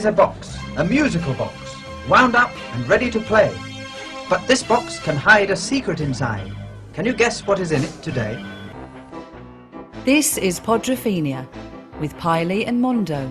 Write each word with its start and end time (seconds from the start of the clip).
is 0.00 0.06
a 0.06 0.12
box, 0.12 0.56
a 0.78 0.84
musical 0.84 1.34
box, 1.34 1.54
wound 2.08 2.34
up 2.34 2.50
and 2.72 2.88
ready 2.88 3.10
to 3.10 3.20
play. 3.20 3.54
But 4.30 4.46
this 4.48 4.62
box 4.62 4.98
can 4.98 5.14
hide 5.14 5.50
a 5.50 5.56
secret 5.56 6.00
inside. 6.00 6.50
Can 6.94 7.04
you 7.04 7.12
guess 7.12 7.46
what 7.46 7.60
is 7.60 7.70
in 7.70 7.84
it 7.84 7.92
today? 8.00 8.42
This 10.06 10.38
is 10.38 10.58
Podrophinia 10.58 11.46
with 12.00 12.16
Piley 12.16 12.66
and 12.66 12.80
Mondo. 12.80 13.30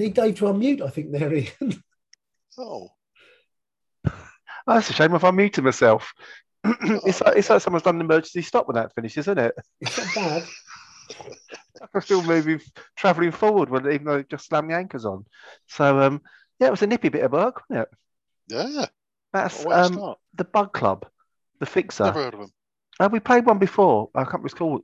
We 0.00 0.06
need 0.06 0.14
Dave 0.14 0.36
to 0.36 0.46
unmute, 0.46 0.80
I 0.80 0.88
think, 0.88 1.12
there, 1.12 1.30
Ian. 1.34 1.84
Oh, 2.56 2.88
Oh, 4.06 4.74
that's 4.74 4.88
a 4.88 4.94
shame 4.94 5.14
if 5.14 5.24
I 5.24 5.30
muted 5.30 5.62
myself. 5.62 6.14
it's, 6.64 7.20
like, 7.20 7.36
it's 7.36 7.50
like 7.50 7.60
someone's 7.60 7.82
done 7.82 7.96
an 7.96 8.00
emergency 8.00 8.40
stop 8.40 8.66
when 8.66 8.76
that 8.76 8.94
finishes, 8.94 9.28
isn't 9.28 9.38
it? 9.38 9.54
It's 9.78 9.98
not 9.98 10.14
bad. 10.14 10.44
I'm 11.94 12.00
still 12.00 12.22
moving, 12.22 12.62
travelling 12.96 13.32
forward, 13.32 13.68
when, 13.68 13.86
even 13.92 14.04
though 14.04 14.16
it 14.16 14.30
just 14.30 14.46
slammed 14.46 14.70
the 14.70 14.74
anchors 14.74 15.04
on. 15.04 15.26
So, 15.68 16.00
um, 16.00 16.22
yeah, 16.58 16.68
it 16.68 16.72
was 16.72 16.82
a 16.82 16.86
nippy 16.86 17.10
bit 17.10 17.24
of 17.24 17.32
work, 17.32 17.62
wasn't 17.68 17.86
it? 17.86 17.98
yeah. 18.48 18.86
That's 19.34 19.64
What 19.64 19.78
a 19.78 19.82
way 19.82 19.96
to 19.96 20.02
um, 20.02 20.14
the 20.34 20.44
Bug 20.44 20.72
Club, 20.72 21.06
the 21.58 21.66
Fixer. 21.66 22.04
Never 22.04 22.24
heard 22.24 22.34
of 22.34 22.40
them. 22.40 22.52
Uh, 22.98 23.10
we 23.12 23.20
played 23.20 23.44
one 23.44 23.58
before. 23.58 24.08
I 24.14 24.24
can't 24.24 24.42
recall. 24.42 24.80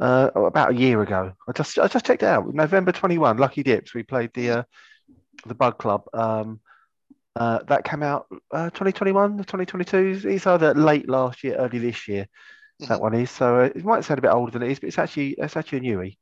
Uh, 0.00 0.28
about 0.34 0.72
a 0.72 0.74
year 0.74 1.00
ago. 1.02 1.32
I 1.48 1.52
just 1.52 1.78
I 1.78 1.86
just 1.86 2.04
checked 2.04 2.22
it 2.24 2.26
out. 2.26 2.52
November 2.52 2.90
twenty 2.90 3.16
one. 3.16 3.36
Lucky 3.38 3.62
Dips. 3.62 3.94
We 3.94 4.02
played 4.02 4.32
the 4.34 4.50
uh, 4.50 4.62
the 5.46 5.54
Bug 5.54 5.78
Club. 5.78 6.04
Um, 6.12 6.60
uh, 7.36 7.60
that 7.68 7.84
came 7.84 8.02
out 8.02 8.26
uh, 8.52 8.70
2021, 8.70 9.38
2022. 9.38 10.28
It's 10.28 10.46
either 10.46 10.72
late 10.74 11.08
last 11.08 11.42
year, 11.42 11.56
early 11.56 11.78
this 11.78 12.06
year. 12.06 12.28
That 12.80 12.98
Mhm. 12.98 13.00
one 13.00 13.14
is. 13.14 13.30
So 13.30 13.60
uh, 13.60 13.64
it 13.64 13.84
might 13.84 14.04
sound 14.04 14.18
a 14.18 14.22
bit 14.22 14.32
older 14.32 14.50
than 14.52 14.62
it 14.62 14.70
is, 14.70 14.80
but 14.80 14.88
it's 14.88 14.98
actually 14.98 15.30
it's 15.38 15.56
actually 15.56 15.78
a 15.78 15.80
newie. 15.96 16.18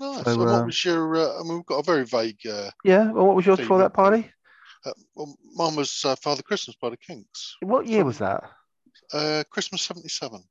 Nice. 0.00 0.24
So, 0.24 0.30
and 0.32 0.40
what 0.40 0.48
uh, 0.48 0.64
was 0.66 0.84
your? 0.84 1.16
Uh, 1.16 1.40
I 1.40 1.42
mean, 1.44 1.54
we've 1.54 1.66
got 1.66 1.78
a 1.78 1.82
very 1.84 2.04
vague. 2.04 2.44
Uh, 2.46 2.70
Yeah. 2.84 3.10
Well, 3.10 3.26
what 3.26 3.36
was 3.36 3.46
yours 3.46 3.60
for 3.60 3.78
that 3.78 3.94
party? 3.94 4.30
uh, 4.84 4.92
well, 5.14 5.36
mine 5.54 5.76
was 5.76 6.04
uh, 6.04 6.16
Father 6.16 6.42
Christmas 6.42 6.76
by 6.80 6.90
the 6.90 6.96
Kinks. 6.96 7.56
What 7.60 7.86
year 7.86 8.04
was 8.04 8.18
that? 8.18 8.44
Uh, 9.12 9.44
Christmas 9.50 9.82
'77. 9.82 10.42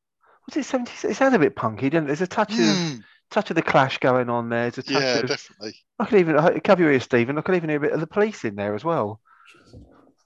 Was 0.48 0.58
it 0.58 0.66
70? 0.66 1.08
It 1.08 1.16
sounded 1.16 1.38
a 1.38 1.40
bit 1.46 1.56
punky, 1.56 1.90
didn't 1.90 2.04
it? 2.06 2.08
There's 2.08 2.22
a 2.22 2.28
touch 2.28 2.52
of 2.54 2.58
Mm, 2.58 3.04
touch 3.32 3.50
of 3.50 3.56
the 3.56 3.62
Clash 3.62 3.98
going 3.98 4.30
on 4.30 4.50
there. 4.50 4.70
There's 4.70 4.78
a 4.80 4.84
touch 4.84 5.04
yeah, 5.04 5.20
of 5.22 5.28
definitely. 5.28 5.76
I 6.00 6.06
could 6.06 6.20
even 6.20 6.38
I- 6.38 6.60
cover 6.60 6.84
your 6.84 6.92
ears, 6.92 7.04
Stephen. 7.04 7.38
I 7.38 7.42
could 7.42 7.56
even 7.56 7.70
hear 7.70 7.78
a 7.78 7.82
bit 7.82 7.94
of 7.94 8.00
the 8.00 8.08
police 8.08 8.46
in 8.46 8.56
there 8.56 8.76
as 8.76 8.84
well. 8.84 9.20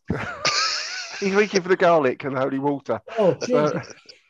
He's 1.20 1.34
reaching 1.36 1.62
for 1.62 1.70
the 1.70 1.76
garlic 1.76 2.24
and 2.24 2.36
the 2.36 2.40
holy 2.40 2.60
water. 2.60 3.02
Oh, 3.18 3.38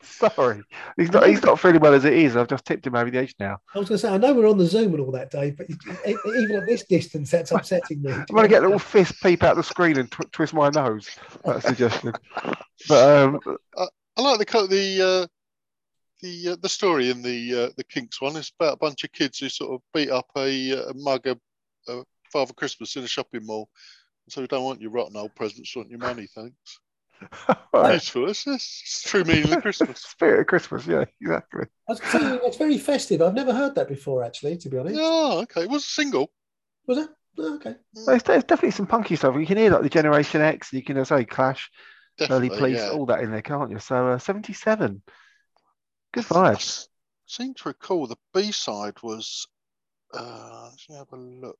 So, 0.02 0.28
sorry, 0.34 0.62
he's 0.96 1.12
not. 1.12 1.26
He's 1.28 1.42
not 1.42 1.60
feeling 1.60 1.80
well 1.80 1.92
as 1.92 2.06
it 2.06 2.14
is. 2.14 2.34
I've 2.34 2.48
just 2.48 2.64
tipped 2.64 2.86
him 2.86 2.94
over 2.96 3.10
the 3.10 3.18
edge 3.18 3.34
now. 3.38 3.58
I 3.74 3.78
was 3.78 3.88
going 3.88 3.98
to 3.98 4.06
say, 4.06 4.12
I 4.12 4.16
know 4.16 4.32
we're 4.32 4.48
on 4.48 4.56
the 4.56 4.64
Zoom 4.66 4.92
and 4.94 5.00
all 5.02 5.12
that, 5.12 5.30
Dave, 5.30 5.58
but 5.58 5.66
even 5.68 6.56
at 6.56 6.66
this 6.66 6.84
distance, 6.86 7.30
that's 7.30 7.52
upsetting 7.52 8.00
me. 8.02 8.10
I'm 8.12 8.24
going 8.30 8.42
to 8.44 8.48
get 8.48 8.60
a 8.62 8.64
little 8.64 8.78
fist 8.78 9.14
peep 9.22 9.42
out 9.42 9.56
the 9.56 9.62
screen 9.62 9.98
and 9.98 10.10
tw- 10.10 10.32
twist 10.32 10.54
my 10.54 10.70
nose. 10.70 11.06
That's 11.44 11.64
a 11.64 11.68
suggestion. 11.68 12.12
But 12.88 13.24
um, 13.24 13.40
I 13.76 14.20
like 14.22 14.38
the 14.38 14.46
co- 14.46 14.66
the 14.66 15.02
uh, 15.02 15.26
the 16.22 16.50
uh, 16.50 16.56
the 16.60 16.68
story 16.68 17.10
in 17.10 17.22
the 17.22 17.64
uh, 17.64 17.70
the 17.76 17.84
Kinks 17.84 18.20
one. 18.20 18.36
is 18.36 18.52
about 18.58 18.74
a 18.74 18.78
bunch 18.78 19.04
of 19.04 19.12
kids 19.12 19.38
who 19.38 19.48
sort 19.48 19.72
of 19.72 19.80
beat 19.94 20.10
up 20.10 20.26
a, 20.36 20.72
uh, 20.72 20.90
a 20.90 20.94
mug 20.94 21.26
of 21.26 21.38
uh, 21.88 22.02
Father 22.32 22.52
Christmas 22.52 22.96
in 22.96 23.04
a 23.04 23.08
shopping 23.08 23.44
mall. 23.44 23.68
So 24.28 24.40
we 24.40 24.46
don't 24.46 24.64
want 24.64 24.80
your 24.80 24.90
rotten 24.90 25.16
old 25.16 25.34
presents, 25.34 25.74
want 25.74 25.90
your 25.90 25.98
money, 25.98 26.28
thanks. 26.34 26.80
right. 27.72 27.94
Useful. 27.94 28.30
It's, 28.30 28.46
it's 28.46 29.02
true 29.02 29.24
meaning 29.24 29.52
of 29.52 29.62
Christmas. 29.62 30.00
spirit 30.08 30.40
of 30.40 30.46
Christmas. 30.46 30.86
Yeah, 30.86 31.04
exactly. 31.20 31.66
I 31.88 31.92
was 31.92 32.00
gonna 32.00 32.38
say, 32.38 32.46
it's 32.46 32.56
very 32.56 32.78
festive. 32.78 33.22
I've 33.22 33.34
never 33.34 33.52
heard 33.52 33.74
that 33.74 33.88
before, 33.88 34.22
actually, 34.22 34.56
to 34.58 34.68
be 34.68 34.78
honest. 34.78 34.96
Yeah, 34.96 35.42
okay. 35.42 35.62
It 35.62 35.70
was 35.70 35.84
a 35.84 35.88
single. 35.88 36.30
Was 36.86 36.98
it? 36.98 37.08
Oh, 37.38 37.54
okay. 37.56 37.74
There's, 38.06 38.22
there's 38.22 38.44
definitely 38.44 38.72
some 38.72 38.86
punky 38.86 39.16
stuff. 39.16 39.36
You 39.36 39.46
can 39.46 39.56
hear 39.56 39.70
like 39.70 39.82
the 39.82 39.88
Generation 39.88 40.40
X. 40.40 40.72
You 40.72 40.82
can 40.82 40.98
uh, 40.98 41.04
say 41.04 41.24
Clash, 41.24 41.70
early 42.28 42.48
police, 42.48 42.78
yeah. 42.78 42.90
all 42.90 43.06
that 43.06 43.20
in 43.20 43.30
there, 43.30 43.42
can't 43.42 43.70
you? 43.70 43.78
So 43.78 44.08
uh, 44.08 44.18
77. 44.18 45.02
Good 46.12 46.24
I 46.24 46.28
think 46.28 46.36
I 46.46 46.54
vibes. 46.54 46.88
seem 47.26 47.54
to 47.54 47.68
recall 47.68 48.06
the 48.06 48.16
B 48.34 48.52
side 48.52 48.94
was. 49.02 49.46
Uh, 50.12 50.70
let 50.70 50.88
me 50.88 50.96
have 50.96 51.12
a 51.12 51.16
look. 51.16 51.58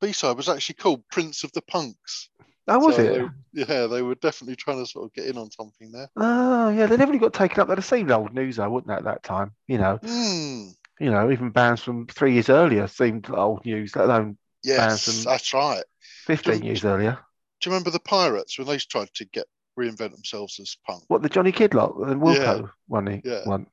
B 0.00 0.12
side 0.12 0.36
was 0.36 0.48
actually 0.48 0.76
called 0.76 1.08
Prince 1.10 1.44
of 1.44 1.52
the 1.52 1.62
Punks. 1.62 2.28
That 2.66 2.80
was 2.80 2.96
So 2.96 3.02
it? 3.02 3.30
they- 3.54 3.64
yeah, 3.64 3.86
they 3.86 4.02
were 4.02 4.14
definitely 4.16 4.56
trying 4.56 4.82
to 4.84 4.90
sort 4.90 5.06
of 5.06 5.12
get 5.14 5.26
in 5.26 5.38
on 5.38 5.50
something 5.50 5.90
there. 5.92 6.10
Oh, 6.16 6.68
yeah, 6.70 6.86
they 6.86 6.96
never 6.96 7.12
really 7.12 7.20
got 7.20 7.32
taken 7.32 7.60
up. 7.60 7.68
They'd 7.68 7.78
have 7.78 7.84
seemed 7.84 8.10
old 8.10 8.34
news, 8.34 8.56
though, 8.56 8.68
wouldn't 8.68 8.88
they, 8.88 8.94
at 8.94 9.04
that 9.04 9.22
time? 9.22 9.54
You 9.66 9.78
know, 9.78 9.96
Hmm. 10.02 10.70
you 10.98 11.10
know, 11.10 11.30
even 11.30 11.50
bands 11.50 11.82
from 11.82 12.06
three 12.06 12.34
years 12.34 12.48
earlier 12.50 12.86
seemed 12.88 13.30
old 13.30 13.64
news, 13.64 13.94
let 13.96 14.06
alone 14.06 14.38
Yes, 14.62 15.02
some- 15.02 15.24
that's 15.24 15.52
right. 15.54 15.84
15 16.24 16.62
years 16.64 16.84
earlier. 16.84 17.18
Do 17.60 17.70
you 17.70 17.72
remember 17.72 17.90
the 17.90 18.00
Pirates 18.00 18.58
when 18.58 18.66
they 18.66 18.78
tried 18.78 19.12
to 19.14 19.24
get 19.26 19.46
reinvent 19.78 20.12
themselves 20.12 20.58
as 20.60 20.76
punk? 20.86 21.04
What, 21.08 21.22
the 21.22 21.28
Johnny 21.28 21.52
Kidd 21.52 21.74
lot, 21.74 21.98
the 21.98 22.14
Wilco 22.14 22.70
one? 22.88 23.06
he- 23.06 23.22
Yeah. 23.24 23.44
one. 23.44 23.66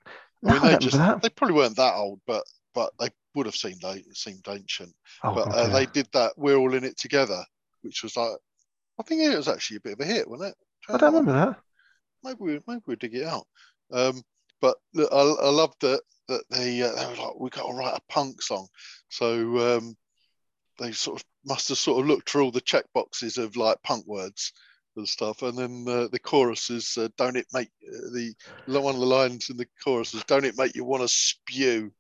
I 0.46 0.48
No, 0.48 0.54
mean, 0.54 0.72
they 0.72 0.78
just 0.78 1.22
they 1.22 1.30
probably 1.30 1.56
weren't 1.56 1.78
that 1.78 1.96
old, 1.96 2.20
but 2.28 2.44
but 2.74 2.92
they 3.00 3.10
would 3.36 3.46
have 3.46 3.56
seemed 3.56 3.82
they 3.82 4.04
seemed 4.14 4.46
ancient. 4.48 4.94
Oh, 5.24 5.34
but 5.34 5.46
God, 5.46 5.56
uh, 5.56 5.62
yeah. 5.68 5.74
they 5.74 5.86
did 5.86 6.08
that. 6.14 6.34
We're 6.38 6.58
all 6.58 6.74
in 6.74 6.84
it 6.84 6.98
together, 6.98 7.44
which 7.82 8.04
was 8.04 8.18
like, 8.18 8.36
I 9.00 9.04
think 9.04 9.22
it 9.22 9.38
was 9.38 9.48
actually 9.48 9.78
a 9.78 9.82
bit 9.82 9.94
of 9.94 10.00
a 10.02 10.06
hit, 10.06 10.30
wasn't 10.30 10.50
it? 10.50 10.56
I 10.90 10.98
don't 10.98 11.14
remember 11.14 11.32
that. 11.34 11.60
Maybe 12.24 12.38
we 12.40 12.60
maybe 12.68 12.82
we 12.88 12.96
dig 12.98 13.16
it 13.16 13.26
out. 13.28 13.48
Um, 13.92 14.22
but 14.60 14.76
look, 14.94 15.10
I, 15.14 15.18
I 15.18 15.50
loved 15.50 15.80
that 15.82 16.02
that 16.28 16.44
they 16.50 16.82
uh, 16.82 16.92
they 16.94 17.06
were 17.06 17.26
like, 17.28 17.40
we 17.40 17.50
got 17.50 17.68
to 17.68 17.74
write 17.74 17.98
a 17.98 18.12
punk 18.12 18.42
song, 18.42 18.68
so 19.10 19.78
um, 19.78 19.96
they 20.80 20.92
sort 20.92 21.20
of 21.22 21.26
must 21.46 21.70
have 21.70 21.78
sort 21.78 22.02
of 22.02 22.08
looked 22.08 22.30
through 22.30 22.44
all 22.46 22.52
the 22.52 22.62
check 22.62 22.86
boxes 22.94 23.38
of 23.38 23.56
like 23.56 23.82
punk 23.84 24.06
words 24.08 24.52
and 24.96 25.08
stuff, 25.08 25.42
and 25.42 25.58
then 25.58 25.86
uh, 25.88 26.08
the 26.12 26.20
chorus 26.20 26.70
is 26.70 26.98
uh, 26.98 27.08
"Don't 27.18 27.36
it 27.38 27.48
make 27.54 27.70
uh, 27.88 28.10
the 28.14 28.34
one 28.80 28.94
of 28.96 29.00
the 29.02 29.06
lines 29.08 29.50
in 29.50 29.58
the 29.58 29.68
chorus 29.84 30.14
is 30.14 30.24
"Don't 30.26 30.46
it 30.46 30.58
make 30.58 30.76
you 30.76 30.84
want 30.84 31.02
to 31.04 31.08
spew." 31.08 31.92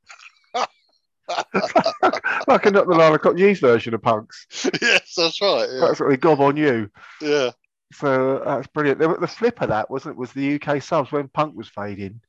like 2.47 2.65
a 2.65 2.71
not 2.71 2.88
the 2.88 2.95
nine 2.97 3.13
o'clock 3.13 3.35
version 3.38 3.93
of 3.93 4.01
punks. 4.01 4.45
yes, 4.81 5.13
that's 5.15 5.41
right. 5.41 5.67
Yeah, 5.71 5.79
That's 5.88 6.00
what 6.00 6.09
they 6.09 6.17
gob 6.17 6.41
on 6.41 6.57
you. 6.57 6.89
yeah. 7.21 7.51
So 7.93 8.38
uh, 8.38 8.55
that's 8.55 8.67
brilliant. 8.67 9.00
The, 9.00 9.15
the 9.17 9.27
flip 9.27 9.62
of 9.62 9.69
that 9.69 9.89
wasn't 9.89 10.13
it 10.15 10.17
was 10.19 10.33
the 10.33 10.59
UK 10.59 10.81
subs 10.81 11.12
when 11.12 11.27
punk 11.27 11.55
was 11.55 11.67
fading 11.69 12.19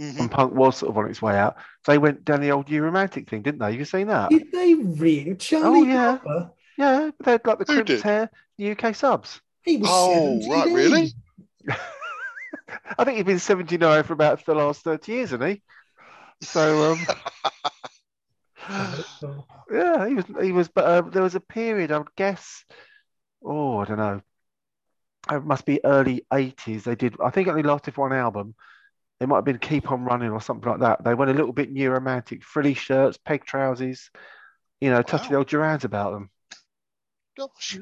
Mhm. 0.00 0.20
and 0.20 0.30
punk 0.30 0.54
was 0.54 0.76
sort 0.76 0.90
of 0.90 0.96
on 0.98 1.10
its 1.10 1.20
way 1.20 1.36
out. 1.36 1.56
They 1.84 1.98
went 1.98 2.24
down 2.24 2.40
the 2.40 2.52
old 2.52 2.70
new 2.70 2.80
romantic 2.82 3.28
thing, 3.28 3.42
didn't 3.42 3.58
they? 3.58 3.72
You 3.76 3.84
seen 3.84 4.06
that? 4.06 4.30
Did 4.30 4.52
they 4.52 4.74
really? 4.74 5.34
Charlie 5.34 5.80
Oh, 5.80 5.82
yeah. 5.82 6.04
Harper? 6.18 6.50
Yeah, 6.76 7.10
they 7.24 7.32
had 7.32 7.44
like 7.44 7.58
the 7.58 7.64
Who 7.64 7.82
crimped 7.82 8.02
hair, 8.04 8.30
the 8.58 8.70
UK 8.70 8.94
subs. 8.94 9.40
He 9.68 9.76
was 9.76 9.90
Oh, 9.90 10.40
17. 10.40 10.50
right, 10.50 10.72
really? 10.72 11.12
I 12.98 13.04
think 13.04 13.16
he's 13.16 13.26
been 13.26 13.38
79 13.38 14.02
for 14.04 14.14
about 14.14 14.44
the 14.46 14.54
last 14.54 14.82
30 14.82 15.12
years, 15.12 15.30
hasn't 15.30 15.50
he? 15.50 15.62
So 16.40 16.92
um, 16.92 17.06
yeah, 19.70 20.08
he 20.08 20.14
was 20.14 20.24
he 20.40 20.52
was. 20.52 20.68
But 20.68 20.84
uh, 20.84 21.02
there 21.02 21.22
was 21.22 21.34
a 21.34 21.40
period, 21.40 21.92
I 21.92 21.98
would 21.98 22.14
guess. 22.16 22.64
Oh, 23.44 23.78
I 23.78 23.84
don't 23.84 23.98
know. 23.98 24.22
It 25.30 25.44
must 25.44 25.66
be 25.66 25.84
early 25.84 26.24
80s. 26.32 26.84
They 26.84 26.94
did. 26.94 27.16
I 27.22 27.28
think 27.30 27.48
it 27.48 27.50
only 27.50 27.62
lasted 27.62 27.96
one 27.98 28.14
album. 28.14 28.54
It 29.20 29.28
might 29.28 29.36
have 29.36 29.44
been 29.44 29.58
Keep 29.58 29.90
On 29.92 30.02
Running 30.04 30.30
or 30.30 30.40
something 30.40 30.70
like 30.70 30.80
that. 30.80 31.04
They 31.04 31.12
went 31.12 31.30
a 31.30 31.34
little 31.34 31.52
bit 31.52 31.70
new 31.70 31.90
romantic, 31.90 32.42
frilly 32.42 32.72
shirts, 32.74 33.18
peg 33.18 33.44
trousers. 33.44 34.10
You 34.80 34.90
know, 34.90 35.02
touching 35.02 35.32
Wow. 35.32 35.40
old 35.40 35.48
Durans 35.48 35.84
about 35.84 36.12
them. 36.12 36.30
Gosh. 37.36 37.78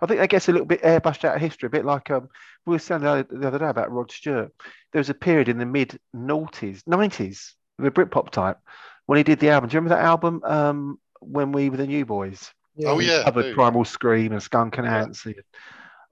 I 0.00 0.06
think 0.06 0.20
that 0.20 0.30
gets 0.30 0.48
a 0.48 0.52
little 0.52 0.66
bit 0.66 0.82
airbrushed 0.82 1.24
out 1.24 1.36
of 1.36 1.40
history, 1.40 1.66
a 1.66 1.70
bit 1.70 1.84
like 1.84 2.10
um, 2.10 2.28
we 2.66 2.72
were 2.74 2.78
saying 2.78 3.02
the 3.02 3.10
other, 3.10 3.26
the 3.30 3.46
other 3.48 3.58
day 3.58 3.68
about 3.68 3.90
Rod 3.92 4.10
Stewart. 4.10 4.52
There 4.92 5.00
was 5.00 5.10
a 5.10 5.14
period 5.14 5.48
in 5.48 5.58
the 5.58 5.66
mid 5.66 5.98
noughties, 6.14 6.82
nineties, 6.86 7.54
the 7.78 7.90
Britpop 7.90 8.30
type, 8.30 8.58
when 9.06 9.16
he 9.16 9.22
did 9.22 9.40
the 9.40 9.50
album. 9.50 9.68
Do 9.68 9.74
you 9.74 9.80
remember 9.80 9.96
that 9.96 10.04
album? 10.04 10.42
Um, 10.44 10.98
when 11.20 11.50
we 11.52 11.68
were 11.68 11.76
the 11.76 11.86
New 11.86 12.04
Boys, 12.06 12.52
Oh 12.84 12.98
He 12.98 13.08
yeah. 13.08 13.24
covered 13.24 13.42
do. 13.42 13.54
Primal 13.54 13.84
Scream 13.84 14.32
and 14.32 14.42
Skunk 14.42 14.78
and 14.78 14.86
Yeah. 14.86 15.00
Nancy, 15.00 15.32
and 15.32 15.44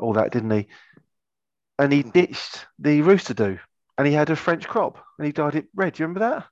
all 0.01 0.15
that, 0.15 0.33
didn't 0.33 0.51
he? 0.51 0.67
And 1.79 1.93
he 1.93 2.03
ditched 2.03 2.67
the 2.79 3.03
Rooster 3.03 3.35
Do, 3.35 3.59
and 3.97 4.07
he 4.07 4.13
had 4.13 4.31
a 4.31 4.37
French 4.37 4.67
crop, 4.67 4.99
and 5.19 5.27
he 5.27 5.33
dyed 5.33 5.55
it 5.55 5.67
red. 5.75 5.93
Do 5.95 6.03
you 6.03 6.07
remember 6.09 6.21
that? 6.29 6.47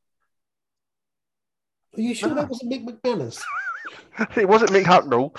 Are 1.97 2.01
you 2.01 2.15
sure 2.15 2.29
No. 2.29 2.35
that 2.37 2.49
wasn't 2.49 2.73
Mick 2.73 2.85
McManus? 2.85 3.43
it 4.37 4.49
wasn't 4.49 4.71
Mick 4.71 4.85
Hucknall. 4.85 5.37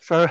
So 0.00 0.26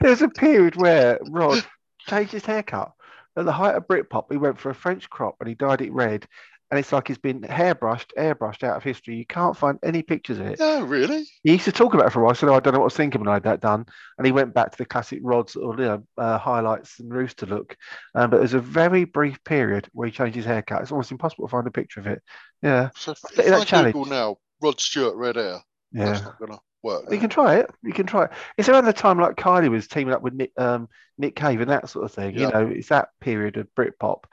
there 0.00 0.10
was 0.10 0.22
a 0.22 0.28
period 0.28 0.76
where 0.76 1.18
Rod 1.30 1.64
changed 2.06 2.32
his 2.32 2.46
haircut. 2.46 2.92
At 3.36 3.44
the 3.44 3.52
height 3.52 3.74
of 3.74 3.86
Britpop, 3.86 4.26
he 4.30 4.38
went 4.38 4.58
for 4.58 4.70
a 4.70 4.74
French 4.74 5.10
crop 5.10 5.36
and 5.40 5.48
he 5.48 5.54
dyed 5.54 5.82
it 5.82 5.92
red. 5.92 6.26
And 6.70 6.80
it's 6.80 6.90
like 6.90 7.06
he's 7.06 7.18
been 7.18 7.42
hairbrushed, 7.42 8.10
airbrushed 8.18 8.64
out 8.64 8.76
of 8.76 8.82
history. 8.82 9.14
You 9.14 9.26
can't 9.26 9.56
find 9.56 9.78
any 9.84 10.02
pictures 10.02 10.40
of 10.40 10.46
it. 10.46 10.58
Yeah, 10.58 10.84
really? 10.84 11.24
He 11.44 11.52
used 11.52 11.66
to 11.66 11.72
talk 11.72 11.94
about 11.94 12.08
it 12.08 12.12
for 12.12 12.20
a 12.20 12.24
while. 12.24 12.34
So 12.34 12.52
I 12.52 12.58
don't 12.58 12.72
know 12.72 12.80
what 12.80 12.84
I 12.84 12.86
was 12.86 12.96
thinking 12.96 13.20
when 13.20 13.28
I 13.28 13.34
had 13.34 13.44
that 13.44 13.60
done. 13.60 13.86
And 14.18 14.26
he 14.26 14.32
went 14.32 14.52
back 14.52 14.72
to 14.72 14.78
the 14.78 14.84
classic 14.84 15.20
Rod's 15.22 15.54
or 15.54 15.76
you 15.76 15.84
know, 15.84 16.02
uh, 16.18 16.38
highlights 16.38 16.98
and 16.98 17.12
rooster 17.12 17.46
look. 17.46 17.76
Um, 18.16 18.30
but 18.30 18.38
there's 18.38 18.54
a 18.54 18.60
very 18.60 19.04
brief 19.04 19.42
period 19.44 19.88
where 19.92 20.06
he 20.06 20.12
changed 20.12 20.34
his 20.34 20.44
haircut. 20.44 20.82
It's 20.82 20.90
almost 20.90 21.12
impossible 21.12 21.46
to 21.46 21.52
find 21.52 21.68
a 21.68 21.70
picture 21.70 22.00
of 22.00 22.08
it. 22.08 22.20
Yeah, 22.62 22.90
So 22.96 23.12
if, 23.12 23.38
if 23.38 23.52
I 23.52 23.64
challenge. 23.64 23.92
Google 23.92 24.10
now 24.10 24.36
Rod 24.60 24.80
Stewart 24.80 25.14
red 25.14 25.36
hair, 25.36 25.60
yeah. 25.92 26.06
that's 26.06 26.22
not 26.22 26.38
gonna 26.38 26.58
work. 26.82 27.04
You 27.10 27.18
can 27.18 27.30
try 27.30 27.56
it. 27.56 27.70
You 27.82 27.92
can 27.92 28.06
try 28.06 28.24
it. 28.24 28.30
It's 28.56 28.68
around 28.68 28.84
the 28.84 28.92
time 28.92 29.18
like 29.18 29.36
Kylie 29.36 29.70
was 29.70 29.88
teaming 29.88 30.14
up 30.14 30.22
with 30.22 30.34
Nick, 30.34 30.52
um, 30.56 30.88
Nick 31.18 31.36
Cave 31.36 31.60
and 31.60 31.70
that 31.70 31.88
sort 31.88 32.04
of 32.04 32.12
thing. 32.12 32.38
You 32.38 32.50
know, 32.50 32.66
it's 32.66 32.88
that 32.88 33.10
period 33.20 33.56
of 33.56 33.68
Britpop, 33.74 34.24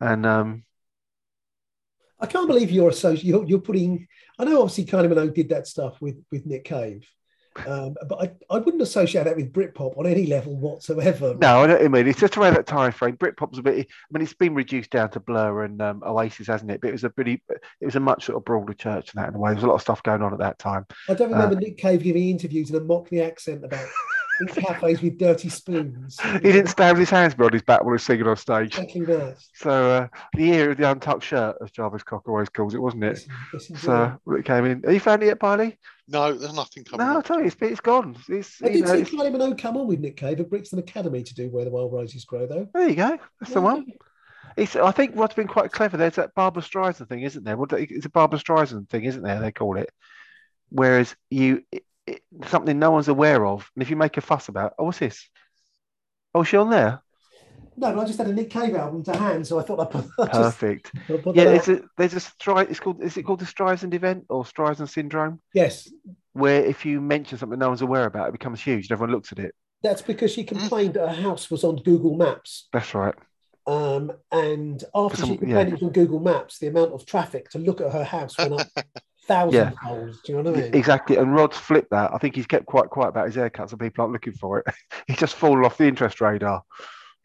and 0.00 0.26
um, 0.26 0.64
I 2.20 2.26
can't 2.26 2.46
believe 2.48 2.70
you're 2.70 2.90
associated. 2.90 3.26
You're, 3.26 3.44
you're 3.46 3.60
putting. 3.60 4.06
I 4.38 4.44
know, 4.44 4.62
obviously, 4.62 4.84
Kylie 4.84 5.12
Minogue 5.12 5.34
did 5.34 5.50
that 5.50 5.66
stuff 5.66 6.00
with 6.00 6.22
with 6.30 6.46
Nick 6.46 6.64
Cave, 6.64 7.08
um, 7.66 7.96
but 8.08 8.20
I, 8.20 8.54
I 8.54 8.58
wouldn't 8.58 8.82
associate 8.82 9.24
that 9.24 9.36
with 9.36 9.52
Britpop 9.52 9.98
on 9.98 10.06
any 10.06 10.26
level 10.26 10.56
whatsoever. 10.56 11.34
No, 11.40 11.62
I 11.62 11.66
know 11.66 11.74
what 11.74 11.84
I 11.84 11.88
mean. 11.88 12.06
It's 12.06 12.20
just 12.20 12.36
around 12.36 12.54
that 12.54 12.66
time 12.66 12.92
frame. 12.92 13.16
Britpop's 13.16 13.58
a 13.58 13.62
bit. 13.62 13.74
I 13.78 13.86
mean, 14.12 14.22
it's 14.22 14.34
been 14.34 14.54
reduced 14.54 14.90
down 14.90 15.10
to 15.10 15.20
Blur 15.20 15.64
and 15.64 15.80
um, 15.82 16.02
Oasis, 16.06 16.46
hasn't 16.46 16.70
it? 16.70 16.80
But 16.80 16.88
it 16.88 16.92
was 16.92 17.04
a 17.04 17.10
pretty. 17.10 17.42
It 17.48 17.84
was 17.84 17.96
a 17.96 18.00
much 18.00 18.26
sort 18.26 18.36
of 18.36 18.44
broader 18.44 18.74
church 18.74 19.12
than 19.12 19.22
that 19.22 19.30
in 19.30 19.34
a 19.34 19.38
way. 19.38 19.50
There 19.50 19.56
was 19.56 19.64
a 19.64 19.68
lot 19.68 19.74
of 19.74 19.82
stuff 19.82 20.02
going 20.02 20.22
on 20.22 20.32
at 20.32 20.38
that 20.38 20.58
time. 20.58 20.86
I 21.08 21.14
don't 21.14 21.32
remember 21.32 21.56
Uh, 21.56 21.60
Nick 21.60 21.76
Cave 21.76 22.02
giving 22.02 22.28
interviews 22.28 22.70
in 22.70 22.76
a 22.76 22.80
Mockney 22.80 23.24
accent 23.24 23.64
about 23.64 23.86
in 24.40 24.46
cafes 24.48 25.02
with 25.02 25.18
dirty 25.18 25.48
spoons. 25.48 26.18
He 26.20 26.38
didn't 26.40 26.68
stand 26.68 26.98
with 26.98 27.08
his 27.08 27.10
hands 27.10 27.34
behind 27.34 27.52
his 27.54 27.62
back 27.62 27.80
while 27.82 27.90
he 27.90 27.92
was 27.92 28.02
singing 28.02 28.26
on 28.26 28.36
stage. 28.36 28.68
Exactly 28.78 29.04
that. 29.06 29.36
So 29.54 29.70
uh, 29.70 30.08
the 30.34 30.42
year 30.44 30.70
of 30.70 30.76
the 30.78 30.90
untucked 30.90 31.24
shirt, 31.24 31.56
as 31.62 31.70
Jarvis 31.70 32.02
Cocker 32.02 32.30
always 32.32 32.48
calls 32.48 32.74
it, 32.74 32.82
wasn't 32.82 33.04
it? 33.04 33.26
Yes, 33.52 33.70
yes, 33.70 33.80
So 33.82 34.02
indeed. 34.04 34.18
when 34.24 34.38
it 34.40 34.44
came 34.44 34.64
in. 34.64 34.84
Are 34.86 34.92
you 34.92 35.00
found 35.00 35.22
it 35.22 35.26
yet, 35.26 35.38
Piley? 35.40 35.76
No, 36.08 36.32
there's 36.32 36.54
nothing 36.54 36.84
coming. 36.84 37.06
No, 37.06 37.12
I 37.14 37.18
up. 37.18 37.24
tell 37.24 37.38
you, 37.38 37.46
it's, 37.46 37.56
it's 37.60 37.80
gone. 37.80 38.16
It's, 38.28 38.60
I 38.62 38.66
you 38.68 38.72
did 38.72 38.80
know, 38.82 38.94
see 38.96 39.00
it's- 39.02 39.14
Kylie 39.14 39.34
Minogue 39.34 39.58
come 39.58 39.76
on 39.76 39.86
with 39.86 40.00
Nick 40.00 40.16
Cave 40.16 40.40
at 40.40 40.50
Brixton 40.50 40.78
Academy 40.78 41.22
to 41.22 41.34
do 41.34 41.48
Where 41.48 41.64
the 41.64 41.70
Wild 41.70 41.92
Roses 41.92 42.24
Grow, 42.24 42.46
though. 42.46 42.68
there 42.74 42.88
you 42.88 42.96
go. 42.96 43.18
That's 43.40 43.52
the 43.52 43.60
one. 43.60 43.86
It's, 44.56 44.74
I 44.74 44.90
think 44.90 45.14
what's 45.14 45.34
been 45.36 45.46
quite 45.46 45.70
clever, 45.70 45.96
there's 45.96 46.16
that 46.16 46.34
Barbra 46.34 46.60
Streisand 46.62 47.08
thing, 47.08 47.22
isn't 47.22 47.44
there? 47.44 47.56
It's 47.72 48.06
a 48.06 48.10
Barbra 48.10 48.38
Streisand 48.38 48.88
thing, 48.88 49.04
isn't 49.04 49.22
there? 49.22 49.40
They 49.40 49.52
call 49.52 49.76
it. 49.76 49.90
Whereas 50.70 51.14
you, 51.30 51.62
it, 52.06 52.22
something 52.46 52.78
no 52.78 52.90
one's 52.90 53.08
aware 53.08 53.46
of, 53.46 53.68
and 53.74 53.82
if 53.82 53.90
you 53.90 53.96
make 53.96 54.16
a 54.16 54.20
fuss 54.20 54.48
about, 54.48 54.74
oh, 54.78 54.84
what's 54.84 54.98
this? 54.98 55.28
Oh, 56.34 56.42
is 56.42 56.48
she 56.48 56.56
on 56.56 56.70
there? 56.70 57.00
No, 57.76 57.94
but 57.94 58.00
I 58.02 58.04
just 58.04 58.18
had 58.18 58.26
a 58.28 58.32
Nick 58.32 58.50
Cave 58.50 58.74
album 58.74 59.02
to 59.04 59.16
hand, 59.16 59.46
so 59.46 59.58
I 59.58 59.62
thought 59.62 59.80
I'd 59.80 59.90
put, 59.90 60.06
just, 60.18 60.32
Perfect. 60.32 60.92
I'll 61.08 61.18
put 61.18 61.36
Yeah, 61.36 61.44
that 61.44 61.54
it's 61.56 61.68
a, 61.68 61.80
there's 61.96 62.14
a 62.14 62.16
stri- 62.20 62.70
It's 62.70 62.80
called. 62.80 63.02
Is 63.02 63.16
it 63.16 63.22
called 63.22 63.40
the 63.40 63.46
Streisand 63.46 63.94
event 63.94 64.24
or 64.28 64.44
Streisand 64.44 64.88
syndrome? 64.90 65.40
Yes, 65.54 65.88
Where 66.32 66.64
if 66.64 66.84
you 66.84 67.00
mention 67.00 67.38
something 67.38 67.58
no 67.58 67.68
one's 67.68 67.82
aware 67.82 68.04
about, 68.04 68.28
it 68.28 68.32
becomes 68.32 68.60
huge 68.60 68.86
and 68.86 68.92
everyone 68.92 69.12
looks 69.14 69.32
at 69.32 69.38
it. 69.38 69.54
that's 69.82 70.02
because 70.02 70.30
she 70.32 70.44
complained 70.44 70.94
that 70.94 71.08
her 71.08 71.22
house 71.22 71.50
was 71.50 71.64
on 71.64 71.76
Google 71.76 72.16
Maps. 72.16 72.68
That's 72.72 72.94
right. 72.94 73.14
Um, 73.66 74.12
and 74.32 74.82
after 74.94 75.16
some- 75.18 75.28
she 75.30 75.36
complained 75.38 75.68
yeah. 75.68 75.74
it 75.74 75.80
was 75.80 75.82
on 75.82 75.92
Google 75.92 76.20
Maps, 76.20 76.58
the 76.58 76.66
amount 76.68 76.92
of 76.92 77.06
traffic 77.06 77.50
to 77.50 77.58
look 77.58 77.80
at 77.80 77.92
her 77.92 78.04
house 78.04 78.36
went 78.36 78.52
up 78.60 78.66
thousand 79.30 79.74
fold. 79.82 80.18
Do 80.24 80.32
you 80.32 80.42
know 80.42 80.50
what 80.50 80.58
I 80.58 80.62
mean? 80.62 80.74
Exactly. 80.74 81.16
And 81.16 81.34
Rod's 81.34 81.56
flipped 81.56 81.90
that. 81.90 82.12
I 82.12 82.18
think 82.18 82.34
he's 82.34 82.46
kept 82.46 82.66
quite 82.66 82.90
quiet 82.90 83.08
about 83.10 83.26
his 83.26 83.36
haircuts 83.36 83.70
and 83.70 83.80
people 83.80 84.02
aren't 84.02 84.12
looking 84.12 84.32
for 84.32 84.58
it. 84.58 84.66
he's 85.06 85.18
just 85.18 85.36
fallen 85.36 85.64
off 85.64 85.78
the 85.78 85.86
interest 85.86 86.20
radar. 86.20 86.62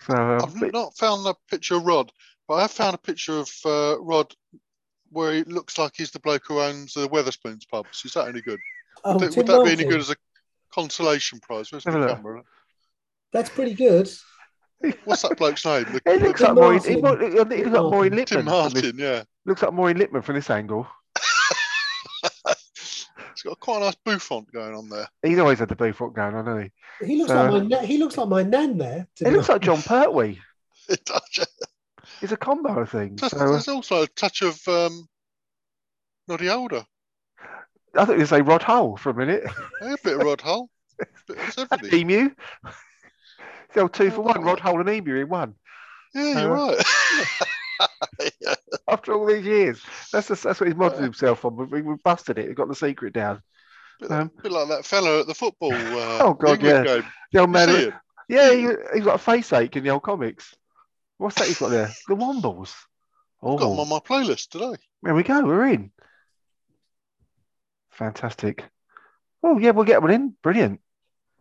So, 0.01 0.13
uh, 0.13 0.39
I've 0.43 0.59
but- 0.59 0.73
not 0.73 0.97
found 0.97 1.25
a 1.27 1.35
picture 1.49 1.75
of 1.75 1.85
Rod, 1.85 2.11
but 2.47 2.55
I 2.55 2.61
have 2.61 2.71
found 2.71 2.95
a 2.95 2.99
picture 2.99 3.37
of 3.39 3.49
uh, 3.65 3.99
Rod 3.99 4.33
where 5.11 5.33
he 5.33 5.43
looks 5.43 5.77
like 5.77 5.93
he's 5.95 6.11
the 6.11 6.19
bloke 6.19 6.43
who 6.47 6.59
owns 6.59 6.93
the 6.93 7.07
Wetherspoons 7.07 7.67
pubs. 7.71 8.03
Is 8.05 8.13
that 8.13 8.27
any 8.27 8.41
good? 8.41 8.59
Oh, 9.03 9.13
would 9.13 9.21
that, 9.31 9.37
would 9.37 9.47
that 9.47 9.63
be 9.65 9.71
any 9.71 9.85
good 9.85 9.99
as 9.99 10.09
a 10.09 10.15
consolation 10.73 11.39
prize? 11.39 11.71
Where's 11.71 11.85
the 11.85 11.91
Have 11.91 12.01
a 12.01 12.05
look. 12.05 12.15
camera? 12.17 12.43
That's 13.31 13.49
pretty 13.49 13.73
good. 13.73 14.09
What's 15.05 15.21
that 15.23 15.37
bloke's 15.37 15.65
name? 15.65 15.85
The, 15.85 16.01
it 16.05 16.21
looks 16.21 16.41
like 16.41 16.53
Maureen, 16.53 16.81
he, 16.83 16.97
Martin. 16.97 17.31
he 17.31 17.37
looks 17.37 17.51
like 17.51 17.91
Maureen 17.91 18.13
Lipman. 18.13 18.25
Tim 18.25 18.37
from 18.37 18.45
this- 18.45 18.73
Martin, 18.73 18.95
yeah. 18.97 19.23
looks 19.45 19.61
like 19.61 19.73
Maureen 19.73 19.97
Lipman 19.97 20.23
from 20.23 20.35
this 20.35 20.49
angle. 20.49 20.87
It's 23.45 23.49
got 23.51 23.59
quite 23.59 23.77
a 23.77 23.85
nice 23.85 23.95
bouffant 24.03 24.51
going 24.51 24.73
on 24.73 24.89
there. 24.89 25.07
He's 25.21 25.37
always 25.37 25.59
had 25.59 25.69
the 25.69 25.75
beef 25.75 25.99
going 25.99 26.17
on, 26.19 26.47
hasn't 26.47 26.71
He 27.05 27.15
looks 27.17 27.29
So- 27.29 27.35
like 27.51 27.51
my 27.51 27.59
na- 27.67 27.85
he 27.85 27.97
looks 27.99 28.17
like 28.17 28.27
my 28.27 28.41
nan 28.41 28.79
there. 28.79 29.07
he? 29.19 29.25
Looks 29.29 29.49
like 29.49 29.61
Jon 29.61 29.77
Pertwee. 29.83 30.39
It 30.89 31.03
does. 31.05 31.47
It's 32.21 32.31
a 32.31 32.37
combo 32.37 32.79
of 32.79 32.89
things. 32.91 33.19
There's, 33.21 33.31
So, 33.31 33.37
there's 33.51 33.67
also 33.67 34.03
a 34.03 34.07
touch 34.07 34.41
of 34.43 34.59
um, 34.67 35.07
Noddy 36.27 36.47
Holder. 36.47 36.85
I 37.95 38.05
thought 38.05 38.17
you 38.19 38.25
say 38.27 38.41
Rod 38.41 38.61
Hull 38.63 38.95
for 38.97 39.09
a 39.11 39.13
minute. 39.15 39.43
Yeah, 39.81 39.93
a 39.93 39.97
bit 40.03 40.15
of 40.19 40.21
Rod 40.23 40.41
Hull. 40.41 40.69
Bit 41.27 41.57
of 41.57 41.67
everything. 41.71 42.09
Emu. 42.11 42.29
The 43.73 43.81
old 43.81 43.93
two 43.93 44.09
for 44.11 44.21
one. 44.21 44.39
wow. 44.41 44.47
Rod 44.47 44.59
Hull 44.59 44.79
and 44.79 44.89
Emu 44.89 45.15
in 45.21 45.27
one. 45.29 45.55
Yeah, 46.13 46.41
you're 46.43 46.55
Uh, 46.57 46.67
right. 46.75 46.85
Yeah. 48.41 48.55
After 48.87 49.13
all 49.13 49.25
these 49.25 49.45
years, 49.45 49.81
that's 50.11 50.27
the, 50.27 50.35
that's 50.35 50.59
what 50.59 50.67
he's 50.67 50.75
modeled 50.75 50.99
Yeah. 51.01 51.05
himself 51.05 51.43
on. 51.45 51.55
We, 51.69 51.81
we 51.81 51.95
busted 52.03 52.37
it. 52.39 52.47
We 52.49 52.53
got 52.53 52.67
the 52.67 52.75
secret 52.75 53.13
down. 53.13 53.41
Bit, 53.99 54.11
Um, 54.11 54.31
bit 54.43 54.51
like 54.51 54.67
that 54.69 54.85
fella 54.85 55.21
at 55.21 55.27
the 55.27 55.33
football. 55.35 55.73
Uh, 55.73 56.19
Oh, 56.21 56.33
God, 56.33 56.61
England 56.63 56.85
yeah. 56.87 56.95
Game. 56.99 57.05
The 57.31 57.39
old 57.39 57.49
man. 57.49 57.69
see? 57.69 57.91
Yeah, 58.29 58.51
he, 58.53 58.67
he's 58.95 59.03
got 59.05 59.15
a 59.15 59.19
face 59.19 59.51
ache 59.53 59.75
in 59.75 59.83
the 59.83 59.89
old 59.91 60.03
comics. 60.03 60.53
What's 61.17 61.35
that 61.35 61.47
he's 61.47 61.59
got 61.59 61.69
there? 61.69 61.91
The 62.07 62.15
Wombles. 62.15 62.73
I've 63.43 63.59
got 63.59 63.69
them 63.69 63.79
Oh, 63.79 63.81
on 63.81 63.89
my 63.89 63.99
playlist 63.99 64.49
today. 64.49 64.75
there 65.03 65.13
we 65.15 65.23
go. 65.23 65.43
We're 65.45 65.67
in. 65.67 65.91
Fantastic. 67.91 68.65
Oh 69.43 69.57
yeah, 69.59 69.71
we'll 69.71 69.85
get 69.85 70.01
one 70.01 70.11
in. 70.11 70.35
Brilliant. 70.41 70.81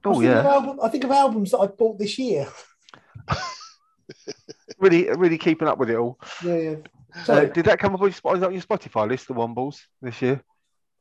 Oh 0.05 0.13
thinking 0.13 0.31
of 0.31 0.45
yeah, 0.45 0.51
album- 0.53 0.79
I 0.83 0.89
think 0.91 1.05
of 1.05 1.11
albums 1.11 1.51
that 1.53 1.59
I 1.59 1.67
bought 1.67 1.99
this 1.99 2.19
year. 2.19 2.47
really, 4.85 5.11
really 5.17 5.39
keeping 5.39 5.69
up 5.69 5.79
with 5.79 5.91
it 5.91 5.97
all. 5.97 6.19
Yeah, 6.45 6.57
yeah. 6.57 6.77
Uh, 7.17 7.25
So, 7.25 7.47
did 7.47 7.65
that 7.67 7.79
come 7.79 7.95
up 7.95 8.03
on 8.03 8.13
your, 8.13 8.47
on 8.47 8.53
your 8.53 8.63
Spotify 8.63 9.09
list, 9.09 9.29
the 9.29 9.35
Wombles 9.35 9.81
this 10.03 10.21
year? 10.21 10.43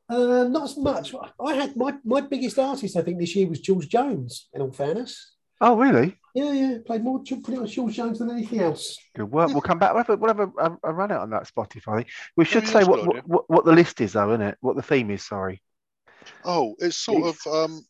uh, 0.10 0.44
not 0.50 0.64
as 0.64 0.78
much. 0.78 1.16
I 1.44 1.54
had 1.56 1.76
my, 1.76 1.96
my 2.04 2.22
biggest 2.22 2.60
artist, 2.60 2.96
I 2.98 3.02
think, 3.02 3.20
this 3.20 3.36
year 3.36 3.48
was 3.48 3.60
George 3.60 3.90
Jones. 3.90 4.48
In 4.54 4.62
all 4.62 4.72
fairness, 4.72 5.34
Oh 5.62 5.78
really? 5.78 6.18
yeah, 6.36 6.52
yeah, 6.52 6.78
played 6.86 7.04
more 7.04 7.20
pretty 7.24 7.58
much 7.58 7.72
George 7.72 7.94
Jones 7.94 8.20
than 8.20 8.30
anything 8.30 8.60
else. 8.60 8.98
Good 9.16 9.32
work. 9.32 9.50
We'll 9.50 9.62
come 9.62 9.80
back. 9.80 9.94
We'll 9.94 10.04
have 10.04 10.10
a, 10.10 10.18
we'll 10.18 10.34
have 10.36 10.40
a, 10.40 10.52
a, 10.58 10.78
a 10.84 10.94
run 10.94 11.12
out 11.12 11.22
on 11.22 11.30
that 11.30 11.48
Spotify. 11.48 12.06
We 12.36 12.44
should 12.46 12.64
yeah, 12.64 12.70
say 12.70 12.84
what, 12.84 13.08
what, 13.08 13.28
what 13.28 13.50
what 13.50 13.66
the 13.66 13.72
list 13.72 14.02
is, 14.02 14.14
though, 14.14 14.30
isn't 14.32 14.42
it? 14.42 14.58
What 14.60 14.76
the 14.76 14.82
theme 14.82 15.10
is. 15.10 15.26
Sorry. 15.26 15.62
Oh, 16.44 16.76
it's 16.80 16.98
sort 16.98 17.24
of 17.24 17.38
um, 17.48 17.86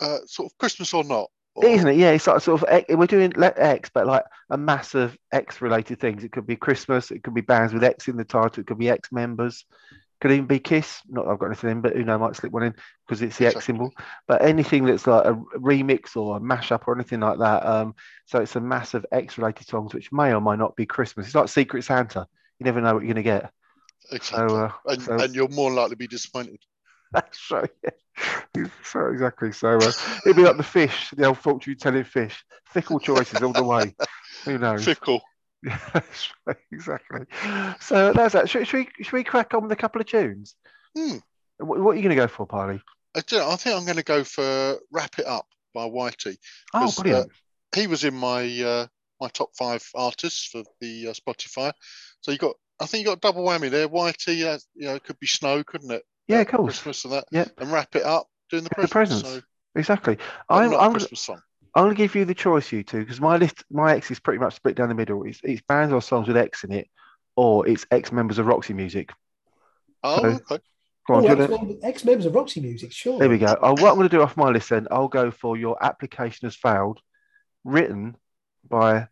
uh, 0.00 0.18
sort 0.26 0.52
of 0.52 0.58
Christmas 0.58 0.94
or 0.94 1.04
not. 1.04 1.30
Or, 1.58 1.66
Isn't 1.68 1.88
it? 1.88 1.96
Yeah, 1.96 2.10
it's 2.10 2.26
like 2.26 2.40
sort 2.40 2.62
of 2.62 2.84
we're 2.88 3.06
doing 3.06 3.32
let 3.36 3.58
X, 3.58 3.90
but 3.92 4.06
like 4.06 4.24
a 4.48 4.56
mass 4.56 4.94
of 4.94 5.18
X 5.32 5.60
related 5.60 5.98
things. 5.98 6.22
It 6.22 6.30
could 6.30 6.46
be 6.46 6.56
Christmas, 6.56 7.10
it 7.10 7.24
could 7.24 7.34
be 7.34 7.40
bands 7.40 7.72
with 7.72 7.82
X 7.82 8.06
in 8.06 8.16
the 8.16 8.24
title, 8.24 8.60
it 8.60 8.66
could 8.66 8.78
be 8.78 8.88
X 8.88 9.10
members, 9.10 9.64
could 10.20 10.30
even 10.30 10.46
be 10.46 10.60
Kiss. 10.60 11.00
Not 11.08 11.24
that 11.24 11.32
I've 11.32 11.38
got 11.38 11.46
anything 11.46 11.70
in, 11.70 11.80
but 11.80 11.96
who 11.96 12.04
knows, 12.04 12.20
might 12.20 12.36
slip 12.36 12.52
one 12.52 12.62
in 12.62 12.74
because 13.06 13.22
it's 13.22 13.38
the 13.38 13.46
X 13.48 13.64
symbol. 13.64 13.92
But 14.28 14.42
anything 14.42 14.84
that's 14.84 15.06
like 15.06 15.26
a 15.26 15.34
remix 15.56 16.16
or 16.16 16.36
a 16.36 16.40
mashup 16.40 16.82
or 16.86 16.94
anything 16.94 17.20
like 17.20 17.38
that. 17.38 17.66
Um, 17.66 17.94
so 18.26 18.40
it's 18.40 18.54
a 18.56 18.60
mass 18.60 18.94
of 18.94 19.04
X 19.10 19.36
related 19.36 19.66
songs 19.66 19.94
which 19.94 20.12
may 20.12 20.32
or 20.32 20.40
may 20.40 20.56
not 20.56 20.76
be 20.76 20.86
Christmas. 20.86 21.26
It's 21.26 21.34
like 21.34 21.48
Secret 21.48 21.82
Santa. 21.82 22.26
You 22.58 22.64
never 22.64 22.80
know 22.80 22.94
what 22.94 23.02
you're 23.02 23.14
gonna 23.14 23.22
get. 23.22 23.52
Exactly. 24.12 24.48
So, 24.48 24.56
uh, 24.56 24.72
and, 24.86 25.02
so- 25.02 25.18
and 25.18 25.34
you're 25.34 25.48
more 25.48 25.72
likely 25.72 25.90
to 25.90 25.96
be 25.96 26.06
disappointed. 26.06 26.60
That's 27.12 27.50
right. 27.50 27.70
Yeah. 27.82 27.90
So 28.82 29.06
exactly. 29.06 29.52
So 29.52 29.76
uh, 29.76 29.92
it'd 30.24 30.36
be 30.36 30.42
like 30.42 30.56
the 30.56 30.62
fish, 30.62 31.10
the 31.16 31.26
old 31.26 31.38
fortune 31.38 31.76
telling 31.76 32.04
fish. 32.04 32.44
Fickle 32.66 32.98
choices 32.98 33.42
all 33.42 33.52
the 33.52 33.62
way. 33.62 33.94
Who 34.44 34.58
knows? 34.58 34.84
Fickle. 34.84 35.22
Yeah, 35.64 36.00
exactly. 36.70 37.26
So 37.80 38.12
that's 38.12 38.32
that. 38.34 38.48
Should, 38.48 38.68
should, 38.68 38.86
we, 38.98 39.04
should 39.04 39.12
we 39.12 39.24
crack 39.24 39.54
on 39.54 39.64
with 39.64 39.72
a 39.72 39.76
couple 39.76 40.00
of 40.00 40.06
tunes? 40.06 40.54
Hmm. 40.96 41.16
What, 41.58 41.80
what 41.80 41.90
are 41.90 41.94
you 41.96 42.02
going 42.02 42.10
to 42.10 42.22
go 42.22 42.28
for, 42.28 42.46
Parley? 42.46 42.80
I, 43.16 43.20
do- 43.26 43.42
I 43.42 43.56
think 43.56 43.76
I'm 43.76 43.84
going 43.84 43.96
to 43.96 44.04
go 44.04 44.22
for 44.22 44.78
"Wrap 44.92 45.18
It 45.18 45.26
Up" 45.26 45.46
by 45.74 45.84
Whitey. 45.84 46.36
Oh, 46.74 46.86
uh, 46.86 47.02
brilliant. 47.02 47.32
He 47.74 47.88
was 47.88 48.04
in 48.04 48.14
my 48.14 48.44
uh, 48.62 48.86
my 49.20 49.28
top 49.28 49.50
five 49.56 49.84
artists 49.96 50.46
for 50.46 50.62
the 50.80 51.08
uh, 51.08 51.12
Spotify. 51.12 51.72
So 52.20 52.30
you 52.30 52.38
got, 52.38 52.54
I 52.80 52.86
think 52.86 53.02
you 53.04 53.10
got 53.10 53.20
double 53.20 53.44
whammy 53.44 53.70
there. 53.70 53.88
Whitey, 53.88 54.44
uh, 54.44 54.58
you 54.74 54.86
know, 54.86 54.94
it 54.94 55.04
could 55.04 55.18
be 55.18 55.26
snow, 55.26 55.64
couldn't 55.64 55.90
it? 55.90 56.04
Yeah, 56.28 56.40
of 56.40 56.48
course. 56.48 56.80
Christmas 56.80 57.04
and 57.04 57.14
that. 57.14 57.24
Yeah. 57.32 57.46
And 57.58 57.72
wrap 57.72 57.94
it 57.96 58.04
up 58.04 58.28
doing 58.50 58.64
the 58.64 58.70
The 58.70 58.88
presents. 58.88 59.22
presents. 59.22 59.30
So, 59.30 59.42
Exactly. 59.74 60.18
I'm, 60.48 60.70
not 60.70 60.76
a 60.76 60.82
I'm, 60.82 60.92
Christmas 60.92 61.20
song. 61.20 61.40
I'm 61.74 61.84
going 61.84 61.94
to 61.94 61.98
give 61.98 62.14
you 62.14 62.24
the 62.24 62.34
choice, 62.34 62.72
you 62.72 62.82
two, 62.82 63.00
because 63.00 63.20
my 63.20 63.36
list, 63.36 63.64
my 63.70 63.94
X 63.94 64.10
is 64.10 64.18
pretty 64.20 64.38
much 64.40 64.54
split 64.56 64.74
down 64.76 64.88
the 64.88 64.94
middle. 64.94 65.22
It's, 65.24 65.40
it's 65.44 65.62
bands 65.62 65.92
or 65.92 66.02
songs 66.02 66.26
with 66.28 66.36
X 66.36 66.64
in 66.64 66.72
it, 66.72 66.88
or 67.36 67.68
it's 67.68 67.86
X 67.90 68.10
members 68.10 68.38
of 68.38 68.46
Roxy 68.46 68.72
Music. 68.74 69.10
Oh, 70.02 70.20
so- 70.20 70.54
okay. 70.54 70.62
Go 71.06 71.14
on, 71.14 71.26
Oh, 71.26 71.46
do 71.46 71.78
ex 71.82 72.04
members 72.04 72.26
of 72.26 72.34
Roxy 72.34 72.60
Music, 72.60 72.92
sure. 72.92 73.18
There 73.18 73.30
we 73.30 73.38
go. 73.38 73.56
Oh, 73.62 73.70
what 73.72 73.90
I'm 73.92 73.94
going 73.96 74.08
to 74.10 74.14
do 74.14 74.20
off 74.20 74.36
my 74.36 74.50
list 74.50 74.68
then, 74.68 74.86
I'll 74.90 75.08
go 75.08 75.30
for 75.30 75.56
your 75.56 75.82
application 75.82 76.46
has 76.46 76.54
failed, 76.54 77.00
written 77.64 78.14
by 78.68 79.08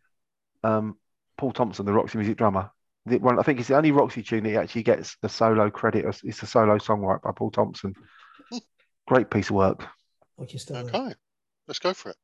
um, 0.63 0.99
Paul 1.39 1.53
Thompson, 1.53 1.87
the 1.87 1.95
Roxy 1.95 2.19
music 2.19 2.37
drummer. 2.37 2.71
The 3.07 3.19
one, 3.19 3.39
I 3.39 3.43
think 3.43 3.61
it's 3.61 3.69
the 3.69 3.77
only 3.77 3.93
Roxy 3.93 4.23
tune 4.23 4.43
that 4.45 4.57
actually 4.57 4.83
gets 4.83 5.17
the 5.23 5.29
solo 5.29 5.71
credit. 5.71 6.05
It's 6.25 6.43
a 6.43 6.47
solo 6.47 6.77
songwriter 6.79 7.23
by 7.23 7.31
Paul 7.33 7.53
Thompson. 7.53 7.95
Great 9.07 9.31
piece 9.31 9.49
of 9.49 9.57
work. 9.57 9.87
Like 10.37 10.53
your. 10.53 10.77
Okay. 10.77 11.15
Let's 11.69 11.79
go 11.79 11.95
for 11.95 12.11
it. 12.11 12.17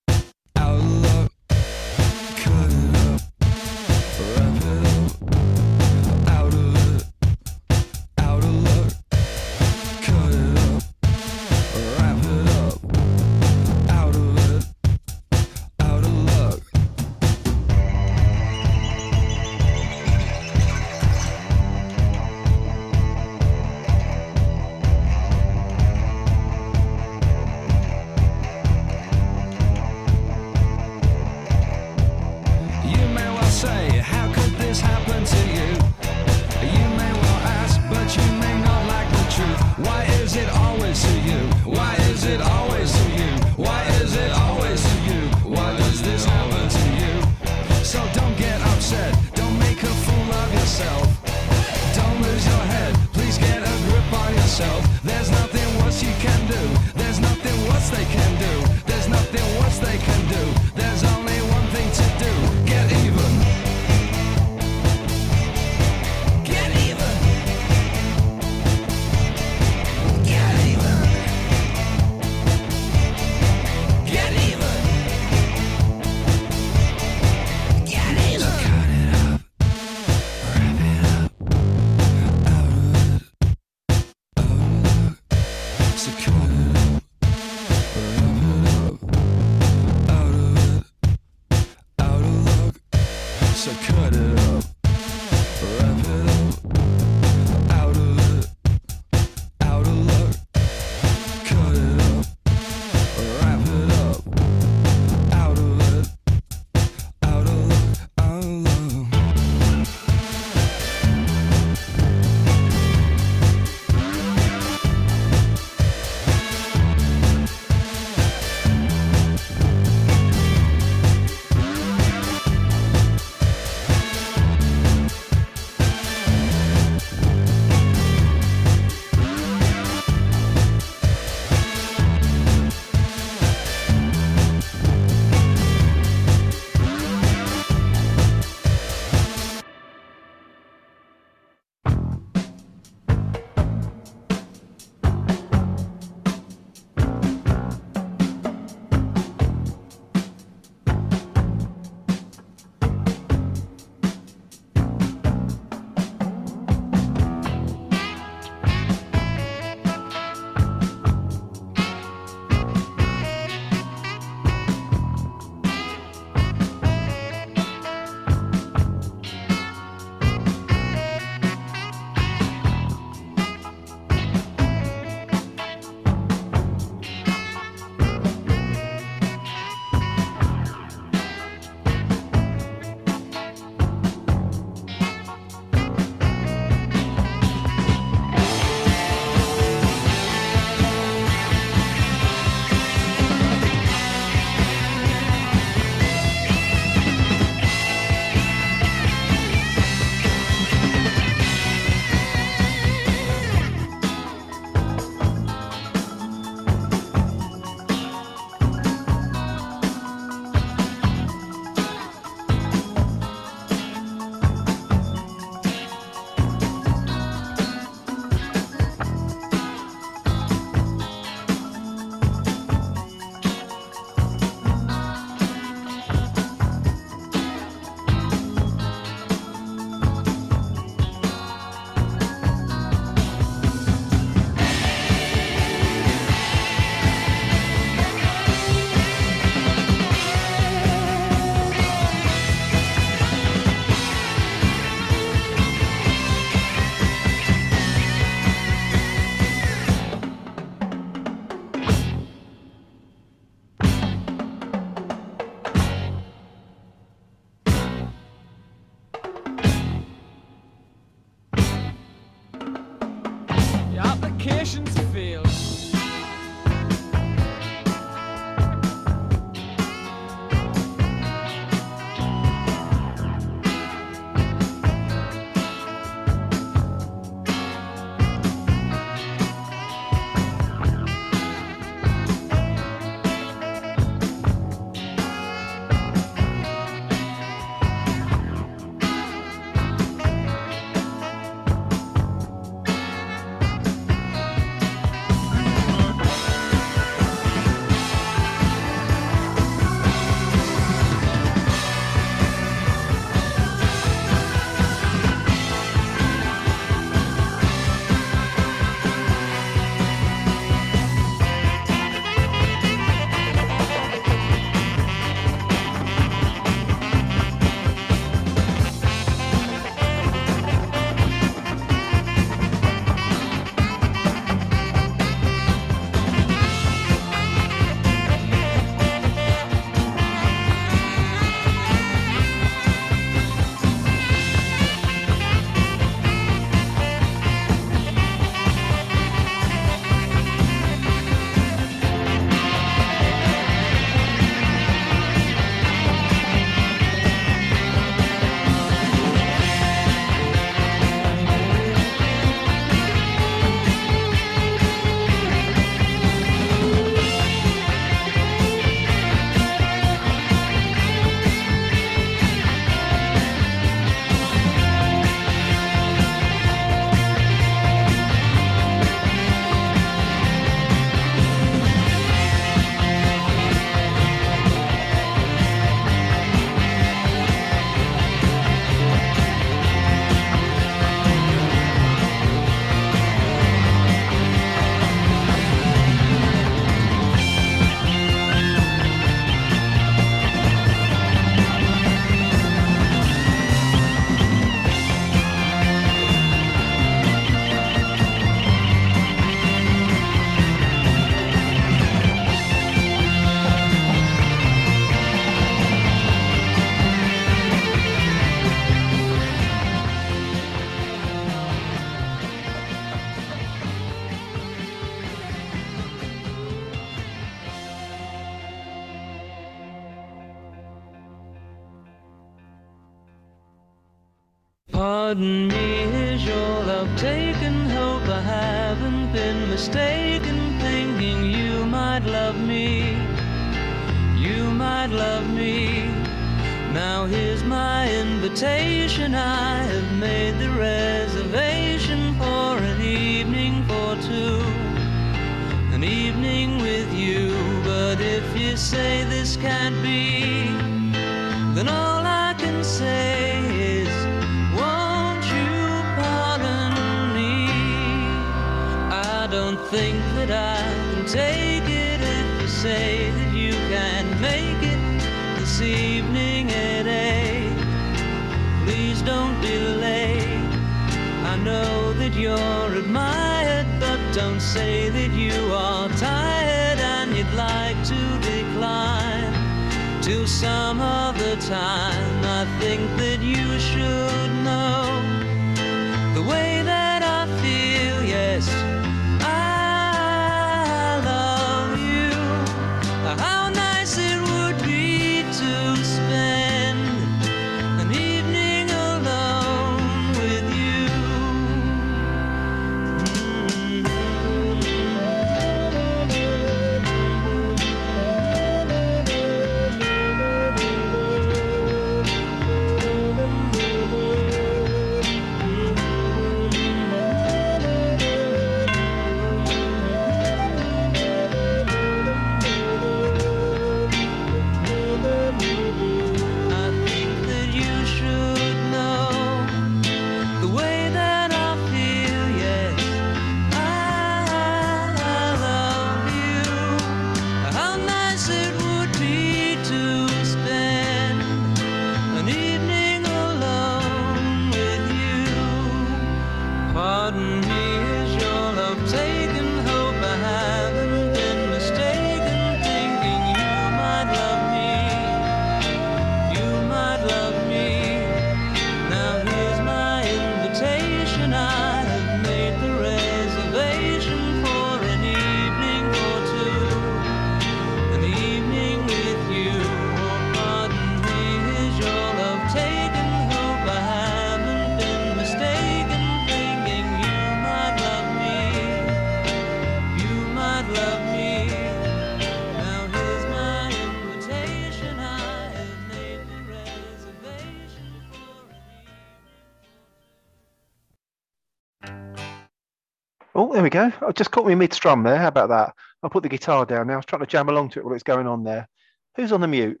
Oh, 594.22 594.28
there 594.28 594.28
we 594.28 594.28
go. 594.28 594.28
I 594.28 594.32
just 594.32 594.50
caught 594.50 594.66
me 594.66 594.74
mid 594.74 594.92
strum 594.92 595.22
there. 595.22 595.38
How 595.38 595.48
about 595.48 595.68
that? 595.70 595.94
I'll 596.22 596.30
put 596.30 596.42
the 596.42 596.48
guitar 596.48 596.86
down 596.86 597.06
now. 597.06 597.14
I 597.14 597.16
was 597.16 597.26
trying 597.26 597.40
to 597.40 597.46
jam 597.46 597.68
along 597.68 597.90
to 597.90 597.98
it 598.00 598.04
while 598.04 598.14
it's 598.14 598.22
going 598.22 598.46
on 598.46 598.64
there. 598.64 598.88
Who's 599.36 599.52
on 599.52 599.60
the 599.60 599.68
mute? 599.68 600.00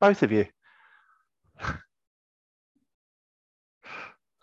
Both 0.00 0.22
of 0.22 0.32
you. 0.32 0.46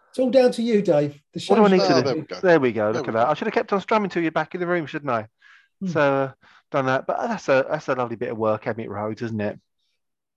It's 0.09 0.19
all 0.19 0.31
down 0.31 0.51
to 0.53 0.61
you, 0.61 0.81
Dave. 0.81 1.21
The 1.33 1.43
What 1.47 1.55
do 1.57 1.65
I 1.65 1.69
show's 1.69 1.71
need 1.71 1.81
Oh, 1.81 2.01
to 2.01 2.03
do? 2.03 2.03
there 2.03 2.15
we 2.15 2.21
go. 2.25 2.39
There 2.41 2.59
we 2.59 2.71
go. 2.71 2.83
There 2.93 2.93
Look 2.93 3.07
we 3.07 3.09
at 3.09 3.13
that. 3.15 3.27
I 3.27 3.33
should 3.33 3.47
have 3.47 3.53
kept 3.53 3.73
on 3.73 3.81
strumming 3.81 4.09
till 4.09 4.21
you're 4.21 4.31
back 4.31 4.55
in 4.55 4.61
the 4.61 4.67
room, 4.67 4.85
shouldn't 4.85 5.11
I? 5.11 5.27
Hmm. 5.81 5.87
So 5.87 5.99
uh, 5.99 6.31
done 6.71 6.85
that. 6.85 7.05
But 7.05 7.19
that's 7.27 7.49
a 7.49 7.65
that's 7.69 7.89
a 7.89 7.95
lovely 7.95 8.15
bit 8.15 8.31
of 8.31 8.37
work, 8.37 8.65
Emmett 8.65 8.89
Rhodes, 8.89 9.21
isn't 9.21 9.41
it? 9.41 9.59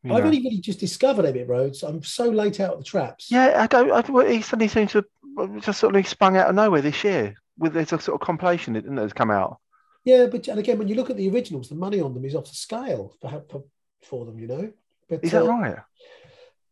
You 0.03 0.13
I've 0.15 0.21
know. 0.21 0.27
only 0.27 0.43
really 0.43 0.59
just 0.61 0.81
discovered 0.81 1.25
Emmett 1.27 1.49
Rhodes. 1.49 1.83
I'm 1.85 2.03
so 2.03 2.29
late 2.29 2.59
out 2.61 2.73
of 2.73 2.79
the 2.79 2.85
traps. 2.85 3.31
Yeah, 3.31 3.55
I 3.63 3.67
don't. 3.69 3.93
I, 3.93 4.33
he 4.33 4.43
suddenly 4.43 4.69
seems 4.69 4.93
to 4.93 5.05
have 5.39 5.61
just 5.63 5.79
sort 5.79 5.95
of 5.95 6.09
sprung 6.09 6.37
out 6.37 6.49
of 6.49 6.57
nowhere 6.57 6.83
this 6.83 7.05
year. 7.05 7.35
With 7.59 7.75
there's 7.75 7.93
a 7.93 8.01
sort 8.01 8.21
of 8.21 8.27
compilation 8.27 8.75
that 8.75 8.87
has 8.87 9.13
come 9.13 9.31
out. 9.31 9.59
Yeah, 10.05 10.27
but 10.27 10.49
and 10.49 10.59
again, 10.59 10.79
when 10.79 10.89
you 10.89 10.95
look 10.95 11.11
at 11.11 11.17
the 11.17 11.29
originals, 11.29 11.69
the 11.69 11.75
money 11.75 12.01
on 12.01 12.15
them 12.15 12.25
is 12.25 12.35
off 12.35 12.49
the 12.49 12.57
scale 12.57 13.15
for 13.21 13.43
for, 13.51 13.65
for 14.03 14.25
them, 14.25 14.39
you 14.39 14.47
know. 14.47 14.73
But, 15.09 15.25
Is 15.25 15.33
that 15.33 15.45
uh, 15.45 15.49
right? 15.49 15.77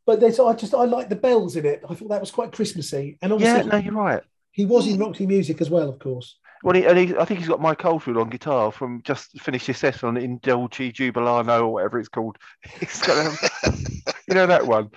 But 0.05 0.21
there's, 0.21 0.39
I 0.39 0.53
just 0.55 0.75
I 0.75 0.85
like 0.85 1.09
the 1.09 1.17
bells 1.17 1.57
in 1.57 1.67
it. 1.67 1.83
I 1.89 1.95
thought 1.95 2.09
that 2.09 2.21
was 2.21 2.31
quite 2.31 2.53
Christmassy, 2.53 3.19
and 3.21 3.33
obviously, 3.33 3.65
Yeah, 3.65 3.67
no, 3.67 3.79
you're 3.79 3.95
right. 3.95 4.23
he 4.53 4.65
was 4.65 4.87
in 4.87 4.99
Roxy 4.99 5.27
Music 5.27 5.61
as 5.61 5.69
well, 5.69 5.89
of 5.89 5.99
course. 5.99 6.39
Well, 6.63 6.75
he, 6.75 6.87
and 6.87 6.99
he, 6.99 7.17
I 7.17 7.25
think 7.25 7.41
he's 7.41 7.49
got 7.49 7.61
Mike 7.61 7.85
Oldfield 7.85 8.17
on 8.17 8.31
guitar 8.31 8.73
from 8.73 9.03
just 9.03 9.39
finished 9.41 9.67
his 9.67 9.79
set 9.79 10.03
on 10.05 10.17
in 10.17 10.39
Dolce 10.39 10.93
Jubilano 10.93 11.61
or 11.61 11.73
whatever 11.73 11.99
it's 11.99 12.09
called. 12.09 12.39
He's 12.81 13.03
got, 13.03 13.27
um, 13.27 13.37
you 14.29 14.35
know 14.35 14.47
that 14.47 14.67
one. 14.67 14.91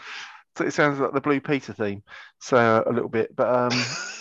So 0.57 0.65
it 0.65 0.73
sounds 0.73 0.99
like 0.99 1.13
the 1.13 1.21
Blue 1.21 1.41
Peter 1.41 1.73
theme, 1.73 2.03
so 2.39 2.83
a 2.85 2.91
little 2.91 3.09
bit, 3.09 3.35
but 3.35 3.47
um, 3.47 3.71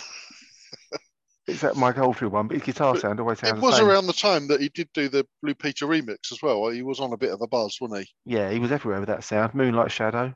it's 1.49 1.61
that 1.61 1.75
Mike 1.75 1.97
Oldfield 1.97 2.31
one. 2.33 2.47
But 2.47 2.55
his 2.57 2.63
guitar 2.63 2.93
But 2.93 3.01
sound 3.01 3.19
always 3.19 3.39
sounds. 3.39 3.57
It 3.57 3.61
was 3.61 3.77
same. 3.77 3.87
around 3.87 4.07
the 4.07 4.13
time 4.13 4.47
that 4.47 4.61
he 4.61 4.69
did 4.69 4.89
do 4.93 5.09
the 5.09 5.25
Blue 5.41 5.55
Peter 5.55 5.85
remix 5.85 6.31
as 6.31 6.41
well. 6.41 6.67
He 6.69 6.81
was 6.81 6.99
on 6.99 7.13
a 7.13 7.17
bit 7.17 7.31
of 7.31 7.41
a 7.41 7.47
buzz, 7.47 7.77
wasn't 7.79 8.01
he? 8.01 8.09
Yeah, 8.35 8.49
he 8.51 8.59
was 8.59 8.71
everywhere 8.71 8.99
with 8.99 9.09
that 9.09 9.23
sound. 9.23 9.53
Moonlight 9.55 9.91
Shadow. 9.91 10.33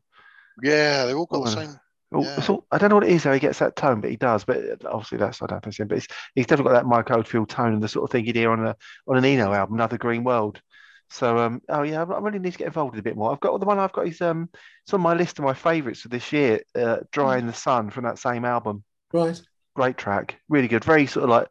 Yeah, 0.61 1.05
they've 1.05 1.17
all 1.17 1.25
got 1.25 1.45
the 1.45 1.51
Oh, 1.51 1.53
same. 1.53 1.79
Oh, 2.15 2.23
Yeah. 2.23 2.45
all- 2.47 2.65
I 2.71 2.77
don't 2.77 2.89
know 2.89 2.95
what 2.95 3.05
it 3.05 3.11
is 3.11 3.23
how 3.23 3.33
he 3.33 3.39
gets 3.39 3.59
that 3.59 3.75
tone, 3.75 3.99
but 4.01 4.11
he 4.11 4.15
does. 4.17 4.43
But 4.43 4.85
obviously 4.85 5.17
that's 5.17 5.41
I 5.41 5.47
don't 5.47 5.65
know. 5.79 5.85
But 5.85 5.97
he's, 5.97 6.07
he's 6.35 6.45
definitely 6.45 6.71
got 6.71 6.83
that 6.83 6.87
Mike 6.87 7.09
Oldfield 7.09 7.49
tone 7.49 7.73
and 7.73 7.81
the 7.81 7.87
sort 7.87 8.03
of 8.03 8.11
thing 8.11 8.25
you'd 8.25 8.35
hear 8.35 8.51
on 8.51 8.65
a 8.65 8.75
on 9.07 9.17
an 9.17 9.25
Eno 9.25 9.51
album, 9.53 9.75
Another 9.75 9.97
Green 9.97 10.23
World. 10.23 10.61
So 11.09 11.37
um, 11.37 11.61
oh 11.69 11.83
yeah, 11.83 12.01
I 12.03 12.19
really 12.19 12.39
need 12.39 12.53
to 12.53 12.57
get 12.57 12.67
involved 12.67 12.93
with 12.95 12.99
a 12.99 13.03
bit 13.03 13.15
more. 13.15 13.31
I've 13.31 13.39
got 13.39 13.59
the 13.59 13.65
one 13.65 13.77
I've 13.79 13.91
got 13.91 14.07
is 14.07 14.21
um, 14.21 14.49
it's 14.83 14.93
on 14.93 15.01
my 15.01 15.13
list 15.13 15.37
of 15.39 15.45
my 15.45 15.53
favourites 15.53 16.01
for 16.01 16.09
this 16.09 16.31
year. 16.31 16.61
Uh, 16.75 16.97
Dry 17.11 17.37
in 17.37 17.47
the 17.47 17.53
Sun 17.53 17.89
from 17.89 18.03
that 18.05 18.17
same 18.19 18.45
album. 18.45 18.83
Right. 19.11 19.39
Great 19.75 19.97
track, 19.97 20.39
really 20.49 20.67
good. 20.67 20.83
Very 20.83 21.07
sort 21.07 21.23
of 21.23 21.29
like 21.29 21.47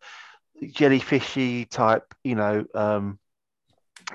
jellyfishy 0.62 1.68
type, 1.68 2.14
you 2.22 2.34
know, 2.36 2.64
um, 2.74 3.18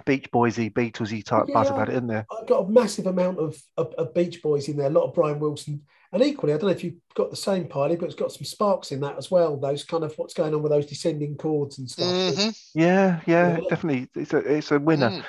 Beach 0.05 0.29
Boysy, 0.31 0.71
Beatlesy 0.71 1.23
type 1.23 1.47
buzz 1.53 1.67
Yeah. 1.67 1.73
about 1.73 1.89
it, 1.89 1.93
isn't 1.93 2.07
there? 2.07 2.25
I've 2.31 2.47
got 2.47 2.65
a 2.65 2.69
massive 2.69 3.07
amount 3.07 3.39
of, 3.39 3.61
of, 3.77 3.93
of 3.97 4.13
Beach 4.13 4.41
Boys 4.41 4.69
in 4.69 4.77
there, 4.77 4.87
a 4.87 4.91
lot 4.91 5.03
of 5.05 5.13
Brian 5.13 5.39
Wilson, 5.39 5.81
and 6.13 6.23
equally, 6.23 6.53
I 6.53 6.57
don't 6.57 6.67
know 6.69 6.75
if 6.75 6.83
you've 6.85 6.95
got 7.15 7.29
the 7.31 7.35
same 7.35 7.67
pilot, 7.67 7.99
but 7.99 8.05
it's 8.05 8.15
got 8.15 8.31
some 8.31 8.45
sparks 8.45 8.93
in 8.93 9.01
that 9.01 9.17
as 9.17 9.29
well. 9.29 9.57
Those 9.57 9.83
kind 9.83 10.05
of 10.05 10.13
what's 10.17 10.33
going 10.33 10.53
on 10.53 10.61
with 10.61 10.71
those 10.71 10.85
descending 10.85 11.35
chords 11.35 11.79
and 11.79 11.89
stuff. 11.89 12.05
Mhm. 12.07 12.69
Yeah, 12.73 13.19
yeah, 13.25 13.57
Yeah. 13.57 13.59
definitely. 13.69 14.07
It's 14.15 14.33
a 14.33 14.37
it's 14.37 14.71
a 14.71 14.79
winner. 14.79 15.09
Mm. 15.09 15.23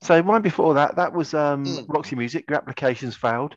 So 0.00 0.22
mine 0.22 0.40
before 0.42 0.72
that, 0.74 0.96
that 0.96 1.12
was 1.12 1.34
um, 1.34 1.64
Mm. 1.66 1.84
Roxy 1.88 2.16
Music. 2.16 2.46
Your 2.48 2.56
applications 2.56 3.14
failed. 3.14 3.56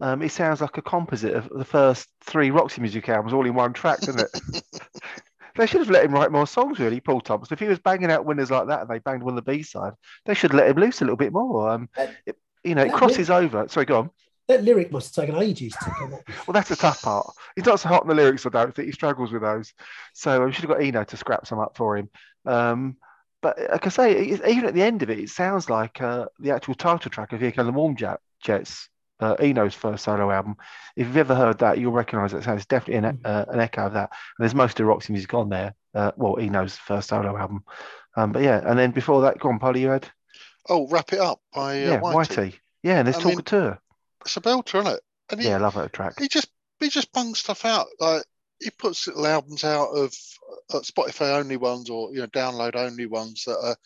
Um, 0.00 0.22
it 0.22 0.30
sounds 0.30 0.60
like 0.60 0.76
a 0.76 0.82
composite 0.82 1.34
of 1.34 1.48
the 1.48 1.64
first 1.64 2.08
three 2.24 2.50
Roxy 2.50 2.80
Music 2.80 3.08
albums 3.08 3.32
all 3.32 3.46
in 3.46 3.54
one 3.54 3.72
track, 3.72 4.00
doesn't 4.00 4.20
it? 4.20 4.62
they 5.56 5.66
should 5.66 5.80
have 5.80 5.90
let 5.90 6.04
him 6.04 6.12
write 6.12 6.30
more 6.30 6.46
songs, 6.46 6.78
really, 6.78 7.00
Paul 7.00 7.20
Thompson. 7.20 7.52
If 7.52 7.60
he 7.60 7.66
was 7.66 7.78
banging 7.78 8.10
out 8.10 8.24
winners 8.24 8.50
like 8.50 8.68
that 8.68 8.82
and 8.82 8.88
they 8.88 9.00
banged 9.00 9.22
one 9.22 9.32
on 9.32 9.36
the 9.36 9.42
B 9.42 9.62
side, 9.62 9.94
they 10.24 10.34
should 10.34 10.54
let 10.54 10.68
him 10.68 10.76
loose 10.76 11.00
a 11.00 11.04
little 11.04 11.16
bit 11.16 11.32
more. 11.32 11.70
Um, 11.70 11.88
it, 12.26 12.36
you 12.64 12.74
know, 12.74 12.82
it 12.82 12.92
crosses 12.92 13.30
over. 13.30 13.66
Sorry, 13.68 13.86
go 13.86 13.98
on. 13.98 14.10
that 14.46 14.62
lyric 14.62 14.92
must 14.92 15.14
have 15.14 15.26
taken 15.26 15.42
ages 15.42 15.72
to 15.72 15.90
come 15.90 16.14
up. 16.14 16.20
Well, 16.46 16.52
that's 16.52 16.68
the 16.68 16.76
tough 16.76 17.02
part. 17.02 17.26
He's 17.56 17.64
not 17.64 17.80
so 17.80 17.88
hot 17.88 18.02
on 18.02 18.08
the 18.08 18.14
lyrics, 18.14 18.46
I 18.46 18.50
don't 18.50 18.74
think. 18.74 18.86
He 18.86 18.92
struggles 18.92 19.32
with 19.32 19.42
those. 19.42 19.72
So 20.14 20.44
we 20.44 20.52
should 20.52 20.64
have 20.64 20.70
got 20.70 20.82
Eno 20.82 21.04
to 21.04 21.16
scrap 21.16 21.46
some 21.46 21.58
up 21.58 21.76
for 21.76 21.96
him. 21.96 22.08
Um, 22.46 22.96
but 23.40 23.58
like 23.58 23.86
I 23.86 23.90
say, 23.90 24.22
even 24.24 24.66
at 24.66 24.74
the 24.74 24.82
end 24.82 25.02
of 25.02 25.10
it, 25.10 25.18
it 25.18 25.28
sounds 25.28 25.70
like 25.70 26.00
uh, 26.00 26.26
the 26.40 26.50
actual 26.50 26.74
title 26.74 27.10
track 27.10 27.32
of 27.32 27.40
Here 27.40 27.52
Come 27.52 27.66
the 27.66 27.72
Warm 27.72 27.96
Jets, 27.96 28.88
uh, 29.20 29.36
Eno's 29.42 29.74
first 29.74 30.04
solo 30.04 30.30
album. 30.30 30.56
If 30.96 31.06
you've 31.06 31.16
ever 31.16 31.34
heard 31.34 31.58
that, 31.58 31.78
you'll 31.78 31.92
recognise 31.92 32.32
it. 32.32 32.44
So 32.44 32.52
it's 32.54 32.66
definitely 32.66 33.08
an, 33.08 33.20
uh, 33.24 33.44
an 33.48 33.60
echo 33.60 33.86
of 33.86 33.92
that. 33.94 34.10
And 34.38 34.44
there's 34.44 34.54
most 34.54 34.78
of 34.80 34.86
Roxy 34.86 35.12
music 35.12 35.32
on 35.34 35.48
there. 35.48 35.74
Uh, 35.94 36.12
well, 36.16 36.38
Eno's 36.40 36.76
first 36.76 37.08
solo 37.08 37.36
album. 37.36 37.64
Um, 38.16 38.32
but 38.32 38.42
yeah, 38.42 38.60
and 38.64 38.78
then 38.78 38.90
before 38.90 39.22
that, 39.22 39.38
go 39.38 39.48
on, 39.48 39.58
Polly, 39.58 39.80
you 39.82 39.88
had 39.88 40.08
Oh, 40.68 40.86
wrap 40.88 41.12
it 41.12 41.18
up 41.20 41.40
by 41.54 41.82
uh, 41.84 41.90
yeah, 41.92 42.00
Whitey. 42.00 42.14
Whitey. 42.14 42.54
Yeah, 42.82 42.98
and 42.98 43.06
there's 43.06 43.16
I 43.16 43.20
Talk 43.22 43.32
mean- 43.36 43.42
Tour. 43.42 43.78
It's 44.24 44.36
a 44.36 44.40
belter, 44.40 44.80
isn't 44.80 44.92
it? 44.94 45.00
And 45.30 45.40
he, 45.40 45.48
Yeah, 45.48 45.54
I 45.56 45.58
love 45.60 45.74
that 45.74 45.92
track. 45.92 46.18
he 46.18 46.28
just 46.28 46.48
he 46.80 46.88
just 46.88 47.12
bungs 47.12 47.38
stuff 47.38 47.64
out. 47.64 47.86
Like 48.00 48.24
he 48.60 48.70
puts 48.70 49.06
little 49.06 49.26
albums 49.26 49.64
out 49.64 49.88
of 49.90 50.12
uh, 50.72 50.80
Spotify 50.80 51.38
only 51.38 51.56
ones 51.56 51.88
or 51.88 52.10
you 52.12 52.20
know 52.20 52.26
download 52.28 52.76
only 52.76 53.06
ones 53.06 53.44
that 53.44 53.58
are 53.58 53.76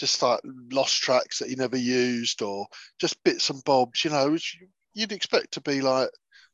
just 0.00 0.22
like 0.22 0.40
lost 0.72 1.02
tracks 1.02 1.38
that 1.38 1.48
he 1.48 1.54
never 1.54 1.76
used 1.76 2.42
or 2.42 2.66
just 2.98 3.22
bits 3.22 3.50
and 3.50 3.62
bobs. 3.64 4.04
You 4.04 4.10
know, 4.10 4.30
which 4.30 4.58
you'd 4.94 5.12
expect 5.12 5.52
to 5.52 5.60
be 5.60 5.82
like, 5.82 6.08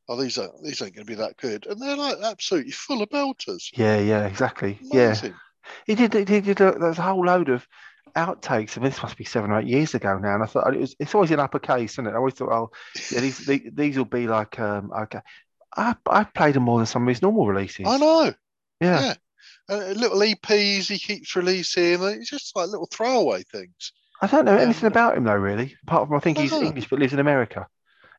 oh 0.09 0.21
these 0.21 0.37
are 0.37 0.51
these 0.63 0.83
aren't 0.83 0.95
going 0.95 1.07
to 1.07 1.11
be 1.11 1.17
that 1.17 1.37
good, 1.39 1.67
and 1.67 1.81
they're 1.81 1.97
like 1.97 2.17
absolutely 2.23 2.73
full 2.73 3.03
of 3.03 3.09
belters. 3.09 3.71
Yeah, 3.73 3.99
yeah, 3.99 4.27
exactly. 4.27 4.79
Yeah. 4.83 5.07
Amazing. 5.07 5.35
He 5.87 5.95
did. 5.95 6.13
He 6.15 6.41
did. 6.41 6.61
A, 6.61 6.79
there's 6.79 6.99
a 6.99 7.03
whole 7.03 7.25
load 7.25 7.49
of 7.49 7.67
outtakes. 8.15 8.77
I 8.77 8.81
mean, 8.81 8.91
this 8.91 9.03
must 9.03 9.17
be 9.17 9.25
seven 9.25 9.51
or 9.51 9.61
eight 9.61 9.67
years 9.67 9.95
ago 9.95 10.19
now. 10.19 10.35
And 10.35 10.43
I 10.43 10.47
thought 10.47 10.75
it 10.75 10.81
was. 10.81 10.95
It's 10.99 11.15
always 11.15 11.31
in 11.31 11.41
uppercase, 11.41 11.95
isn't 11.95 12.07
it? 12.07 12.13
I 12.13 12.17
always 12.17 12.35
thought, 12.35 12.53
oh, 12.53 12.71
yeah, 13.11 13.21
these 13.21 13.39
these, 13.39 13.71
these 13.73 13.97
will 13.97 14.05
be 14.05 14.27
like, 14.27 14.59
um, 14.59 14.93
okay. 14.93 15.21
I 15.77 15.95
I 16.09 16.25
played 16.25 16.55
them 16.55 16.63
more 16.65 16.79
than 16.79 16.87
some 16.87 17.03
of 17.03 17.09
his 17.09 17.23
normal 17.23 17.47
releases. 17.47 17.87
I 17.87 17.99
know. 17.99 18.35
Yeah. 18.81 19.01
Yeah. 19.01 19.15
Uh, 19.69 19.93
little 19.97 20.19
EPs 20.21 20.87
he 20.89 20.99
keeps 20.99 21.35
releasing. 21.35 22.03
It's 22.03 22.31
just 22.31 22.55
like 22.55 22.69
little 22.69 22.89
throwaway 22.91 23.43
things. 23.43 23.93
I 24.23 24.27
don't 24.29 24.45
know 24.45 24.55
Yeah. 24.57 24.63
anything 24.63 24.87
about 24.87 25.17
him 25.17 25.25
though, 25.25 25.35
really. 25.35 25.77
Apart 25.83 26.09
from 26.09 26.17
I 26.17 26.21
think 26.21 26.39
he's 26.39 26.53
No. 26.53 26.63
English 26.63 26.89
but 26.89 26.99
lives 27.01 27.13
in 27.13 27.19
America. 27.19 27.67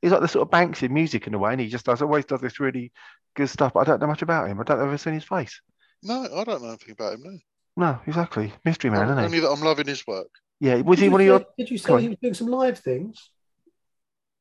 He's 0.01 0.11
like 0.11 0.21
the 0.21 0.27
sort 0.27 0.43
of 0.47 0.51
Banks 0.51 0.83
in 0.83 0.93
music 0.93 1.25
in 1.25 1.33
a 1.33 1.39
way, 1.39 1.51
and 1.53 1.61
he 1.61 1.69
just 1.69 1.85
does 1.85 2.01
always 2.01 2.25
does 2.25 2.41
this 2.41 2.59
really 2.59 2.91
good 3.35 3.49
stuff. 3.49 3.73
But 3.73 3.79
I 3.79 3.83
don't 3.85 4.01
know 4.01 4.07
much 4.07 4.21
about 4.21 4.49
him. 4.49 4.59
I 4.59 4.63
don't 4.63 4.77
know 4.77 4.83
if 4.83 4.87
I've 4.87 4.93
ever 4.93 4.97
seen 4.97 5.13
his 5.13 5.23
face. 5.23 5.59
No, 6.03 6.23
I 6.23 6.43
don't 6.43 6.61
know 6.61 6.67
anything 6.69 6.91
about 6.91 7.13
him 7.13 7.23
now. 7.23 7.39
No, 7.77 7.99
exactly. 8.05 8.53
Mystery 8.65 8.89
man, 8.91 9.05
isn't 9.05 9.17
he? 9.17 9.25
Only 9.25 9.39
that 9.39 9.49
I'm 9.49 9.61
loving 9.61 9.87
his 9.87 10.05
work. 10.05 10.29
Yeah. 10.59 10.75
Was 10.81 10.97
Did 10.97 11.03
he 11.03 11.05
you 11.05 11.11
one 11.11 11.21
of 11.21 11.27
your? 11.27 11.45
Did 11.57 11.69
you 11.71 11.79
Go 11.79 11.93
on. 11.95 11.99
say 11.99 12.03
he 12.03 12.09
was 12.09 12.17
doing 12.21 12.33
some 12.33 12.47
live 12.47 12.79
things? 12.79 13.29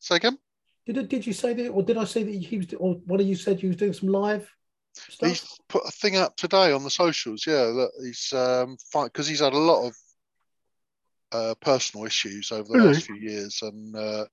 Say 0.01 0.17
again? 0.17 0.39
Did 0.87 1.09
did 1.09 1.27
you 1.27 1.33
say 1.33 1.53
that, 1.55 1.69
or 1.71 1.83
did 1.83 1.97
I 1.99 2.05
say 2.05 2.23
that 2.23 2.31
he 2.35 2.59
was, 2.59 2.67
or 2.75 2.95
one 3.07 3.21
of 3.21 3.27
you 3.27 3.35
said 3.35 3.63
you 3.63 3.69
was 3.69 3.77
doing 3.77 3.93
some 3.93 4.09
live 4.11 4.49
stuff? 4.97 5.31
He's 5.31 5.59
put 5.69 5.87
a 5.87 5.91
thing 5.91 6.17
up 6.17 6.37
today 6.37 6.73
on 6.73 6.85
the 6.85 6.91
socials. 6.91 7.47
Yeah, 7.47 7.65
that 7.67 7.91
he's 8.03 8.33
um 8.33 8.77
fine 8.93 9.07
because 9.07 9.27
he's 9.27 9.41
had 9.41 9.53
a 9.53 9.59
lot 9.59 9.87
of 9.87 9.97
uh, 11.33 11.55
personal 11.61 12.07
issues 12.07 12.53
over 12.53 12.69
the 12.69 12.75
Really? 12.75 12.95
last 12.95 13.03
few 13.03 13.17
years, 13.17 13.61
and 13.63 13.95
uh, 13.97 14.27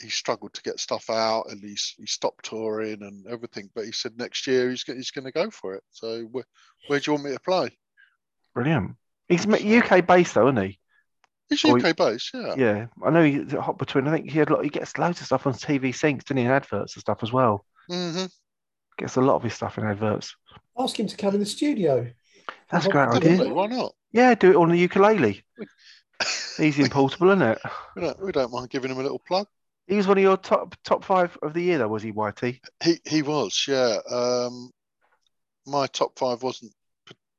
he 0.00 0.08
struggled 0.08 0.54
to 0.54 0.62
get 0.62 0.80
stuff 0.80 1.10
out, 1.10 1.46
and 1.50 1.62
he's 1.62 1.94
he 1.98 2.06
stopped 2.06 2.44
touring 2.46 3.02
and 3.02 3.26
everything. 3.26 3.70
But 3.74 3.86
he 3.86 3.92
said 3.92 4.16
next 4.16 4.46
year 4.46 4.70
he's 4.70 4.82
he's 4.82 5.10
going 5.10 5.26
to 5.26 5.32
go 5.32 5.50
for 5.50 5.74
it. 5.74 5.84
So 5.90 6.22
where, 6.24 6.44
where 6.88 7.00
do 7.00 7.10
you 7.10 7.14
want 7.14 7.26
me 7.26 7.32
to 7.32 7.40
play? 7.40 7.76
Brilliant. 8.54 8.96
He's 9.28 9.46
UK 9.46 10.00
based 10.00 10.34
though, 10.34 10.48
isn't 10.48 10.62
he? 10.62 10.78
He's 11.48 11.64
UK 11.64 11.92
based. 11.92 12.30
Yeah. 12.34 12.56
Yeah, 12.56 12.86
I 13.04 13.10
know 13.10 13.22
he's 13.24 13.52
a 13.52 13.60
hot 13.60 13.78
between. 13.78 14.08
I 14.08 14.12
think 14.12 14.30
he 14.30 14.38
had 14.38 14.50
a 14.50 14.54
lot, 14.54 14.64
he 14.64 14.70
gets 14.70 14.98
loads 14.98 15.20
of 15.20 15.26
stuff 15.26 15.46
on 15.46 15.52
TV 15.54 15.90
syncs, 15.90 16.24
doesn't 16.24 16.36
he, 16.38 16.44
and 16.44 16.52
adverts 16.52 16.94
and 16.94 17.00
stuff 17.00 17.22
as 17.22 17.32
well. 17.32 17.64
hmm 17.88 18.26
Gets 18.98 19.16
a 19.16 19.20
lot 19.20 19.36
of 19.36 19.42
his 19.42 19.54
stuff 19.54 19.78
in 19.78 19.84
adverts. 19.84 20.34
Ask 20.78 20.98
him 20.98 21.06
to 21.06 21.16
come 21.16 21.34
in 21.34 21.40
the 21.40 21.46
studio. 21.46 22.10
That's 22.70 22.86
a 22.86 22.90
great 22.90 23.08
idea. 23.08 23.52
Why 23.52 23.66
not? 23.66 23.94
Yeah, 24.12 24.34
do 24.34 24.50
it 24.50 24.56
on 24.56 24.70
the 24.70 24.76
ukulele. 24.78 25.42
Easy 26.58 26.82
and 26.82 26.90
portable, 26.90 27.30
isn't 27.30 27.42
it? 27.42 27.58
We 27.94 28.02
don't, 28.02 28.24
we 28.24 28.32
don't 28.32 28.52
mind 28.52 28.70
giving 28.70 28.90
him 28.90 28.98
a 28.98 29.02
little 29.02 29.18
plug. 29.18 29.46
He 29.86 29.96
was 29.96 30.06
one 30.08 30.16
of 30.18 30.22
your 30.22 30.36
top 30.36 30.74
top 30.82 31.04
five 31.04 31.36
of 31.42 31.52
the 31.52 31.62
year, 31.62 31.78
though, 31.78 31.88
was 31.88 32.02
he, 32.02 32.12
Whitey? 32.12 32.60
He 32.82 32.98
he 33.04 33.22
was, 33.22 33.66
yeah. 33.68 33.98
Um, 34.10 34.70
my 35.66 35.86
top 35.86 36.18
five 36.18 36.42
wasn't 36.42 36.72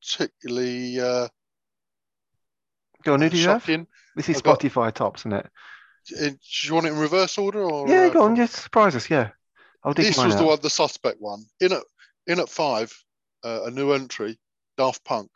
particularly 0.01 0.99
uh, 0.99 1.27
Go 3.03 3.13
on, 3.13 3.21
who 3.21 3.29
do 3.29 3.37
you 3.37 3.47
have? 3.47 3.65
This 4.15 4.29
is 4.29 4.37
I've 4.37 4.43
got- 4.43 4.59
Spotify 4.59 4.93
tops, 4.93 5.21
isn't 5.21 5.33
it? 5.33 5.49
Do 6.09 6.37
you 6.63 6.73
want 6.73 6.85
it 6.85 6.93
in 6.93 6.97
reverse 6.97 7.37
order 7.37 7.63
or? 7.63 7.87
Yeah, 7.87 8.03
uh, 8.03 8.09
go 8.09 8.23
on, 8.23 8.35
just 8.35 8.55
surprise 8.55 8.95
us. 8.95 9.09
Yeah, 9.09 9.31
I'll 9.87 9.93
This 9.93 10.17
mine 10.17 10.27
was 10.27 10.35
the 10.35 10.43
one, 10.45 10.59
the 10.61 10.69
suspect 10.69 11.21
one. 11.21 11.45
In 11.61 11.71
at 11.71 11.83
in 12.27 12.41
at 12.41 12.49
five, 12.49 12.93
uh, 13.45 13.61
a 13.63 13.71
new 13.71 13.93
entry, 13.93 14.37
Daft 14.77 15.01
Punk. 15.05 15.29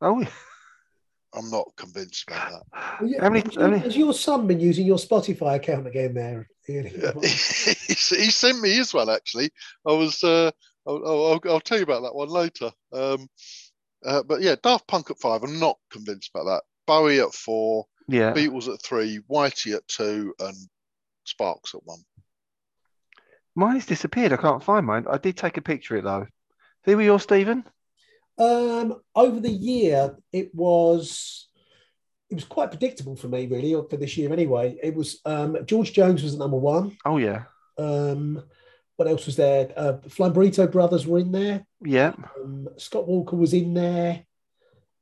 Oh, 0.00 0.18
yeah. 0.20 0.28
I'm 1.34 1.50
not 1.50 1.68
convinced 1.76 2.24
about 2.26 2.50
that. 2.52 2.62
Well, 3.02 3.12
How 3.20 3.28
many- 3.28 3.44
has, 3.44 3.54
how 3.54 3.60
your, 3.60 3.70
many- 3.70 3.82
has 3.82 3.96
your 3.96 4.14
son 4.14 4.46
been 4.46 4.60
using 4.60 4.86
your 4.86 4.96
Spotify 4.96 5.56
account 5.56 5.86
again 5.86 6.14
there? 6.14 6.48
Ian? 6.68 6.86
he, 6.86 6.92
he 7.26 7.94
sent 8.30 8.60
me 8.60 8.70
his 8.70 8.94
one 8.94 9.10
actually. 9.10 9.50
I 9.86 9.92
was. 9.92 10.24
Uh, 10.24 10.50
I'll, 10.86 11.06
I'll, 11.06 11.40
I'll 11.52 11.60
tell 11.60 11.76
you 11.78 11.84
about 11.84 12.02
that 12.02 12.14
one 12.14 12.28
later. 12.28 12.72
Um, 12.94 13.28
uh, 14.04 14.22
but 14.22 14.40
yeah, 14.40 14.56
Daft 14.62 14.86
Punk 14.88 15.10
at 15.10 15.18
five. 15.18 15.42
I'm 15.42 15.60
not 15.60 15.76
convinced 15.90 16.30
about 16.34 16.44
that. 16.46 16.62
Bowie 16.86 17.20
at 17.20 17.34
four, 17.34 17.84
yeah. 18.08 18.32
Beatles 18.32 18.72
at 18.72 18.82
three, 18.82 19.20
Whitey 19.30 19.76
at 19.76 19.86
two, 19.86 20.34
and 20.40 20.56
Sparks 21.24 21.74
at 21.74 21.84
one. 21.84 22.00
Mine 23.54 23.74
has 23.74 23.86
disappeared. 23.86 24.32
I 24.32 24.36
can't 24.36 24.62
find 24.62 24.86
mine. 24.86 25.06
I 25.10 25.18
did 25.18 25.36
take 25.36 25.56
a 25.56 25.62
picture 25.62 25.96
of 25.96 26.04
it 26.04 26.04
though. 26.04 26.26
Who 26.84 26.96
were 26.96 27.02
yours, 27.02 27.22
Stephen? 27.22 27.64
Um, 28.38 29.00
over 29.14 29.40
the 29.40 29.50
year, 29.50 30.16
it 30.32 30.54
was 30.54 31.48
it 32.30 32.34
was 32.34 32.44
quite 32.44 32.70
predictable 32.70 33.14
for 33.14 33.28
me, 33.28 33.46
really, 33.46 33.74
or 33.74 33.86
for 33.88 33.98
this 33.98 34.16
year 34.16 34.32
anyway. 34.32 34.78
It 34.82 34.94
was 34.94 35.20
um, 35.26 35.58
George 35.66 35.92
Jones 35.92 36.22
was 36.22 36.36
number 36.36 36.56
one. 36.56 36.96
Oh 37.04 37.18
yeah, 37.18 37.44
Um, 37.76 38.42
what 38.96 39.06
else 39.06 39.26
was 39.26 39.36
there? 39.36 39.70
Uh, 39.76 39.98
Flying 40.08 40.32
Brothers 40.32 41.06
were 41.06 41.18
in 41.18 41.30
there. 41.30 41.66
yeah. 41.84 42.14
Um, 42.42 42.68
Scott 42.78 43.06
Walker 43.06 43.36
was 43.36 43.52
in 43.52 43.74
there. 43.74 44.24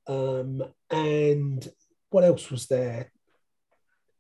Um, 0.09 0.65
and 0.91 1.67
what 2.11 2.25
else 2.25 2.51
was 2.51 2.67
there? 2.67 3.13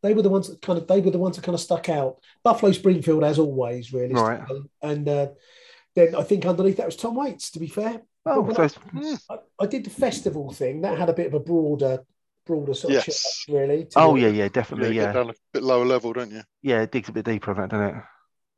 They 0.02 0.14
were 0.14 0.22
the 0.22 0.30
ones 0.30 0.48
that 0.48 0.62
kind 0.62 0.78
of 0.78 0.86
they 0.86 1.00
were 1.00 1.10
the 1.10 1.18
ones 1.18 1.36
that 1.36 1.44
kind 1.44 1.54
of 1.54 1.60
stuck 1.60 1.88
out. 1.88 2.16
Buffalo 2.42 2.72
Springfield, 2.72 3.22
as 3.24 3.38
always, 3.38 3.92
really. 3.92 4.14
Right. 4.14 4.40
And 4.82 5.08
uh, 5.08 5.28
then 5.94 6.14
I 6.14 6.22
think 6.22 6.46
underneath 6.46 6.78
that 6.78 6.86
was 6.86 6.96
Tom 6.96 7.16
Waits. 7.16 7.50
To 7.52 7.58
be 7.58 7.66
fair, 7.68 8.02
Oh, 8.26 8.46
so 8.52 8.68
when 8.92 9.04
it's- 9.04 9.24
I, 9.30 9.36
I 9.58 9.66
did 9.66 9.84
the 9.84 9.90
festival 9.90 10.52
thing. 10.52 10.82
That 10.82 10.98
had 10.98 11.08
a 11.10 11.14
bit 11.14 11.26
of 11.26 11.34
a 11.34 11.40
broader, 11.40 12.00
broader 12.46 12.74
sort 12.74 12.94
of 12.94 13.04
Yes. 13.06 13.44
shit, 13.44 13.54
really. 13.54 13.88
oh 13.96 14.16
it. 14.16 14.20
yeah, 14.20 14.28
yeah, 14.28 14.32
Yeah, 14.44 14.48
definitely, 14.48 14.94
get 14.94 15.02
yeah, 15.02 15.12
down 15.12 15.30
a 15.30 15.34
bit 15.52 15.62
lower 15.62 15.84
level, 15.84 16.12
don't 16.12 16.30
you? 16.30 16.42
yeah. 16.62 16.82
It 16.82 16.92
digs 16.92 17.08
a 17.08 17.12
bit 17.12 17.24
deeper 17.24 17.50
on 17.50 17.56
that, 17.58 17.70
doesn't 17.70 17.96
it? 17.96 18.04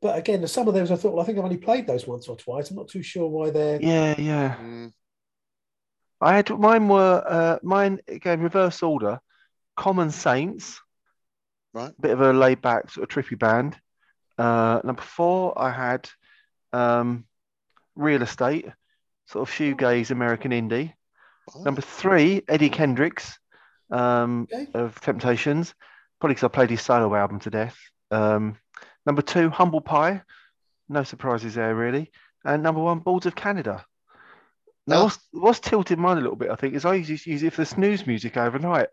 But 0.01 0.19
again, 0.19 0.45
some 0.49 0.67
of 0.67 0.75
those 0.75 0.91
I 0.91 0.97
thought, 0.97 1.13
well, 1.15 1.23
I 1.23 1.27
think 1.27 1.39
I've 1.39 1.45
only 1.45 1.59
played 1.59 1.87
those 1.87 2.07
once 2.09 2.27
or 2.27 2.37
twice. 2.37 2.71
I'm 2.71 2.77
not 2.77 2.89
too 2.89 3.03
sure 3.05 3.29
why 3.29 3.51
they're. 3.51 3.81
Yeah, 3.81 4.15
yeah. 4.19 4.57
Mm, 4.57 4.93
I 6.21 6.35
had 6.37 6.51
mine 6.51 6.89
were 6.89 7.23
uh, 7.27 7.59
mine 7.63 8.01
again 8.09 8.41
reverse 8.41 8.83
order. 8.83 9.21
Common 9.77 10.11
Saints, 10.11 10.81
Right. 11.73 11.93
Bit 12.01 12.11
of 12.13 12.21
a 12.21 12.33
laid 12.33 12.61
back 12.61 12.91
sort 12.91 13.11
of 13.17 13.25
trippy 13.25 13.39
band. 13.39 13.77
Uh, 14.39 14.81
number 14.85 15.03
four, 15.03 15.59
I 15.61 15.71
had 15.71 16.09
um, 16.73 17.25
Real 17.97 18.23
Estate, 18.23 18.67
sort 19.27 19.49
of 19.49 19.55
shoegaze 19.55 20.11
American 20.11 20.53
indie. 20.53 20.93
Oh, 21.55 21.63
Number 21.63 21.81
three, 21.81 22.43
Eddie 22.49 22.69
Kendricks 22.71 23.39
um, 23.91 24.47
Okay. 24.53 24.69
of 24.75 25.01
Temptations, 25.01 25.75
probably 26.21 26.35
because 26.35 26.45
I 26.45 26.49
played 26.49 26.71
his 26.71 26.83
solo 26.83 27.15
album 27.15 27.41
to 27.41 27.51
death. 27.51 27.77
Um, 28.11 28.57
number 29.07 29.23
two, 29.23 29.51
Humble 29.51 29.81
Pie, 29.81 30.23
no 30.89 31.03
surprises 31.05 31.55
there 31.55 31.75
really. 31.75 32.11
And 32.45 32.63
number 32.63 32.81
one, 32.81 32.99
Boards 33.01 33.27
of 33.27 33.35
Canada. 33.35 33.85
Now, 34.87 34.97
Ah. 35.01 35.03
what's, 35.05 35.19
what's 35.33 35.61
tilted 35.61 35.99
mine 35.99 36.19
a 36.19 36.21
little 36.21 36.37
bit, 36.37 36.51
I 36.51 36.57
think, 36.57 36.75
is 36.75 36.85
I 36.85 36.95
used 36.95 37.25
to 37.25 37.31
use 37.31 37.43
it 37.43 37.53
for 37.53 37.63
the 37.63 37.67
snooze 37.67 38.07
music 38.07 38.37
overnight. 38.37 38.89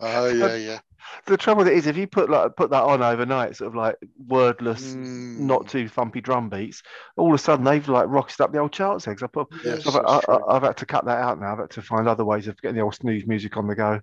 Oh 0.00 0.26
yeah, 0.28 0.54
yeah. 0.54 0.80
The 1.26 1.36
trouble 1.36 1.66
is, 1.66 1.86
if 1.86 1.96
you 1.96 2.06
put 2.06 2.30
like 2.30 2.56
put 2.56 2.70
that 2.70 2.82
on 2.82 3.02
overnight, 3.02 3.56
sort 3.56 3.68
of 3.68 3.74
like 3.74 3.96
wordless, 4.26 4.94
Mm, 4.94 5.38
not 5.40 5.68
too 5.68 5.88
thumpy 5.88 6.22
drum 6.22 6.48
beats, 6.48 6.82
all 7.16 7.28
of 7.28 7.34
a 7.34 7.38
sudden 7.38 7.64
they've 7.64 7.88
like 7.88 8.06
rocketed 8.08 8.40
up 8.40 8.52
the 8.52 8.58
old 8.58 8.72
charts 8.72 9.06
eggs. 9.08 9.22
I 9.22 9.26
put, 9.26 9.48
Yes, 9.64 9.86
I've, 9.86 9.96
I. 10.28 10.38
I've 10.48 10.62
had 10.62 10.76
to 10.78 10.86
cut 10.86 11.04
that 11.06 11.18
out 11.18 11.40
now. 11.40 11.52
I've 11.52 11.58
had 11.58 11.70
to 11.70 11.82
find 11.82 12.08
other 12.08 12.24
ways 12.24 12.46
of 12.48 12.60
getting 12.60 12.76
the 12.76 12.82
old 12.82 12.94
snooze 12.94 13.26
music 13.26 13.56
on 13.56 13.66
the 13.66 13.74
go. 13.74 14.00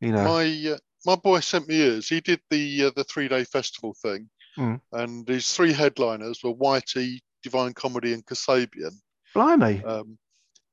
You 0.00 0.12
know, 0.12 0.24
My 0.24 0.72
uh, 0.74 0.78
my 1.06 1.16
boy 1.16 1.40
sent 1.40 1.68
me 1.68 1.78
his. 1.78 2.08
He 2.08 2.20
did 2.20 2.40
the 2.50 2.84
uh, 2.84 2.90
the 2.96 3.04
three 3.04 3.28
day 3.28 3.44
festival 3.44 3.94
thing, 4.02 4.28
Mm. 4.58 4.80
and 4.92 5.28
his 5.28 5.52
three 5.52 5.72
headliners 5.72 6.40
were 6.42 6.52
Whitey, 6.54 7.20
Divine 7.42 7.72
Comedy, 7.74 8.12
and 8.12 8.24
Kasabian. 8.26 8.92
blimey. 9.34 9.82
Um, 9.84 10.18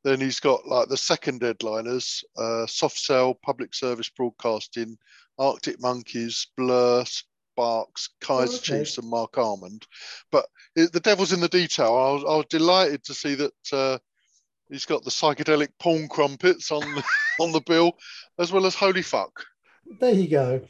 then 0.03 0.19
he's 0.21 0.39
got 0.39 0.67
like 0.67 0.87
the 0.89 0.97
second 0.97 1.41
headliners: 1.41 2.23
uh, 2.37 2.65
Soft 2.67 2.97
Cell, 2.99 3.33
Public 3.43 3.73
Service 3.73 4.09
Broadcasting, 4.09 4.97
Arctic 5.37 5.81
Monkeys, 5.81 6.47
Blur, 6.57 7.03
Sparks, 7.05 8.09
Kaiser 8.21 8.57
okay. 8.57 8.79
Chiefs, 8.79 8.97
and 8.97 9.09
Marc 9.09 9.37
Almond. 9.37 9.85
But 10.31 10.45
it, 10.75 10.91
the 10.91 10.99
devil's 10.99 11.33
in 11.33 11.39
the 11.39 11.47
detail. 11.47 11.87
I 11.87 12.11
was, 12.13 12.23
I 12.23 12.35
was 12.37 12.45
delighted 12.49 13.03
to 13.05 13.13
see 13.13 13.35
that 13.35 13.53
uh, 13.73 13.97
he's 14.69 14.85
got 14.85 15.03
the 15.03 15.11
psychedelic 15.11 15.69
porn 15.79 16.07
crumpets 16.07 16.71
on 16.71 16.81
the, 16.81 17.03
on 17.39 17.51
the 17.51 17.61
bill, 17.61 17.93
as 18.39 18.51
well 18.51 18.65
as 18.65 18.75
Holy 18.75 19.01
Fuck. 19.01 19.43
There 19.99 20.13
you 20.13 20.27
go. 20.27 20.61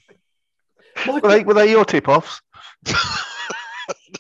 My, 1.05 1.19
Were 1.19 1.29
they, 1.29 1.43
were 1.43 1.53
they 1.53 1.71
your 1.71 1.85
tip 1.85 2.07
offs? 2.07 2.41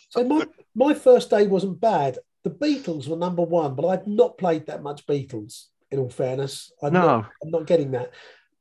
so 0.09 0.23
my, 0.23 0.45
my 0.75 0.93
first 0.93 1.29
day 1.29 1.47
wasn't 1.47 1.79
bad. 1.79 2.17
The 2.43 2.49
Beatles 2.51 3.07
were 3.07 3.17
number 3.17 3.41
one, 3.41 3.75
but 3.75 3.87
I've 3.87 4.07
not 4.07 4.37
played 4.37 4.67
that 4.67 4.83
much 4.83 5.05
Beatles, 5.07 5.65
in 5.89 5.99
all 5.99 6.09
fairness. 6.09 6.71
I'm, 6.81 6.93
No. 6.93 7.01
not, 7.01 7.31
I'm 7.43 7.51
not 7.51 7.65
getting 7.67 7.91
that. 7.91 8.11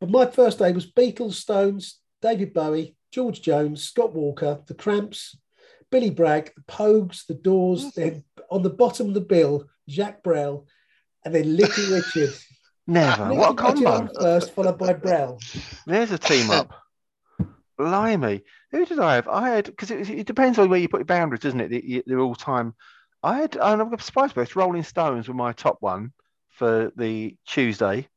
But 0.01 0.11
my 0.11 0.27
first 0.27 0.59
day 0.59 0.73
was 0.73 0.91
Beatles, 0.91 1.35
Stones, 1.35 2.01
David 2.21 2.53
Bowie, 2.53 2.97
George 3.13 3.41
Jones, 3.41 3.83
Scott 3.85 4.13
Walker, 4.13 4.61
The 4.67 4.75
Cramps, 4.75 5.37
Billy 5.91 6.11
Bragg, 6.11 6.53
The 6.57 6.63
Pogues, 6.63 7.27
The 7.27 7.35
Doors, 7.35 7.93
then 7.93 8.25
on 8.51 8.63
the 8.63 8.71
bottom 8.71 9.09
of 9.09 9.15
the 9.15 9.21
bill, 9.21 9.67
Jacques 9.89 10.23
Brel, 10.23 10.67
and 11.25 11.35
then 11.35 11.57
Little 11.57 11.85
Richard. 11.95 12.35
Never. 12.87 13.23
Little 13.25 13.37
what 13.39 13.53
a 13.53 13.55
combo. 13.55 14.09
first, 14.21 14.53
followed 14.53 14.79
by 14.79 14.93
Brel. 14.93 15.39
There's 15.87 16.13
a 16.13 16.19
team 16.19 16.51
up. 16.51 16.73
Blimey. 17.79 18.43
Who 18.73 18.85
did 18.85 18.99
I 18.99 19.15
have? 19.17 19.29
I 19.29 19.49
had, 19.51 19.67
because 19.67 19.91
it, 19.91 20.11
it 20.11 20.27
depends 20.27 20.59
on 20.59 20.69
where 20.69 20.79
you 20.79 20.89
put 20.89 21.01
your 21.01 21.07
boundaries, 21.07 21.41
doesn't 21.43 21.61
it? 21.61 21.69
The, 21.69 22.03
the 22.07 22.17
all 22.17 22.35
time. 22.35 22.75
I 23.23 23.39
had, 23.39 23.57
and 23.57 23.81
I'm 23.81 23.99
surprised 23.99 24.35
by 24.35 24.43
this, 24.43 24.57
Rolling 24.57 24.83
Stones 24.83 25.29
were 25.29 25.35
my 25.35 25.53
top 25.53 25.79
one 25.81 26.13
for 26.51 26.93
the 26.97 27.37
Tuesday. 27.47 28.09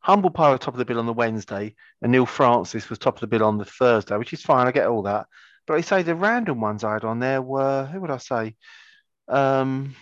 Humble 0.00 0.30
Pie 0.30 0.50
was 0.50 0.60
top 0.60 0.74
of 0.74 0.78
the 0.78 0.84
bill 0.84 0.98
on 0.98 1.06
the 1.06 1.12
Wednesday, 1.12 1.74
and 2.02 2.12
Neil 2.12 2.26
Francis 2.26 2.88
was 2.88 2.98
top 2.98 3.16
of 3.16 3.20
the 3.20 3.26
bill 3.26 3.44
on 3.44 3.58
the 3.58 3.64
Thursday, 3.64 4.16
which 4.16 4.32
is 4.32 4.42
fine. 4.42 4.66
I 4.66 4.72
get 4.72 4.86
all 4.86 5.02
that. 5.02 5.26
But 5.66 5.74
I 5.74 5.80
say 5.82 6.02
the 6.02 6.14
random 6.14 6.60
ones 6.60 6.84
I 6.84 6.94
had 6.94 7.04
on 7.04 7.18
there 7.18 7.42
were, 7.42 7.84
who 7.86 8.00
would 8.00 8.10
I 8.10 8.16
say? 8.18 8.54
Um, 9.28 9.94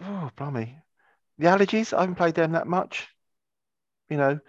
oh, 0.00 0.30
blimey. 0.36 0.76
The 1.38 1.46
allergies, 1.46 1.92
I 1.92 2.00
haven't 2.00 2.16
played 2.16 2.34
them 2.34 2.52
that 2.52 2.66
much. 2.66 3.08
You 4.08 4.16
know, 4.16 4.40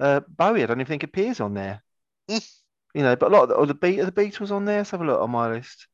uh, 0.00 0.20
Bowie, 0.28 0.62
I 0.62 0.66
don't 0.66 0.80
even 0.80 0.86
think 0.86 1.02
appears 1.02 1.40
on 1.40 1.54
there. 1.54 1.82
You 2.96 3.02
know, 3.02 3.16
but 3.16 3.32
a 3.32 3.34
lot 3.34 3.42
of 3.42 3.48
the, 3.48 3.54
oh, 3.56 3.64
the 3.64 3.74
the 3.74 4.12
Beatles 4.12 4.52
on 4.52 4.66
there. 4.66 4.78
Let's 4.78 4.92
have 4.92 5.00
a 5.00 5.04
look 5.04 5.20
on 5.20 5.32
my 5.32 5.50
list. 5.50 5.88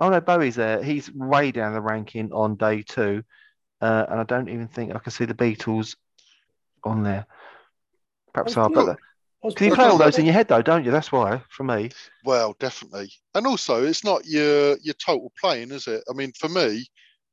Oh 0.00 0.08
no, 0.10 0.20
Bowie's 0.20 0.56
there. 0.56 0.82
He's 0.82 1.08
way 1.12 1.52
down 1.52 1.72
the 1.72 1.80
ranking 1.80 2.32
on 2.32 2.56
day 2.56 2.82
two, 2.82 3.22
uh, 3.86 4.06
and 4.10 4.20
I 4.20 4.24
don't 4.24 4.48
even 4.48 4.68
think 4.68 4.94
I 4.94 4.98
can 4.98 5.12
see 5.12 5.24
the 5.24 5.34
Beatles 5.34 5.96
on 6.84 7.02
there. 7.02 7.26
Perhaps 8.32 8.56
I 8.56 8.62
I'll 8.62 8.68
put 8.68 8.74
pretty- 8.74 8.86
that. 8.88 8.98
I 9.44 9.48
Because 9.48 9.66
you 9.66 9.74
play 9.74 9.84
all 9.88 9.98
those 9.98 10.18
in 10.18 10.24
your 10.24 10.32
head 10.34 10.48
though, 10.48 10.62
don't 10.62 10.84
you? 10.84 10.90
That's 10.90 11.12
why, 11.12 11.40
for 11.50 11.62
me. 11.62 11.90
Well, 12.24 12.56
definitely. 12.58 13.12
And 13.34 13.46
also, 13.46 13.84
it's 13.84 14.02
not 14.02 14.26
your 14.26 14.76
your 14.78 14.94
total 14.94 15.30
playing, 15.40 15.70
is 15.70 15.86
it? 15.86 16.02
I 16.10 16.14
mean, 16.14 16.32
for 16.32 16.48
me, 16.48 16.86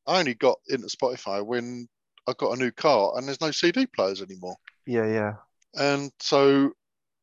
I 0.05 0.19
only 0.19 0.35
got 0.35 0.59
into 0.69 0.87
Spotify 0.87 1.43
when 1.43 1.87
I 2.27 2.33
got 2.37 2.51
a 2.55 2.59
new 2.59 2.71
car, 2.71 3.13
and 3.17 3.25
there's 3.27 3.41
no 3.41 3.51
CD 3.51 3.87
players 3.87 4.21
anymore. 4.21 4.57
Yeah, 4.85 5.07
yeah, 5.07 5.33
And 5.75 6.11
so 6.19 6.71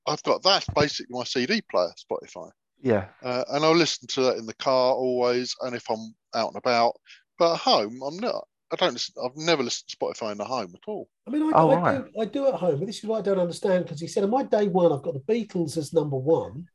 I've 0.07 0.23
got 0.25 0.43
that 0.43 0.65
basically 0.75 1.07
my 1.17 1.25
CD 1.25 1.61
player, 1.71 1.93
Spotify. 2.11 2.51
yeah. 2.83 3.07
Uh, 3.23 3.45
and 3.51 3.65
I'll 3.65 3.77
listen 3.77 4.09
to 4.09 4.23
that 4.23 4.39
in 4.39 4.47
the 4.47 4.55
car 4.55 4.95
always, 4.95 5.55
and 5.61 5.77
if 5.77 5.89
I'm 5.91 6.15
out 6.35 6.49
and 6.49 6.57
about. 6.57 6.95
But 7.39 7.53
at 7.55 7.61
home, 7.61 8.01
I'm 8.03 8.17
not. 8.17 8.45
I 8.73 8.77
don't 8.77 8.93
listen. 8.93 9.15
I've 9.23 9.37
never 9.37 9.63
listened 9.63 9.89
to 9.89 9.97
Spotify 9.97 10.33
in 10.33 10.39
the 10.39 10.45
home 10.45 10.73
at 10.75 10.89
all. 10.89 11.09
I 11.27 11.31
mean, 11.31 11.43
I, 11.43 11.51
Oh, 11.55 11.71
I, 11.71 11.81
right. 11.81 12.05
do, 12.05 12.21
I 12.21 12.25
do 12.25 12.47
at 12.47 12.55
home, 12.55 12.79
but 12.79 12.87
this 12.87 12.99
is 12.99 13.05
what 13.05 13.19
I 13.19 13.23
don't 13.23 13.41
understand 13.41 13.85
because 13.85 14.01
he 14.01 14.07
said 14.07 14.23
on 14.23 14.31
my 14.31 14.45
day 14.45 14.69
one, 14.69 14.93
I've 14.93 15.03
got 15.03 15.15
the 15.15 15.33
Beatles 15.33 15.77
as 15.77 15.93
number 15.93 16.17
one 16.17 16.67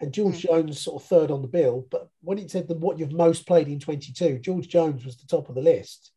and 0.00 0.12
George 0.12 0.42
hmm. 0.42 0.48
Jones 0.48 0.80
sort 0.80 1.02
of 1.02 1.08
third 1.08 1.30
on 1.30 1.42
the 1.42 1.48
bill. 1.48 1.86
But 1.90 2.08
when 2.20 2.38
it 2.38 2.50
said 2.50 2.68
the, 2.68 2.74
what 2.74 2.98
you've 2.98 3.12
most 3.12 3.46
played 3.46 3.68
in 3.68 3.78
22, 3.78 4.40
George 4.40 4.68
Jones 4.68 5.04
was 5.04 5.16
the 5.16 5.26
top 5.26 5.48
of 5.48 5.54
the 5.54 5.62
list. 5.62 6.10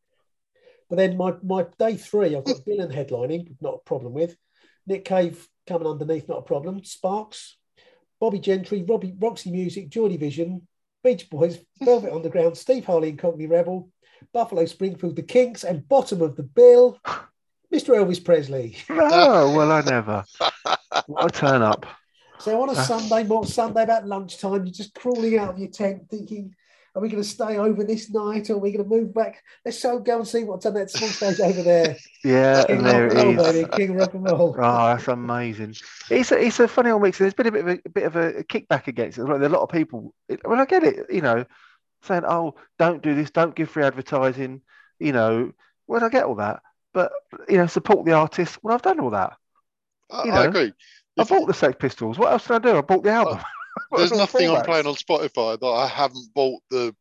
But 0.90 0.98
then 0.98 1.18
my, 1.18 1.34
my 1.44 1.66
day 1.78 1.96
three, 1.96 2.36
I've 2.36 2.46
got 2.46 2.58
Dylan 2.68 2.94
headlining, 2.94 3.56
not 3.62 3.76
a 3.76 3.86
problem 3.86 4.14
with. 4.14 4.36
Nick 4.88 5.06
Cave 5.06 5.48
coming 5.68 5.88
underneath, 5.88 6.28
not 6.28 6.40
a 6.40 6.44
problem. 6.44 6.84
Sparks, 6.84 7.58
Bobbie 8.20 8.40
Gentry, 8.40 8.84
Robbie, 8.88 9.16
Roxy 9.18 9.52
Music, 9.52 9.90
Joy 9.90 10.10
Division, 10.10 10.68
Beach 11.04 11.30
Boys, 11.30 11.60
Velvet 11.82 12.14
Underground, 12.16 12.58
Steve 12.58 12.86
Harley 12.86 13.10
and 13.10 13.20
Cockney 13.20 13.48
Rebel, 13.48 13.90
Buffalo 14.34 14.66
Springfield, 14.66 15.16
The 15.16 15.24
Kinks, 15.24 15.64
and 15.64 15.88
bottom 15.88 16.22
of 16.22 16.36
the 16.36 16.44
bill, 16.44 17.00
Mr. 17.74 17.90
Elvis 17.96 18.24
Presley. 18.24 18.78
oh, 18.90 19.56
well, 19.56 19.72
I 19.72 19.82
never. 19.82 20.24
What 21.08 21.26
a 21.26 21.30
turn 21.40 21.62
up. 21.62 21.86
So 22.40 22.62
on 22.62 22.70
a 22.70 22.74
Uh. 22.74 22.76
Sunday, 22.84 23.24
more 23.24 23.46
Sunday 23.46 23.84
about 23.84 24.08
lunchtime, 24.08 24.66
you're 24.66 24.74
just 24.74 24.94
crawling 24.96 25.38
out 25.38 25.50
of 25.52 25.60
your 25.60 25.70
tent 25.70 26.04
thinking, 26.10 26.54
are 26.94 27.02
we 27.02 27.10
going 27.10 27.22
to 27.22 27.28
stay 27.28 27.58
over 27.58 27.84
this 27.84 28.10
night 28.10 28.50
or 28.50 28.54
are 28.54 28.58
we 28.58 28.72
going 28.72 28.84
to 28.88 28.90
move 28.90 29.14
back? 29.14 29.44
Let's 29.66 29.80
so 29.80 30.00
go 30.00 30.20
and 30.20 30.28
see 30.28 30.46
what's 30.46 30.66
on 30.66 30.76
that 30.76 30.90
small 30.90 31.10
stage 31.10 31.42
over 31.42 31.62
there. 31.62 31.98
Yeah, 32.24 32.64
King 32.66 32.78
and 32.78 32.86
there 32.86 33.08
rock 33.10 33.14
it 33.18 33.18
roll, 33.26 33.40
is. 33.46 33.54
baby. 33.54 33.70
King 33.76 33.98
rock 33.98 34.14
and 34.14 34.24
roll. 34.24 34.56
Oh, 34.60 34.88
that's 34.88 35.08
amazing. 35.10 35.76
It's 36.10 36.32
a, 36.32 36.40
it's 36.42 36.60
a 36.62 36.68
funny 36.70 36.92
old 36.92 37.02
mix. 37.02 37.18
There's 37.18 37.34
been 37.34 37.48
a 37.48 37.52
bit 37.52 37.62
of 37.62 37.68
a, 37.68 37.80
a 37.86 37.90
bit 37.90 38.04
of 38.06 38.16
a 38.16 38.44
kickback 38.46 38.88
against 38.88 39.18
it. 39.18 39.24
Like, 39.26 39.40
there 39.40 39.50
are 39.50 39.54
a 39.54 39.58
lot 39.58 39.64
of 39.64 39.70
people. 39.70 40.14
It, 40.30 40.40
well, 40.46 40.60
I 40.62 40.66
get 40.66 40.84
it. 40.84 41.06
You 41.12 41.22
know, 41.22 41.44
saying, 42.06 42.24
"Oh, 42.26 42.56
don't 42.80 43.02
do 43.02 43.14
this. 43.16 43.32
Don't 43.32 43.56
give 43.56 43.70
free 43.70 43.84
advertising." 43.84 44.62
You 45.00 45.12
know, 45.12 45.52
well, 45.88 46.04
I 46.04 46.10
get 46.10 46.24
all 46.26 46.36
that, 46.36 46.62
but 46.94 47.12
you 47.50 47.58
know, 47.58 47.68
support 47.68 48.06
the 48.06 48.14
artist. 48.14 48.60
Well, 48.64 48.74
I've 48.76 48.82
done 48.82 49.00
all 49.00 49.12
that. 49.12 49.34
I, 50.12 50.24
You 50.26 50.32
I 50.32 50.44
know, 50.44 50.50
agree. 50.50 50.74
I 51.18 51.24
bought 51.24 51.48
the 51.48 51.54
Sex 51.54 51.76
Pistols. 51.80 52.18
What 52.18 52.32
else 52.32 52.48
did 52.48 52.56
I 52.56 52.60
do? 52.60 52.78
I 52.78 52.82
bought 52.82 53.04
the 53.04 53.12
album. 53.12 53.40
there's 53.96 54.12
nothing 54.12 54.50
I'm 54.50 54.64
playing 54.66 54.86
on 54.88 54.96
Spotify 54.96 55.60
that 55.60 55.66
I 55.66 55.88
haven't 55.88 56.34
bought 56.34 56.62
the 56.70 56.96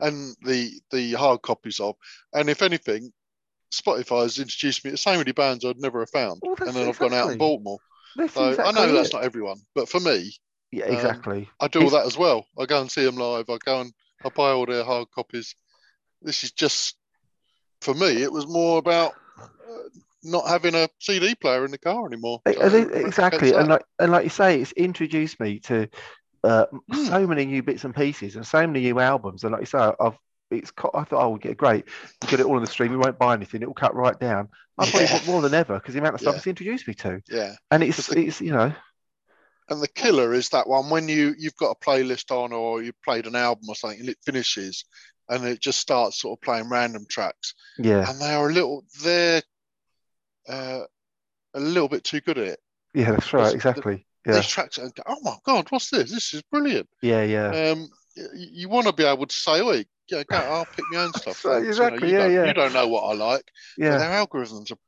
and 0.00 0.34
the 0.42 0.72
the 0.90 1.12
hard 1.12 1.42
copies 1.42 1.80
of. 1.80 1.96
And 2.34 2.48
if 2.50 2.62
anything, 2.62 3.12
Spotify 3.72 4.22
has 4.22 4.38
introduced 4.38 4.84
me 4.84 4.90
to 4.92 4.96
so 4.96 5.16
many 5.16 5.32
bands 5.32 5.64
I'd 5.64 5.78
never 5.80 6.00
have 6.00 6.10
found, 6.10 6.40
Well, 6.42 6.56
and 6.60 6.74
then 6.76 6.88
I've 6.88 6.98
gone 6.98 7.14
out 7.14 7.30
and 7.30 7.38
bought 7.38 7.62
more. 7.62 7.78
So 8.16 8.44
I 8.44 8.50
exactly 8.50 8.72
know 8.74 8.92
that's 8.92 9.08
it. 9.08 9.14
not 9.14 9.24
everyone, 9.24 9.58
but 9.74 9.88
for 9.88 10.00
me, 10.00 10.32
Yeah, 10.70 10.84
um, 10.86 10.94
exactly. 10.94 11.48
I 11.60 11.68
do 11.68 11.78
all 11.80 11.86
It's- 11.86 12.02
that 12.02 12.06
as 12.06 12.18
well. 12.18 12.46
I 12.58 12.66
go 12.66 12.80
and 12.80 12.90
see 12.90 13.04
them 13.04 13.16
live. 13.16 13.48
I 13.48 13.56
go 13.64 13.80
and 13.80 13.92
I 14.24 14.28
buy 14.30 14.50
all 14.50 14.66
their 14.66 14.84
hard 14.84 15.10
copies. 15.10 15.54
This 16.20 16.44
is 16.44 16.52
just 16.52 16.96
for 17.80 17.94
me. 17.94 18.22
It 18.22 18.32
was 18.32 18.46
more 18.46 18.78
about 18.78 19.14
uh, 19.40 19.88
not 20.22 20.46
having 20.48 20.74
a 20.74 20.88
CD 21.00 21.34
player 21.34 21.64
in 21.64 21.70
the 21.70 21.78
car 21.78 22.06
anymore. 22.06 22.40
So 22.46 22.52
exactly, 22.76 23.52
and 23.54 23.68
like 23.68 23.84
and 23.98 24.12
like 24.12 24.24
you 24.24 24.30
say, 24.30 24.60
it's 24.60 24.72
introduced 24.72 25.40
me 25.40 25.58
to 25.60 25.88
uh, 26.44 26.66
Mm. 26.90 27.06
so 27.08 27.26
many 27.26 27.44
new 27.46 27.62
bits 27.62 27.84
and 27.84 27.94
pieces 27.94 28.36
and 28.36 28.46
so 28.46 28.66
many 28.66 28.80
new 28.80 28.98
albums. 28.98 29.44
And 29.44 29.52
like 29.52 29.62
you 29.62 29.66
say, 29.66 29.90
I've 30.00 30.18
it's 30.50 30.72
I 30.94 31.04
thought, 31.04 31.12
oh, 31.12 31.30
would 31.30 31.40
get 31.40 31.56
great, 31.56 31.86
we 32.20 32.28
get 32.28 32.40
it 32.40 32.46
all 32.46 32.56
on 32.56 32.60
the 32.60 32.66
stream. 32.66 32.90
We 32.90 32.98
won't 32.98 33.18
buy 33.18 33.34
anything; 33.34 33.62
it 33.62 33.66
will 33.66 33.74
cut 33.74 33.94
right 33.94 34.18
down. 34.18 34.48
I 34.78 34.84
probably 34.84 35.04
Yeah. 35.04 35.18
bought 35.18 35.26
more 35.26 35.42
than 35.42 35.54
ever 35.54 35.74
because 35.78 35.94
the 35.94 36.00
amount 36.00 36.14
of 36.14 36.20
stuff 36.20 36.34
Yeah. 36.34 36.38
it's 36.38 36.46
introduced 36.46 36.88
me 36.88 36.94
to, 36.94 37.22
yeah. 37.28 37.54
and 37.70 37.82
it's 37.82 38.08
it's 38.10 38.40
you 38.40 38.52
know 38.52 38.72
And 39.72 39.82
the 39.82 39.88
killer 39.88 40.32
is 40.34 40.48
that 40.50 40.68
one 40.68 40.90
when 40.90 41.08
you 41.08 41.34
you've 41.38 41.56
got 41.56 41.76
a 41.76 41.84
playlist 41.84 42.30
on 42.30 42.52
or 42.52 42.82
you 42.82 42.92
played 43.04 43.26
an 43.26 43.34
album 43.34 43.64
or 43.68 43.74
something 43.74 44.00
and 44.00 44.08
it 44.08 44.18
finishes 44.24 44.84
and 45.28 45.44
it 45.44 45.60
just 45.60 45.80
starts 45.80 46.20
sort 46.20 46.38
of 46.38 46.42
playing 46.42 46.68
random 46.68 47.06
tracks 47.08 47.54
yeah 47.78 48.08
and 48.08 48.20
they 48.20 48.34
are 48.34 48.48
a 48.48 48.52
little 48.52 48.84
they're 49.02 49.42
uh, 50.48 50.80
a 51.54 51.60
little 51.60 51.88
bit 51.88 52.04
too 52.04 52.20
good 52.20 52.38
at 52.38 52.46
it. 52.48 52.60
yeah 52.94 53.10
that's 53.12 53.32
right 53.32 53.48
the- 53.50 53.54
exactly 53.54 54.06
yeah 54.26 54.34
These 54.34 54.48
tracks 54.48 54.78
and 54.78 54.94
go, 54.94 55.02
oh 55.06 55.18
my 55.22 55.36
god, 55.44 55.66
what's 55.70 55.90
this? 55.90 56.10
This 56.12 56.32
is 56.34 56.42
brilliant. 56.42 56.88
yeah 57.02 57.22
yeah 57.24 57.48
Um, 57.72 57.88
y- 58.16 58.26
you, 58.34 58.68
want 58.68 58.86
to 58.86 58.92
be 58.92 59.04
able 59.04 59.26
to 59.26 59.34
say, 59.34 59.60
oh, 59.60 59.72
yeah, 60.08 60.22
go, 60.28 60.36
I'll 60.36 60.64
pick 60.66 60.84
my 60.92 60.98
own 61.00 61.12
stuff. 61.16 61.44
Right, 61.44 61.62
thanks." 61.62 61.76
You 61.76 61.82
know, 61.82 61.88
exactly, 61.88 62.10
you 62.10 62.18
yeah, 62.18 62.26
yeah. 62.28 62.46
You 62.46 62.54
don't 62.54 62.72
know 62.72 62.86
what 62.86 63.02
I 63.02 63.14
like. 63.14 63.50
yeah. 63.76 63.98
their 63.98 64.10
algorithms 64.10 64.70
are, 64.70 64.78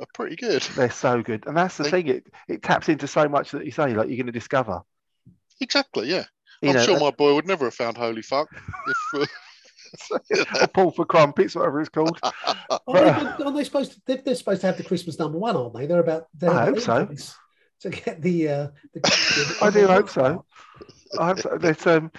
are 0.00 0.06
pretty 0.14 0.36
good. 0.36 0.62
They're 0.76 0.90
so 0.90 1.22
good, 1.22 1.46
and 1.46 1.56
that's 1.56 1.76
the 1.76 1.84
They- 1.84 1.90
thing. 1.90 2.06
It 2.08 2.26
it 2.48 2.62
taps 2.62 2.88
into 2.88 3.06
so 3.06 3.28
much 3.28 3.50
that 3.52 3.64
you 3.64 3.70
say, 3.72 3.94
like 3.94 4.08
you're 4.08 4.16
going 4.16 4.26
to 4.26 4.32
discover. 4.32 4.82
Exactly, 5.60 6.08
yeah. 6.08 6.24
You 6.62 6.70
I'm 6.70 6.76
know, 6.76 6.84
sure 6.84 7.00
my 7.00 7.10
boy 7.10 7.34
would 7.34 7.46
never 7.46 7.66
have 7.66 7.74
found 7.74 7.96
Holy 7.96 8.22
Fuck 8.22 8.48
if. 8.52 9.20
Uh, 9.22 9.26
or 10.60 10.66
pull 10.68 10.90
for 10.90 11.04
crumpets, 11.04 11.54
whatever 11.54 11.80
it's 11.80 11.88
called. 11.88 12.18
Aren't 12.86 13.38
they, 13.38 13.44
aren't 13.44 13.56
they 13.56 13.64
supposed 13.64 13.92
to? 13.92 14.00
They're, 14.04 14.16
they're 14.18 14.34
supposed 14.34 14.60
to 14.62 14.66
have 14.66 14.76
the 14.76 14.82
Christmas 14.84 15.18
number 15.18 15.38
one, 15.38 15.56
aren't 15.56 15.74
they? 15.74 15.86
They're 15.86 16.00
about. 16.00 16.26
They're 16.34 16.50
I 16.50 16.66
hope 16.66 16.80
so. 16.80 17.08
To 17.80 17.90
get 17.90 18.20
the. 18.20 18.48
Uh, 18.48 18.68
the 18.94 19.58
I 19.62 19.70
do 19.70 19.86
hope 19.86 20.10
so. 20.10 20.44
I 21.18 21.26
hope 21.28 21.38
so. 21.38 21.56
There's, 21.58 21.86
um, 21.86 22.10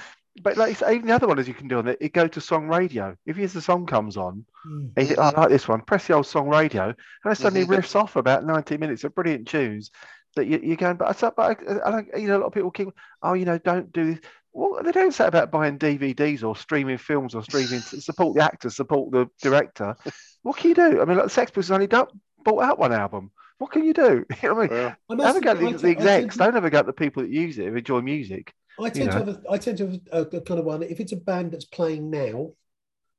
but 0.42 0.58
like 0.58 0.82
even 0.82 1.08
the 1.08 1.14
other 1.16 1.28
one 1.28 1.40
is 1.40 1.48
you 1.48 1.54
can 1.54 1.68
do 1.68 1.78
on 1.80 1.88
it. 1.88 1.98
You 2.02 2.10
go 2.10 2.28
to 2.28 2.42
song 2.42 2.68
radio. 2.68 3.16
If 3.26 3.38
the 3.54 3.62
song 3.62 3.86
comes 3.86 4.18
on, 4.18 4.46
Mm. 4.68 4.92
you 4.98 5.06
think, 5.06 5.20
oh, 5.20 5.24
I 5.36 5.42
like 5.42 5.50
this 5.50 5.68
one. 5.68 5.82
Press 5.82 6.08
the 6.08 6.14
old 6.14 6.26
song 6.28 6.48
radio, 6.50 6.86
and 7.24 7.32
it 7.32 7.36
suddenly 7.38 7.66
Mhm. 7.66 7.78
riffs 7.78 7.96
off 7.96 8.16
about 8.16 8.46
90 8.46 8.78
minutes 8.78 9.04
of 9.04 9.16
brilliant 9.16 9.48
tunes 9.48 9.92
that 10.36 10.46
you, 10.48 10.60
you're 10.62 10.76
going. 10.76 10.98
But 10.98 11.10
I, 11.10 11.12
said- 11.14 11.34
but 11.38 11.58
I, 11.68 11.88
I 11.88 11.92
don't. 11.92 12.10
You 12.18 12.28
know, 12.28 12.38
a 12.38 12.40
lot 12.40 12.48
of 12.48 12.54
people 12.54 12.72
keep. 12.72 12.90
Oh, 13.24 13.34
you 13.34 13.46
know, 13.46 13.58
don't 13.58 13.92
do 13.92 14.14
this. 14.14 14.20
Well, 14.54 14.82
they 14.84 14.92
don't 14.92 15.14
say 15.14 15.28
about 15.28 15.52
buying 15.52 15.78
DVDs 15.78 16.44
or 16.44 16.56
streaming 16.56 16.98
films 16.98 17.36
or 17.36 17.44
streaming. 17.44 17.80
support 17.80 18.36
the 18.36 18.44
actor, 18.44 18.70
support 18.70 19.12
the 19.12 19.28
director. 19.42 19.96
What 20.44 20.58
can 20.58 20.70
you 20.70 20.76
do? 20.76 21.02
I 21.02 21.06
mean, 21.06 21.18
like 21.18 21.26
the 21.26 21.30
Sex 21.30 21.52
Pistols 21.52 21.72
only 21.72 21.88
don't, 21.88 22.10
bought 22.46 22.64
out 22.64 22.80
one 22.80 22.94
album. 22.94 23.32
What 23.58 23.72
can 23.72 23.84
you 23.84 23.94
do? 23.94 24.24
You 24.42 24.50
know 24.50 24.56
what 24.56 24.72
I 24.72 24.76
mean? 24.76 24.82
Yeah. 24.82 24.96
I 25.10 25.16
must 25.16 25.28
Have 25.28 25.36
a 25.36 25.42
go 25.42 25.52
at 25.52 25.58
the, 25.58 25.64
the 25.64 25.68
I 25.70 25.72
tend 25.72 25.86
execs. 26.08 26.34
to- 26.38 26.44
Don't 26.44 26.54
have 26.54 26.64
a 26.64 26.70
go 26.70 26.80
at 26.80 26.86
the 26.86 26.94
people 26.94 27.24
that 27.24 27.32
use 27.32 27.58
it 27.60 27.68
who 27.68 27.76
enjoy 27.76 28.00
music. 28.02 28.54
I 28.80 28.90
tend 28.90 29.12
know. 29.12 29.14
to 29.14 29.26
have 29.26 29.28
a, 29.30 29.42
I 29.50 29.58
tend 29.58 29.78
to 29.80 29.88
have 29.88 30.00
a, 30.12 30.38
a 30.38 30.42
kind 30.42 30.60
of 30.60 30.66
one. 30.66 30.84
If 30.84 31.00
it's 31.00 31.12
a 31.12 31.18
band 31.18 31.52
that's 31.52 31.66
playing 31.66 32.10
now, 32.10 32.52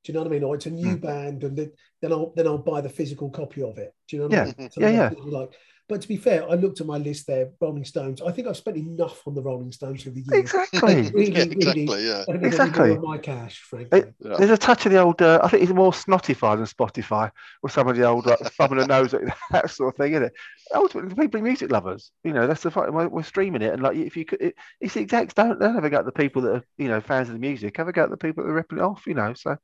do 0.04 0.12
you 0.12 0.14
know 0.14 0.20
what 0.20 0.28
I 0.28 0.30
mean? 0.30 0.44
Or 0.44 0.54
it's 0.56 0.66
a 0.66 0.70
new 0.70 0.96
Hmm. 0.96 0.98
band, 0.98 1.44
and 1.44 1.56
then, 1.56 1.72
then 2.02 2.12
I'll 2.12 2.32
then 2.36 2.46
I'll 2.46 2.58
buy 2.58 2.80
the 2.80 2.88
physical 2.90 3.30
copy 3.30 3.62
of 3.62 3.78
it. 3.78 3.94
Do 4.08 4.16
you 4.16 4.22
know 4.22 4.28
what 4.28 4.36
I 4.36 4.36
Yeah. 4.36 4.44
mean? 4.44 4.56
Yeah, 4.78 4.90
yeah. 4.90 5.14
Like, 5.26 5.50
but 5.88 6.02
to 6.02 6.08
be 6.08 6.16
fair, 6.16 6.48
I 6.48 6.54
looked 6.54 6.80
at 6.80 6.86
my 6.86 6.98
list 6.98 7.26
there. 7.26 7.50
Rolling 7.60 7.84
Stones. 7.84 8.20
I 8.20 8.30
think 8.30 8.46
I've 8.46 8.56
spent 8.56 8.76
enough 8.76 9.26
on 9.26 9.34
the 9.34 9.40
Rolling 9.42 9.72
Stones 9.72 10.02
through 10.02 10.12
the 10.12 10.20
years. 10.20 10.54
Exactly. 10.54 11.10
Really, 11.18 11.32
yeah, 11.32 11.44
really, 11.44 11.52
exactly. 11.52 12.06
Yeah. 12.06 12.24
I 12.28 12.32
don't 12.32 12.42
know 12.42 12.48
Exactly. 12.48 12.84
exactly. 12.90 13.08
my 13.08 13.18
cash, 13.18 13.60
frankly. 13.60 14.04
Yeah. 14.20 14.36
There's 14.38 14.50
a 14.50 14.58
touch 14.58 14.84
of 14.86 14.92
the 14.92 14.98
old. 14.98 15.20
Uh, 15.22 15.40
I 15.42 15.48
think 15.48 15.62
it's 15.62 15.72
more 15.72 15.92
Spotify 15.92 16.56
than 16.56 16.66
Spotify, 16.66 17.30
or 17.62 17.70
some 17.70 17.88
of 17.88 17.96
the 17.96 18.04
old 18.04 18.26
like, 18.26 18.38
thumb 18.38 18.72
in 18.72 18.78
the 18.78 18.86
nose, 18.86 19.14
that 19.50 19.70
sort 19.70 19.94
of 19.94 19.96
thing, 19.96 20.12
isn't 20.12 20.24
it? 20.24 20.32
Ultimately, 20.74 21.14
people 21.14 21.40
are 21.40 21.44
music 21.44 21.72
lovers. 21.72 22.10
You 22.24 22.32
know, 22.32 22.46
that's 22.46 22.62
the 22.62 22.70
fact. 22.70 22.92
We're, 22.92 23.08
we're 23.08 23.22
streaming 23.22 23.62
it, 23.62 23.72
and 23.72 23.82
like, 23.82 23.96
if 23.96 24.16
you 24.16 24.24
could, 24.24 24.40
it, 24.42 24.54
it's 24.80 24.94
the 24.94 25.00
exact. 25.00 25.34
Don't 25.34 25.58
don't 25.58 25.74
have 25.74 25.84
a 25.84 25.90
go 25.90 25.98
at 25.98 26.04
the 26.04 26.12
people 26.12 26.42
that 26.42 26.54
are, 26.56 26.64
you 26.76 26.88
know, 26.88 27.00
fans 27.00 27.28
of 27.28 27.34
the 27.34 27.40
music. 27.40 27.76
Have 27.78 27.88
a 27.88 27.92
go 27.92 28.04
at 28.04 28.10
the 28.10 28.16
people 28.16 28.44
that 28.44 28.50
are 28.50 28.54
ripping 28.54 28.78
it 28.78 28.84
off. 28.84 29.06
You 29.06 29.14
know, 29.14 29.32
so. 29.34 29.56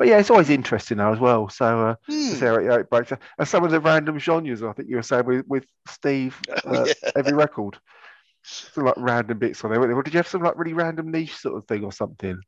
But 0.00 0.08
yeah, 0.08 0.18
it's 0.18 0.30
always 0.30 0.48
interesting 0.48 0.96
though 0.96 1.12
as 1.12 1.18
well. 1.18 1.50
So 1.50 1.88
uh, 1.88 1.94
Hmm. 2.08 2.32
see 2.34 2.46
how 2.46 2.54
it, 2.54 2.66
how 2.66 2.76
it 2.76 2.88
breaks 2.88 3.10
down. 3.10 3.18
And 3.38 3.46
some 3.46 3.64
of 3.64 3.70
the 3.70 3.80
random 3.80 4.18
genres, 4.18 4.62
I 4.62 4.72
think 4.72 4.88
you 4.88 4.96
were 4.96 5.02
saying 5.02 5.26
with, 5.26 5.46
with 5.46 5.66
Steve, 5.88 6.40
uh, 6.66 6.86
Yeah. 6.86 7.10
every 7.14 7.34
record, 7.34 7.76
some 8.42 8.86
like 8.86 8.94
random 8.96 9.38
bits 9.38 9.62
on 9.62 9.70
there. 9.72 9.92
Or 9.92 10.02
did 10.02 10.14
you 10.14 10.18
have 10.18 10.26
some 10.26 10.42
like 10.42 10.56
really 10.56 10.72
random 10.72 11.10
niche 11.10 11.36
sort 11.36 11.58
of 11.58 11.66
thing 11.66 11.84
or 11.84 11.92
something? 11.92 12.40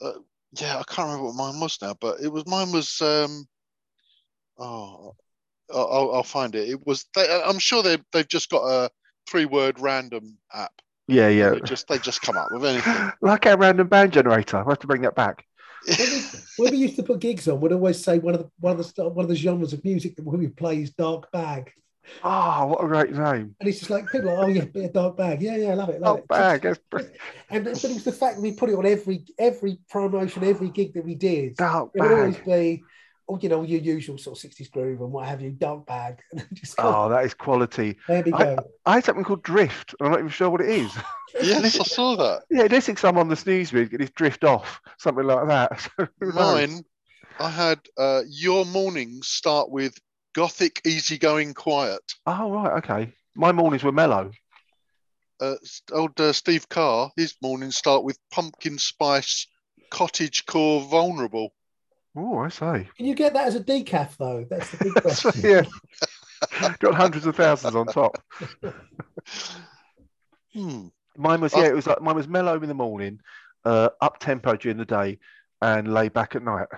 yeah, 0.00 0.78
I 0.78 0.82
can't 0.88 1.06
remember 1.06 1.26
what 1.26 1.36
mine 1.36 1.60
was 1.60 1.78
now, 1.80 1.94
but 2.00 2.18
it 2.20 2.28
was 2.28 2.44
mine 2.48 2.72
was. 2.72 3.00
um 3.00 3.46
Oh, 4.58 5.14
I'll, 5.72 5.88
I'll- 5.92 6.14
I'll 6.16 6.22
find 6.24 6.56
it. 6.56 6.68
It 6.68 6.84
was. 6.84 7.06
They, 7.14 7.42
I'm 7.44 7.60
sure 7.60 7.84
they 7.84 7.98
they've 8.12 8.26
just 8.26 8.50
got 8.50 8.64
a 8.64 8.90
three 9.28 9.44
word 9.44 9.78
random 9.78 10.38
app. 10.52 10.72
Yeah, 11.06 11.28
yeah. 11.28 11.50
They 11.50 11.60
just 11.60 11.86
they 11.86 11.98
just 11.98 12.20
come 12.22 12.36
up 12.36 12.50
with 12.50 12.64
anything. 12.64 13.12
like 13.20 13.46
our 13.46 13.56
random 13.56 13.86
band 13.86 14.12
generator. 14.12 14.56
I 14.58 14.68
have 14.68 14.80
to 14.80 14.86
bring 14.88 15.02
that 15.02 15.14
back. 15.14 15.44
When 16.56 16.70
we 16.70 16.76
used 16.78 16.96
to 16.96 17.02
put 17.02 17.20
gigs 17.20 17.48
on, 17.48 17.60
we'd 17.60 17.72
always 17.72 18.02
say 18.02 18.18
one 18.18 18.34
of 18.34 18.40
the 18.40 18.50
one 18.60 18.78
of 18.78 18.94
the 18.94 19.08
one 19.08 19.24
of 19.24 19.28
the 19.28 19.34
genres 19.36 19.72
of 19.72 19.84
music 19.84 20.16
that 20.16 20.24
we 20.24 20.48
play 20.48 20.82
is 20.82 20.90
dark 20.92 21.30
bag, 21.32 21.72
Oh, 22.22 22.66
what 22.66 22.84
a 22.84 22.86
great 22.86 23.12
name. 23.12 23.56
and 23.60 23.68
it's 23.68 23.78
just 23.78 23.90
like 23.90 24.10
people 24.10 24.28
are, 24.30 24.34
like, 24.36 24.44
oh 24.44 24.48
yeah, 24.48 24.64
bit 24.64 24.84
of 24.86 24.92
dark 24.92 25.16
bag, 25.16 25.40
yeah, 25.42 25.56
yeah, 25.56 25.70
I 25.70 25.74
love 25.74 25.88
it, 25.88 26.00
love 26.00 26.16
Oh, 26.16 26.18
it. 26.18 26.28
bag. 26.28 26.62
That's 26.62 26.78
brilliant. 26.90 27.16
And 27.50 27.64
but 27.64 27.82
it 27.84 27.94
was 27.94 28.04
the 28.04 28.12
fact 28.12 28.36
that 28.36 28.42
we 28.42 28.52
put 28.52 28.68
it 28.70 28.74
on 28.74 28.86
every 28.86 29.24
every 29.38 29.78
promotion, 29.88 30.44
every 30.44 30.68
gig 30.70 30.92
that 30.94 31.04
we 31.04 31.14
did. 31.14 31.56
Dark 31.56 31.90
It 31.94 32.02
would 32.02 32.12
always 32.12 32.36
bag. 32.36 32.44
be, 32.44 32.84
you 33.40 33.48
know, 33.48 33.62
your 33.62 33.80
usual 33.80 34.18
sort 34.18 34.42
of 34.44 34.50
60s 34.50 34.70
groove 34.70 35.00
and 35.00 35.10
what 35.10 35.26
have 35.26 35.40
you, 35.40 35.50
dark 35.50 35.86
bag. 35.86 36.20
And 36.32 36.46
just 36.52 36.76
go, 36.76 36.84
Oh, 37.06 37.08
that 37.08 37.24
is 37.24 37.34
quality. 37.34 37.96
there 38.08 38.22
we 38.22 38.32
I- 38.32 38.44
go. 38.56 38.70
I 38.86 38.94
had 38.96 39.04
something 39.04 39.24
called 39.24 39.42
Drift. 39.42 39.94
I'm 40.00 40.10
not 40.10 40.18
even 40.18 40.30
sure 40.30 40.50
what 40.50 40.60
it 40.60 40.68
is. 40.68 40.92
yes, 41.42 41.80
I 41.80 41.84
saw 41.84 42.16
that. 42.16 42.42
Yeah, 42.50 42.68
this 42.68 42.88
is 42.88 43.00
some 43.00 43.16
on 43.18 43.28
the 43.28 43.36
snooze 43.36 43.72
music. 43.72 43.98
It's 44.00 44.10
Drift 44.12 44.44
Off, 44.44 44.80
something 44.98 45.24
like 45.24 45.48
that. 45.48 45.80
So. 45.98 46.08
Mine, 46.20 46.84
I 47.40 47.48
had 47.50 47.80
uh, 47.96 48.22
your 48.28 48.64
mornings 48.66 49.26
start 49.28 49.70
with 49.70 49.96
gothic, 50.34 50.80
easygoing, 50.86 51.54
quiet. 51.54 52.02
Oh, 52.26 52.50
right. 52.52 52.72
Okay. 52.78 53.12
My 53.34 53.52
mornings 53.52 53.82
were 53.82 53.92
mellow. 53.92 54.30
Uh, 55.40 55.56
old 55.92 56.18
uh, 56.20 56.32
Steve 56.32 56.68
Carr, 56.68 57.10
his 57.16 57.34
mornings 57.42 57.76
start 57.76 58.04
with 58.04 58.18
pumpkin 58.30 58.78
spice, 58.78 59.46
cottage 59.90 60.46
core, 60.46 60.80
vulnerable. 60.82 61.52
Oh, 62.16 62.38
I 62.38 62.48
say. 62.48 62.88
Can 62.96 63.06
you 63.06 63.14
get 63.14 63.32
that 63.34 63.46
as 63.48 63.56
a 63.56 63.60
decaf 63.60 64.16
though? 64.16 64.46
That's 64.48 64.70
the 64.70 64.84
big 64.84 64.92
So, 65.12 65.30
question. 65.32 65.50
yeah. 65.50 65.62
Got 66.78 66.94
hundreds 66.94 67.26
of 67.26 67.36
thousands 67.36 67.74
on 67.74 67.86
top. 67.86 68.22
Hmm. 70.52 70.86
Mine 71.16 71.40
was 71.40 71.52
yeah, 71.54 71.64
it 71.66 71.74
was 71.74 71.86
like 71.86 72.00
mine 72.00 72.14
was 72.14 72.28
mellow 72.28 72.54
in 72.60 72.68
the 72.68 72.74
morning, 72.74 73.18
uh, 73.64 73.88
up 74.00 74.18
tempo 74.20 74.54
during 74.56 74.78
the 74.78 74.84
day, 74.84 75.18
and 75.60 75.92
lay 75.92 76.08
back 76.08 76.36
at 76.36 76.42
night. 76.44 76.68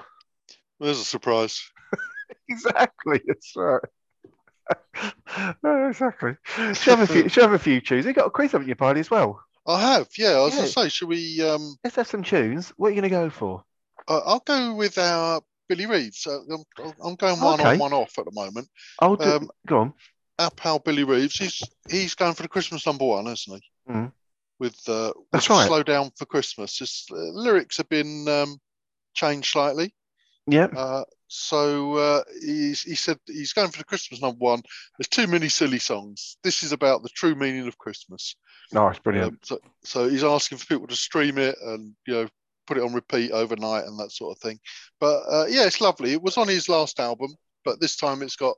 There's 0.80 0.98
a 1.00 1.04
surprise. 1.04 1.60
Exactly, 2.48 3.20
that's 3.26 3.52
right. 3.56 3.82
no, 5.62 5.88
exactly. 5.88 6.36
Should 6.74 6.76
have 6.98 7.00
a 7.00 7.06
few. 7.06 7.28
Should 7.28 7.42
have 7.42 7.52
a 7.52 7.58
few 7.58 7.80
tunes. 7.80 8.04
You 8.06 8.12
got 8.12 8.26
a 8.26 8.30
quiz 8.30 8.50
haven't 8.52 8.66
you, 8.68 8.74
Piley, 8.74 8.98
as 9.00 9.10
well? 9.10 9.40
I 9.66 9.80
have, 9.80 10.08
yeah. 10.18 10.30
I 10.30 10.40
was 10.40 10.54
Yeah. 10.54 10.60
gonna 10.60 10.68
say, 10.70 10.88
should 10.88 11.08
we? 11.08 11.40
Um, 11.42 11.76
Let's 11.84 11.94
have 11.96 12.06
some 12.08 12.22
tunes. 12.24 12.72
What 12.76 12.88
are 12.88 12.90
you 12.90 13.00
going 13.00 13.10
to 13.10 13.16
go 13.16 13.30
for? 13.30 13.62
Uh, 14.08 14.20
I'll 14.24 14.40
go 14.40 14.74
with 14.74 14.98
our 14.98 15.40
Billy 15.68 15.86
Reid. 15.86 16.14
So 16.14 16.42
I'm, 16.50 16.92
I'm 17.02 17.14
going 17.16 17.40
one 17.40 17.60
Okay. 17.60 17.72
on, 17.72 17.78
one 17.78 17.92
off 17.92 18.18
at 18.18 18.24
the 18.24 18.32
moment. 18.32 18.68
I'll 19.00 19.16
do. 19.16 19.30
Um, 19.30 19.50
go 19.66 19.78
on. 19.80 19.94
Our 20.38 20.50
pal 20.50 20.78
Billy 20.78 21.04
Reeves, 21.04 21.38
he's 21.38 21.62
he's 21.88 22.14
going 22.14 22.34
for 22.34 22.42
the 22.42 22.48
Christmas 22.48 22.84
number 22.84 23.06
one, 23.06 23.26
isn't 23.26 23.62
he? 23.86 23.92
Mm. 23.92 24.12
With 24.58 24.76
uh, 24.88 25.12
That's 25.32 25.48
with 25.48 25.58
right. 25.58 25.66
Slow 25.66 25.82
down 25.82 26.10
for 26.16 26.26
Christmas. 26.26 26.78
His 26.78 27.06
uh, 27.10 27.16
lyrics 27.16 27.78
have 27.78 27.88
been 27.88 28.28
um, 28.28 28.60
changed 29.14 29.50
slightly. 29.50 29.94
Yep. 30.46 30.72
Uh, 30.76 31.04
so 31.28 31.94
uh, 31.94 32.22
he's, 32.40 32.82
he 32.82 32.94
said 32.94 33.18
he's 33.26 33.52
going 33.52 33.70
for 33.70 33.78
the 33.78 33.84
Christmas 33.84 34.22
number 34.22 34.38
one. 34.38 34.62
There's 34.96 35.08
too 35.08 35.26
many 35.26 35.48
silly 35.48 35.80
songs. 35.80 36.36
This 36.44 36.62
is 36.62 36.72
about 36.72 37.02
the 37.02 37.08
true 37.08 37.34
meaning 37.34 37.66
of 37.66 37.78
Christmas. 37.78 38.36
Nice, 38.72 38.98
brilliant. 38.98 39.32
Um, 39.32 39.38
so, 39.42 39.58
so 39.84 40.08
he's 40.08 40.22
asking 40.22 40.58
for 40.58 40.66
people 40.66 40.86
to 40.86 40.96
stream 40.96 41.38
it 41.38 41.56
and 41.60 41.94
you 42.06 42.14
know 42.14 42.28
put 42.66 42.78
it 42.78 42.82
on 42.82 42.92
repeat 42.92 43.32
overnight 43.32 43.84
and 43.84 43.98
that 43.98 44.12
sort 44.12 44.36
of 44.36 44.42
thing. 44.42 44.58
But 45.00 45.22
uh, 45.30 45.46
yeah, 45.48 45.66
it's 45.66 45.80
lovely. 45.80 46.12
It 46.12 46.22
was 46.22 46.36
on 46.36 46.48
his 46.48 46.68
last 46.68 47.00
album, 47.00 47.34
but 47.64 47.80
this 47.80 47.96
time 47.96 48.22
it's 48.22 48.36
got 48.36 48.56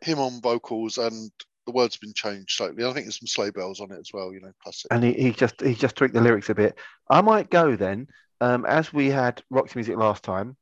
him 0.00 0.18
on 0.18 0.40
vocals 0.40 0.98
and 0.98 1.30
the 1.66 1.72
words 1.72 1.94
have 1.94 2.00
been 2.00 2.14
changed 2.14 2.50
slightly. 2.56 2.84
I 2.84 2.92
think 2.92 3.06
there's 3.06 3.18
some 3.18 3.26
sleigh 3.26 3.50
bells 3.50 3.80
on 3.80 3.92
it 3.92 3.98
as 3.98 4.10
well. 4.12 4.32
You 4.32 4.40
know, 4.40 4.52
classic. 4.62 4.88
and 4.90 5.04
he, 5.04 5.12
he 5.12 5.32
just 5.32 5.60
he 5.60 5.74
just 5.74 5.96
tweaked 5.96 6.14
the 6.14 6.20
lyrics 6.20 6.50
a 6.50 6.54
bit. 6.54 6.76
I 7.08 7.20
might 7.20 7.50
go 7.50 7.76
then, 7.76 8.08
um, 8.40 8.64
as 8.64 8.92
we 8.92 9.10
had 9.10 9.42
Roxy 9.50 9.78
Music 9.78 9.96
last 9.96 10.22
time. 10.22 10.56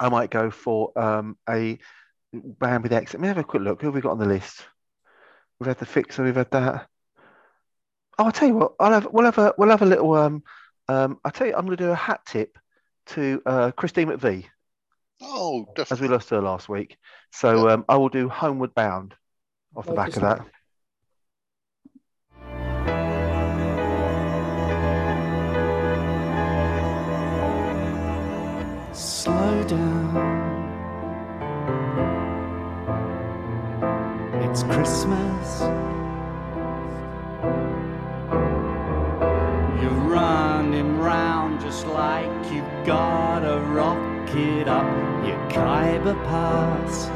I 0.00 0.08
might 0.08 0.30
go 0.30 0.50
for 0.50 0.96
um, 0.96 1.36
a 1.48 1.78
band 2.32 2.84
with 2.84 2.92
X. 2.92 3.14
Let 3.14 3.20
me 3.20 3.28
have 3.28 3.38
a 3.38 3.44
quick 3.44 3.62
look. 3.62 3.80
Who 3.80 3.88
have 3.88 3.94
we 3.94 4.00
got 4.00 4.12
on 4.12 4.18
the 4.18 4.26
list? 4.26 4.64
We've 5.58 5.66
had 5.66 5.78
the 5.78 5.86
Fixer. 5.86 6.22
We've 6.22 6.36
had 6.36 6.50
that. 6.52 6.86
Oh, 8.18 8.24
I'll 8.24 8.32
tell 8.32 8.48
you 8.48 8.54
what. 8.54 8.74
I'll 8.78 8.92
have 8.92 9.08
we'll 9.10 9.24
have 9.24 9.38
a 9.38 9.54
we'll 9.58 9.70
have 9.70 9.82
a 9.82 9.86
little. 9.86 10.14
Um, 10.14 10.42
um, 10.88 11.18
I'll 11.24 11.32
tell 11.32 11.46
you. 11.46 11.54
I'm 11.54 11.66
going 11.66 11.76
to 11.76 11.84
do 11.84 11.90
a 11.90 11.94
hat 11.94 12.20
tip 12.26 12.58
to 13.08 13.42
uh, 13.46 13.70
Christine 13.72 14.08
McVie 14.08 14.46
Oh, 15.20 15.66
as 15.90 16.00
we 16.00 16.08
lost 16.08 16.30
her 16.30 16.40
last 16.40 16.68
week. 16.68 16.96
So 17.32 17.68
um, 17.68 17.84
I 17.88 17.96
will 17.96 18.08
do 18.08 18.28
Homeward 18.28 18.74
Bound 18.74 19.14
off 19.74 19.86
the 19.86 19.92
back 19.92 20.16
of 20.16 20.22
that. 20.22 20.46
Slow 28.94 29.64
down. 29.64 30.38
It's 34.42 34.62
Christmas. 34.62 35.37
You've 42.88 42.96
got 42.96 43.44
a 43.44 43.60
rocket 43.60 44.66
up 44.66 44.86
your 45.26 45.36
Khyber 45.50 46.14
Pass. 46.24 47.08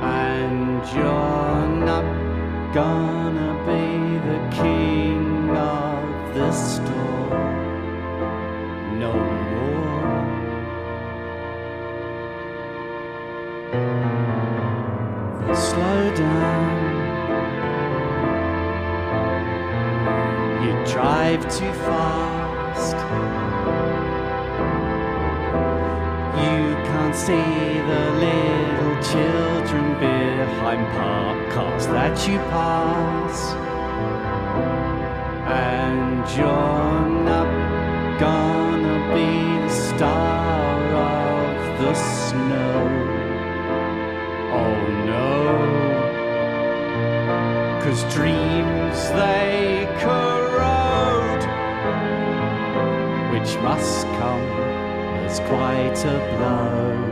And 0.00 0.82
you're 0.94 1.66
not 1.84 2.06
gonna 2.72 3.52
be 3.68 4.18
the 4.30 4.40
king 4.56 5.50
of 5.50 6.34
the 6.34 6.50
store 6.52 7.40
no 9.04 9.12
more. 9.52 10.14
Slow 15.54 16.14
down. 16.16 16.68
You 20.64 20.72
drive 20.90 21.42
too 21.54 21.72
fast. 21.84 23.27
Can't 27.08 27.16
see 27.16 27.80
the 27.92 28.04
little 28.20 28.96
children 29.02 29.98
behind 29.98 30.86
parked 30.92 31.52
cars 31.52 31.86
that 31.86 32.28
you 32.28 32.38
pass. 32.50 33.54
And 35.48 36.28
you're 36.36 37.08
not 37.24 38.20
gonna 38.20 38.98
be 39.14 39.30
the 39.64 39.70
star 39.70 40.82
of 40.92 41.80
the 41.80 41.94
snow. 41.94 42.80
Oh 44.52 44.78
no. 45.06 45.30
Cause 47.82 48.02
dreams 48.14 48.98
they 49.12 49.88
corrode, 49.98 51.44
which 53.32 53.56
must 53.62 54.06
as 55.28 55.40
quite 55.40 56.04
a 56.06 56.16
blow. 56.36 57.07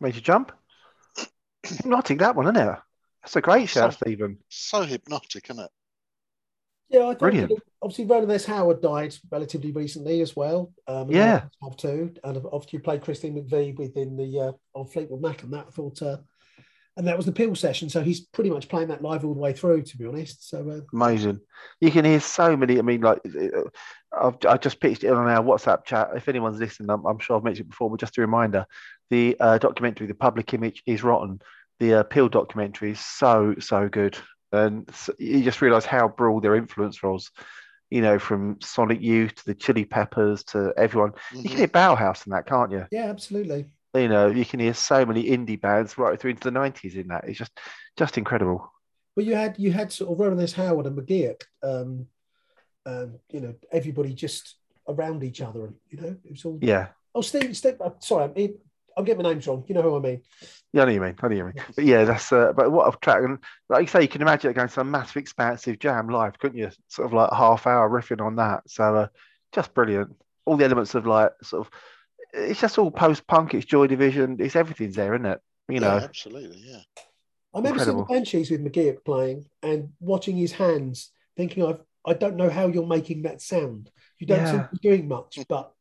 Made 0.00 0.14
you 0.14 0.20
jump. 0.20 0.52
Hypnotic, 1.62 2.18
that 2.18 2.36
one, 2.36 2.46
isn't 2.46 2.56
it? 2.68 2.78
That's 3.22 3.36
a 3.36 3.40
great 3.40 3.68
shout, 3.68 3.92
So- 3.92 3.98
Stephen. 4.04 4.38
So 4.48 4.82
hypnotic, 4.82 5.50
isn't 5.50 5.64
it? 5.64 5.70
Yeah, 6.88 7.00
I 7.00 7.02
thought 7.10 7.18
Brilliant. 7.18 7.48
that- 7.48 7.62
obviously 7.82 8.04
Rowland 8.04 8.30
S. 8.30 8.44
Howard 8.44 8.80
died 8.80 9.14
relatively 9.30 9.72
recently 9.72 10.20
as 10.20 10.36
well. 10.36 10.72
Um, 10.86 11.10
Yeah. 11.10 11.46
have 11.62 11.76
too, 11.76 12.14
and 12.22 12.36
obviously 12.52 12.78
you 12.78 12.82
played 12.82 13.02
Christine 13.02 13.34
McVie 13.34 13.76
within 13.76 14.16
the 14.16 14.40
uh, 14.40 14.52
on 14.74 14.86
Fleetwood 14.86 15.20
Mac, 15.20 15.42
and 15.42 15.52
that 15.52 15.66
I 15.66 15.70
thought, 15.70 16.00
uh, 16.02 16.18
and 16.96 17.06
that 17.08 17.16
was 17.16 17.26
the 17.26 17.32
Peel 17.32 17.54
session. 17.56 17.88
So 17.90 18.02
he's 18.02 18.20
pretty 18.20 18.50
much 18.50 18.68
playing 18.68 18.88
that 18.88 19.02
live 19.02 19.24
all 19.24 19.34
the 19.34 19.40
way 19.40 19.52
through, 19.52 19.82
to 19.82 19.98
be 19.98 20.06
honest. 20.06 20.48
So 20.48 20.68
uh, 20.70 20.80
Amazing. 20.94 21.40
You 21.80 21.90
can 21.90 22.04
hear 22.04 22.20
so 22.20 22.56
many. 22.56 22.78
I 22.78 22.82
mean, 22.82 23.00
like, 23.00 23.18
uh, 23.26 23.62
I've, 24.16 24.36
I 24.48 24.56
just 24.56 24.78
pitched 24.80 25.02
it 25.04 25.08
on 25.12 25.26
our 25.28 25.42
WhatsApp 25.42 25.84
chat. 25.84 26.10
If 26.14 26.28
anyone's 26.28 26.60
listening, 26.60 26.88
I'm, 26.90 27.04
I'm 27.04 27.18
sure 27.18 27.36
I've 27.36 27.44
mentioned 27.44 27.66
it 27.66 27.70
before, 27.70 27.90
but 27.90 27.98
just 28.00 28.16
a 28.16 28.20
reminder 28.20 28.64
the 29.10 29.36
uh, 29.40 29.58
documentary, 29.58 30.06
The 30.06 30.14
Public 30.14 30.52
Image 30.54 30.82
is 30.86 31.02
Rotten, 31.04 31.40
the 31.78 31.94
uh, 32.00 32.02
PiL 32.04 32.28
documentary 32.28 32.92
is 32.92 33.00
so, 33.00 33.54
so 33.58 33.88
good. 33.88 34.16
And 34.52 34.88
s 34.88 35.10
you 35.18 35.42
just 35.42 35.60
realize 35.62 35.84
how 35.84 36.08
broad 36.08 36.42
their 36.42 36.54
influence 36.56 37.02
was, 37.02 37.30
you 37.90 38.00
know, 38.00 38.18
from 38.18 38.58
Sonic 38.60 39.00
Youth 39.00 39.34
to 39.36 39.44
the 39.46 39.54
Chili 39.54 39.84
Peppers 39.84 40.44
to 40.44 40.72
everyone. 40.76 41.12
You 41.32 41.42
can 41.42 41.52
Mhm. 41.52 41.56
hear 41.58 41.68
Bauhaus 41.68 42.26
in 42.26 42.30
that, 42.32 42.46
can't 42.46 42.72
you? 42.72 42.86
yeah, 42.90 43.06
absolutely. 43.06 43.66
You 43.94 44.08
know, 44.08 44.28
you 44.28 44.44
can 44.44 44.60
hear 44.60 44.74
so 44.74 45.06
many 45.06 45.24
indie 45.24 45.60
bands 45.60 45.96
right 45.96 46.20
through 46.20 46.32
into 46.32 46.50
the 46.50 46.58
90s 46.58 46.96
in 46.96 47.08
that. 47.08 47.28
It's 47.28 47.38
just, 47.38 47.52
just 47.96 48.18
incredible. 48.18 48.70
But 49.14 49.24
you 49.24 49.34
had 49.34 49.58
you 49.58 49.72
had 49.72 49.90
sort 49.90 50.12
of 50.12 50.18
Rowland 50.20 50.42
S. 50.42 50.52
Howard 50.52 50.86
and 50.86 50.98
McGeoch, 50.98 51.42
um, 51.62 52.06
um, 52.84 53.18
you 53.30 53.40
know, 53.40 53.54
everybody 53.72 54.12
just 54.12 54.56
around 54.86 55.24
each 55.24 55.40
other, 55.40 55.64
and 55.64 55.74
you 55.88 56.00
know, 56.00 56.16
it 56.24 56.30
was 56.30 56.44
all. 56.44 56.58
Yeah. 56.60 56.88
Oh, 57.14 57.22
Steve, 57.22 57.56
Steve 57.56 57.80
uh, 57.80 57.90
sorry, 58.00 58.54
I'm, 58.96 59.00
I'm 59.00 59.04
getting 59.04 59.22
my 59.22 59.30
names 59.30 59.46
wrong. 59.46 59.64
You 59.66 59.74
know 59.74 59.82
who 59.82 59.96
I 59.96 60.00
mean? 60.00 60.22
Yeah, 60.72 60.82
I 60.82 60.84
know 60.84 60.86
what 60.86 60.94
you 60.94 61.00
mean. 61.00 61.16
I 61.22 61.28
know 61.28 61.34
you 61.34 61.44
mean. 61.44 61.64
But 61.74 61.84
yeah, 61.84 62.04
that's 62.04 62.32
uh, 62.32 62.52
but 62.52 62.70
what 62.72 62.92
a 62.92 62.98
track 62.98 63.22
and 63.22 63.38
like 63.68 63.82
you 63.82 63.86
say, 63.86 64.02
you 64.02 64.08
can 64.08 64.22
imagine 64.22 64.50
it 64.50 64.54
going 64.54 64.68
to 64.68 64.74
some 64.74 64.90
massive 64.90 65.16
expansive 65.16 65.78
jam 65.78 66.08
live, 66.08 66.38
couldn't 66.38 66.58
you? 66.58 66.70
Sort 66.88 67.06
of 67.06 67.12
like 67.12 67.32
half 67.32 67.66
hour 67.66 67.88
riffing 67.88 68.24
on 68.24 68.36
that. 68.36 68.62
So 68.68 68.96
uh, 68.96 69.06
just 69.52 69.74
brilliant. 69.74 70.16
All 70.44 70.56
the 70.56 70.64
elements 70.64 70.94
of 70.94 71.06
like 71.06 71.32
sort 71.42 71.66
of 71.66 71.72
it's 72.32 72.60
just 72.60 72.78
all 72.78 72.90
post 72.90 73.26
punk, 73.26 73.54
it's 73.54 73.64
Joy 73.64 73.86
Division, 73.86 74.36
it's 74.40 74.56
everything's 74.56 74.96
there, 74.96 75.14
isn't 75.14 75.26
it? 75.26 75.40
You 75.68 75.80
know, 75.80 75.96
Yeah, 75.96 76.04
absolutely. 76.04 76.62
Yeah. 76.64 76.80
I 77.54 77.58
remember 77.58 77.78
seeing 77.78 77.96
the 77.96 78.02
Incredible. 78.02 78.14
Banshees 78.14 78.50
with 78.50 78.64
McGeoch 78.64 79.04
playing 79.04 79.46
and 79.62 79.88
watching 80.00 80.36
his 80.36 80.52
hands, 80.52 81.10
thinking, 81.36 81.64
I've, 81.64 81.80
I 82.06 82.12
don't 82.12 82.36
know 82.36 82.50
how 82.50 82.66
you're 82.66 82.86
making 82.86 83.22
that 83.22 83.40
sound. 83.40 83.90
You 84.18 84.26
don't 84.26 84.46
seem 84.46 84.60
to 84.60 84.68
be 84.70 84.78
doing 84.88 85.08
much, 85.08 85.38
but 85.48 85.72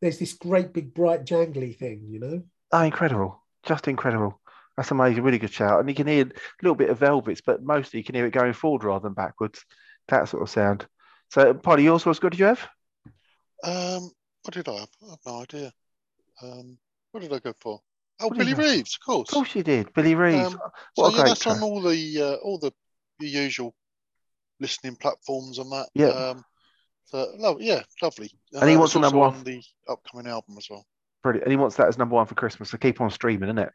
there's 0.00 0.18
this 0.18 0.34
great 0.34 0.72
big 0.72 0.92
bright 0.94 1.24
jangly 1.24 1.76
thing, 1.76 2.06
you 2.08 2.20
know? 2.20 2.42
Oh 2.72 2.82
incredible. 2.82 3.42
Just 3.64 3.88
incredible. 3.88 4.40
That's 4.76 4.90
amazing, 4.90 5.22
really 5.22 5.38
good 5.38 5.52
shout. 5.52 5.80
And 5.80 5.88
you 5.88 5.94
can 5.94 6.06
hear 6.06 6.24
a 6.24 6.32
little 6.62 6.74
bit 6.74 6.90
of 6.90 6.98
velvets, 6.98 7.42
but 7.44 7.62
mostly 7.62 8.00
you 8.00 8.04
can 8.04 8.14
hear 8.14 8.26
it 8.26 8.32
going 8.32 8.54
forward 8.54 8.84
rather 8.84 9.02
than 9.02 9.14
backwards. 9.14 9.64
That 10.08 10.28
sort 10.28 10.42
of 10.42 10.50
sound. 10.50 10.86
So 11.30 11.54
Polly, 11.54 11.84
yours 11.84 12.04
was 12.04 12.18
good, 12.18 12.32
did 12.32 12.40
you 12.40 12.46
have? 12.46 12.66
Um, 13.62 14.10
what 14.42 14.54
did 14.54 14.68
I 14.68 14.72
have? 14.72 14.88
I 15.06 15.10
have 15.10 15.18
no 15.26 15.42
idea. 15.42 15.72
Um, 16.42 16.78
what 17.12 17.20
did 17.20 17.32
I 17.32 17.38
go 17.38 17.52
for? 17.60 17.80
Oh, 18.20 18.28
What 18.28 18.38
Billy 18.38 18.54
Reeves, 18.54 18.96
of 19.00 19.04
course. 19.04 19.28
Of 19.28 19.34
course 19.34 19.54
you 19.54 19.62
did. 19.62 19.92
Billy 19.94 20.14
Reeves. 20.14 20.54
Um, 20.54 20.60
what 20.94 21.04
so 21.04 21.04
a 21.04 21.10
yeah, 21.10 21.16
great 21.16 21.28
that's 21.28 21.40
track. 21.40 21.56
on 21.56 21.62
all 21.62 21.80
the 21.82 22.22
uh, 22.22 22.34
all 22.36 22.58
the, 22.58 22.72
the 23.18 23.28
usual 23.28 23.74
listening 24.60 24.96
platforms 24.96 25.58
and 25.58 25.70
that. 25.72 25.88
Yeah. 25.94 26.08
Um, 26.08 26.44
so 27.06 27.58
yeah, 27.60 27.82
lovely. 28.00 28.30
And 28.52 28.68
he 28.68 28.74
that 28.74 28.78
wants 28.78 28.94
a 28.94 29.00
number 29.00 29.18
one. 29.18 29.34
on 29.34 29.44
the 29.44 29.62
upcoming 29.88 30.26
album 30.26 30.56
as 30.58 30.68
well. 30.70 30.86
Brilliant. 31.22 31.44
And 31.44 31.52
he 31.52 31.56
wants 31.56 31.76
that 31.76 31.88
as 31.88 31.98
number 31.98 32.14
one 32.14 32.26
for 32.26 32.34
Christmas. 32.34 32.70
So 32.70 32.78
keep 32.78 33.00
on 33.00 33.10
streaming, 33.10 33.48
isn't 33.48 33.58
it? 33.58 33.70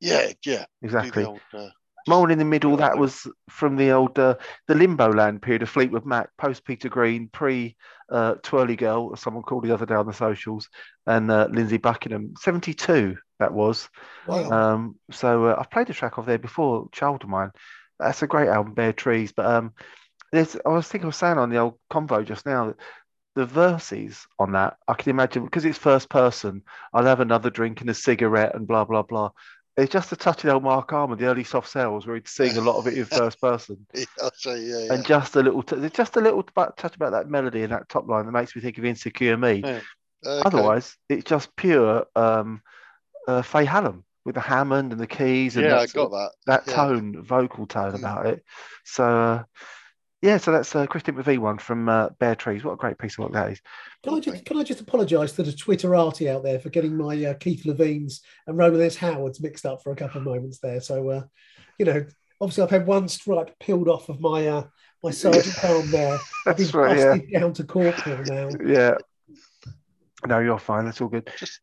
Yeah, 0.00 0.32
yeah. 0.44 0.64
Exactly. 0.82 1.24
Old, 1.24 1.40
uh, 1.52 1.68
Mole 2.08 2.30
in 2.30 2.38
the 2.38 2.44
middle, 2.44 2.76
that 2.78 2.96
was 2.96 3.26
from 3.50 3.76
the 3.76 3.90
old 3.90 4.18
uh, 4.18 4.36
the 4.66 4.74
Limbo 4.74 5.12
Land 5.12 5.42
period 5.42 5.62
of 5.62 5.68
Fleetwood 5.68 6.06
Mac, 6.06 6.30
post 6.38 6.64
Peter 6.64 6.88
Green, 6.88 7.28
pre 7.30 7.76
uh, 8.10 8.34
Twirly 8.42 8.76
Girl, 8.76 9.10
as 9.12 9.20
someone 9.20 9.42
called 9.42 9.64
the 9.64 9.74
other 9.74 9.86
day 9.86 9.94
on 9.94 10.06
the 10.06 10.12
socials, 10.12 10.68
and 11.06 11.30
uh, 11.30 11.48
Lindsey 11.50 11.76
Buckingham. 11.76 12.34
Seventy 12.38 12.74
two 12.74 13.16
that 13.38 13.52
was. 13.52 13.88
Wow. 14.26 14.50
Um, 14.50 14.96
so 15.10 15.46
uh, 15.46 15.56
I've 15.58 15.70
played 15.70 15.90
a 15.90 15.94
track 15.94 16.18
off 16.18 16.26
there 16.26 16.38
before, 16.38 16.88
Child 16.92 17.24
of 17.24 17.28
Mine. 17.28 17.50
That's 17.98 18.22
a 18.22 18.26
great 18.26 18.48
album, 18.48 18.74
Bare 18.74 18.92
Trees. 18.92 19.32
But 19.32 19.46
um, 19.46 19.74
there's 20.32 20.56
I 20.64 20.70
was 20.70 20.88
thinking 20.88 21.08
of 21.08 21.14
saying 21.14 21.38
on 21.38 21.50
the 21.50 21.58
old 21.58 21.78
convo 21.90 22.24
just 22.24 22.46
now 22.46 22.68
that 22.68 22.76
the 23.40 23.46
verses 23.46 24.26
on 24.38 24.52
that, 24.52 24.76
I 24.86 24.92
can 24.92 25.08
imagine 25.08 25.44
because 25.46 25.64
it's 25.64 25.78
first 25.78 26.10
person, 26.10 26.62
I'll 26.92 27.06
have 27.06 27.20
another 27.20 27.48
drink 27.48 27.80
and 27.80 27.88
a 27.88 27.94
cigarette 27.94 28.54
and 28.54 28.66
blah 28.66 28.84
blah 28.84 29.00
blah. 29.00 29.30
It's 29.78 29.90
just 29.90 30.12
a 30.12 30.16
touch 30.16 30.44
of 30.44 30.50
old 30.50 30.62
Marc 30.62 30.92
Almond, 30.92 31.18
the 31.18 31.24
early 31.24 31.42
Soft 31.44 31.70
Cell 31.70 31.98
where 31.98 32.16
he'd 32.16 32.28
sing 32.28 32.54
a 32.58 32.60
lot 32.60 32.76
of 32.76 32.86
it 32.86 32.98
in 32.98 33.04
first 33.06 33.40
person, 33.40 33.86
yeah, 33.94 34.04
say 34.34 34.60
yeah, 34.60 34.78
yeah. 34.78 34.92
and 34.92 35.06
just 35.06 35.36
a 35.36 35.42
little, 35.42 35.62
t- 35.62 35.88
just 35.88 36.16
a 36.16 36.20
little 36.20 36.42
touch 36.42 36.96
about 36.96 37.12
that 37.12 37.30
melody 37.30 37.62
and 37.62 37.72
that 37.72 37.88
top 37.88 38.06
line 38.06 38.26
that 38.26 38.32
makes 38.32 38.54
me 38.54 38.60
think 38.60 38.76
of 38.76 38.84
Insecure 38.84 39.38
Me. 39.38 39.62
Okay. 39.64 39.80
Otherwise, 40.26 40.98
it's 41.08 41.24
just 41.24 41.56
pure 41.56 42.04
um, 42.14 42.60
uh, 43.26 43.40
Faye 43.40 43.64
Hallam 43.64 44.04
with 44.26 44.34
the 44.34 44.40
Hammond 44.42 44.92
and 44.92 45.00
the 45.00 45.06
keys 45.06 45.56
and 45.56 45.64
yeah, 45.64 45.78
I 45.78 45.86
that, 45.86 45.94
got 45.94 46.10
that. 46.10 46.30
that 46.46 46.66
tone, 46.66 47.22
vocal 47.22 47.66
tone 47.66 47.92
Mm. 47.92 48.00
about 48.00 48.26
it. 48.26 48.44
So, 48.84 49.04
uh, 49.04 49.44
yeah, 50.22 50.36
so 50.36 50.52
that's 50.52 50.74
uh, 50.74 50.86
Christine 50.86 51.14
McVie 51.14 51.38
one 51.38 51.58
from 51.58 51.88
uh, 51.88 52.10
Bare 52.18 52.34
Trees. 52.34 52.62
What 52.62 52.74
a 52.74 52.76
great 52.76 52.98
piece 52.98 53.14
of 53.14 53.24
work 53.24 53.32
that 53.32 53.52
is. 53.52 53.60
Can 54.02 54.14
I 54.14 54.20
just 54.20 54.44
can 54.44 54.58
I 54.58 54.62
just 54.62 54.80
apologise 54.80 55.32
to 55.32 55.42
the 55.42 55.52
Twitterati 55.52 56.28
out 56.28 56.42
there 56.42 56.58
for 56.58 56.68
getting 56.68 56.96
my 56.96 57.24
uh, 57.24 57.34
Keith 57.34 57.64
Levene's 57.64 58.22
and 58.46 58.56
Rowland 58.56 58.82
S. 58.82 58.96
Howard's 58.96 59.40
mixed 59.40 59.66
up 59.66 59.82
for 59.82 59.92
a 59.92 59.96
couple 59.96 60.18
of 60.18 60.26
moments 60.26 60.58
there. 60.58 60.80
So, 60.80 61.08
uh, 61.08 61.22
you 61.78 61.86
know, 61.86 62.04
obviously 62.40 62.64
I've 62.64 62.70
had 62.70 62.86
one 62.86 63.08
stripe 63.08 63.58
peeled 63.58 63.88
off 63.88 64.08
of 64.08 64.20
my 64.20 64.46
uh, 64.46 64.64
my 65.02 65.10
sergeant 65.10 65.64
arm 65.64 65.90
there. 65.90 66.18
I've 66.46 66.56
been 66.56 66.66
That's 66.66 66.74
right, 66.74 66.98
yeah. 67.28 67.40
down 67.40 67.52
to 67.54 67.64
corporal 67.64 68.22
now. 68.24 68.50
Yeah. 68.64 68.96
No, 70.26 70.38
you're 70.40 70.58
fine. 70.58 70.84
That's 70.84 71.00
all 71.00 71.08
good. 71.08 71.30
Just 71.38 71.60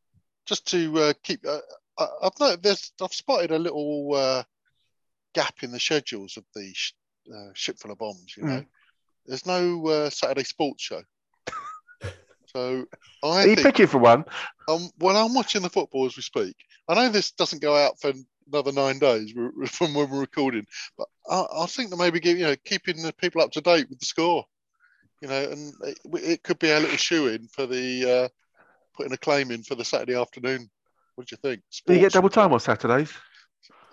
just 0.47 0.65
to 0.71 0.97
uh, 0.99 1.13
keep, 1.23 1.45
uh, 1.45 1.59
I, 1.99 2.07
I've 2.23 2.39
noticed 2.39 2.63
there's, 2.63 2.91
I've 3.01 3.13
spotted 3.13 3.51
a 3.51 3.59
little 3.59 4.15
uh, 4.15 4.43
gap 5.35 5.55
in 5.61 5.71
the 5.71 5.79
schedules 5.79 6.37
of 6.37 6.45
the 6.55 6.71
sh- 6.73 6.93
uh, 7.33 7.49
ship 7.53 7.77
full 7.79 7.91
of 7.91 7.97
bombs. 7.97 8.33
You 8.37 8.43
Mm. 8.43 8.47
know, 8.49 8.65
there's 9.25 9.45
no 9.45 9.85
uh, 9.87 10.09
Saturday 10.09 10.43
sports 10.43 10.83
show. 10.83 11.01
so 12.47 12.85
I 13.23 13.27
Are 13.27 13.47
you 13.47 13.55
think 13.55 13.65
picking 13.67 13.87
for 13.87 13.97
one? 13.99 14.25
um, 14.67 14.89
when 14.99 15.15
I'm 15.15 15.33
watching 15.33 15.61
the 15.61 15.69
football 15.69 16.05
as 16.05 16.15
we 16.15 16.21
speak, 16.23 16.55
I 16.87 16.95
know 16.95 17.09
this 17.09 17.31
doesn't 17.31 17.61
go 17.61 17.75
out 17.75 17.99
for 17.99 18.13
another 18.51 18.71
nine 18.71 18.99
days 18.99 19.33
from 19.67 19.93
when 19.93 20.09
we're 20.09 20.19
recording, 20.19 20.65
but 20.97 21.07
I, 21.29 21.45
I 21.59 21.65
think 21.65 21.89
that 21.89 21.97
maybe 21.97 22.19
give, 22.19 22.37
you 22.37 22.45
know 22.45 22.55
keeping 22.65 23.01
the 23.01 23.13
people 23.13 23.41
up 23.41 23.51
to 23.51 23.61
date 23.61 23.89
with 23.89 23.99
the 23.99 24.05
score, 24.05 24.45
you 25.21 25.27
know, 25.27 25.43
and 25.51 25.73
it, 25.83 25.97
it 26.13 26.43
could 26.43 26.59
be 26.59 26.69
a 26.71 26.79
little 26.79 26.97
shoe 26.97 27.27
in 27.27 27.47
for 27.47 27.65
the 27.65 28.23
uh, 28.25 28.27
putting 28.95 29.13
a 29.13 29.17
claim 29.17 29.51
in 29.51 29.63
for 29.63 29.75
the 29.75 29.85
Saturday 29.85 30.15
afternoon. 30.15 30.69
What 31.15 31.27
do 31.27 31.33
you 31.33 31.37
think? 31.49 31.61
Do 31.85 31.93
you 31.93 31.99
get 31.99 32.13
double 32.13 32.29
time 32.29 32.53
on 32.53 32.59
Saturdays? 32.59 33.11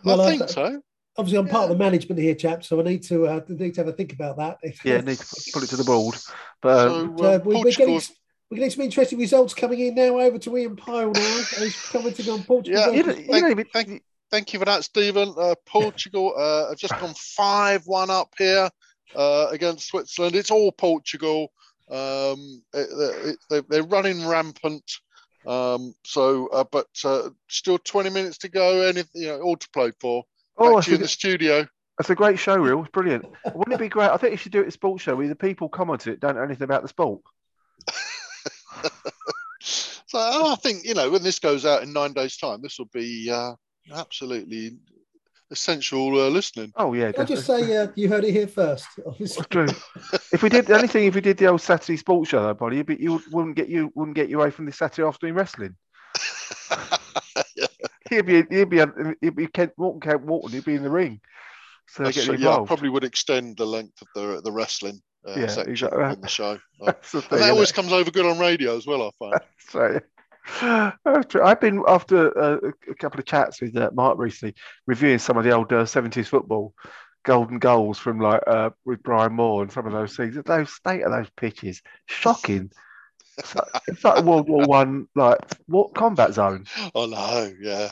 Well, 0.05 0.21
I 0.21 0.25
I- 0.25 0.31
think 0.37 0.49
so. 0.51 0.83
Obviously, 1.17 1.39
I'm 1.39 1.49
part 1.49 1.65
of 1.65 1.71
the 1.71 1.77
management 1.85 2.21
here, 2.21 2.35
chaps, 2.35 2.67
so 2.67 2.81
I 2.81 2.83
need 2.83 3.03
to 3.05 3.27
uh, 3.29 3.41
need 3.49 3.75
to 3.75 3.81
have 3.83 3.89
a 3.89 3.93
think 3.93 4.13
about 4.13 4.37
that. 4.39 4.59
If, 4.63 4.85
Yeah, 4.85 5.01
need 5.01 5.19
to 5.19 5.51
put 5.53 5.63
it 5.63 5.69
to 5.69 5.77
the 5.77 5.85
board. 5.85 6.17
But 6.61 6.89
um, 6.89 7.17
So 7.19 7.25
Uh, 7.25 7.29
uh, 7.37 7.39
we, 7.45 7.55
we're 7.63 7.71
getting 7.71 8.01
we're 8.51 8.57
getting 8.59 8.71
some 8.71 8.83
interesting 8.85 9.19
results 9.19 9.55
coming 9.55 9.79
in 9.81 9.95
now. 9.95 10.19
Over 10.19 10.39
to 10.39 10.57
Ian 10.57 10.77
Pyle 10.77 11.13
now. 11.13 11.43
He's 11.59 11.81
commenting 11.91 12.29
on 12.31 12.43
Portugal. 12.43 12.81
Yeah, 12.81 12.91
you 12.91 13.03
versus 13.05 13.15
don't, 13.17 13.27
you 13.27 13.33
Spain. 13.41 13.57
don't 13.57 13.73
thank- 13.73 14.03
Thank 14.31 14.53
you 14.53 14.59
for 14.59 14.65
that, 14.65 14.83
Stephen. 14.83 15.33
Uh, 15.39 15.55
Portugal 15.65 16.35
uh, 16.37 16.71
have 16.71 16.79
just 16.79 16.99
gone 16.99 17.15
five-one 17.15 18.11
up 18.11 18.31
here 18.37 18.69
uh, 19.15 19.47
against 19.53 19.87
Switzerland. 19.87 20.35
It's 20.35 20.51
all 20.51 20.73
Portugal. 20.73 21.53
Um, 21.89 22.61
it- 22.73 22.89
it- 23.29 23.39
they- 23.49 23.61
they're 23.69 23.85
running 23.85 24.27
rampant. 24.27 24.83
Um, 25.47 25.95
so, 26.05 26.49
uh, 26.49 26.65
but 26.73 26.89
uh, 27.05 27.29
still 27.49 27.79
20 27.79 28.11
minutes 28.11 28.39
to 28.39 28.49
go. 28.49 28.81
Anything, 28.81 29.23
you 29.23 29.29
know, 29.29 29.41
all 29.41 29.57
to 29.57 29.69
play 29.71 29.93
for. 30.01 30.25
Oh, 30.57 30.77
Back 30.77 30.85
to 30.85 30.91
you 30.91 30.97
in 30.97 31.03
the 31.03 31.09
studio. 31.09 31.67
That's 31.99 32.11
a 32.11 32.15
great 32.15 32.39
show 32.39 32.57
reel. 32.57 32.81
It's 32.81 32.91
brilliant. 32.91 33.25
Wouldn't 33.55 33.75
it 33.75 33.79
be 33.79 33.89
great? 33.89 34.11
I 34.11 34.17
think 34.17 34.33
you 34.33 34.37
should 34.37 34.53
do 34.53 34.61
it 34.61 34.63
at 34.63 34.69
a 34.69 34.73
sports 34.73 35.03
show 35.03 35.15
where 35.15 35.29
the 35.29 35.37
people 35.37 35.69
comment 35.69 36.07
it 36.07 36.19
don't 36.21 36.35
know 36.35 36.43
anything 36.43 36.65
about 36.65 36.83
the 36.83 36.89
sport. 36.89 37.21
So 40.15 40.21
I 40.21 40.55
think 40.55 40.85
you 40.85 40.95
know 40.95 41.11
when 41.11 41.25
this 41.25 41.41
goes 41.41 41.67
out 41.67 41.83
in 41.83 41.93
nine 41.93 42.13
days' 42.13 42.37
time, 42.37 42.63
this 42.63 42.79
will 42.79 42.89
be 42.93 43.29
uh, 43.29 43.55
absolutely 43.93 44.77
essential 45.51 46.07
uh, 46.21 46.29
listening. 46.29 46.73
Oh 46.77 46.93
yeah, 46.93 47.11
Can 47.11 47.23
I 47.23 47.25
just 47.25 47.45
say 47.45 47.77
uh, 47.77 47.89
you 47.97 48.09
heard 48.09 48.23
it 48.23 48.31
here 48.31 48.47
first? 48.47 48.87
Obviously. 49.05 49.45
True. 49.51 49.67
if 50.33 50.45
we 50.45 50.51
did 50.51 50.71
anything, 50.71 51.07
if 51.07 51.17
we 51.17 51.21
did 51.21 51.37
the 51.39 51.49
old 51.49 51.63
Saturday 51.63 51.97
sports 51.97 52.31
show, 52.31 52.41
though, 52.45 52.55
Polly, 52.55 52.77
you'd 52.77 52.87
be, 52.87 52.95
you 52.95 53.21
wouldn't 53.33 53.57
get 53.57 53.69
you 53.69 53.91
wouldn't 53.97 54.15
get 54.15 54.29
you 54.29 54.41
away 54.41 54.51
from 54.51 54.67
the 54.67 54.73
Saturday 54.73 55.05
afternoon 55.05 55.35
wrestling. 55.35 55.75
He'd 58.11 58.27
be 58.27 58.45
he'd 58.51 58.71
be 58.71 58.83
he'd 59.21 59.37
be 59.37 59.47
Kent 59.47 59.73
Walton, 59.77 60.01
Kent 60.01 60.23
Walton. 60.23 60.53
He'd 60.53 60.65
be 60.65 60.75
in 60.75 60.83
the 60.83 60.91
ring. 60.91 61.21
So 61.89 62.05
get. 62.11 62.39
Yeah, 62.39 62.57
I 62.57 62.65
probably 62.65 62.89
would 62.89 63.05
extend 63.05 63.57
the 63.57 63.67
length 63.67 64.01
of 64.03 64.09
the 64.15 64.41
the 64.43 64.53
wrestling 64.53 65.01
uh, 65.27 65.35
Yeah, 65.37 65.47
section 65.47 65.73
exactly. 65.73 66.03
on 66.05 66.21
the 66.21 66.29
show. 66.29 66.59
Like, 66.81 67.03
the 67.03 67.23
thing, 67.23 67.39
that 67.39 67.51
always 67.51 67.71
it? 67.71 67.75
comes 67.75 67.93
over 67.93 68.11
good 68.11 68.27
on 68.27 68.39
radio 68.39 68.77
as 68.77 68.87
well. 68.87 69.03
I 69.03 69.11
find. 69.19 69.41
So. 69.69 70.01
I've 71.43 71.61
been 71.61 71.83
after 71.89 72.39
uh, 72.39 72.59
a 72.91 72.95
couple 72.97 73.19
of 73.19 73.25
chats 73.25 73.63
with 73.63 73.75
uh, 73.79 73.89
Mark 73.95 74.19
recently, 74.19 74.55
reviewing 74.87 75.19
some 75.19 75.39
of 75.39 75.45
the 75.45 75.53
old 75.53 75.73
uh, 75.73 75.85
70s 75.85 76.27
football 76.27 76.75
golden 77.25 77.59
goals 77.59 77.99
from 77.99 78.21
like 78.21 78.43
uh, 78.47 78.71
with 78.85 79.03
Brian 79.03 79.33
Moore 79.33 79.63
and 79.63 79.73
some 79.73 79.87
of 79.87 79.93
those 79.93 80.15
things. 80.15 80.37
Those 80.45 80.71
state 80.73 81.03
of 81.03 81.13
those 81.13 81.31
pitches, 81.37 81.81
shocking. 82.07 82.71
It's 83.39 83.55
like, 83.55 83.67
it's 83.89 84.05
like 84.05 84.25
World 84.25 84.49
War 84.49 84.65
One 84.67 85.09
like 85.15 85.39
what 85.67 85.95
combat 85.95 86.35
zone. 86.35 86.67
Oh 86.95 87.07
no, 87.07 87.53
yeah. 87.61 87.91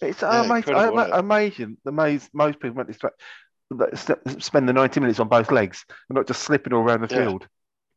It's 0.00 0.22
Yeah, 0.22 0.44
amazing. 0.44 0.56
incredible, 0.74 0.98
isn't 1.00 1.12
it? 1.14 1.18
amazing. 1.18 1.76
Amazing. 1.86 2.30
Most 2.32 2.60
people 2.60 2.76
went 2.76 2.88
to 2.92 3.96
spe- 3.96 4.40
spend 4.42 4.68
the 4.68 4.72
90 4.72 5.00
minutes 5.00 5.20
on 5.20 5.28
both 5.28 5.50
legs 5.50 5.84
and 6.08 6.16
not 6.16 6.26
just 6.26 6.42
slipping 6.42 6.72
all 6.72 6.80
around 6.82 7.02
the 7.06 7.14
Yeah. 7.14 7.22
field. 7.22 7.46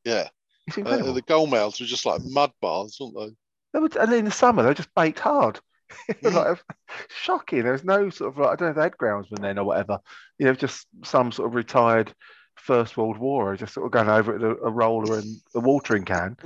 Yeah, 0.04 0.28
It's 0.68 0.78
uh, 0.78 0.82
incredible. 0.82 1.14
the 1.14 1.22
goal 1.22 1.48
mouths 1.48 1.80
were 1.80 1.86
just 1.86 2.06
like 2.06 2.22
mud 2.26 2.52
baths, 2.62 3.00
weren't 3.00 3.16
they? 3.16 3.36
They 3.74 3.80
would- 3.80 3.96
and 3.96 4.12
in 4.14 4.26
the 4.26 4.32
summer, 4.32 4.64
they're 4.64 4.74
just 4.74 4.94
baked 4.94 5.20
hard. 5.20 5.60
Like, 6.24 6.60
shocking. 7.10 7.64
There's 7.64 7.84
no 7.86 8.10
sort 8.10 8.34
of 8.34 8.38
like, 8.40 8.50
I 8.50 8.56
don't 8.56 8.62
know 8.68 8.70
if 8.72 8.76
they 8.76 8.82
had 8.82 8.98
groundsmen 8.98 9.42
then 9.42 9.60
or 9.60 9.64
whatever. 9.64 10.00
You 10.40 10.48
know, 10.48 10.54
just 10.54 10.88
some 11.06 11.32
sort 11.32 11.48
of 11.48 11.56
retired 11.56 12.14
First 12.56 12.98
World 12.98 13.18
War, 13.18 13.54
I 13.54 13.58
just 13.58 13.74
sort 13.74 13.86
of 13.86 13.92
going 13.92 14.10
over 14.10 14.36
it 14.36 14.42
with 14.42 14.52
a, 14.60 14.64
a 14.66 14.72
roller 14.72 15.18
and 15.20 15.42
a 15.56 15.60
watering 15.60 16.06
can. 16.06 16.38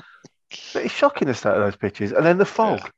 But 0.74 0.86
it's 0.86 0.94
shocking 0.94 1.28
the 1.28 1.34
state 1.34 1.54
of 1.54 1.60
those 1.62 1.76
pitches. 1.76 2.12
And 2.12 2.26
then 2.26 2.38
the 2.38 2.46
fog. 2.46 2.90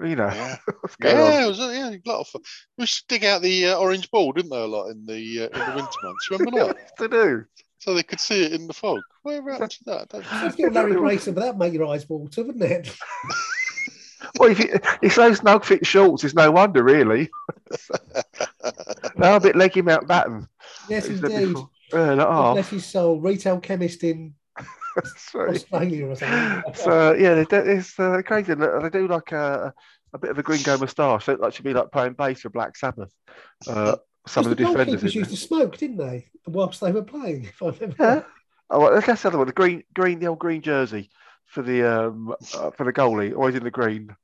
You 0.00 0.14
know, 0.14 0.28
Yeah, 0.28 0.56
what's 0.80 0.94
going 0.96 1.16
on? 1.16 1.32
yeah, 1.32 1.44
it 1.44 1.48
was, 1.48 1.58
yeah, 1.58 1.90
a 1.90 2.00
lot 2.08 2.20
of 2.20 2.28
fun. 2.28 2.42
We 2.76 2.82
used 2.82 3.00
to 3.00 3.04
dig 3.08 3.24
out 3.24 3.42
the 3.42 3.66
uh, 3.66 3.78
orange 3.78 4.10
ball, 4.12 4.30
didn't 4.32 4.50
they, 4.50 4.56
a 4.62 4.66
lot 4.66 4.90
in 4.90 5.04
the 5.06 5.42
uh, 5.42 5.46
in 5.46 5.50
the 5.58 5.72
winter 5.74 5.98
months? 6.04 6.30
Remember 6.30 6.66
that? 6.66 6.96
to 6.98 7.08
do. 7.08 7.44
So 7.78 7.94
they 7.94 8.04
could 8.04 8.20
see 8.20 8.44
it 8.44 8.52
in 8.52 8.68
the 8.68 8.74
fog. 8.74 9.00
Where 9.22 9.42
happened 9.50 9.72
to 9.72 9.84
that? 9.86 10.00
I 10.14 10.18
don't 10.18 10.22
know. 10.22 10.40
Let's 10.44 10.56
get 10.56 10.72
Larry 10.72 10.94
Grayson, 10.94 11.34
but 11.34 11.40
that'd 11.40 11.58
make 11.58 11.72
your 11.72 11.86
eyes 11.86 12.08
water, 12.08 12.44
wouldn't 12.44 12.62
it? 12.64 12.96
Well, 14.38 14.50
if 14.50 14.58
you, 14.58 14.78
it's 15.00 15.16
those 15.16 15.38
snug 15.38 15.64
fit 15.64 15.86
shorts, 15.86 16.22
it's 16.22 16.34
no 16.34 16.50
wonder, 16.50 16.82
really. 16.82 17.30
They're 19.16 19.36
a 19.36 19.40
bit 19.40 19.56
leggy 19.56 19.80
Mount 19.80 20.06
Batten. 20.06 20.48
Yes, 20.88 21.06
indeed. 21.06 21.52
before? 21.52 21.70
Yeah, 21.92 22.14
like, 22.14 22.18
God 22.18 22.50
oh, 22.50 22.52
Bless 22.54 22.68
his 22.68 22.86
soul, 22.86 23.20
retail 23.20 23.60
chemist 23.60 24.04
in. 24.04 24.34
Australia 25.48 26.06
or 26.06 26.16
something. 26.16 26.74
So 26.74 27.12
yeah, 27.12 27.34
they 27.34 27.44
do, 27.44 27.56
it's 27.56 27.98
uh, 28.00 28.20
crazy. 28.24 28.54
They 28.54 28.66
they 28.82 28.90
do 28.90 29.06
like 29.06 29.30
a, 29.30 29.72
a 30.12 30.18
bit 30.18 30.30
of 30.30 30.38
a 30.38 30.42
gringo 30.42 30.76
moustache. 30.76 31.26
They 31.26 31.36
like 31.36 31.52
should 31.52 31.64
be 31.64 31.74
like 31.74 31.92
playing 31.92 32.14
bass 32.14 32.40
for 32.40 32.50
Black 32.50 32.76
Sabbath. 32.76 33.12
Uh, 33.66 33.96
some 34.26 34.44
of 34.44 34.50
the 34.50 34.56
defenders. 34.56 35.02
goalkeepers 35.02 35.12
in 35.14 35.18
used 35.20 35.30
to 35.30 35.36
smoke, 35.36 35.76
didn't 35.76 35.98
they? 35.98 36.26
Whilst 36.46 36.80
they 36.80 36.92
were 36.92 37.04
playing, 37.04 37.44
if 37.44 37.62
I 37.62 37.66
remember. 37.66 37.96
there. 37.96 38.16
Yeah. 38.16 38.22
Oh, 38.70 38.80
well, 38.80 39.00
that's 39.00 39.22
the 39.22 39.28
other 39.28 39.38
one. 39.38 39.46
The 39.46 39.52
green, 39.52 39.82
green, 39.94 40.18
the 40.18 40.26
old 40.26 40.38
green 40.38 40.60
jersey 40.60 41.10
for 41.46 41.62
the 41.62 41.82
um 41.84 42.34
uh, 42.54 42.70
for 42.70 42.84
the 42.84 42.92
goalie, 42.92 43.34
always 43.34 43.54
in 43.54 43.64
the 43.64 43.70
green. 43.70 44.14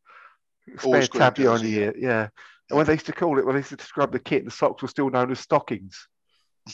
Spare 0.66 0.84
Always 0.84 1.08
green 1.08 1.20
tab 1.20 1.34
behind 1.34 1.62
the 1.62 1.68
yeah. 1.68 1.80
ear. 1.80 1.94
Yeah. 1.96 2.28
And 2.70 2.76
when 2.78 2.86
they 2.86 2.94
used 2.94 3.06
to 3.06 3.12
call 3.12 3.38
it, 3.38 3.44
when 3.44 3.54
they 3.54 3.60
used 3.60 3.70
to 3.70 3.76
describe 3.76 4.12
the 4.12 4.18
kit, 4.18 4.44
the 4.44 4.50
socks 4.50 4.82
were 4.82 4.88
still 4.88 5.10
known 5.10 5.30
as 5.30 5.40
stockings. 5.40 6.08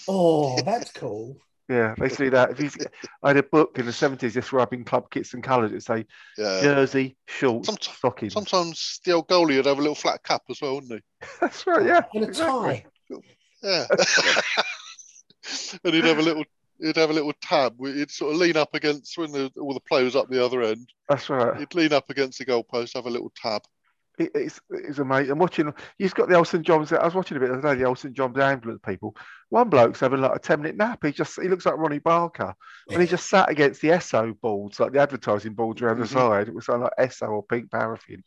Oh, 0.08 0.60
that's 0.64 0.92
cool. 0.92 1.36
Yeah, 1.68 1.94
they 1.96 2.06
used 2.06 2.18
that. 2.18 2.50
If 2.50 2.60
you, 2.60 2.70
I 3.22 3.28
had 3.28 3.36
a 3.36 3.44
book 3.44 3.78
in 3.78 3.86
the 3.86 3.92
seventies 3.92 4.34
describing 4.34 4.82
club 4.82 5.08
kits 5.10 5.34
and 5.34 5.42
colours. 5.42 5.70
It'd 5.70 5.84
say 5.84 6.04
Yeah. 6.36 6.62
jersey, 6.62 7.16
shorts, 7.28 7.68
Somet- 7.68 7.94
stockings. 7.96 8.32
Sometimes 8.32 9.00
the 9.04 9.12
old 9.12 9.28
goalie 9.28 9.56
would 9.56 9.66
have 9.66 9.78
a 9.78 9.82
little 9.82 9.94
flat 9.94 10.24
cap 10.24 10.42
as 10.50 10.60
well, 10.60 10.74
wouldn't 10.74 10.92
he? 10.92 11.26
That's 11.40 11.64
right. 11.68 11.86
Yeah. 11.86 12.02
And 12.12 12.24
a 12.24 12.28
exactly. 12.28 12.84
tie. 13.12 13.18
Yeah. 13.62 13.86
and 15.84 15.94
he'd 15.94 16.04
have 16.04 16.18
a 16.18 16.22
little. 16.22 16.44
He'd 16.82 16.96
have 16.96 17.10
a 17.10 17.12
little 17.12 17.34
tab. 17.42 17.74
He'd 17.78 18.10
sort 18.10 18.32
of 18.32 18.38
lean 18.38 18.56
up 18.56 18.74
against 18.74 19.18
when 19.18 19.32
the, 19.32 19.52
all 19.60 19.74
the 19.74 19.80
players 19.80 20.16
up 20.16 20.30
the 20.30 20.42
other 20.42 20.62
end. 20.62 20.88
That's 21.10 21.28
right. 21.28 21.58
He'd 21.58 21.74
lean 21.74 21.92
up 21.92 22.08
against 22.08 22.38
the 22.38 22.46
goalpost, 22.46 22.94
have 22.94 23.04
a 23.04 23.10
little 23.10 23.30
tab. 23.36 23.62
It, 24.20 24.30
it's 24.34 24.60
it's 24.70 24.98
amazing. 24.98 25.32
I'm 25.32 25.38
watching. 25.38 25.72
You've 25.98 26.14
got 26.14 26.28
the 26.28 26.34
old 26.36 26.46
St 26.46 26.64
John's. 26.64 26.92
I 26.92 27.02
was 27.04 27.14
watching 27.14 27.36
a 27.36 27.40
bit 27.40 27.48
the 27.48 27.58
other 27.58 27.74
day. 27.74 27.80
The 27.80 27.86
old 27.88 27.98
St 27.98 28.14
John's 28.14 28.38
ambulance 28.38 28.80
people. 28.86 29.16
One 29.48 29.68
bloke's 29.70 30.00
having 30.00 30.20
like 30.20 30.36
a 30.36 30.38
ten 30.38 30.60
minute 30.60 30.76
nap. 30.76 31.00
He 31.04 31.12
just 31.12 31.40
he 31.40 31.48
looks 31.48 31.64
like 31.64 31.78
Ronnie 31.78 31.98
Barker, 32.00 32.54
and 32.90 33.00
he 33.00 33.06
just 33.08 33.28
sat 33.30 33.48
against 33.48 33.80
the 33.80 33.88
Esso 33.88 34.38
boards, 34.40 34.78
like 34.78 34.92
the 34.92 35.00
advertising 35.00 35.54
boards 35.54 35.80
around 35.80 35.98
the 36.00 36.04
Mhm. 36.04 36.12
side. 36.12 36.48
It 36.48 36.54
was 36.54 36.68
like, 36.68 36.80
like 36.80 37.08
Esso 37.08 37.30
or 37.30 37.42
pink 37.42 37.70
paraffin, 37.70 38.22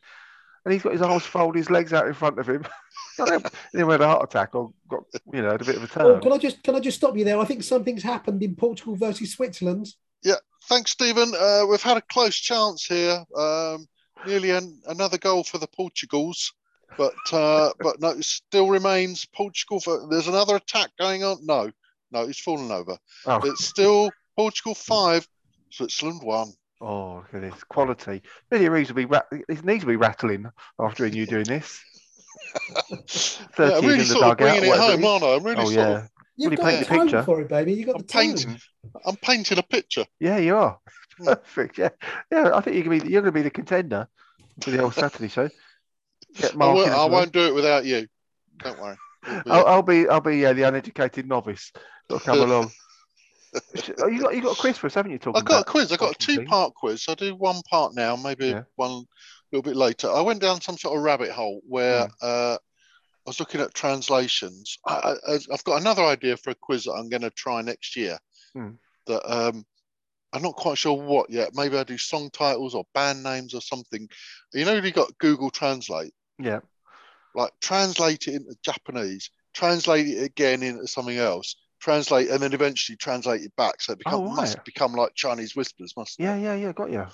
and 0.66 0.74
he's 0.74 0.82
got 0.82 0.94
his 0.94 1.02
arms 1.04 1.24
folded, 1.24 1.60
his 1.60 1.70
legs 1.70 1.94
out 1.94 2.08
in 2.08 2.14
front 2.14 2.39
of 2.39 2.48
him. 2.50 2.66
I 3.20 3.26
don't 3.26 3.48
he 3.72 3.78
had 3.80 4.02
a 4.02 4.08
heart 4.08 4.24
attack 4.24 4.56
or 4.56 4.74
got 4.89 5.04
you 5.32 5.44
know 5.44 5.52
had 5.52 5.62
a 5.62 5.66
bit 5.66 5.76
of 5.78 5.84
a 5.84 6.00
Oh, 6.02 6.14
turn. 6.14 6.22
can 6.22 6.32
I 6.34 6.38
just 6.39 6.64
can 6.64 6.76
I 6.76 6.80
just 6.80 6.98
stop 6.98 7.16
you 7.16 7.24
there? 7.24 7.38
I 7.38 7.46
think 7.46 7.62
something's 7.62 8.02
happened 8.04 8.41
in 8.41 8.56
Portugal 8.56 8.96
versus 8.96 9.32
Switzerland. 9.34 9.88
Yeah, 10.24 10.36
thanks, 10.70 10.91
Stephen. 10.91 11.34
Uh, 11.38 11.66
we've 11.70 11.82
had 11.84 11.98
a 11.98 12.02
close 12.02 12.36
chance 12.36 12.86
here. 12.86 13.24
Um, 13.38 13.86
nearly 14.26 14.51
an, 14.51 14.80
another 14.88 15.17
goal 15.17 15.43
for 15.43 15.57
the 15.57 15.67
Portugals, 15.67 16.53
but 16.97 17.13
uh, 17.32 17.71
but 17.80 17.99
no, 18.01 18.09
it 18.09 18.24
still 18.24 18.69
remains 18.69 19.26
Portugal. 19.26 19.80
For, 19.80 20.07
there's 20.09 20.28
another 20.28 20.55
attack 20.55 20.91
going 20.99 21.24
on. 21.24 21.45
No, 21.45 21.71
no, 22.11 22.21
it's 22.21 22.39
fallen 22.39 22.71
over. 22.71 22.97
Oh, 23.26 23.39
It's 23.43 23.65
still 23.65 24.11
Portugal 24.36 24.76
five, 24.76 25.28
Switzerland 25.71 26.21
one. 26.24 26.53
oh, 26.82 27.24
look 27.32 27.43
at 27.43 27.51
this 27.51 27.63
quality. 27.63 28.21
Billy 28.49 28.69
Reeves 28.69 28.93
will 28.93 29.05
be 29.07 29.17
his 29.47 29.63
knees 29.63 29.84
will 29.86 29.93
be 29.93 29.97
rattling 29.97 30.45
after 30.80 31.05
you 31.07 31.26
doing 31.26 31.45
this. 31.45 31.82
Yeah, 32.89 32.97
30 33.55 33.74
I'm 33.74 33.84
in 33.84 33.86
really 33.86 33.97
the 33.99 34.05
sort 34.05 34.24
of 34.26 34.38
bringing 34.38 34.63
it 34.65 34.78
home, 34.78 35.05
aren't 35.05 35.24
I? 35.24 35.36
I'm 35.36 35.43
really 35.43 35.61
Oh 35.61 35.65
sort 35.65 35.76
yeah, 35.76 35.97
of. 36.03 36.09
You've 36.36 36.52
Well, 36.52 36.52
he 36.52 36.56
got 36.58 36.66
painted 36.66 36.88
the 36.88 36.94
the 36.94 37.00
picture. 37.04 37.24
for 37.24 37.42
it, 37.42 37.50
baby. 37.50 37.74
You 37.74 37.86
got 37.86 37.96
I'm 37.96 38.02
the 38.02 38.08
tone. 38.08 38.22
painting. 38.24 38.60
I'm 39.06 39.16
painting 39.18 39.58
a 39.60 39.64
picture. 39.64 40.06
yeah, 40.20 40.38
you 40.38 40.56
are 40.58 40.80
Hmm. 41.18 41.26
perfect. 41.26 41.78
Yeah, 41.78 41.90
yeah. 42.32 42.56
I 42.56 42.62
think 42.62 42.76
you're 42.76 42.86
gonna 42.86 43.00
be 43.04 43.12
you're 43.12 43.22
gonna 43.22 43.32
be 43.32 43.44
the 43.44 43.52
contender 43.52 44.08
for 44.62 44.72
the 44.72 44.82
old 44.82 44.96
Saturday 44.96 45.28
show. 45.28 45.48
Get 46.36 46.54
I 46.54 46.58
won't, 46.58 46.90
I 46.90 47.06
won't 47.06 47.32
do 47.32 47.46
it 47.46 47.54
without 47.54 47.86
you. 47.86 48.08
Don't 48.58 48.80
worry. 48.82 48.98
Be- 49.24 49.52
I'll, 49.52 49.66
I'll 49.68 49.82
be 49.84 50.08
I'll 50.10 50.22
be 50.22 50.38
yeah, 50.38 50.54
the 50.54 50.64
uneducated 50.64 51.28
novice 51.28 51.72
that'll 52.10 52.20
come 52.20 52.40
along. 52.50 52.72
Oh, 54.00 54.08
you 54.08 54.20
got 54.20 54.34
you 54.36 54.42
got 54.42 54.58
a 54.58 54.60
quiz 54.60 54.80
for 54.80 54.88
us, 54.88 54.96
haven't 54.96 55.12
you? 55.12 55.20
Talking 55.20 55.38
I've 55.40 55.46
got 55.46 55.62
a 55.62 55.66
quiz. 55.66 55.92
I've 55.92 56.00
got 56.00 56.16
a 56.16 56.18
two 56.18 56.44
part 56.46 56.74
quiz. 56.74 57.06
I'll 57.08 57.14
do 57.16 57.36
one 57.36 57.62
part 57.70 57.94
now, 57.94 58.16
maybe 58.16 58.48
Yeah. 58.48 58.64
one 58.76 58.92
a 58.92 59.04
little 59.52 59.62
bit 59.62 59.76
later. 59.76 60.10
I 60.10 60.22
went 60.22 60.42
down 60.42 60.60
some 60.62 60.78
sort 60.80 60.98
of 60.98 61.04
rabbit 61.04 61.30
hole 61.30 61.62
where 61.68 62.06
Hmm. 62.06 62.12
uh, 62.24 62.58
I 63.26 63.30
was 63.30 63.39
looking 63.39 63.61
at 63.61 63.74
translations. 63.74 64.78
I, 64.86 65.15
I, 65.28 65.39
I've 65.53 65.63
got 65.63 65.80
another 65.82 66.03
idea 66.03 66.36
for 66.36 66.49
a 66.49 66.55
quiz 66.55 66.84
that 66.86 66.93
I'm 66.93 67.09
going 67.09 67.21
to 67.21 67.30
try 67.30 67.61
next 67.61 67.95
year. 67.95 68.17
Hmm. 68.53 68.71
That 69.07 69.24
um, 69.32 69.65
I'm 70.34 70.41
not 70.41 70.55
quite 70.55 70.78
sure 70.78 71.01
what 71.01 71.30
yet. 71.30 71.51
Maybe 71.53 71.78
I 71.78 71.84
do 71.84 71.97
song 71.97 72.30
titles 72.32 72.76
or 72.76 72.86
band 72.93 73.24
names 73.24 73.53
or 73.53 73.61
something. 73.61 74.09
You 74.53 74.65
know, 74.65 74.74
you 74.74 74.91
got 74.91 75.17
Google 75.19 75.49
Translate. 75.51 76.13
Yeah, 76.39 76.59
Like 77.36 77.51
translate 77.61 78.28
it 78.28 78.34
into 78.36 78.55
Japanese, 78.63 79.30
translate 79.53 80.07
it 80.07 80.24
again 80.24 80.63
into 80.63 80.88
something 80.88 81.17
else, 81.17 81.55
translate, 81.80 82.30
and 82.30 82.41
then 82.41 82.53
eventually 82.53 82.95
translate 82.97 83.41
it 83.43 83.55
back. 83.55 83.82
So 83.82 83.93
it 83.93 83.99
become, 83.99 84.21
Oh, 84.21 84.30
must 84.34 84.63
become 84.65 84.93
like 84.93 85.13
Chinese 85.15 85.55
whispers, 85.55 85.93
must 85.95 86.19
it? 86.19 86.24
yeah, 86.24 86.36
yeah, 86.36 86.55
yeah. 86.55 86.71
Got 86.74 86.91
you. 86.91 87.05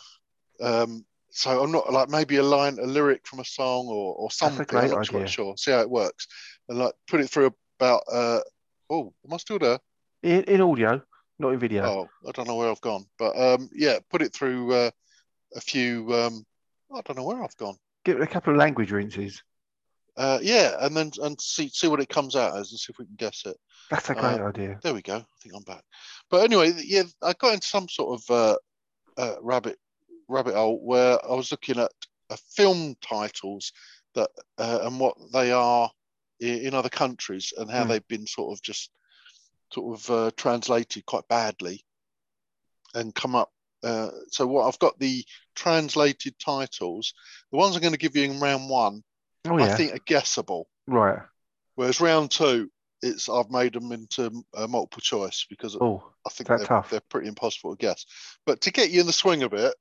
Um, 0.61 1.05
so 1.31 1.63
I'm 1.63 1.71
not 1.71 1.91
like 1.91 2.09
maybe 2.09 2.37
a 2.37 2.43
line, 2.43 2.77
a 2.79 2.85
lyric 2.85 3.25
from 3.27 3.39
a 3.39 3.45
song 3.45 3.87
or, 3.87 4.15
or 4.15 4.31
something. 4.31 4.65
great 4.65 4.85
I'm 4.85 4.89
not 4.91 4.99
idea. 4.99 5.11
quite 5.19 5.29
sure. 5.29 5.55
See 5.57 5.71
how 5.71 5.81
it 5.81 5.89
works, 5.89 6.27
and 6.67 6.79
like 6.79 6.93
put 7.07 7.21
it 7.21 7.29
through 7.29 7.53
about. 7.79 8.03
Uh, 8.11 8.39
oh, 8.89 9.13
am 9.25 9.33
I 9.33 9.37
still 9.37 9.59
there? 9.59 9.79
In, 10.23 10.43
in 10.43 10.61
audio, 10.61 11.01
not 11.37 11.53
in 11.53 11.59
video. 11.59 11.83
Oh, 11.85 12.09
I 12.27 12.31
don't 12.31 12.47
know 12.47 12.55
where 12.55 12.69
I've 12.69 12.81
gone, 12.81 13.05
but 13.17 13.37
um, 13.39 13.69
yeah, 13.73 13.99
put 14.09 14.21
it 14.21 14.33
through 14.33 14.73
uh, 14.73 14.91
a 15.55 15.61
few. 15.61 16.13
Um, 16.13 16.45
I 16.93 17.01
don't 17.01 17.17
know 17.17 17.25
where 17.25 17.43
I've 17.43 17.55
gone. 17.57 17.75
Give 18.03 18.17
it 18.17 18.23
a 18.23 18.27
couple 18.27 18.53
of 18.53 18.59
language 18.59 18.91
rinses. 18.91 19.43
Uh, 20.17 20.39
yeah, 20.41 20.75
and 20.81 20.97
then 20.97 21.11
and 21.21 21.39
see 21.39 21.69
see 21.69 21.87
what 21.87 22.01
it 22.01 22.09
comes 22.09 22.35
out 22.35 22.57
as, 22.57 22.71
and 22.71 22.79
see 22.79 22.91
if 22.91 22.99
we 22.99 23.05
can 23.05 23.15
guess 23.15 23.43
it. 23.45 23.55
That's 23.89 24.09
a 24.09 24.13
great 24.15 24.41
Uh, 24.41 24.47
idea. 24.47 24.79
There 24.83 24.93
we 24.93 25.01
go. 25.01 25.15
I 25.15 25.25
think 25.41 25.55
I'm 25.55 25.63
back. 25.63 25.83
But 26.29 26.43
anyway, 26.43 26.73
yeah, 26.83 27.03
I 27.21 27.33
got 27.33 27.53
into 27.53 27.67
some 27.67 27.87
sort 27.87 28.19
of 28.19 28.29
uh, 28.35 28.57
uh, 29.21 29.35
rabbit 29.41 29.77
rabbit 30.29 30.55
hole 30.55 30.79
where 30.83 31.23
I 31.25 31.33
was 31.35 31.51
looking 31.51 31.79
at 31.79 31.91
uh, 32.29 32.37
film 32.55 32.95
titles 33.01 33.73
that 34.15 34.29
uh, 34.57 34.79
and 34.83 34.99
what 34.99 35.15
they 35.33 35.51
are 35.51 35.89
in, 36.39 36.67
in 36.67 36.73
other 36.73 36.89
countries 36.89 37.53
and 37.57 37.69
how 37.69 37.83
Hmm. 37.83 37.89
they've 37.89 38.07
been 38.07 38.27
sort 38.27 38.55
of 38.57 38.61
just 38.61 38.91
sort 39.73 39.99
of 39.99 40.09
uh, 40.11 40.31
translated 40.37 41.05
quite 41.05 41.27
badly 41.27 41.83
and 42.95 43.13
come 43.13 43.35
up. 43.35 43.51
Uh, 43.83 44.09
so 44.29 44.45
what 44.47 44.67
I've 44.67 44.79
got 44.79 44.99
the 44.99 45.23
translated 45.55 46.37
titles. 46.39 47.13
The 47.51 47.57
ones 47.57 47.75
I'm 47.75 47.81
going 47.81 47.93
to 47.93 47.99
give 47.99 48.15
you 48.15 48.23
in 48.23 48.39
round 48.39 48.69
one, 48.69 49.03
Oh 49.47 49.57
I 49.59 49.69
think 49.69 49.93
are 49.93 49.99
guessable. 50.05 50.67
right. 50.87 51.19
Whereas 51.75 52.01
round 52.01 52.31
two, 52.31 52.69
it's 53.01 53.29
I've 53.29 53.49
made 53.51 53.73
them 53.73 53.91
into 53.93 54.43
uh, 54.53 54.67
multiple 54.67 55.01
choice 55.01 55.45
because 55.49 55.77
Oh, 55.79 56.03
I 56.25 56.29
think 56.29 56.49
they're, 56.49 56.57
tough? 56.65 56.89
they're 56.89 56.99
pretty 57.09 57.29
impossible 57.29 57.73
to 57.75 57.77
guess. 57.79 58.05
But 58.45 58.59
to 58.61 58.71
get 58.71 58.89
you 58.91 58.99
in 58.99 59.07
the 59.07 59.13
swing 59.13 59.43
of 59.43 59.53
it, 59.53 59.73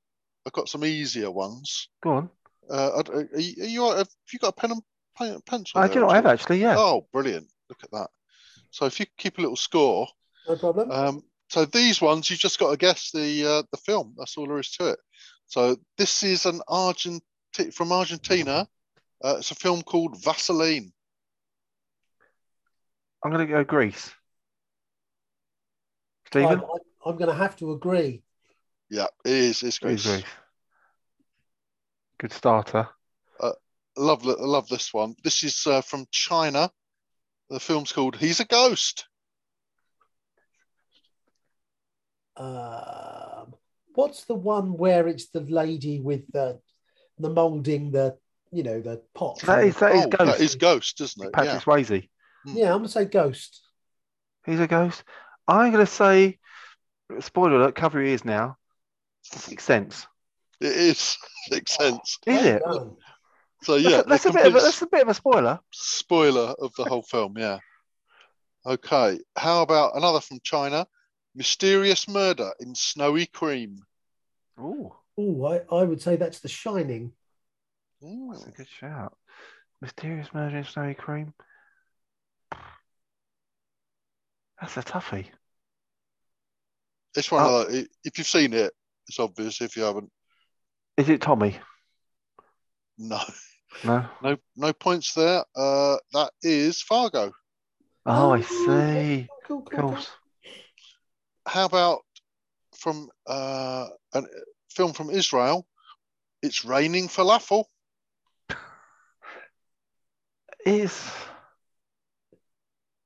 I've 0.45 0.53
got 0.53 0.69
some 0.69 0.85
easier 0.85 1.31
ones. 1.31 1.89
go 2.01 2.11
on. 2.11 2.29
Uh, 2.69 3.01
are, 3.07 3.15
are 3.15 3.39
you, 3.39 3.63
are 3.63 3.67
you 3.67 3.97
have 3.97 4.09
you 4.31 4.39
got 4.39 4.49
a 4.49 4.53
pen 4.53 4.71
and 4.71 4.81
pen, 5.17 5.39
pencil? 5.45 5.81
I 5.81 5.87
do 5.87 6.01
know. 6.01 6.09
I 6.09 6.15
have 6.15 6.25
all? 6.25 6.31
actually. 6.31 6.61
Yeah. 6.61 6.75
Oh, 6.77 7.07
brilliant! 7.11 7.47
Look 7.69 7.83
at 7.83 7.91
that. 7.91 8.09
So 8.71 8.85
if 8.85 8.99
you 8.99 9.05
keep 9.17 9.37
a 9.37 9.41
little 9.41 9.55
score, 9.55 10.07
No 10.47 10.55
problem. 10.55 10.91
um, 10.91 11.23
so 11.49 11.65
these 11.65 11.99
ones 12.01 12.29
you've 12.29 12.39
just 12.39 12.59
got 12.59 12.71
to 12.71 12.77
guess 12.77 13.11
the 13.11 13.45
uh, 13.45 13.63
the 13.71 13.77
film. 13.77 14.13
That's 14.17 14.37
all 14.37 14.47
there 14.47 14.59
is 14.59 14.71
to 14.73 14.89
it. 14.89 14.99
So 15.47 15.77
this 15.97 16.21
is 16.21 16.45
an 16.45 16.61
Argent 16.67 17.23
from 17.73 17.91
Argentina. 17.91 18.67
Uh, 19.23 19.35
it's 19.39 19.51
a 19.51 19.55
film 19.55 19.81
called 19.81 20.23
Vaseline. 20.23 20.93
I'm 23.23 23.31
going 23.31 23.45
to 23.45 23.51
go 23.51 23.63
Greece. 23.63 24.11
I'm, 26.35 26.45
Stephen? 26.45 26.61
I'm 27.05 27.17
going 27.17 27.29
to 27.29 27.35
have 27.35 27.55
to 27.57 27.71
agree. 27.71 28.23
Yeah, 28.89 29.07
it 29.25 29.31
is. 29.31 29.63
It's 29.63 29.77
Who's 29.77 30.03
Greece. 30.03 30.05
Greece? 30.05 30.23
Good 32.19 32.33
starter. 32.33 32.87
love 33.97 34.25
I 34.25 34.31
love 34.39 34.67
this 34.67 34.93
one. 34.93 35.15
This 35.23 35.43
is 35.43 35.65
uh, 35.67 35.81
from 35.81 36.05
China. 36.11 36.71
The 37.49 37.59
film's 37.59 37.91
called 37.91 38.15
He's 38.15 38.39
a 38.39 38.45
Ghost. 38.45 39.05
Um, 42.37 43.53
what's 43.95 44.23
the 44.25 44.35
one 44.35 44.77
where 44.77 45.07
it's 45.07 45.29
the 45.29 45.41
lady 45.41 45.99
with 45.99 46.31
the 46.31 46.59
the 47.17 47.29
molding 47.29 47.91
the 47.91 48.17
you 48.51 48.63
know 48.63 48.81
the 48.81 49.01
pot? 49.13 49.41
That 49.41 49.65
is, 49.65 49.77
that 49.77 49.95
is 49.95 50.05
oh, 50.05 50.09
Ghost. 50.09 50.37
that 50.37 50.43
is 50.43 50.55
Ghost, 50.55 51.01
isn't 51.01 51.27
it? 51.27 51.33
Patrick 51.33 51.61
Swayze. 51.61 52.09
yeah, 52.45 52.73
I'm 52.73 52.79
gonna 52.79 52.89
say 52.89 53.05
ghost. 53.05 53.61
He's 54.45 54.59
a 54.59 54.67
ghost. 54.67 55.03
I'm 55.47 55.71
going 55.71 55.85
to 55.85 55.91
say, 55.91 56.37
spoiler 57.19 57.55
alert, 57.55 57.75
cover 57.75 57.99
your 57.99 58.09
ears 58.09 58.23
now. 58.23 58.57
Sixth 59.31 59.65
Sense. 59.65 60.07
It 60.59 60.67
is. 60.75 61.17
Makes 61.51 61.75
sense. 61.75 62.17
Is 62.27 62.45
it? 62.45 62.61
So 63.63 63.75
yeah, 63.75 64.03
that's, 64.07 64.23
the 64.23 64.29
a 64.29 64.33
bit 64.33 64.45
of 64.47 64.55
a, 64.55 64.59
that's 64.59 64.81
a 64.81 64.87
bit 64.87 65.01
of 65.01 65.07
a 65.09 65.13
spoiler. 65.13 65.59
spoiler 65.71 66.55
of 66.59 66.73
the 66.75 66.85
whole 66.85 67.01
film. 67.01 67.37
Yeah. 67.37 67.59
Okay. 68.65 69.19
How 69.35 69.61
about 69.61 69.95
another 69.97 70.19
from 70.21 70.39
China? 70.43 70.85
Mysterious 71.35 72.07
murder 72.07 72.51
in 72.59 72.73
snowy 72.75 73.25
cream. 73.25 73.79
Ooh, 74.59 74.93
Oh, 75.17 75.45
I, 75.45 75.75
I 75.75 75.83
would 75.83 76.01
say 76.01 76.15
that's 76.15 76.39
The 76.39 76.47
Shining. 76.47 77.11
Ooh. 78.03 78.29
that's 78.31 78.45
a 78.45 78.51
good 78.51 78.67
shout. 78.69 79.17
Mysterious 79.81 80.33
murder 80.33 80.57
in 80.57 80.63
snowy 80.63 80.93
cream. 80.93 81.33
That's 84.61 84.77
a 84.77 84.81
toughie. 84.81 85.27
It's 87.15 87.31
one 87.31 87.43
Oh. 87.45 87.61
of 87.61 87.71
the, 87.71 87.87
if 88.03 88.17
you've 88.17 88.27
seen 88.27 88.53
it, 88.53 88.73
it's 89.09 89.19
obvious. 89.19 89.59
If 89.59 89.75
you 89.75 89.83
haven't, 89.83 90.11
Is 90.97 91.09
it 91.09 91.21
Tommy? 91.21 91.57
no, 92.97 93.19
No. 93.83 94.05
no, 94.21 94.37
no 94.55 94.73
points 94.73 95.13
there. 95.13 95.43
Uh, 95.55 95.97
that 96.13 96.31
is 96.43 96.81
Fargo. 96.81 97.31
Oh, 98.05 98.31
I 98.31 98.39
Oh, 98.39 98.41
see. 98.41 99.27
Cool, 99.45 99.57
Of 99.59 99.65
cool, 99.65 99.79
cool. 99.79 99.89
course. 99.93 100.09
How 101.47 101.65
about 101.65 102.01
from 102.77 103.09
uh, 103.27 103.87
a 104.13 104.23
film 104.69 104.93
from 104.93 105.09
Israel? 105.09 105.65
It's 106.43 106.63
raining 106.63 107.07
falafel. 107.07 107.65
Is 110.65 111.11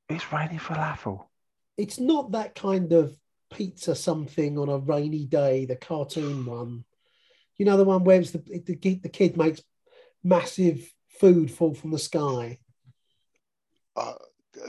it's 0.10 0.32
raining 0.34 0.60
falafel? 0.60 1.28
It's 1.78 2.00
not 2.00 2.32
that 2.34 2.56
kind 2.56 2.92
of 2.92 3.16
pizza 3.54 3.96
something 3.96 4.58
on 4.58 4.70
a 4.70 4.78
rainy 4.78 5.26
day, 5.26 5.66
the 5.66 5.76
cartoon 5.76 6.46
one. 6.46 6.84
You 7.58 7.66
know 7.66 7.78
the 7.78 7.84
one 7.84 8.04
where 8.04 8.20
it's 8.20 8.32
the 8.32 8.40
the, 8.66 8.76
kid- 8.76 9.04
the 9.04 9.10
kid 9.10 9.38
makes 9.38 9.62
massive 10.24 10.92
food 11.20 11.52
fall 11.52 11.74
from 11.74 11.92
the 11.92 12.00
sky. 12.00 12.60
Uh, 13.96 14.14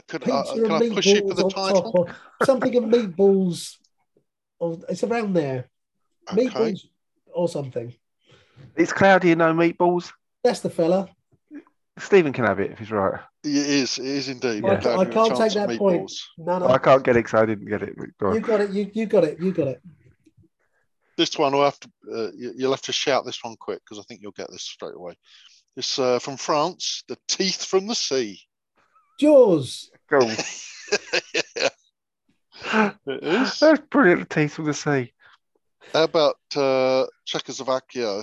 could, 0.07 0.21
Pizza 0.21 0.33
uh, 0.33 0.53
and 0.53 0.65
can 0.65 0.71
I 0.71 0.89
push 0.89 1.05
you 1.05 1.15
for 1.21 1.33
meatballs 1.33 1.35
the 1.35 1.43
on 1.43 1.49
title? 1.49 1.81
top 1.81 1.95
or 1.95 2.45
something 2.45 2.75
of 2.75 2.83
meatballs. 2.83 3.75
Or 4.59 4.79
it's 4.89 5.03
around 5.03 5.33
there. 5.33 5.69
Okay. 6.31 6.47
Meatballs 6.47 6.85
or 7.27 7.49
something. 7.49 7.93
It's 8.75 8.93
cloudy 8.93 9.31
and 9.31 9.39
no 9.39 9.53
meatballs. 9.53 10.11
That's 10.43 10.59
the 10.59 10.69
fella. 10.69 11.09
Stephen 11.97 12.33
can 12.33 12.45
have 12.45 12.59
it 12.59 12.71
if 12.71 12.79
he's 12.79 12.91
right. 12.91 13.21
It 13.45 13.55
is. 13.55 13.97
It 13.99 14.05
is 14.05 14.29
indeed. 14.29 14.63
Yeah. 14.63 14.71
I, 14.71 14.89
I 14.89 14.93
you 14.93 14.97
had 14.99 15.07
a 15.07 15.11
can't 15.11 15.35
take 15.37 15.53
that 15.53 15.67
point. 15.77 15.81
meatballs. 16.09 16.13
No, 16.37 16.57
no. 16.59 16.67
I 16.67 16.77
can't 16.79 17.03
get 17.03 17.15
it 17.15 17.23
because 17.25 17.41
I 17.41 17.45
didn't 17.45 17.67
get 17.67 17.81
it. 17.83 17.95
Go 18.19 18.27
on. 18.27 18.33
You 18.35 18.41
got 18.41 18.61
it. 18.61 18.71
You 18.71 18.89
you 18.93 19.05
got 19.05 19.23
it. 19.23 19.39
You 19.39 19.51
got 19.51 19.67
it. 19.67 19.81
This 21.17 21.37
one 21.37 21.53
will 21.53 21.63
have 21.63 21.79
to. 21.79 21.89
Uh, 22.11 22.31
you- 22.35 22.53
you'll 22.57 22.71
have 22.71 22.81
to 22.83 22.91
shout 22.91 23.25
this 23.25 23.43
one 23.43 23.55
quick 23.57 23.79
because 23.85 23.99
I 23.99 24.03
think 24.07 24.21
you'll 24.21 24.31
get 24.31 24.49
this 24.51 24.63
straight 24.63 24.95
away. 24.95 25.13
It's 25.77 25.99
uh, 25.99 26.19
from 26.19 26.37
France. 26.37 27.03
The 27.07 27.17
teeth 27.27 27.63
from 27.65 27.87
the 27.87 27.95
sea. 27.95 28.39
Jaws. 29.19 29.89
Go. 30.09 30.19
yeah, 31.55 31.69
it 33.07 33.23
is. 33.23 33.59
That's 33.59 33.81
brilliant. 33.89 34.27
The 34.27 34.35
teeth 34.35 34.53
from 34.53 34.65
the 34.65 34.73
sea. 34.73 35.13
How 35.93 36.03
about 36.03 36.35
uh, 36.55 37.05
Czechoslovakia? 37.25 38.21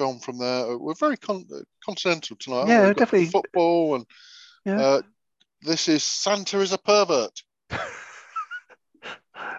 It's 0.00 0.04
a 0.04 0.04
film 0.04 0.18
from 0.20 0.38
there. 0.38 0.78
We're 0.78 0.94
very 0.94 1.16
con- 1.16 1.46
uh, 1.54 1.58
continental 1.84 2.36
tonight. 2.38 2.68
Yeah, 2.68 2.80
we? 2.82 2.86
We've 2.88 2.96
got 2.96 3.04
definitely. 3.04 3.26
Football 3.26 3.94
and 3.96 4.06
Yeah. 4.64 4.80
uh, 4.80 5.02
this 5.62 5.88
is 5.88 6.02
Santa 6.02 6.60
is 6.60 6.72
a 6.72 6.78
pervert. 6.78 7.42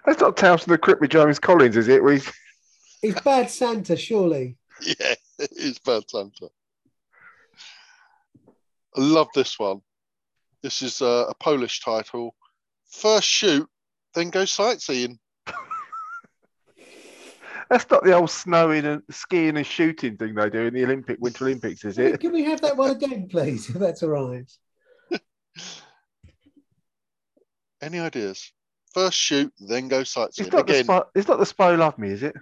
That's 0.06 0.20
not 0.20 0.38
Tales 0.38 0.64
from 0.64 0.72
the 0.72 0.78
Crypt 0.78 1.02
with 1.02 1.12
James 1.12 1.38
Collins, 1.40 1.78
is 1.78 1.88
it? 1.88 2.04
We 2.04 2.22
It's 3.04 3.22
Bad 3.22 3.50
Santa, 3.50 3.96
surely. 3.96 4.58
Yeah, 4.82 5.16
it 5.40 5.52
is 5.52 5.80
Bad 5.80 6.04
Santa. 6.10 6.50
I 8.96 9.00
love 9.02 9.28
this 9.34 9.58
one. 9.60 9.82
This 10.64 10.82
is 10.82 11.02
uh, 11.02 11.26
a 11.30 11.34
Polish 11.36 11.80
title. 11.82 12.36
First 12.90 13.28
shoot, 13.28 13.68
then 14.14 14.30
go 14.32 14.46
sightseeing. 14.46 15.18
That's 17.72 17.90
not 17.90 18.04
the 18.04 18.12
old 18.12 18.30
snowing 18.30 18.84
and 18.84 19.02
skiing 19.10 19.56
and 19.56 19.66
shooting 19.66 20.18
thing 20.18 20.36
they 20.36 20.50
do 20.50 20.64
in 20.66 20.74
the 20.74 20.84
Olympic 20.84 21.20
Winter 21.22 21.46
Olympics, 21.46 21.86
is 21.86 21.98
it? 21.98 22.20
can 22.20 22.34
we 22.34 22.44
have 22.44 22.60
that 22.60 22.76
one 22.76 22.92
again, 22.92 23.30
please? 23.30 23.70
If 23.70 23.76
that's 23.76 24.04
all 24.04 24.10
right. 24.10 24.52
Any 27.82 28.00
ideas? 28.00 28.52
First 28.94 29.18
shoot, 29.18 29.54
then 29.58 29.88
go 29.88 30.04
sightseeing. 30.04 30.48
It's 30.48 30.54
not 30.54 30.68
the 30.68 30.74
Again, 30.74 30.84
spy, 30.84 31.02
it's 31.16 31.28
not 31.30 31.40
the 31.40 31.46
spy 31.46 31.74
love 31.76 31.98
me, 31.98 32.10
is 32.10 32.24
it? 32.24 32.36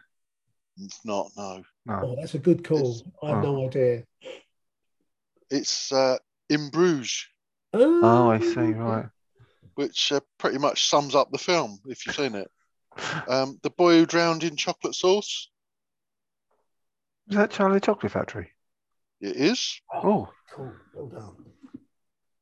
it's 0.82 1.06
not. 1.06 1.30
No, 1.38 1.62
No. 1.86 2.00
Oh, 2.04 2.16
that's 2.20 2.34
a 2.34 2.40
good 2.40 2.64
call. 2.68 2.80
It's- 2.80 3.04
I 3.22 3.28
have 3.28 3.46
oh. 3.46 3.54
no 3.54 3.68
idea. 3.68 4.06
it's 5.52 5.92
uh, 5.92 6.18
in 6.50 6.72
Bruges, 6.72 7.28
Oh, 7.74 8.32
I 8.32 8.40
see. 8.40 8.72
Right. 8.72 9.06
which 9.76 10.12
uh, 10.12 10.22
pretty 10.40 10.58
much 10.58 10.90
sums 10.90 11.14
up 11.14 11.32
the 11.32 11.38
film 11.38 11.80
if 11.86 12.08
you've 12.08 12.16
seen 12.16 12.34
it. 12.34 12.50
Um, 13.28 13.60
the 13.64 13.70
boy 13.70 13.98
who 13.98 14.06
drowned 14.06 14.44
in 14.44 14.56
chocolate 14.56 14.96
sauce. 14.96 15.50
Is 17.30 17.36
that 17.36 17.52
Charlie 17.52 17.80
Chocolate 17.80 18.12
Factory? 18.12 18.52
It 19.22 19.36
is. 19.36 19.82
Oh, 19.94 20.30
Cool. 20.52 20.74
Well 20.94 21.08
done. 21.08 21.36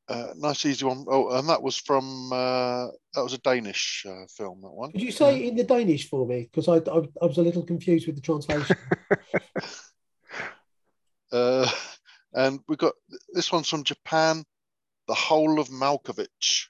Uh, 0.09 0.33
nice 0.37 0.65
easy 0.65 0.85
one. 0.85 1.05
Oh, 1.09 1.37
and 1.37 1.49
that 1.49 1.61
was 1.61 1.75
from 1.75 2.31
uh, 2.31 2.87
that 3.13 3.23
was 3.23 3.33
a 3.33 3.39
Danish 3.39 4.05
uh, 4.07 4.25
film. 4.29 4.61
That 4.61 4.71
one. 4.71 4.93
Could 4.93 5.01
you 5.01 5.11
say 5.11 5.37
it 5.37 5.49
in 5.49 5.55
the 5.57 5.65
Danish 5.65 6.07
for 6.09 6.25
me? 6.25 6.43
Because 6.43 6.69
I, 6.69 6.77
I, 6.77 6.99
I 7.21 7.25
was 7.25 7.37
a 7.37 7.41
little 7.41 7.63
confused 7.63 8.07
with 8.07 8.15
the 8.15 8.21
translation. 8.21 8.77
Uh, 11.29 11.69
and 12.33 12.61
we 12.69 12.77
got 12.77 12.93
this 13.33 13.51
one's 13.51 13.67
from 13.67 13.83
Japan. 13.83 14.45
The 15.09 15.13
whole 15.13 15.59
of 15.59 15.67
Malkovich. 15.67 16.67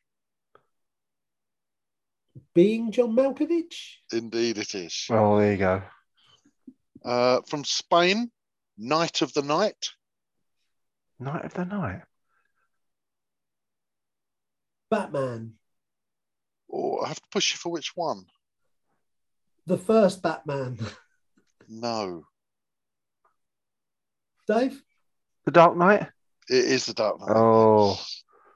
Being 2.57 2.91
John 2.91 3.15
Malkovich? 3.15 3.97
Indeed, 4.11 4.57
it 4.57 4.73
is. 4.73 5.05
oh, 5.11 5.37
there 5.37 5.51
you 5.51 5.57
go. 5.59 5.83
Uh, 7.05 7.41
from 7.47 7.63
Spain, 7.63 8.31
Night 8.79 9.21
of 9.21 9.31
the 9.33 9.43
Night. 9.43 9.89
Night 11.19 11.45
of 11.45 11.53
the 11.53 11.65
Night. 11.65 12.01
Batman. 14.89 15.53
Or 16.67 17.05
I 17.05 17.09
have 17.09 17.21
to 17.21 17.27
push 17.31 17.53
you 17.53 17.57
for 17.57 17.71
which 17.71 17.91
one? 17.93 18.25
The 19.67 19.77
first 19.77 20.23
Batman. 20.23 20.79
No, 21.69 22.23
Dave? 24.47 24.81
The 25.45 25.51
Dark 25.51 25.77
Knight. 25.77 26.07
it 26.49 26.65
is 26.65 26.87
the 26.87 26.95
Dark 26.95 27.19
Knight. 27.19 27.29
Oh. 27.35 28.03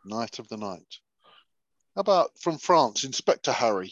Night 0.06 0.40
of 0.40 0.48
the 0.48 0.57
Night. 0.57 0.98
How 1.96 2.02
about 2.02 2.32
from 2.40 2.58
France, 2.58 3.04
Inspector 3.04 3.52
Harry? 3.52 3.92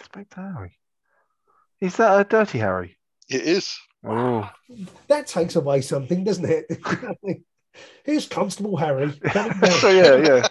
Inspector 0.00 0.40
Harry. 0.40 0.72
Is 1.80 1.96
that 1.96 2.20
a 2.20 2.24
Dirty 2.24 2.58
Harry? 2.58 2.96
It 3.28 3.42
is. 3.42 3.76
Oh, 4.04 4.50
That 5.08 5.26
takes 5.26 5.56
away 5.56 5.80
something, 5.82 6.24
doesn't 6.24 6.46
it? 6.48 6.66
Here's 8.04 8.26
Constable 8.26 8.76
Harry. 8.76 9.12
so 9.32 9.88
yeah, 9.90 10.16
yeah. 10.16 10.48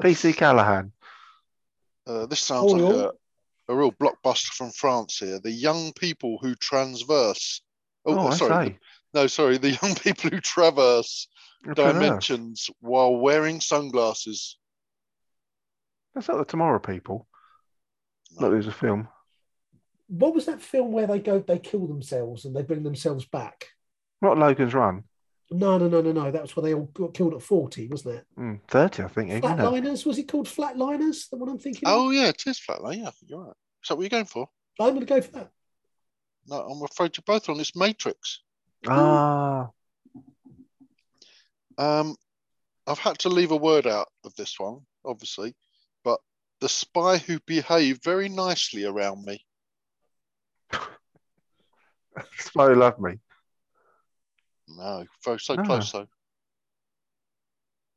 PC 0.00 0.34
Callahan. 0.36 0.92
Uh, 2.06 2.26
this 2.26 2.40
sounds 2.40 2.72
Oh, 2.72 2.76
like 2.76 2.94
yeah. 2.96 3.10
a, 3.68 3.72
a 3.72 3.76
real 3.76 3.92
blockbuster 3.92 4.48
from 4.54 4.70
France 4.70 5.18
here. 5.18 5.38
The 5.40 5.50
young 5.50 5.92
people 5.92 6.38
who 6.40 6.54
transverse. 6.54 7.60
Oh, 8.06 8.28
Oh, 8.28 8.30
sorry. 8.30 8.68
say. 8.68 8.78
No, 9.12 9.26
sorry. 9.26 9.58
The 9.58 9.72
young 9.82 9.94
people 10.02 10.30
who 10.30 10.40
traverse 10.40 11.28
Traverse. 11.64 11.92
dimensions 11.92 12.70
while 12.80 13.16
wearing 13.16 13.60
sunglasses. 13.60 14.56
That's 16.14 16.28
not 16.28 16.38
the 16.38 16.44
Tomorrow 16.44 16.78
people. 16.78 17.26
No. 18.38 18.48
that 18.48 18.54
it 18.54 18.58
was 18.58 18.66
a 18.66 18.72
film. 18.72 19.08
What 20.08 20.34
was 20.34 20.46
that 20.46 20.60
film 20.60 20.92
where 20.92 21.06
they 21.06 21.18
go, 21.20 21.38
they 21.40 21.58
kill 21.58 21.86
themselves 21.86 22.44
and 22.44 22.54
they 22.54 22.62
bring 22.62 22.82
themselves 22.82 23.24
back? 23.24 23.68
Not 24.20 24.38
Logan's 24.38 24.74
Run. 24.74 25.04
No, 25.52 25.78
no, 25.78 25.88
no, 25.88 26.00
no, 26.00 26.12
no. 26.12 26.30
That 26.30 26.42
was 26.42 26.54
where 26.54 26.62
they 26.62 26.74
all 26.74 26.88
got 26.92 27.14
killed 27.14 27.34
at 27.34 27.42
40, 27.42 27.88
wasn't 27.88 28.16
it? 28.16 28.26
Mm, 28.38 28.60
30, 28.68 29.02
I 29.02 29.08
think. 29.08 29.30
Even, 29.30 29.50
it? 29.50 29.56
Flatliners? 29.56 30.06
Was 30.06 30.18
it 30.18 30.28
called 30.28 30.46
Flatliners? 30.46 31.28
The 31.28 31.36
one 31.36 31.48
I'm 31.48 31.58
thinking 31.58 31.88
of? 31.88 31.94
Oh 31.94 32.10
yeah, 32.10 32.28
it 32.28 32.42
is 32.46 32.60
Flatline. 32.60 32.98
Yeah, 32.98 33.10
you're 33.26 33.40
right. 33.44 33.54
Is 33.82 33.88
that 33.88 33.96
what 33.96 34.02
you're 34.02 34.10
going 34.10 34.26
for? 34.26 34.48
I'm 34.78 34.90
going 34.94 35.00
to 35.00 35.06
go 35.06 35.20
for 35.20 35.32
that. 35.32 35.50
No, 36.46 36.56
I'm 36.56 36.82
afraid 36.82 37.16
you're 37.16 37.24
both 37.26 37.48
on 37.48 37.58
this 37.58 37.74
Matrix. 37.76 38.40
Ah, 38.88 39.68
Um, 41.78 42.16
I've 42.86 42.98
had 42.98 43.18
to 43.20 43.28
leave 43.28 43.50
a 43.50 43.56
word 43.56 43.86
out 43.86 44.08
of 44.24 44.34
this 44.36 44.58
one, 44.58 44.80
obviously, 45.04 45.50
but 45.50 45.54
the 46.60 46.68
spy 46.68 47.18
who 47.18 47.40
behaved 47.40 48.04
very 48.04 48.28
nicely 48.28 48.84
around 48.84 49.24
me. 49.24 49.44
Spy 52.38 52.66
Who 52.66 52.74
Loved 52.74 53.00
Me. 53.00 53.14
No, 54.68 55.04
so, 55.20 55.36
so 55.36 55.56
Ah. 55.58 55.62
close 55.62 55.92
though. 55.92 56.06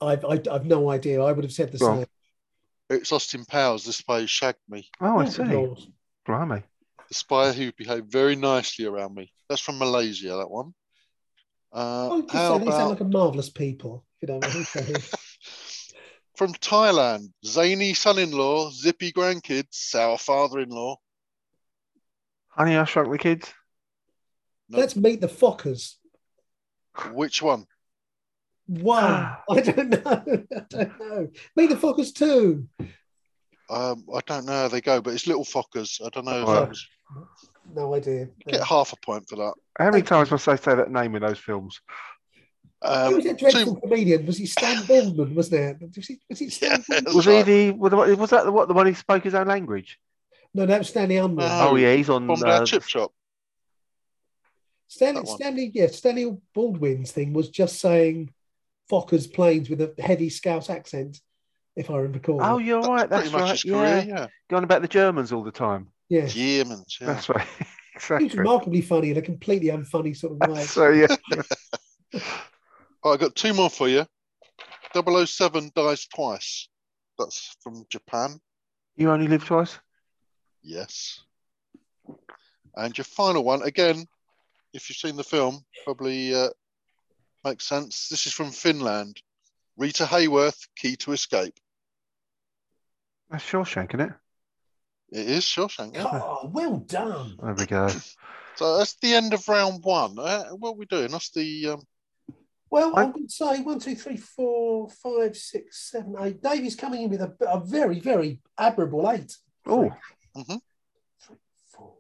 I've, 0.02 0.26
I, 0.26 0.42
I've 0.52 0.66
no 0.66 0.90
idea. 0.90 1.22
I 1.22 1.32
would 1.32 1.44
have 1.46 1.54
said 1.54 1.72
the 1.72 1.78
Go 1.78 1.88
on. 1.88 1.98
same. 1.98 2.08
It's 2.90 3.12
Austin 3.12 3.46
Powers. 3.46 3.86
The 3.86 3.94
spy 3.94 4.22
who 4.22 4.28
shagged 4.28 4.60
me. 4.68 4.90
Oh, 5.00 5.20
I 5.20 5.24
Oh, 5.24 5.30
see. 5.30 5.44
Lord. 5.44 5.80
Blimey. 6.26 6.64
The 7.08 7.14
spy 7.14 7.52
who 7.52 7.72
behaved 7.74 8.12
very 8.12 8.36
nicely 8.36 8.86
around 8.86 9.16
me. 9.16 9.32
That's 9.50 9.62
from 9.62 9.78
Malaysia. 9.78 10.30
That 10.30 10.50
one. 10.50 10.74
Uh, 11.72 12.10
Oh, 12.12 12.22
just 12.22 12.34
how 12.34 12.58
say 12.60 12.66
they 12.66 12.72
sound 12.72 12.90
like 12.90 13.00
a 13.00 13.06
marvellous 13.06 13.50
people. 13.50 14.04
If 14.22 14.30
you 14.30 14.40
don't 14.40 14.42
know. 14.42 14.64
from 16.36 16.54
Thailand? 16.54 17.32
Zany 17.46 17.94
son-in-law, 17.94 18.72
zippy 18.72 19.12
grandkids, 19.12 19.68
sour 19.72 20.18
father-in-law. 20.18 20.98
Honey, 22.50 22.78
I 22.78 22.86
Shrunk 22.86 23.12
the 23.12 23.18
Kids. 23.18 23.54
Nope. 24.70 24.80
Let's 24.80 24.96
meet 24.96 25.22
the 25.22 25.28
Fockers. 25.28 25.96
Which 27.12 27.42
one? 27.42 27.66
One. 28.68 29.04
I 29.50 29.62
don't 29.62 29.90
know. 29.90 30.02
I 30.56 30.66
don't 30.70 31.00
know. 31.00 31.28
Meet 31.56 31.70
the 31.70 31.76
Fockers 31.76 32.14
too. 32.14 32.68
Um, 33.70 34.06
I 34.14 34.20
don't 34.26 34.46
know 34.46 34.54
how 34.54 34.68
they 34.68 34.82
go, 34.82 35.02
but 35.02 35.14
it's 35.14 35.28
Little 35.28 35.46
Fockers. 35.46 36.06
I 36.06 36.10
don't 36.10 36.26
know 36.26 36.42
if 36.42 36.48
that 36.48 36.70
was. 36.70 36.88
No 37.74 37.94
idea. 37.96 38.30
Get 38.48 38.64
half 38.64 38.94
a 38.94 38.98
point 38.98 39.28
for 39.28 39.38
that. 39.38 39.54
How 39.80 39.90
many 39.90 40.04
times 40.04 40.30
must 40.30 40.48
I 40.48 40.56
say 40.56 40.76
that 40.76 40.92
name 40.92 41.16
in 41.16 41.22
those 41.22 41.40
films? 41.40 41.80
Who 42.84 42.90
Um, 42.90 43.16
was 43.16 43.24
that 43.26 43.38
dreadful 43.40 43.76
two, 43.76 43.82
comedian? 43.82 44.26
Was 44.26 44.38
he 44.38 44.46
Stan 44.46 44.86
Baldwin? 44.86 45.34
Wasn't 45.36 45.82
it? 45.82 45.96
Was 45.96 46.06
he, 46.08 46.20
was 46.30 46.40
he 46.40 46.50
Stan 46.50 46.84
Yeah. 46.90 47.00
Baldwin? 47.02 47.16
Was 47.16 47.28
right. 47.28 47.46
he 47.48 47.70
the 47.70 47.72
was, 48.16 48.30
that 48.32 48.44
the, 48.46 48.52
what 48.52 48.68
the 48.68 48.74
one 48.74 48.86
who 48.88 48.94
spoke 48.94 49.24
his 49.24 49.36
own 49.36 49.48
language? 49.48 50.00
No, 50.54 50.66
that 50.66 50.80
was 50.80 50.90
Stanley 50.90 51.18
Unwin. 51.18 51.48
No. 51.48 51.70
Oh 51.72 51.76
yeah, 51.76 51.96
he's 51.96 52.10
on. 52.10 52.28
Bomb 52.28 52.44
Uh, 52.44 52.66
Chip 52.66 52.84
Shop. 52.84 53.12
Stanley. 54.88 55.26
Stanley, 55.26 55.72
yeah, 55.74 55.88
Stanley 55.88 56.38
Baldwin's 56.54 57.12
thing 57.12 57.34
was 57.34 57.50
just 57.50 57.80
saying 57.80 58.32
Fockers 58.92 59.32
planes 59.34 59.70
with 59.70 59.82
a 59.82 59.94
heavy 60.00 60.30
Scouse 60.30 60.70
accent, 60.70 61.20
if 61.76 61.90
I 61.90 61.98
recall. 61.98 62.40
oh, 62.44 62.58
you're 62.60 62.82
right. 62.82 63.10
Pretty 63.10 63.24
That's 63.30 63.32
much 63.32 63.42
right. 63.42 63.52
his 63.54 63.66
Yeah, 63.66 64.02
career, 64.02 64.06
yeah. 64.16 64.28
going 64.50 64.64
about 64.64 64.82
the 64.84 64.88
Germans 64.88 65.32
all 65.32 65.44
the 65.44 65.52
time. 65.52 65.88
yeah. 66.10 66.28
Germans, 66.28 66.98
yeah. 67.02 67.08
That's 67.08 67.30
right. 67.30 67.48
He 68.18 68.24
was 68.26 68.36
remarkably 68.36 68.82
funny 68.82 69.12
in 69.12 69.18
a 69.18 69.22
completely 69.22 69.70
unfunny 69.70 70.18
sort 70.18 70.34
of 70.42 70.50
way. 70.52 70.64
So 70.64 70.90
yeah, 70.90 71.06
All 73.04 73.12
right, 73.12 73.16
I've 73.16 73.20
got 73.20 73.36
two 73.36 73.54
more 73.54 73.70
for 73.70 73.90
you. 73.90 74.06
007 74.96 75.72
dies 75.76 76.08
twice. 76.08 76.70
That's 77.20 77.56
from 77.62 77.86
Japan. 77.90 78.40
you 78.96 79.12
only 79.12 79.28
live 79.28 79.44
twice. 79.44 79.78
Yes. 80.62 81.20
And 82.76 82.98
your 82.98 83.06
final 83.06 83.44
one, 83.44 83.62
again, 83.64 84.06
if 84.74 84.90
you've 84.90 84.98
seen 84.98 85.18
the 85.18 85.24
film, 85.24 85.66
probably 85.84 86.34
uh, 86.34 86.50
makes 87.44 87.68
sense. 87.68 88.08
This 88.08 88.26
is 88.26 88.34
from 88.34 88.52
Finland. 88.52 89.22
Rita 89.78 90.06
Hayworth, 90.06 90.68
Key 90.78 90.96
to 90.98 91.12
Escape. 91.12 91.60
That's 93.30 93.44
Shawshank, 93.44 93.94
isn't 93.96 94.12
it? 94.12 94.14
It 95.12 95.28
is 95.30 95.44
Shawshank. 95.44 95.96
Yeah. 95.96 96.06
Oh, 96.08 96.50
well 96.54 96.78
done. 96.78 97.38
There 97.42 97.54
we 97.54 97.66
go. 97.66 97.90
So 98.56 98.78
that's 98.78 98.94
the 98.98 99.16
end 99.16 99.34
of 99.34 99.48
round 99.50 99.84
one. 99.84 100.20
Uh, 100.20 100.50
what 100.50 100.70
are 100.70 100.76
we 100.76 100.86
doing? 100.86 101.10
That's 101.10 101.32
the 101.32 101.70
um, 101.70 101.82
Well, 102.74 102.96
I- 102.98 103.04
I'm 103.04 103.12
going 103.12 103.28
to 103.28 103.32
say 103.32 103.62
one, 103.62 103.78
two, 103.80 103.94
three, 103.94 104.18
four, 104.18 104.90
five, 104.90 105.38
six, 105.38 105.92
seven, 105.92 106.16
eight. 106.22 106.42
Davey's 106.42 106.76
coming 106.76 107.04
in 107.04 107.10
with 107.12 107.22
a, 107.22 107.32
a 107.48 107.60
very, 107.64 108.00
very 108.00 108.40
admirable 108.58 109.08
eight. 109.12 109.38
Oh, 109.68 109.92
Three, 110.36 111.36
four. 111.72 111.94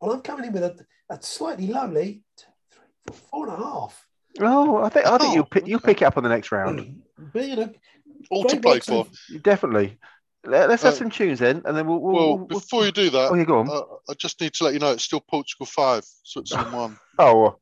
Well, 0.00 0.12
I'm 0.12 0.22
coming 0.22 0.46
in 0.46 0.52
with 0.54 0.62
a, 0.64 0.86
a 1.10 1.22
slightly 1.22 1.66
lovely 1.66 2.22
two, 2.38 2.46
three, 2.72 2.82
four, 3.06 3.16
four 3.30 3.48
and 3.50 3.62
a 3.62 3.64
half. 3.66 4.06
oh, 4.40 4.78
I 4.82 4.88
think 4.88 5.04
I 5.06 5.18
think 5.18 5.30
Oh, 5.32 5.34
you'll 5.34 5.44
pick, 5.44 5.66
you'll 5.66 5.80
pick 5.80 6.00
it 6.00 6.06
up 6.06 6.16
on 6.16 6.22
the 6.22 6.30
next 6.30 6.50
round. 6.50 7.02
But, 7.34 7.46
you 7.46 7.56
know, 7.56 7.70
all 8.30 8.44
to 8.44 8.58
play 8.60 8.80
for. 8.80 9.06
Definitely. 9.42 9.98
Let, 10.46 10.70
us 10.70 10.82
have 10.84 10.94
Uh, 10.94 10.96
some 10.96 11.10
tunes 11.10 11.38
then, 11.40 11.60
and 11.66 11.76
then 11.76 11.86
we'll. 11.86 12.00
we'll, 12.00 12.12
Well, 12.14 12.26
we'll- 12.28 12.36
we'll- 12.38 12.60
before 12.60 12.86
you 12.86 12.92
do 12.92 13.10
that, 13.10 13.30
oh, 13.30 13.34
yeah, 13.34 13.44
go 13.44 13.58
on. 13.58 13.68
uh, 13.68 13.82
I 14.08 14.14
just 14.14 14.40
need 14.40 14.54
to 14.54 14.64
let 14.64 14.72
you 14.72 14.78
know 14.80 14.92
it's 14.92 15.04
still 15.04 15.20
Portugal 15.20 15.66
five, 15.66 16.02
Switzerland 16.22 16.72
one. 16.84 16.98
oh, 17.18 17.38
well. 17.42 17.60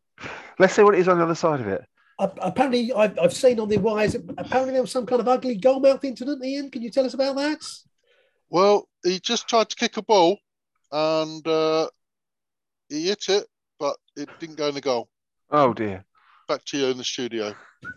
let's 0.61 0.75
see 0.75 0.83
what 0.85 0.95
it 0.95 1.01
is 1.01 1.09
on 1.09 1.19
the 1.19 1.25
other 1.25 1.35
side 1.35 1.59
of 1.61 1.67
it. 1.67 1.85
Apparently, 2.41 2.93
I've, 2.93 3.19
I've 3.19 3.33
seen 3.33 3.59
on 3.59 3.69
the 3.69 3.79
wires. 3.79 4.15
Apparently, 4.15 4.73
there 4.73 4.83
was 4.83 4.93
some 4.93 5.07
kind 5.07 5.21
of 5.21 5.29
ugly 5.29 5.59
goalmouth 5.59 6.05
incident. 6.05 6.45
Ian, 6.45 6.71
can 6.71 6.83
you 6.83 6.91
tell 6.91 7.05
us 7.05 7.15
about 7.15 7.37
that? 7.37 7.65
Well, 8.51 8.89
he 9.03 9.19
just 9.19 9.49
tried 9.49 9.69
to 9.71 9.77
kick 9.77 9.97
a 9.97 10.03
ball, 10.03 10.39
and 10.91 11.47
uh, 11.47 11.89
he 12.89 13.09
hit 13.09 13.29
it, 13.29 13.47
but 13.79 13.97
it 14.17 14.29
didn't 14.39 14.57
go 14.57 14.69
in 14.69 14.75
the 14.75 14.81
goal. 14.81 15.09
Oh 15.51 15.73
dear. 15.73 16.05
Back 16.49 16.65
to 16.67 16.79
you 16.79 16.87
in 16.87 16.99
the 16.99 17.05
studio. 17.05 17.55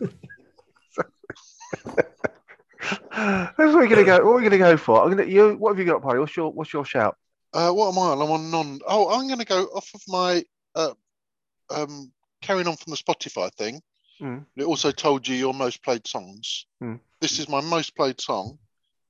That's 3.16 3.56
what 3.56 3.74
we're 3.74 3.88
gonna 3.88 4.04
go. 4.04 4.24
What 4.24 4.32
are 4.32 4.36
we 4.36 4.42
gonna 4.42 4.58
go 4.58 4.76
for? 4.76 5.02
I'm 5.02 5.10
gonna. 5.10 5.24
You. 5.24 5.56
What 5.56 5.70
have 5.70 5.78
you 5.78 5.84
got, 5.84 6.02
Polly? 6.02 6.18
What's 6.18 6.36
your 6.36 6.50
What's 6.52 6.72
your 6.72 6.84
shout? 6.84 7.16
Uh, 7.52 7.70
what 7.72 7.88
am 7.88 7.98
I 7.98 8.12
on? 8.12 8.22
I'm 8.22 8.30
on 8.30 8.50
non. 8.50 8.78
Oh, 8.86 9.08
I'm 9.08 9.26
going 9.26 9.38
to 9.38 9.46
go 9.46 9.62
off 9.74 9.88
of 9.94 10.02
my 10.08 10.44
uh, 10.74 10.92
um, 11.70 12.12
carrying 12.42 12.68
on 12.68 12.76
from 12.76 12.90
the 12.90 12.96
Spotify 12.96 13.50
thing. 13.54 13.80
Mm. 14.20 14.46
It 14.56 14.64
also 14.64 14.90
told 14.90 15.26
you 15.28 15.34
your 15.36 15.54
most 15.54 15.82
played 15.82 16.06
songs. 16.06 16.66
Mm. 16.82 17.00
This 17.20 17.38
is 17.38 17.48
my 17.48 17.60
most 17.60 17.94
played 17.96 18.20
song. 18.20 18.58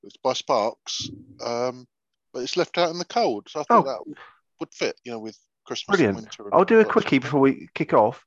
It's 0.03 0.17
by 0.17 0.33
Sparks, 0.33 1.09
um, 1.43 1.87
but 2.33 2.43
it's 2.43 2.57
left 2.57 2.77
out 2.77 2.89
in 2.91 2.99
the 2.99 3.05
cold. 3.05 3.47
So 3.49 3.59
I 3.61 3.63
thought 3.63 3.85
Oh. 3.87 4.05
that 4.05 4.17
would 4.59 4.73
fit, 4.73 4.99
you 5.03 5.11
know, 5.11 5.19
with 5.19 5.37
Christmas 5.65 5.97
Brilliant. 5.97 6.17
and 6.17 6.25
winter. 6.25 6.43
and 6.45 6.53
I'll 6.53 6.65
do 6.65 6.79
a 6.79 6.85
quickie 6.85 7.19
before 7.19 7.39
we 7.41 7.69
kick 7.73 7.93
off 7.93 8.25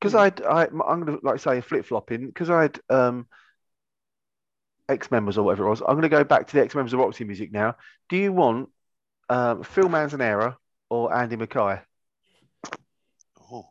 because 0.00 0.12
Mm. 0.14 0.18
I'd. 0.20 0.42
I, 0.42 0.62
I'm 0.64 1.04
gonna 1.04 1.18
like 1.22 1.40
say 1.40 1.60
flip 1.60 1.84
flopping 1.86 2.26
because 2.26 2.50
I 2.50 2.62
had 2.62 2.80
um, 2.90 3.26
ex 4.88 5.10
members 5.10 5.38
or 5.38 5.44
whatever 5.44 5.66
it 5.66 5.70
was. 5.70 5.80
I'm 5.80 5.94
gonna 5.96 6.08
go 6.08 6.24
back 6.24 6.46
to 6.48 6.52
the 6.54 6.62
ex 6.62 6.74
members 6.74 6.92
of 6.92 6.98
Roxy 7.00 7.24
Music 7.24 7.52
now. 7.52 7.76
Do 8.08 8.16
you 8.16 8.32
want 8.32 8.68
um, 9.28 9.62
Phil 9.62 9.88
Manzanera 9.88 10.56
or 10.90 11.14
Andy 11.14 11.36
Mackay? 11.36 11.80
Oh. 13.40 13.70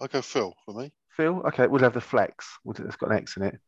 I'll 0.00 0.08
go 0.08 0.22
Phil 0.22 0.54
for 0.64 0.74
me. 0.74 0.92
Phil. 1.18 1.42
Okay, 1.48 1.66
we'll 1.66 1.82
have 1.82 1.92
the 1.92 2.00
flex. 2.00 2.46
It's 2.64 2.96
got 2.96 3.10
an 3.10 3.18
X 3.18 3.36
in 3.36 3.42
it. 3.42 3.60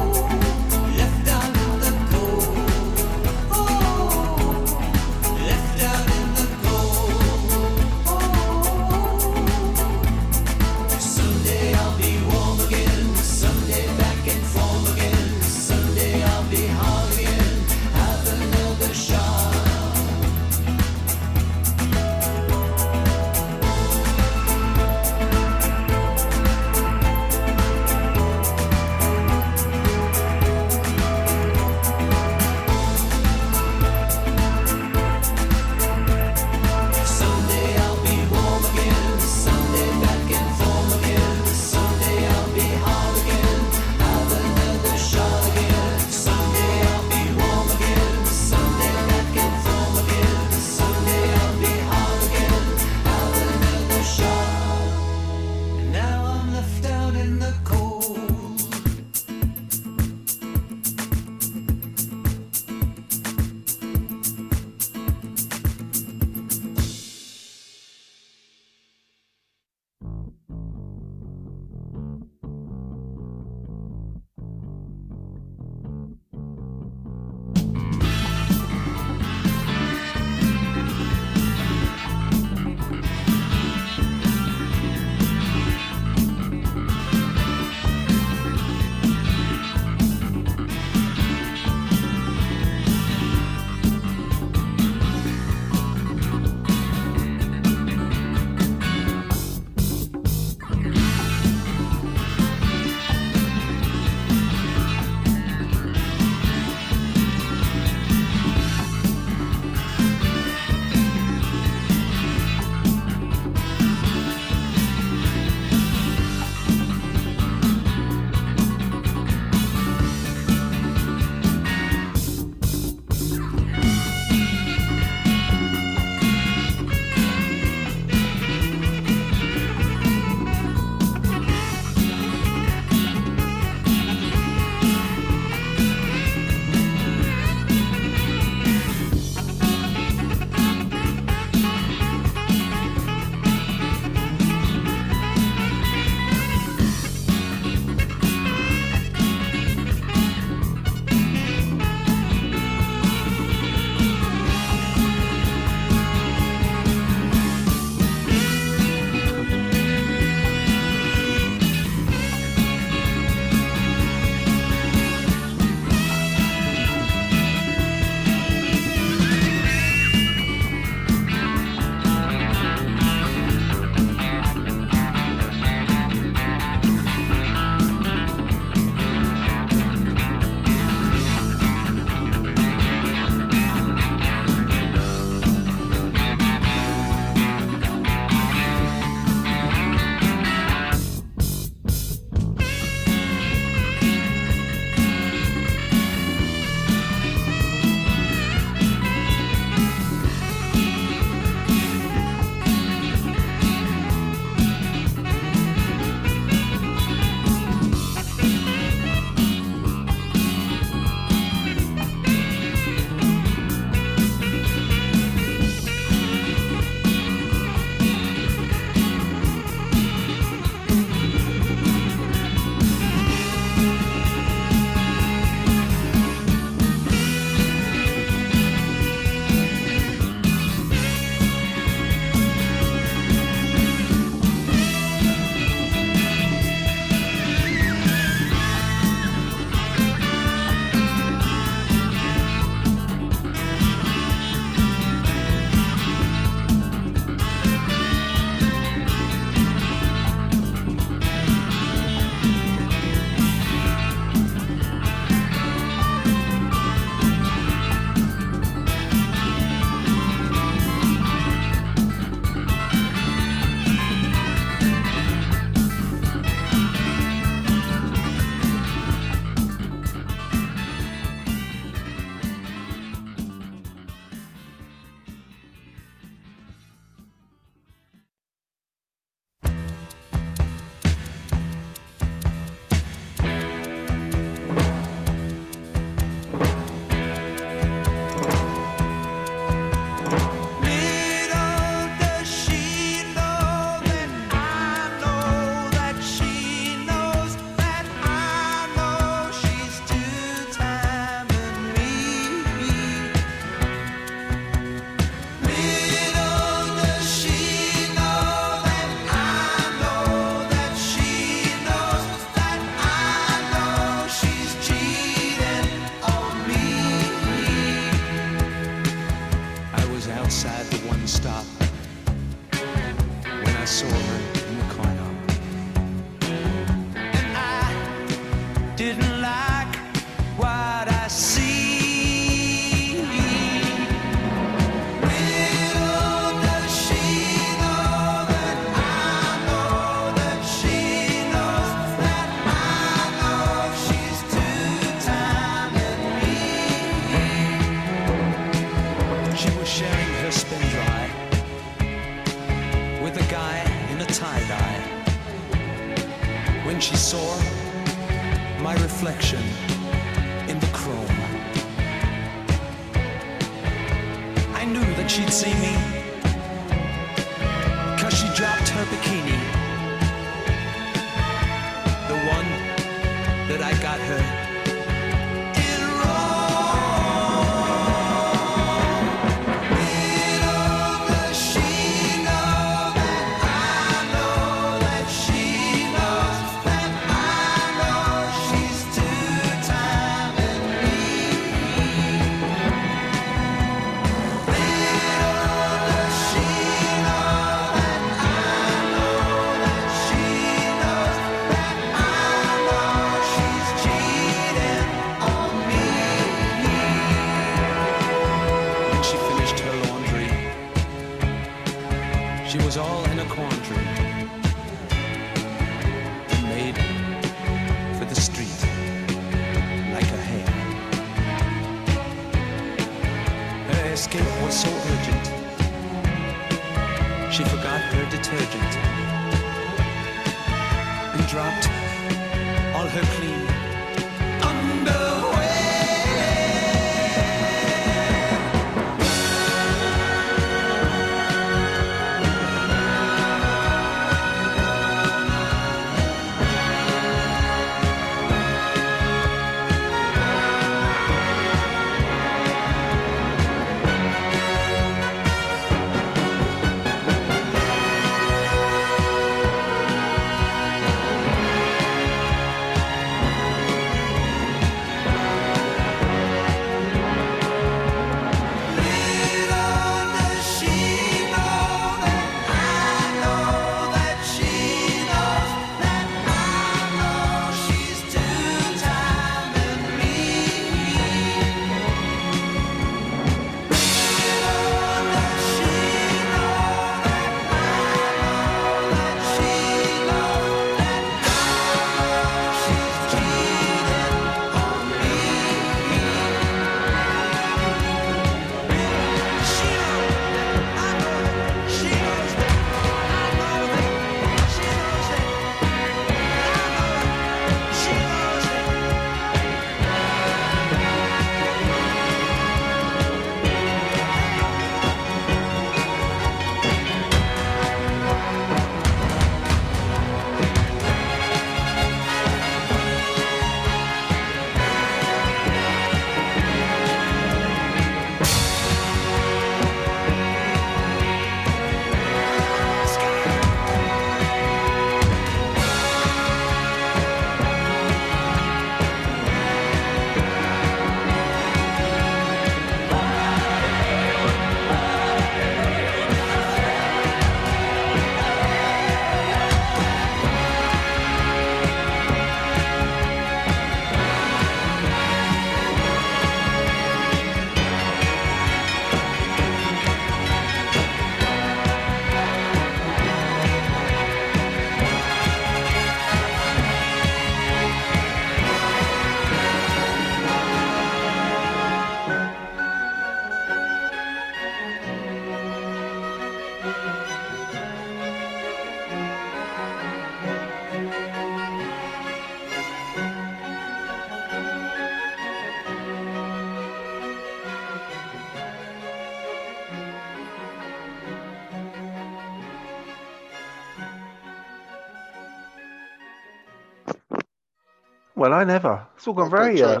Well, 598.42 598.54
I 598.54 598.64
never. 598.64 599.06
It's 599.14 599.28
all 599.28 599.34
gone 599.34 599.50
great 599.50 599.78
very, 599.78 599.82
uh, 599.82 600.00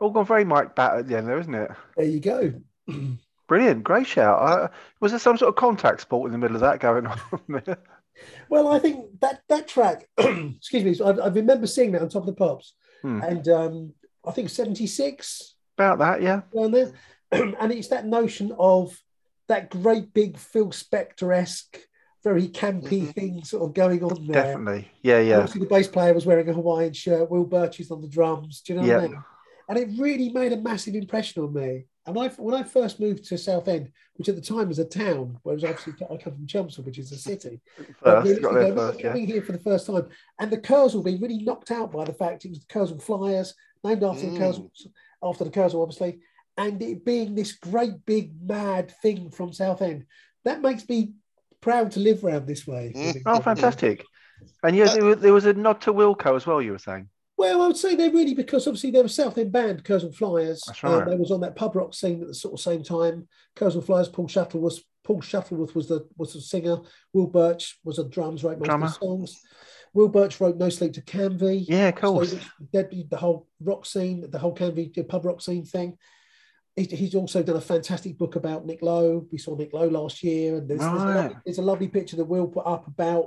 all 0.00 0.08
gone 0.08 0.24
very 0.24 0.42
Mike 0.42 0.74
Batt 0.74 0.96
at 1.00 1.06
the 1.06 1.18
end 1.18 1.28
there, 1.28 1.38
isn't 1.38 1.54
it? 1.54 1.70
There 1.98 2.06
you 2.06 2.18
go. 2.18 2.54
Brilliant, 3.46 3.84
great 3.84 4.06
shout. 4.06 4.40
Uh, 4.40 4.68
was 5.00 5.12
there 5.12 5.18
some 5.18 5.36
sort 5.36 5.50
of 5.50 5.56
contact 5.56 6.00
sport 6.00 6.28
in 6.28 6.32
the 6.32 6.38
middle 6.38 6.56
of 6.56 6.62
that 6.62 6.80
going 6.80 7.06
on? 7.06 7.20
there? 7.50 7.76
Well, 8.48 8.68
I 8.68 8.78
think 8.78 9.20
that 9.20 9.42
that 9.50 9.68
track, 9.68 10.08
excuse 10.18 10.82
me, 10.82 10.94
so 10.94 11.04
I, 11.08 11.24
I 11.26 11.28
remember 11.28 11.66
seeing 11.66 11.92
that 11.92 12.00
on 12.00 12.08
Top 12.08 12.22
of 12.22 12.26
the 12.26 12.32
Pops, 12.32 12.72
Hmm. 13.02 13.20
and 13.22 13.46
um, 13.48 13.92
I 14.26 14.30
think 14.30 14.48
seventy 14.48 14.86
six 14.86 15.56
About 15.76 15.98
that, 15.98 16.22
yeah. 16.22 16.40
around 16.56 16.70
there, 16.70 16.92
and 17.32 17.70
it's 17.70 17.88
that 17.88 18.06
notion 18.06 18.54
of 18.58 18.98
that 19.48 19.68
great 19.68 20.14
big 20.14 20.38
Phil 20.38 20.68
Spector 20.70 21.36
esque, 21.36 21.80
very 22.24 22.48
campy 22.48 23.12
thing 23.14 23.44
sort 23.44 23.62
of 23.62 23.74
going 23.74 24.02
on 24.02 24.26
there. 24.26 24.42
Definitely. 24.42 24.90
Yeah, 25.02 25.20
yeah. 25.20 25.36
Obviously, 25.36 25.60
the 25.60 25.66
bass 25.66 25.86
player 25.86 26.14
was 26.14 26.26
wearing 26.26 26.48
a 26.48 26.54
Hawaiian 26.54 26.94
shirt. 26.94 27.30
Will 27.30 27.44
Birch 27.44 27.78
is 27.78 27.90
on 27.90 28.00
the 28.00 28.08
drums. 28.08 28.62
Do 28.62 28.72
you 28.72 28.80
know 28.80 28.86
what 28.88 29.04
I 29.04 29.08
mean? 29.08 29.24
And 29.68 29.78
it 29.78 29.88
really 29.98 30.30
made 30.30 30.52
a 30.52 30.56
massive 30.56 30.94
impression 30.94 31.44
on 31.44 31.54
me. 31.54 31.86
And 32.06 32.18
I, 32.18 32.28
when 32.28 32.54
I 32.54 32.62
first 32.62 33.00
moved 33.00 33.24
to 33.26 33.38
Southend, 33.38 33.90
which 34.16 34.28
at 34.28 34.34
the 34.34 34.42
time 34.42 34.68
was 34.68 34.78
a 34.78 34.84
town, 34.84 35.38
whereas 35.42 35.64
obviously 35.64 35.94
I 36.02 36.16
come 36.16 36.34
from 36.34 36.46
Chelmsford, 36.46 36.84
which 36.84 36.98
is 36.98 37.12
a 37.12 37.16
city. 37.16 37.60
First, 38.02 38.42
got 38.42 38.54
there 38.54 38.72
I 38.72 38.74
first, 38.74 39.00
yeah. 39.00 39.08
coming 39.08 39.26
here 39.26 39.42
for 39.42 39.52
the 39.52 39.58
first 39.58 39.86
time, 39.86 40.08
and 40.38 40.50
the 40.50 40.58
Kursaal 40.58 41.04
being 41.04 41.20
really 41.20 41.38
knocked 41.38 41.70
out 41.70 41.92
by 41.92 42.04
the 42.04 42.12
fact 42.12 42.44
it 42.44 42.50
was 42.50 42.60
the 42.60 42.66
Kursaal 42.66 43.02
Flyers, 43.02 43.54
named 43.82 44.04
after 44.04 44.30
the 44.30 44.38
Mm. 44.38 44.70
After 45.22 45.44
the 45.44 45.50
Kursaal, 45.50 45.82
obviously, 45.82 46.20
and 46.58 46.80
it 46.82 47.04
being 47.04 47.34
this 47.34 47.52
great 47.52 48.04
big 48.04 48.32
mad 48.46 48.92
thing 49.00 49.30
from 49.30 49.54
Southend. 49.54 50.04
That 50.44 50.60
makes 50.60 50.86
me 50.86 51.14
proud 51.64 51.90
to 51.92 52.00
live 52.00 52.24
around 52.24 52.46
this 52.46 52.66
way. 52.66 52.92
Mm. 52.94 53.22
Oh, 53.26 53.40
fantastic! 53.40 54.04
And 54.62 54.76
yeah, 54.76 54.92
there 54.94 55.04
was, 55.04 55.18
there 55.18 55.32
was 55.32 55.46
a 55.46 55.54
nod 55.54 55.80
to 55.82 55.92
Wilko 55.92 56.36
as 56.36 56.46
well. 56.46 56.60
You 56.62 56.72
were 56.72 56.78
saying. 56.78 57.08
Well, 57.36 57.62
I 57.62 57.66
would 57.66 57.76
say 57.76 57.96
they're 57.96 58.12
really 58.12 58.34
because 58.34 58.68
obviously 58.68 58.92
they 58.92 59.02
were 59.02 59.08
South 59.08 59.36
End 59.38 59.50
band, 59.50 59.82
Kursaal 59.82 60.14
Flyers. 60.14 60.62
That's 60.66 60.84
Uh, 60.84 60.98
right. 60.98 61.08
they 61.08 61.16
was 61.16 61.32
on 61.32 61.40
that 61.40 61.56
pub 61.56 61.74
rock 61.74 61.92
scene 61.92 62.20
at 62.22 62.28
the 62.28 62.34
sort 62.34 62.54
of 62.54 62.60
same 62.60 62.84
time. 62.84 63.26
Kursaal 63.56 63.82
Flyers, 63.84 64.08
Paul 64.08 64.28
Shuttleworth, 64.28 64.78
Paul 65.02 65.20
Shuttleworth 65.20 65.74
was 65.74 65.88
the 65.88 66.06
was 66.16 66.32
the 66.34 66.40
singer. 66.40 66.76
Will 67.12 67.26
Birch 67.26 67.78
was 67.84 67.98
on 67.98 68.08
drums, 68.10 68.44
wrote 68.44 68.58
most 68.60 68.66
Drummer. 68.68 68.86
of 68.86 68.92
the 68.92 68.98
songs. 69.06 69.40
Will 69.94 70.08
Birch 70.08 70.40
wrote 70.40 70.56
No 70.58 70.68
Sleep 70.68 70.92
to 70.94 71.02
Canvey. 71.02 71.64
Yeah, 71.68 71.88
of 71.88 71.96
course. 71.96 72.32
So 72.32 72.38
the, 72.72 73.06
the 73.10 73.16
whole 73.16 73.48
rock 73.60 73.86
scene, 73.86 74.24
the 74.30 74.38
whole 74.38 74.54
Canvey 74.54 74.92
the 74.94 75.02
pub 75.04 75.24
rock 75.24 75.40
scene 75.40 75.64
thing. 75.64 75.96
He- 76.76 76.84
He's 76.96 77.14
also 77.14 77.42
done 77.42 77.56
a 77.56 77.60
fantastic 77.60 78.18
book 78.18 78.36
about 78.36 78.66
Nick 78.66 78.82
Lowe. 78.82 79.26
We 79.30 79.38
saw 79.38 79.54
Nick 79.56 79.72
Lowe 79.72 79.88
last 79.88 80.22
year, 80.22 80.56
and 80.56 80.68
there's, 80.68 80.80
there's, 80.80 80.92
a, 81.02 81.06
lovely, 81.06 81.36
there's 81.44 81.58
a 81.58 81.62
lovely 81.62 81.88
picture 81.88 82.16
that 82.16 82.24
Will 82.24 82.48
put 82.48 82.66
up 82.66 82.86
about, 82.88 83.26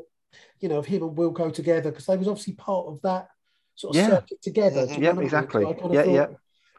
you 0.59 0.67
know, 0.69 0.77
of 0.79 0.85
him 0.85 1.03
and 1.03 1.15
Will 1.17 1.33
Wilko 1.33 1.53
together 1.53 1.89
because 1.91 2.05
they 2.07 2.17
was 2.17 2.27
obviously 2.27 2.53
part 2.53 2.87
of 2.87 3.01
that 3.03 3.29
sort 3.75 3.95
of 3.95 4.01
Yeah. 4.01 4.07
circuit 4.09 4.41
together. 4.41 4.85
do 4.85 4.93
you 4.93 4.99
Yep, 4.99 5.01
know 5.01 5.07
what 5.07 5.11
I 5.11 5.13
mean? 5.15 5.23
exactly. 5.25 5.63
So 5.63 5.69
I 5.69 5.73
kind 5.73 5.85
of 5.85 5.93
Yeah, 5.93 6.13
yeah. 6.13 6.27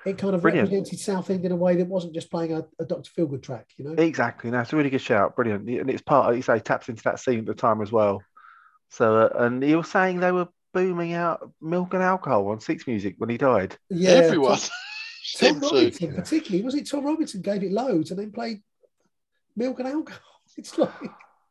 It 0.07 0.17
kind 0.19 0.35
of 0.35 0.43
Brilliant. 0.43 0.69
represented 0.69 0.99
Southend 1.01 1.45
in 1.45 1.53
a 1.53 1.57
way 1.57 1.75
that 1.77 1.87
wasn't 1.87 2.15
just 2.15 2.31
playing 2.31 2.53
a, 2.53 2.65
a 2.79 2.85
Dr. 2.85 3.11
Feelgood 3.11 3.43
track, 3.43 3.67
you 3.77 3.85
know. 3.85 3.93
Exactly. 4.01 4.51
That's 4.51 4.73
a 4.73 4.77
really 4.77 4.91
good 4.91 5.01
shout. 5.01 5.37
Brilliant. 5.37 5.69
And 5.69 5.91
it's 5.91 6.03
part, 6.03 6.31
Of, 6.31 6.37
you 6.37 6.43
say, 6.43 6.61
taps 6.61 6.89
into 6.89 7.03
that 7.05 7.19
scene 7.19 7.41
at 7.41 7.47
the 7.47 7.55
time 7.55 7.83
as 7.83 7.91
well. 7.91 8.23
So, 8.91 9.17
uh, 9.17 9.29
and 9.45 9.63
he 9.63 9.75
was 9.75 9.91
saying 9.91 10.21
they 10.21 10.33
were 10.33 10.49
booming 10.73 11.15
out 11.15 11.51
milk 11.61 11.95
and 11.95 12.03
alcohol 12.03 12.49
on 12.49 12.61
Six 12.61 12.87
Music 12.87 13.17
when 13.19 13.29
he 13.29 13.37
died. 13.39 13.77
Yeah, 13.91 14.11
Everyone 14.11 14.59
Tom, 15.37 15.49
seemed 15.51 15.63
Tom 15.63 15.71
to. 15.71 15.77
Robinson, 15.77 16.15
particularly, 16.15 16.65
was 16.65 16.75
it 16.75 16.89
Tom 16.89 17.05
Robinson 17.05 17.41
gave 17.43 17.63
it 17.63 17.73
loads 17.73 18.11
and 18.11 18.19
then 18.21 18.31
played 18.33 18.63
milk 19.57 19.79
and 19.81 19.89
alcohol? 19.89 20.21
It's 20.57 20.77
like 20.79 20.91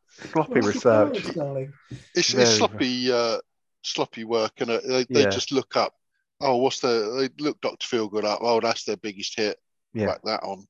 Floppy 0.07 0.53
what's 0.59 0.65
your 0.65 0.73
research. 0.73 0.83
balance, 1.23 1.35
darling? 1.35 1.73
It's, 2.15 2.33
it's 2.33 2.55
sloppy, 2.55 3.11
uh, 3.11 3.37
sloppy 3.83 4.23
work, 4.25 4.53
and 4.59 4.69
uh, 4.71 4.79
they, 4.85 5.05
they 5.09 5.21
Yeah. 5.21 5.29
just 5.29 5.51
look 5.51 5.75
up. 5.77 5.93
Oh, 6.41 6.57
what's 6.57 6.79
the? 6.81 7.29
They 7.37 7.43
look 7.43 7.61
Doctor 7.61 7.87
Feelgood 7.87 8.25
up. 8.25 8.39
Oh, 8.41 8.59
that's 8.59 8.83
their 8.83 8.97
biggest 8.97 9.37
hit. 9.37 9.57
Yeah. 9.93 10.07
Whack 10.07 10.21
that 10.25 10.43
on, 10.43 10.65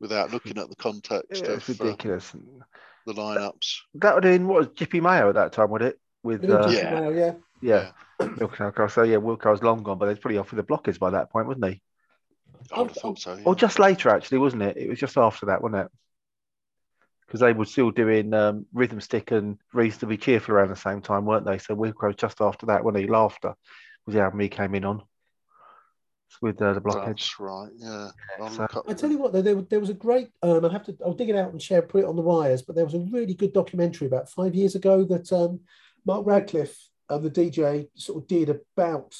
without 0.00 0.32
looking 0.32 0.58
at 0.58 0.68
the 0.68 0.76
context 0.76 1.44
Yeah, 1.44 1.52
it's 1.52 1.68
of 1.68 1.80
uh, 1.80 1.84
ridiculous. 1.84 2.32
the 3.06 3.12
lineups. 3.12 3.76
That 3.96 4.14
would 4.16 4.24
have 4.24 4.32
been 4.34 4.48
what 4.48 4.58
was 4.58 4.66
Gypie 4.68 5.00
Mayo 5.02 5.28
at 5.28 5.34
that 5.36 5.52
time, 5.52 5.70
would 5.70 5.82
it? 5.82 6.00
With 6.22 6.48
uh, 6.48 6.68
Yeah. 6.70 6.98
Mayo, 7.00 7.10
yeah. 7.10 7.32
yeah, 7.60 8.26
milk 8.38 8.52
and 8.58 8.66
alcohol. 8.66 8.88
So 8.88 9.02
yeah, 9.04 9.18
Wilko's 9.18 9.62
long 9.62 9.82
gone, 9.82 9.98
but 9.98 10.08
he's 10.08 10.18
probably 10.18 10.38
off 10.38 10.50
with 10.52 10.66
the 10.66 10.72
blockers 10.72 10.98
by 10.98 11.10
that 11.10 11.30
point, 11.30 11.46
wasn't 11.46 11.66
he? 11.66 11.82
I 12.72 12.80
would 12.80 12.90
have 12.90 12.96
thought 12.96 13.18
so. 13.18 13.34
Yeah. 13.34 13.42
Or 13.44 13.54
just 13.54 13.78
later, 13.78 14.08
actually, 14.10 14.38
wasn't 14.38 14.62
it? 14.62 14.76
It 14.76 14.88
was 14.88 14.98
just 14.98 15.16
after 15.16 15.46
that, 15.46 15.62
wasn't 15.62 15.82
it? 15.82 15.92
Because 17.26 17.40
they 17.40 17.52
were 17.52 17.64
still 17.64 17.90
doing 17.90 18.32
um, 18.34 18.66
Rhythm 18.72 19.00
Stick 19.00 19.30
and 19.30 19.58
Reasonably 19.72 20.16
Cheerful 20.16 20.54
around 20.54 20.68
the 20.68 20.76
same 20.76 21.00
time, 21.00 21.24
weren't 21.24 21.46
they? 21.46 21.58
So 21.58 21.74
Wilko 21.74 22.16
just 22.16 22.40
after 22.40 22.66
that, 22.66 22.84
when 22.84 22.94
he 22.94 23.06
Laughter 23.06 23.54
was 24.06 24.14
the 24.14 24.20
album 24.22 24.40
he 24.40 24.48
came 24.48 24.74
in 24.74 24.84
on 24.84 25.02
with 26.40 26.60
uh, 26.60 26.72
the 26.72 26.80
Blockheads. 26.80 27.06
That's 27.06 27.40
right. 27.40 27.70
Yeah. 27.76 28.10
I'll 28.40 28.50
So- 28.50 28.84
I 28.88 28.94
tell 28.94 29.10
you 29.10 29.18
what, 29.18 29.32
though, 29.32 29.42
there, 29.42 29.60
there 29.62 29.80
was 29.80 29.90
a 29.90 29.94
great. 29.94 30.28
Um, 30.42 30.64
I 30.64 30.72
have 30.72 30.84
to. 30.84 30.96
I'll 31.04 31.14
dig 31.14 31.30
it 31.30 31.36
out 31.36 31.52
and 31.52 31.62
share, 31.62 31.82
put 31.82 32.02
it 32.02 32.06
on 32.06 32.16
the 32.16 32.22
wires. 32.22 32.62
But 32.62 32.76
there 32.76 32.84
was 32.84 32.94
a 32.94 33.06
really 33.10 33.34
good 33.34 33.52
documentary 33.52 34.06
about 34.06 34.30
five 34.30 34.54
years 34.54 34.74
ago 34.74 35.04
that 35.04 35.32
um, 35.32 35.60
Mark 36.04 36.26
Radcliffe, 36.26 36.76
um, 37.08 37.22
the 37.22 37.30
DJ, 37.30 37.88
sort 37.94 38.22
of 38.22 38.28
did 38.28 38.50
about 38.50 39.16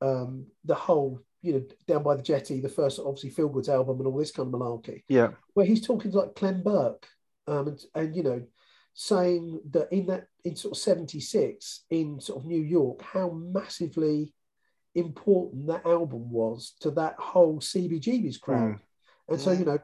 um, 0.00 0.46
the 0.64 0.74
whole, 0.74 1.20
you 1.42 1.52
know, 1.54 1.62
down 1.86 2.02
by 2.02 2.14
the 2.16 2.22
jetty, 2.22 2.60
the 2.60 2.68
first 2.68 2.98
obviously 2.98 3.30
Feelgood's 3.30 3.68
album 3.68 3.98
and 3.98 4.06
all 4.06 4.18
this 4.18 4.30
kind 4.30 4.52
of 4.52 4.58
malarkey. 4.60 5.02
Yeah, 5.08 5.32
where 5.54 5.66
he's 5.66 5.84
talking 5.86 6.10
to 6.12 6.18
like 6.18 6.34
Clem 6.34 6.62
Burke, 6.62 7.06
um, 7.46 7.68
and, 7.68 7.84
and 7.94 8.16
you 8.16 8.22
know, 8.22 8.42
saying 8.94 9.60
that 9.70 9.92
in 9.92 10.06
that 10.06 10.26
in 10.44 10.56
sort 10.56 10.76
of 10.76 10.82
'76 10.82 11.84
in 11.90 12.20
sort 12.20 12.40
of 12.40 12.46
New 12.46 12.62
York, 12.62 13.02
how 13.02 13.30
massively 13.30 14.32
important 14.94 15.66
that 15.66 15.86
album 15.86 16.30
was 16.30 16.74
to 16.80 16.90
that 16.92 17.14
whole 17.18 17.58
CBGB's 17.58 18.36
crowd. 18.38 18.78
And 19.28 19.40
so, 19.40 19.50
you 19.52 19.64
know, 19.64 19.78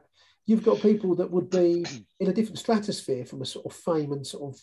you've 0.45 0.63
got 0.63 0.81
people 0.81 1.15
that 1.15 1.31
would 1.31 1.49
be 1.49 1.83
in 2.19 2.29
a 2.29 2.33
different 2.33 2.59
stratosphere 2.59 3.25
from 3.25 3.41
a 3.41 3.45
sort 3.45 3.65
of 3.65 3.73
fame 3.73 4.11
and 4.11 4.25
sort 4.25 4.53
of, 4.53 4.61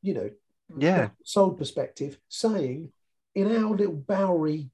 you 0.00 0.14
know, 0.14 0.30
Yeah. 0.78 1.10
soul 1.24 1.52
perspective, 1.52 2.18
saying 2.28 2.90
in 3.34 3.54
our 3.54 3.76
little 3.76 3.96
Bowery 3.96 4.70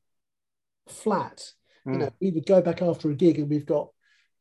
flat, 0.90 1.52
you 1.86 1.92
Mm. 1.92 1.98
know, 1.98 2.10
we 2.20 2.30
would 2.30 2.46
go 2.46 2.60
back 2.60 2.82
after 2.82 3.10
a 3.10 3.14
gig 3.14 3.38
and 3.38 3.48
we've 3.48 3.66
got 3.66 3.90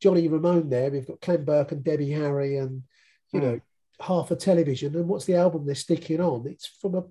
Johnny 0.00 0.28
Ramone 0.28 0.68
there, 0.70 0.90
we've 0.90 1.06
got 1.06 1.20
Clem 1.20 1.44
Burke 1.44 1.72
and 1.72 1.84
Debbie 1.84 2.10
Harry 2.10 2.56
and, 2.56 2.82
you 3.32 3.40
Mm. 3.40 3.42
know, 3.42 3.60
half 4.00 4.30
a 4.30 4.36
television. 4.36 4.94
And 4.96 5.08
what's 5.08 5.26
the 5.26 5.34
album 5.36 5.66
they're 5.66 5.74
sticking 5.74 6.20
on? 6.20 6.46
It's 6.46 6.66
from 6.66 6.94
a 6.94 7.04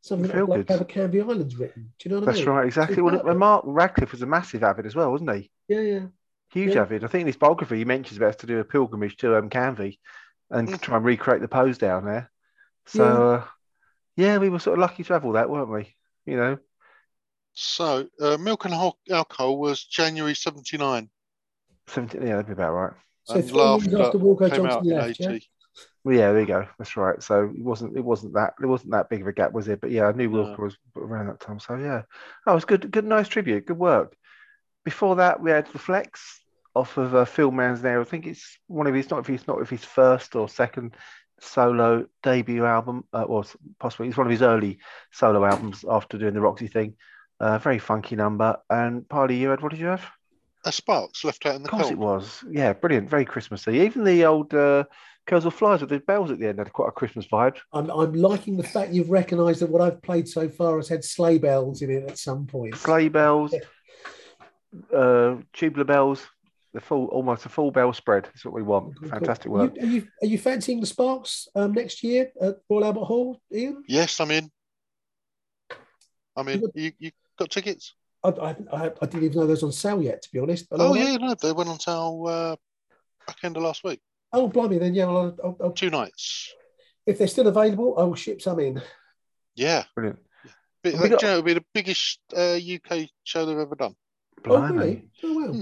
something 0.00 0.30
Feel 0.30 0.46
like 0.46 0.68
a 0.70 0.84
Canvey 0.84 1.20
Islands 1.22 1.56
written. 1.56 1.92
Do 1.98 2.08
you 2.08 2.14
know 2.14 2.20
what 2.20 2.28
I 2.28 2.32
mean? 2.32 2.36
that's 2.44 2.46
right, 2.46 2.66
exactly. 2.66 3.02
Well, 3.02 3.34
Mark 3.34 3.64
Radcliffe 3.66 4.12
was 4.12 4.20
a 4.22 4.26
massive 4.26 4.62
avid 4.62 4.84
as 4.86 4.94
well, 4.94 5.10
wasn't 5.10 5.32
he? 5.34 5.50
yeah, 5.68 5.80
yeah. 5.80 6.06
Huge 6.50 6.74
Yeah. 6.74 6.82
avid. 6.82 7.02
I 7.04 7.08
think 7.08 7.22
in 7.22 7.26
his 7.26 7.36
biography 7.36 7.78
he 7.78 7.84
mentions 7.84 8.16
about 8.18 8.28
us 8.30 8.36
to 8.36 8.46
do 8.46 8.60
a 8.60 8.64
pilgrimage 8.64 9.16
to 9.18 9.36
um, 9.36 9.48
Canvey 9.50 9.98
and 10.50 10.68
Mhm. 10.68 10.80
try 10.80 10.96
and 10.98 11.04
recreate 11.04 11.40
the 11.40 11.48
pose 11.48 11.78
down 11.78 12.04
there. 12.04 12.30
So, 12.86 13.02
Yeah. 13.04 13.24
uh, 13.38 13.44
yeah, 14.16 14.38
we 14.38 14.50
were 14.50 14.58
sort 14.58 14.78
of 14.78 14.80
lucky 14.82 15.02
to 15.04 15.12
have 15.14 15.24
all 15.24 15.32
that, 15.32 15.48
weren't 15.50 15.70
we? 15.70 15.96
You 16.26 16.36
know, 16.36 16.58
So, 17.54 18.08
uh, 18.20 18.36
Milk 18.36 18.64
and 18.64 18.74
Hal- 18.74 18.98
Alcohol 19.10 19.58
was 19.58 19.84
January 19.84 20.34
79. 20.34 21.08
17, 21.86 22.22
yeah, 22.22 22.28
that'd 22.36 22.46
be 22.46 22.52
about 22.52 22.72
right. 22.72 22.92
So 23.24 23.34
and 23.36 23.48
three 23.48 23.58
years 23.58 24.00
after 24.06 24.18
Wilko 24.18 24.50
came 24.50 24.64
Johnson 24.64 24.90
in 24.90 24.96
left, 24.98 25.20
80. 25.20 25.32
yeah? 25.32 25.38
Well, 26.02 26.16
yeah, 26.16 26.32
there 26.32 26.40
you 26.40 26.46
go. 26.46 26.66
That's 26.78 26.96
right. 26.96 27.22
So 27.22 27.44
it 27.44 27.62
wasn't 27.64 27.96
it 27.96 28.04
wasn't 28.04 28.34
that 28.34 28.54
it 28.62 28.66
wasn't 28.66 28.90
that 28.92 29.08
big 29.08 29.22
of 29.22 29.26
a 29.26 29.32
gap, 29.32 29.52
was 29.52 29.68
it? 29.68 29.80
But 29.80 29.90
yeah, 29.90 30.06
I 30.06 30.12
knew 30.12 30.28
No. 30.28 30.44
Wilko 30.44 30.58
was 30.58 30.76
around 30.96 31.28
that 31.28 31.40
time. 31.40 31.58
So 31.58 31.76
yeah, 31.76 32.02
that 32.44 32.52
was 32.52 32.66
good. 32.66 32.90
Good, 32.90 33.06
nice 33.06 33.28
tribute. 33.28 33.66
Good 33.66 33.78
work. 33.78 34.14
Before 34.84 35.16
that, 35.16 35.40
we 35.40 35.50
had 35.50 35.66
the 35.72 35.78
flex 35.78 36.40
off 36.74 36.98
of 36.98 37.14
uh, 37.14 37.24
Phil 37.24 37.50
Manzanera. 37.50 38.02
I 38.02 38.04
think 38.04 38.26
it's 38.26 38.58
one 38.66 38.86
of 38.86 38.94
his 38.94 39.08
not 39.10 39.20
if 39.20 39.26
he's 39.26 39.46
not 39.48 39.62
if 39.62 39.70
his 39.70 39.84
first 39.84 40.36
or 40.36 40.48
second 40.48 40.94
solo 41.40 42.06
debut 42.22 42.64
album, 42.66 43.04
uh, 43.14 43.22
or 43.22 43.44
possibly 43.78 44.08
it's 44.08 44.16
one 44.18 44.26
of 44.26 44.30
his 44.30 44.42
early 44.42 44.78
solo 45.12 45.44
albums 45.44 45.84
after 45.88 46.18
doing 46.18 46.34
the 46.34 46.40
Roxy 46.40 46.66
thing. 46.68 46.94
Uh, 47.40 47.58
very 47.58 47.78
funky 47.78 48.16
number. 48.16 48.56
And 48.70 49.08
Party, 49.08 49.36
you 49.36 49.48
had 49.50 49.62
what 49.62 49.70
did 49.70 49.80
you 49.80 49.86
have? 49.86 50.04
A 50.64 50.72
Sparks 50.72 51.24
left 51.24 51.44
out 51.44 51.56
in 51.56 51.62
the 51.62 51.68
Of 51.68 51.72
course 51.72 51.90
it 51.90 51.98
was. 51.98 52.42
Yeah, 52.50 52.72
brilliant. 52.72 53.10
Very 53.10 53.24
Christmassy. 53.24 53.72
Even 53.80 54.04
the 54.04 54.24
old 54.24 54.54
uh, 54.54 54.84
Kursaal 55.26 55.52
Flyers 55.52 55.80
with 55.80 55.90
the 55.90 55.98
bells 56.00 56.30
at 56.30 56.38
the 56.38 56.48
end 56.48 56.58
had 56.58 56.72
quite 56.72 56.88
a 56.88 56.92
Christmas 56.92 57.26
vibe. 57.26 57.56
I'm, 57.72 57.90
I'm 57.90 58.14
liking 58.14 58.56
the 58.56 58.62
fact 58.62 58.92
you've 58.92 59.10
recognised 59.10 59.60
that 59.60 59.70
what 59.70 59.82
I've 59.82 60.00
played 60.02 60.28
so 60.28 60.48
far 60.48 60.76
has 60.76 60.88
had 60.88 61.04
sleigh 61.04 61.38
bells 61.38 61.82
in 61.82 61.90
it 61.90 62.08
at 62.08 62.18
some 62.18 62.46
point. 62.46 62.76
Sleigh 62.76 63.08
bells, 63.08 63.54
uh, 64.94 65.36
tubular 65.52 65.84
bells, 65.84 66.26
the 66.72 66.80
full, 66.80 67.06
almost 67.06 67.46
a 67.46 67.48
full 67.48 67.70
bell 67.70 67.92
spread. 67.92 68.24
That's 68.24 68.44
what 68.44 68.54
we 68.54 68.62
want. 68.62 68.96
Cool, 68.96 69.08
cool. 69.08 69.18
Fantastic 69.18 69.46
Are 69.46 69.50
work. 69.50 69.76
you, 69.76 69.82
are 69.82 69.86
you 69.86 70.08
are 70.22 70.26
you 70.26 70.38
fancying 70.38 70.80
the 70.80 70.86
Sparks 70.86 71.48
um, 71.54 71.72
next 71.72 72.02
year 72.02 72.30
at 72.40 72.56
Royal 72.68 72.84
Albert 72.84 73.04
Hall, 73.04 73.40
Ian? 73.52 73.84
Yes, 73.86 74.20
I'm 74.20 74.30
in. 74.30 74.50
I'm 76.36 76.48
in. 76.48 76.62
You, 76.74 76.92
you 76.98 77.10
got 77.38 77.50
tickets? 77.50 77.94
I, 78.22 78.28
I, 78.30 78.50
I, 78.72 78.84
I 79.02 79.06
didn't 79.06 79.24
even 79.24 79.38
know 79.40 79.46
those 79.46 79.62
on 79.62 79.72
sale 79.72 80.02
yet, 80.02 80.22
to 80.22 80.28
be 80.32 80.38
honest. 80.38 80.68
But 80.70 80.80
Oh, 80.80 80.88
I'll- 80.88 80.96
yeah, 80.96 81.16
no, 81.16 81.34
they 81.34 81.52
went 81.52 81.68
on 81.68 81.78
sale 81.80 82.24
uh, 82.26 82.56
back 83.26 83.38
end 83.42 83.56
of 83.56 83.62
last 83.62 83.84
week. 83.84 84.00
Oh, 84.32 84.48
blimey, 84.48 84.78
then 84.78 84.94
yeah. 84.94 85.04
I'll, 85.06 85.36
I'll, 85.44 85.56
I'll, 85.60 85.70
Two 85.72 85.90
nights. 85.90 86.52
if 87.06 87.18
they're 87.18 87.28
still 87.28 87.46
available, 87.46 87.94
I 87.98 88.02
will 88.04 88.14
ship 88.14 88.40
some 88.42 88.58
in. 88.60 88.82
Yeah. 89.54 89.84
Brilliant. 89.94 90.20
But, 90.82 90.92
Have 90.94 91.02
we 91.02 91.08
do 91.08 91.14
got- 91.14 91.22
you 91.22 91.28
know, 91.28 91.32
it'll 91.34 91.42
be 91.44 91.54
the 91.54 91.64
biggest 91.74 92.18
uh, 92.36 92.56
UK 92.58 93.08
show 93.24 93.46
they've 93.46 93.58
ever 93.58 93.74
done. 93.76 93.94
Oh, 94.46 94.58
Blimey. 94.58 94.76
really? 94.78 95.08
Oh, 95.22 95.34
wow. 95.34 95.52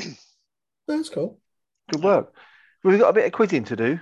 Hmm. 0.00 0.08
That's 0.88 1.08
cool. 1.08 1.38
Good 1.90 2.02
work. 2.02 2.34
We've 2.84 2.98
got 2.98 3.10
a 3.10 3.12
bit 3.12 3.26
of 3.26 3.32
quizzing 3.32 3.64
to 3.64 3.76
do. 3.76 4.00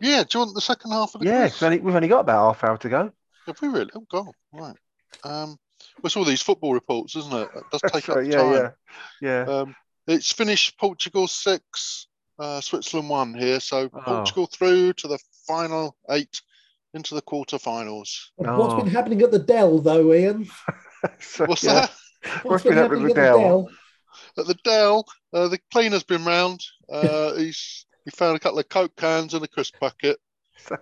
Yeah, 0.00 0.22
do 0.22 0.28
you 0.38 0.40
want 0.44 0.54
the 0.54 0.60
second 0.60 0.90
half 0.92 1.14
of 1.14 1.20
the 1.20 1.26
Yeah, 1.26 1.40
quiz? 1.42 1.52
'cause 1.54 1.62
only, 1.64 1.80
we've 1.80 1.94
only 1.94 2.08
got 2.08 2.20
about 2.20 2.54
half 2.54 2.64
hour 2.64 2.76
to 2.78 2.88
go. 2.88 3.12
Have 3.46 3.60
we 3.60 3.68
really? 3.68 3.90
Oh, 3.94 4.06
God. 4.10 4.28
Right. 4.52 4.76
Um, 5.24 5.48
well, 5.50 5.58
it's 6.04 6.16
all 6.16 6.24
these 6.24 6.42
football 6.42 6.74
reports, 6.74 7.16
isn't 7.16 7.32
it? 7.32 7.48
It 7.54 7.64
does 7.70 7.80
take 7.82 7.92
That's 7.92 8.08
up 8.08 8.16
right, 8.16 8.26
yeah, 8.26 8.36
time. 8.38 8.52
yeah, 8.52 9.44
yeah. 9.46 9.52
Um, 9.52 9.76
it's 10.06 10.32
finished 10.32 10.78
Portugal 10.78 11.28
six, 11.28 12.08
uh, 12.38 12.60
Switzerland 12.60 13.08
one 13.08 13.34
here. 13.34 13.60
So 13.60 13.88
Oh. 13.94 14.00
Portugal 14.00 14.46
through 14.46 14.94
to 14.94 15.08
the 15.08 15.18
final 15.46 15.96
eight 16.10 16.40
into 16.94 17.14
the 17.14 17.22
quarterfinals. 17.22 18.08
What's 18.36 18.74
been 18.82 18.92
happening 18.92 19.22
at 19.22 19.30
the 19.30 19.38
Dell, 19.38 19.78
though, 19.78 20.12
Ian? 20.12 20.48
So, 21.18 21.46
What's 21.46 21.64
yeah. 21.64 21.88
that? 22.22 22.44
What's 22.44 22.62
been 22.62 22.74
happening 22.74 23.02
with 23.02 23.18
at 23.18 23.32
Dell? 23.34 23.68
At 24.38 24.46
the 24.46 24.54
Dell, 24.62 25.04
uh, 25.32 25.48
the 25.48 25.58
cleaner's 25.72 26.04
been 26.04 26.24
round. 26.24 26.60
Uh, 26.88 27.34
he's 27.36 27.86
he 28.04 28.12
found 28.12 28.36
a 28.36 28.38
couple 28.38 28.60
of 28.60 28.68
Coke 28.68 28.94
cans 28.96 29.34
and 29.34 29.44
a 29.44 29.48
crisp 29.48 29.74
packet. 29.80 30.18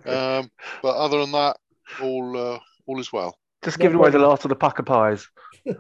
Um, 0.05 0.51
but 0.83 0.95
other 0.97 1.21
than 1.21 1.33
that, 1.33 1.57
all 2.03 2.37
uh, 2.37 2.59
all 2.87 3.01
is 3.01 3.13
well. 3.15 3.39
Just 3.63 3.79
No 3.79 3.83
giving 3.83 3.99
away 3.99 4.11
the 4.11 4.19
last 4.19 4.45
of 4.45 4.49
the 4.49 4.57
Pukka 4.57 4.85
Pies. 4.85 5.27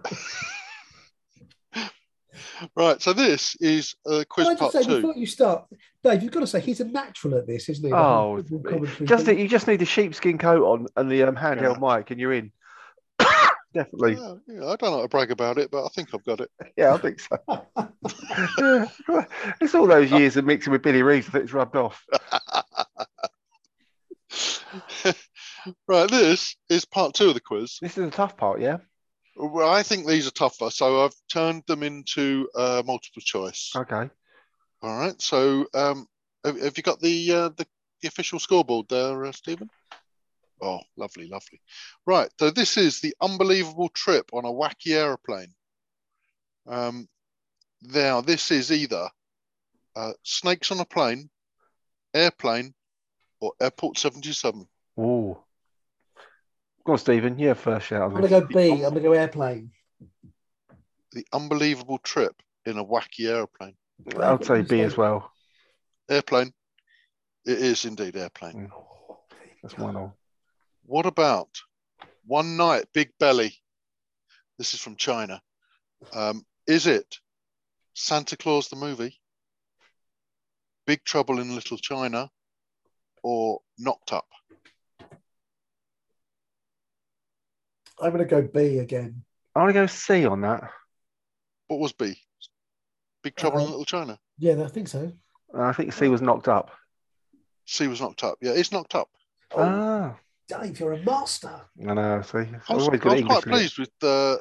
Right, 2.77 3.01
so 3.01 3.15
this 3.15 3.57
is 3.57 3.95
uh, 4.07 4.23
quiz 4.29 4.47
Can 4.47 4.57
I 4.57 4.59
part 4.59 4.73
say 4.73 4.83
two. 4.83 4.97
before 4.97 5.15
you 5.17 5.25
start, 5.27 5.65
Dave, 6.05 6.23
you've 6.23 6.33
got 6.33 6.41
to 6.41 6.47
say 6.47 6.61
he's 6.61 6.81
a 6.81 6.85
natural 6.85 7.37
at 7.37 7.47
this, 7.47 7.71
isn't 7.71 7.85
he? 7.85 7.91
The 7.91 7.97
Oh, 7.97 8.03
whole 8.03 8.37
football 8.43 8.61
commentary 8.73 9.07
just 9.07 9.27
you 9.27 9.49
just 9.49 9.67
need 9.67 9.81
the 9.81 9.87
sheepskin 9.87 10.37
coat 10.37 10.63
on 10.65 10.87
and 10.97 11.11
the 11.11 11.23
um, 11.23 11.37
handheld 11.37 11.81
mic, 11.81 12.11
and 12.11 12.21
you're 12.21 12.35
in. 12.35 12.53
Definitely. 13.75 14.15
Yeah, 14.15 14.35
yeah, 14.47 14.67
I 14.67 14.77
don't 14.77 14.83
know 14.83 14.97
how 14.97 15.03
to 15.03 15.09
brag 15.09 15.31
about 15.31 15.57
it, 15.57 15.71
but 15.71 15.85
I 15.87 15.89
think 15.89 16.09
I've 16.13 16.25
got 16.25 16.41
it. 16.41 16.51
Yeah, 16.77 16.93
I 16.95 16.99
think 16.99 17.21
so. 17.21 17.39
Yeah. 18.59 18.87
It's 19.61 19.75
all 19.75 19.87
those 19.87 20.11
years 20.11 20.37
of 20.37 20.45
mixing 20.45 20.73
with 20.73 20.83
Billy 20.83 21.03
Reeves 21.03 21.29
that 21.29 21.43
it's 21.43 21.53
rubbed 21.55 21.77
off. 21.77 22.05
Right, 25.89 26.11
this 26.11 26.57
is 26.69 26.85
part 26.85 27.15
two 27.15 27.29
of 27.29 27.35
the 27.35 27.41
quiz. 27.41 27.79
This 27.81 27.99
is 27.99 28.05
the 28.05 28.11
tough 28.11 28.37
part, 28.37 28.61
yeah. 28.61 28.79
Well, 29.37 29.71
I 29.71 29.83
think 29.83 30.07
these 30.07 30.27
are 30.27 30.33
tougher, 30.33 30.71
so 30.71 31.05
I've 31.05 31.15
turned 31.33 31.63
them 31.67 31.83
into 31.83 32.49
uh, 32.55 32.83
multiple 32.85 33.23
choice. 33.23 33.73
Okay. 33.75 34.11
All 34.83 34.99
right. 34.99 35.21
So, 35.21 35.67
um, 35.75 36.07
have, 36.45 36.61
have 36.61 36.77
you 36.77 36.83
got 36.83 37.01
the, 37.01 37.33
uh, 37.33 37.49
the 37.57 37.67
the 38.03 38.09
official 38.09 38.39
scoreboard 38.39 38.87
there, 38.89 39.27
uh, 39.27 39.33
Stephen? 39.33 39.69
Oh, 40.63 40.81
lovely, 40.97 41.29
lovely. 41.29 41.61
Right. 42.07 42.31
So 42.39 42.51
this 42.51 42.77
is 42.77 43.01
the 43.01 43.15
unbelievable 43.21 43.91
trip 43.91 44.31
on 44.33 44.45
a 44.45 44.49
wacky 44.49 44.95
aeroplane. 44.95 45.53
Um, 46.67 47.09
now 47.83 48.23
this 48.23 48.51
is 48.51 48.73
either 48.73 49.09
uh, 49.97 50.13
snakes 50.23 50.71
on 50.71 50.81
a 50.81 50.85
plane, 50.85 51.29
airplane, 52.15 52.75
or 53.41 53.53
airport 53.61 53.99
seventy-seven. 53.99 54.67
Ooh. 54.99 55.39
Go 56.85 56.93
on, 56.93 56.99
Stephen. 56.99 57.39
Yeah, 57.39 57.55
first 57.55 57.87
shout. 57.87 58.03
I'm 58.03 58.11
going 58.11 58.23
to 58.23 58.29
go 58.29 58.47
B. 58.47 58.73
I'm 58.73 58.81
going 58.81 58.95
to 58.95 59.01
go 59.01 59.13
airplane. 59.13 59.71
The 61.13 61.27
unbelievable 61.33 61.99
trip 61.99 62.35
in 62.65 62.79
a 62.79 62.85
wacky 62.85 63.29
aeroplane. 63.29 63.75
I'll 64.19 64.43
say 64.43 64.63
B 64.63 64.81
as 64.81 64.97
well. 64.97 65.31
Airplane. 66.09 66.53
It 67.45 67.59
is 67.59 67.85
indeed 67.85 68.17
airplane. 68.17 68.71
Mm. 68.71 69.17
That's 69.63 69.77
one 69.77 69.97
all. 69.97 70.17
What 70.85 71.07
about 71.07 71.49
one 72.27 72.57
night, 72.57 72.87
big 72.93 73.11
belly? 73.19 73.55
This 74.59 74.75
is 74.75 74.81
from 74.81 74.97
China. 74.97 75.41
Um, 76.13 76.45
is 76.67 76.87
it 76.87 77.19
Santa 77.95 78.37
Claus 78.37 78.69
the 78.69 78.77
movie, 78.77 79.19
Big 80.87 81.05
Trouble 81.05 81.41
in 81.41 81.55
Little 81.55 81.79
China, 81.79 82.31
or 83.23 83.61
Knocked 83.79 84.13
Up? 84.13 84.27
I'm 88.03 88.13
going 88.13 88.19
to 88.19 88.25
go 88.25 88.43
B 88.43 88.79
again. 88.79 89.23
I 89.55 89.61
want 89.61 89.71
to 89.71 89.75
go 89.75 89.87
C 89.87 90.27
on 90.27 90.41
that. 90.43 90.71
What 91.69 91.81
was 91.81 91.93
B? 91.93 92.17
Big 93.23 93.37
Trouble 93.37 93.59
in 93.59 93.65
Uh, 93.65 93.69
Little 93.71 93.85
China. 93.85 94.19
Yeah, 94.39 94.63
I 94.63 94.69
think 94.69 94.89
so. 94.89 95.13
I 95.55 95.73
think 95.73 95.93
C 95.93 96.09
was 96.09 96.23
knocked 96.23 96.49
up. 96.49 96.71
C 97.67 97.87
was 97.89 98.01
knocked 98.01 98.25
up. 98.25 98.39
Yeah, 98.41 98.53
it's 98.53 98.73
knocked 98.73 98.95
up. 98.95 99.09
Oh, 99.55 99.61
Ah, 99.63 100.17
Dave, 100.49 100.79
you're 100.81 100.93
a 100.93 101.03
master. 101.03 101.61
I 101.89 101.95
know. 101.95 102.23
See, 102.23 102.39
I 102.39 102.43
I've 102.69 102.77
was, 102.77 102.85
always 102.87 103.01
I 103.01 103.05
got 103.05 103.13
was 103.17 103.23
quite 103.25 103.47
in 103.47 103.53
it. 103.53 103.55
pleased 103.57 103.79
with 103.79 103.91
the 104.01 104.41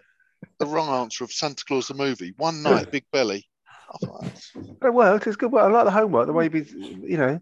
the 0.59 0.65
wrong 0.65 0.87
answer 1.01 1.23
of 1.23 1.31
Santa 1.33 1.65
Claus 1.65 1.87
the 1.87 1.93
movie. 1.93 2.33
One 2.37 2.63
night, 2.63 2.91
big 2.91 3.05
belly. 3.11 3.45
I 3.91 4.31
It 4.83 4.93
worked. 4.93 5.27
It's 5.27 5.35
good 5.35 5.51
work. 5.51 5.63
I 5.65 5.67
like 5.67 5.85
the 5.85 5.91
homework. 5.91 6.27
The 6.27 6.33
way 6.33 6.47
we, 6.47 6.63
you 6.63 7.17
know, 7.17 7.39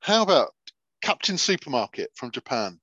How 0.00 0.22
about 0.22 0.52
Captain 1.00 1.38
Supermarket 1.38 2.10
from 2.14 2.30
Japan? 2.32 2.78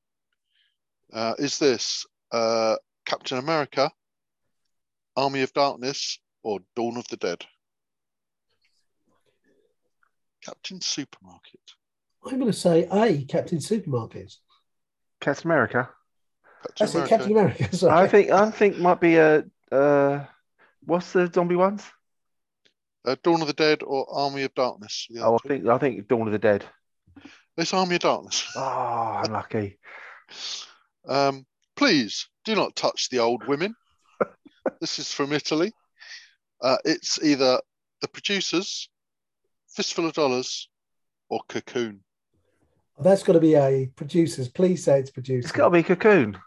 Uh, 1.14 1.35
is 1.38 1.60
this 1.60 2.06
uh, 2.36 2.76
Captain 3.06 3.38
America, 3.38 3.91
Army 5.16 5.41
of 5.41 5.53
Darkness, 5.53 6.20
or 6.44 6.60
Dawn 6.76 6.98
of 6.98 7.07
the 7.07 7.18
Dead? 7.18 7.45
Captain 10.44 10.82
Supermarket. 10.82 11.62
I'm 12.26 12.40
going 12.40 12.52
to 12.52 12.57
say 12.57 12.88
A, 12.91 13.24
Captain 13.26 13.62
Supermarket. 13.62 14.34
Captain 15.22 15.48
America. 15.49 15.90
Captain 16.62 16.76
That's 16.78 16.94
it, 16.94 16.98
America. 16.98 17.10
Captain 17.18 17.32
America. 17.32 17.76
Sorry. 17.78 17.94
I 17.94 18.07
think 18.07 18.32
I 18.32 18.52
think 18.52 18.78
might 18.78 18.99
be 18.99 19.16
a. 19.16 19.44
Uh, 19.72 20.26
what's 20.84 21.14
the 21.14 21.32
zombie 21.34 21.56
ones? 21.56 21.84
Uh, 23.06 23.16
Dawn 23.24 23.41
of 23.41 23.48
the 23.48 23.53
Dead 23.53 23.82
or 23.84 24.07
Army 24.12 24.44
of 24.44 24.53
Darkness? 24.56 25.07
The 25.10 25.22
Oh, 25.22 25.36
other 25.36 25.40
I 25.45 25.48
think 25.48 25.68
I 25.68 25.78
think 25.78 26.07
Dawn 26.07 26.28
of 26.28 26.32
the 26.34 26.40
Dead. 26.40 26.66
two. 27.22 27.30
It's 27.57 27.74
Army 27.74 27.95
of 27.95 28.02
Darkness. 28.02 28.45
Oh, 28.56 29.22
unlucky. 29.24 29.80
Um, 31.07 31.45
please 31.76 32.27
do 32.43 32.56
not 32.56 32.76
touch 32.76 33.10
the 33.10 33.19
old 33.19 33.45
women. 33.47 33.76
this 34.81 34.99
is 34.99 35.11
from 35.11 35.34
Italy. 35.34 35.72
Uh, 36.61 36.77
it's 36.85 37.22
either 37.23 37.60
the 38.02 38.07
producers, 38.07 38.89
Fistful 39.76 40.06
of 40.06 40.14
Dollars, 40.14 40.69
or 41.30 41.41
Cocoon. 41.47 42.02
That's 42.99 43.23
got 43.23 43.34
to 43.34 43.39
be 43.39 43.56
A. 43.56 43.88
Producers, 43.95 44.47
please 44.47 44.84
say 44.84 44.99
it's 44.99 45.11
producers. 45.11 45.45
It's 45.45 45.52
got 45.57 45.65
to 45.65 45.72
be 45.72 45.84
Cocoon. 45.84 46.38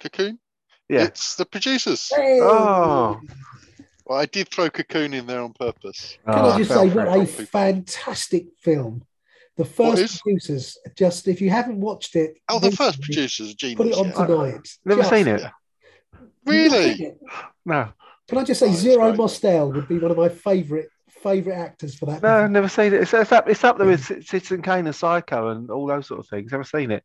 Cocoon? 0.00 0.38
Yeah. 0.88 1.04
It's 1.04 1.34
the 1.34 1.46
producers. 1.46 2.12
Hey! 2.14 2.38
Oh, 2.40 3.18
Well, 4.04 4.18
I 4.20 4.26
did 4.26 4.48
throw 4.50 4.70
Cocoon 4.70 5.14
in 5.14 5.26
there 5.26 5.40
on 5.40 5.52
purpose. 5.52 6.16
Can 6.26 6.34
Oh, 6.38 6.50
I 6.50 6.58
just 6.58 6.70
say, 6.70 6.88
what 6.90 7.08
a 7.08 7.26
fantastic 7.26 8.46
film. 8.60 9.02
The 9.56 9.64
first 9.64 10.02
is? 10.02 10.20
producers, 10.20 10.76
just 10.96 11.28
if 11.28 11.40
you 11.40 11.48
haven't 11.50 11.80
watched 11.80 12.14
it, 12.14 12.38
Oh, 12.48 12.58
the 12.58 12.70
first 12.70 12.98
recently, 12.98 13.14
producers, 13.14 13.54
genius. 13.54 13.76
put 13.76 13.86
it 13.86 13.94
on 13.94 14.06
yeah. 14.08 14.26
tonight. 14.26 14.68
Never 14.84 15.00
Just- 15.00 15.10
seen 15.14 15.28
it. 15.28 15.40
yeah. 15.40 15.50
You've 16.46 16.70
not 16.70 16.78
seen 16.78 16.88
Really? 16.90 17.02
it? 17.04 17.20
No, 17.64 17.88
Can 18.28 18.38
I 18.38 18.44
just 18.44 18.60
say, 18.60 18.66
Oh, 18.66 18.70
it's 18.72 18.80
Zero 18.80 19.08
great. 19.08 19.16
Mostel 19.18 19.72
would 19.72 19.88
be 19.88 19.98
one 19.98 20.10
of 20.10 20.16
my 20.16 20.28
favourite 20.28 20.86
favourite 21.08 21.56
actors 21.56 21.96
for 21.96 22.06
that. 22.06 22.22
no, 22.22 22.42
movie. 22.42 22.52
never 22.52 22.68
seen 22.68 22.92
it. 22.94 23.00
It's, 23.00 23.14
it's 23.14 23.32
up. 23.32 23.48
It's 23.48 23.64
up 23.64 23.78
there 23.78 23.86
with 23.86 24.04
Citizen 24.26 24.62
Kane 24.62 24.86
and 24.86 24.94
Psycho 24.94 25.48
and 25.48 25.70
all 25.70 25.86
those 25.86 26.06
sort 26.06 26.20
of 26.20 26.28
things. 26.28 26.52
Never 26.52 26.62
seen 26.64 26.90
it, 26.90 27.02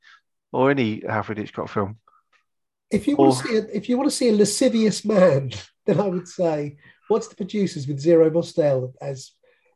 or 0.51 0.69
any 0.69 1.03
Alfred 1.05 1.37
Hitchcock 1.39 1.69
film. 1.69 1.97
If 2.91 3.07
you 3.07 3.15
want 3.15 3.37
to 3.37 3.47
see, 3.47 3.57
a, 3.57 3.61
if 3.73 3.87
you 3.87 3.97
want 3.97 4.09
to 4.09 4.15
see 4.15 4.27
a 4.29 4.33
lascivious 4.33 5.05
man, 5.05 5.51
then 5.85 5.99
I 6.01 6.07
would 6.07 6.27
say, 6.27 6.75
what's 7.07 7.29
the 7.29 7.35
producers 7.35 7.87
with 7.87 7.99
Zero 7.99 8.29
Mostel 8.29 8.93
as 9.01 9.31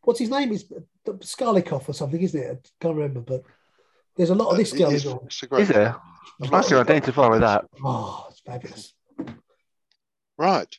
what's 0.05 0.19
his 0.19 0.29
name 0.29 0.51
is 0.51 0.65
Skarlikov 1.05 1.87
or 1.89 1.93
something, 1.93 2.21
isn't 2.21 2.39
it? 2.41 2.71
I 2.81 2.83
can't 2.83 2.95
remember, 2.95 3.21
but 3.21 3.43
there's 4.15 4.29
a 4.29 4.35
lot 4.35 4.51
of 4.51 4.57
this 4.57 4.71
Uh, 4.71 4.75
it 4.75 4.79
going 4.79 4.95
is- 4.95 5.05
on. 5.05 5.19
It's 5.25 5.43
a 5.43 5.47
great 5.47 5.63
Is 5.63 5.67
there? 5.69 5.91
film. 6.41 6.53
I 6.53 6.63
can 6.63 6.77
identify 6.77 7.27
with 7.27 7.41
that. 7.41 7.65
Oh, 7.83 8.27
it's 8.29 8.39
fabulous. 8.41 8.93
Right. 10.37 10.77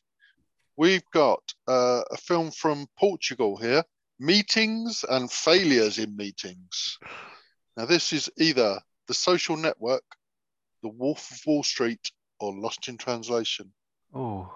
We've 0.77 1.09
got 1.12 1.40
uh, 1.66 2.03
a 2.11 2.16
film 2.16 2.51
from 2.51 2.86
Portugal 2.98 3.57
here 3.57 3.82
Meetings 4.19 5.05
and 5.09 5.31
Failures 5.31 5.98
in 5.98 6.15
Meetings. 6.16 6.98
Now, 7.77 7.86
this 7.86 8.12
is 8.12 8.31
either 8.39 8.78
The 9.09 9.15
Social 9.15 9.57
Network, 9.57 10.05
The 10.82 10.89
Wolf 10.89 11.31
of 11.31 11.39
Wall 11.47 11.62
Street, 11.62 12.11
or 12.40 12.55
Lost 12.55 12.89
in 12.89 12.98
Translation. 12.98 13.73
Oh, 14.15 14.53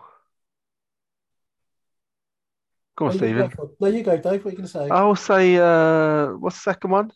go 3.00 3.06
on, 3.06 3.12
you 3.14 3.18
go 3.18 3.26
Stephen. 3.26 3.50
for- 3.50 3.70
No, 3.80 3.88
you 3.88 4.02
go, 4.02 4.16
Dave. 4.16 4.44
What 4.44 4.46
are 4.46 4.50
you 4.50 4.56
going 4.56 4.62
to 4.62 4.68
say? 4.68 4.88
I'll 4.90 5.16
say. 5.16 5.56
Uh, 5.56 6.34
what's 6.34 6.56
the 6.56 6.70
second 6.70 6.90
one? 6.90 7.10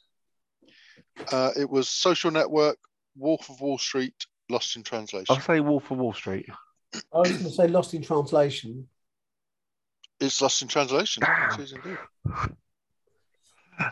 Uh, 1.30 1.50
it 1.56 1.68
was 1.70 1.88
Social 1.88 2.30
Network, 2.30 2.76
Wolf 3.16 3.48
of 3.48 3.60
Wall 3.60 3.78
Street, 3.78 4.14
Lost 4.48 4.74
in 4.76 4.82
Translation. 4.82 5.26
I'll 5.34 5.40
say 5.40 5.60
Wolf 5.60 5.90
of 5.90 5.98
Wall 5.98 6.12
Street. 6.12 6.46
I 7.12 7.18
was 7.18 7.30
going 7.30 7.44
to 7.44 7.50
say 7.50 7.68
Lost 7.68 7.94
in 7.94 8.02
Translation. 8.02 8.88
It's 10.20 10.40
Lost 10.42 10.62
in 10.62 10.68
Translation. 10.68 11.22
Damn. 11.24 11.60
It 11.60 11.62
is 11.64 11.72
indeed. 11.72 11.98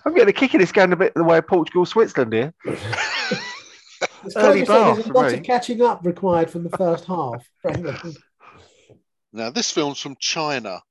I'm 0.04 0.12
getting 0.14 0.28
a 0.28 0.32
kick 0.32 0.54
in 0.54 0.60
this 0.60 0.70
going 0.72 0.92
a 0.92 0.96
bit 0.96 1.12
the 1.14 1.24
way 1.24 1.38
of 1.38 1.46
Portugal, 1.46 1.84
Switzerland 1.84 2.32
here. 2.32 2.54
It's 4.24 4.36
Early 4.36 4.62
of 4.62 4.66
say 4.68 4.94
there's 4.94 5.06
a 5.08 5.12
lot 5.12 5.32
me. 5.32 5.38
of 5.38 5.42
catching 5.44 5.82
up 5.82 6.04
required 6.04 6.50
from 6.50 6.62
the 6.64 6.70
first 6.76 7.04
half. 7.04 7.44
Now, 9.34 9.48
this 9.48 9.70
film's 9.70 9.98
from 9.98 10.16
China. 10.20 10.82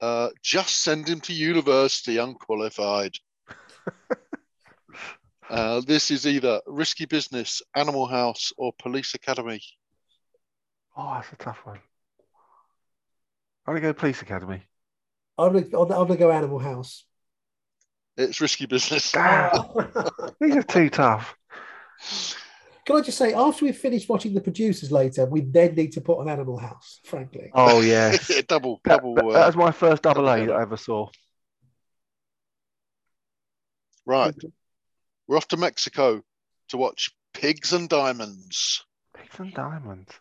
Uh, 0.00 0.28
just 0.42 0.82
send 0.82 1.08
him 1.08 1.20
to 1.20 1.32
university 1.32 2.18
unqualified. 2.18 3.14
uh, 5.50 5.80
this 5.80 6.10
is 6.10 6.26
either 6.26 6.60
Risky 6.66 7.06
Business, 7.06 7.62
Animal 7.74 8.06
House, 8.06 8.52
or 8.56 8.72
Police 8.78 9.14
Academy. 9.14 9.60
Oh, 10.96 11.14
that's 11.14 11.32
a 11.32 11.36
tough 11.36 11.64
one. 11.64 11.78
I'm 13.66 13.74
gonna 13.74 13.80
go 13.80 13.92
Police 13.92 14.22
Academy. 14.22 14.62
I'm 15.38 15.52
going 15.52 15.70
to, 15.70 15.78
I'm 15.78 15.88
going 15.88 16.08
to 16.08 16.16
go 16.16 16.30
Animal 16.30 16.58
House. 16.58 17.04
It's 18.16 18.40
Risky 18.40 18.66
Business. 18.66 19.12
These 20.40 20.56
are 20.56 20.62
too 20.62 20.88
tough. 20.88 21.36
Can 22.86 22.96
I 22.96 23.00
just 23.00 23.18
say, 23.18 23.34
after 23.34 23.64
we've 23.64 23.76
finished 23.76 24.08
watching 24.08 24.32
the 24.32 24.40
producers 24.40 24.92
later, 24.92 25.26
we 25.26 25.40
then 25.40 25.74
need 25.74 25.90
to 25.92 26.00
put 26.00 26.20
on 26.20 26.28
Animal 26.28 26.56
House, 26.56 27.00
frankly. 27.04 27.50
Oh 27.52 27.80
yes, 27.80 28.28
double, 28.48 28.80
that, 28.84 28.98
double. 28.98 29.16
that- 29.16 29.26
uh, 29.26 29.32
that 29.32 29.46
was 29.48 29.56
my 29.56 29.72
first 29.72 30.02
double 30.02 30.22
double 30.24 30.42
A 30.44 30.46
that 30.46 30.54
I 30.54 30.62
ever 30.62 30.76
saw. 30.76 31.08
right. 34.06 34.34
We're 35.26 35.36
off 35.36 35.48
to 35.48 35.56
Mexico 35.56 36.22
to 36.68 36.76
watch 36.76 37.10
Pigs 37.34 37.72
and 37.72 37.88
Diamonds. 37.88 38.84
Pigs 39.16 39.40
and 39.40 39.52
Diamonds. 39.52 40.12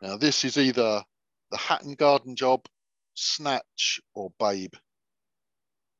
Now, 0.00 0.16
this 0.16 0.46
is 0.46 0.56
either 0.56 1.02
The 1.50 1.58
Hatton 1.58 1.92
Garden 1.92 2.36
Job, 2.36 2.64
Snatch, 3.12 4.00
or 4.14 4.32
Babe? 4.38 4.72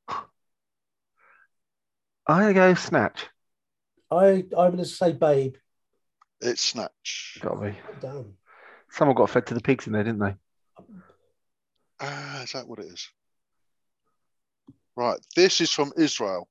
I'm 2.26 2.54
go 2.54 2.72
snatch. 2.72 3.26
I 4.10 4.26
I'm 4.26 4.44
going 4.52 4.78
to 4.78 4.86
say 4.86 5.12
Babe. 5.12 5.56
It's 6.40 6.62
Snatch. 6.62 7.38
Got 7.40 7.60
me. 7.60 7.78
Damn. 8.00 8.34
Someone 8.90 9.16
got 9.16 9.30
fed 9.30 9.46
to 9.46 9.54
the 9.54 9.60
pigs 9.60 9.86
in 9.86 9.92
there, 9.92 10.04
didn't 10.04 10.20
they? 10.20 10.34
Ah, 12.00 12.42
is 12.42 12.52
that 12.52 12.68
what 12.68 12.78
it 12.80 12.86
is? 12.86 13.08
Right. 14.96 15.18
This 15.34 15.60
is 15.60 15.70
from 15.70 15.92
Israel. 15.96 16.48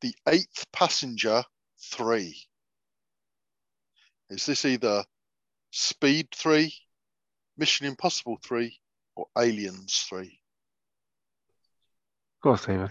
The 0.00 0.14
Eighth 0.28 0.66
Passenger 0.72 1.42
3. 1.92 2.34
Is 4.30 4.46
this 4.46 4.64
either 4.64 5.04
Speed 5.72 6.28
3, 6.34 6.72
Mission 7.58 7.86
Impossible 7.86 8.38
3, 8.42 8.74
or 9.16 9.26
Aliens 9.36 10.06
3? 10.08 10.40
Go 12.42 12.50
on, 12.50 12.58
Stephen. 12.58 12.90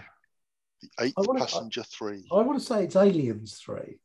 The 0.82 0.88
Eighth 1.00 1.14
wanna- 1.16 1.40
Passenger 1.40 1.82
3. 1.82 2.28
I 2.30 2.42
want 2.42 2.58
to 2.58 2.64
say 2.64 2.84
it's 2.84 2.96
Aliens 2.96 3.58
three. 3.58 3.98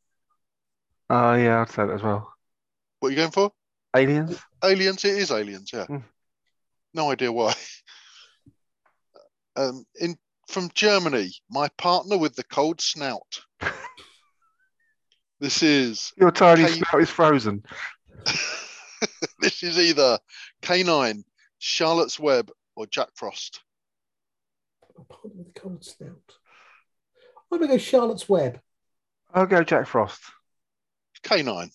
Oh 1.08 1.34
yeah, 1.34 1.60
I'd 1.62 1.70
say 1.70 1.86
that 1.86 1.92
as 1.94 2.02
well. 2.02 2.32
What 3.00 3.08
are 3.08 3.10
you 3.12 3.16
going 3.16 3.30
for? 3.30 3.52
Aliens. 3.94 4.38
Aliens? 4.64 5.04
It 5.04 5.16
is 5.18 5.30
Aliens, 5.30 5.70
yeah. 5.72 5.86
Hmm. 5.86 5.98
No 6.94 7.10
idea 7.10 7.32
why. 7.32 7.54
Um, 9.58 9.86
in 9.98 10.18
from 10.48 10.68
Germany, 10.74 11.32
my 11.48 11.68
partner 11.78 12.18
with 12.18 12.36
the 12.36 12.44
cold 12.44 12.78
snout. 12.78 13.40
this 15.40 15.62
is 15.62 16.12
Your 16.18 16.30
tiny 16.30 16.64
Hey. 16.64 16.72
snout 16.72 17.00
is 17.00 17.08
frozen. 17.08 17.64
this 19.40 19.62
is 19.62 19.78
either 19.78 20.18
K9, 20.60 21.24
Charlotte's 21.58 22.20
Web, 22.20 22.50
or 22.74 22.86
Jack 22.86 23.08
Frost. 23.14 23.62
Partner 25.08 25.30
with 25.36 25.54
the 25.54 25.58
cold 25.58 25.82
snout. 25.82 26.34
I'm 27.50 27.58
going 27.58 27.62
to 27.62 27.68
go 27.68 27.78
Charlotte's 27.78 28.28
Web. 28.28 28.60
I'll 29.32 29.46
go 29.46 29.62
Jack 29.64 29.86
Frost. 29.86 30.20
K9. 31.22 31.70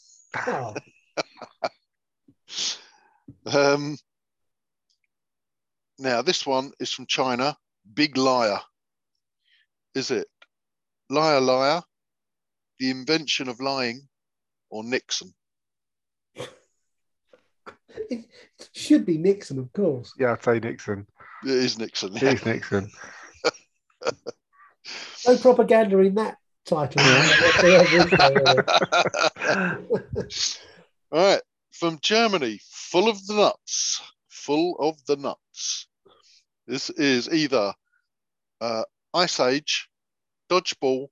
Oh, 0.47 0.75
Um, 3.45 3.97
now 5.97 6.21
this 6.21 6.45
one 6.45 6.71
is 6.79 6.91
from 6.91 7.05
China. 7.07 7.55
Big 7.93 8.17
liar. 8.17 8.59
Is 9.95 10.11
it 10.11 10.27
liar 11.09 11.39
liar, 11.39 11.81
the 12.79 12.89
invention 12.91 13.49
of 13.49 13.59
lying, 13.59 14.07
or 14.69 14.83
Nixon? 14.83 15.33
it 18.09 18.25
should 18.73 19.05
be 19.05 19.17
Nixon, 19.17 19.59
of 19.59 19.71
course. 19.73 20.13
Yeah, 20.19 20.33
I'd 20.33 20.43
say 20.43 20.59
Nixon. 20.59 21.07
It 21.43 21.51
is 21.51 21.79
Nixon. 21.79 22.15
It 22.15 22.23
is 22.23 22.45
Nixon. 22.45 22.89
No 25.27 25.37
propaganda 25.37 25.99
in 25.99 26.15
that 26.15 26.37
title. 26.71 27.03
All 31.11 31.19
right, 31.19 31.41
from 31.73 31.99
Germany, 32.01 32.59
full 32.69 33.09
of 33.09 33.25
the 33.27 33.35
nuts, 33.35 34.01
full 34.29 34.77
of 34.79 34.95
the 35.05 35.17
nuts. 35.17 35.87
This 36.67 36.89
is 36.89 37.27
either 37.29 37.73
uh, 38.61 38.83
Ice 39.13 39.41
Age, 39.41 39.89
Dodgeball, 40.49 41.07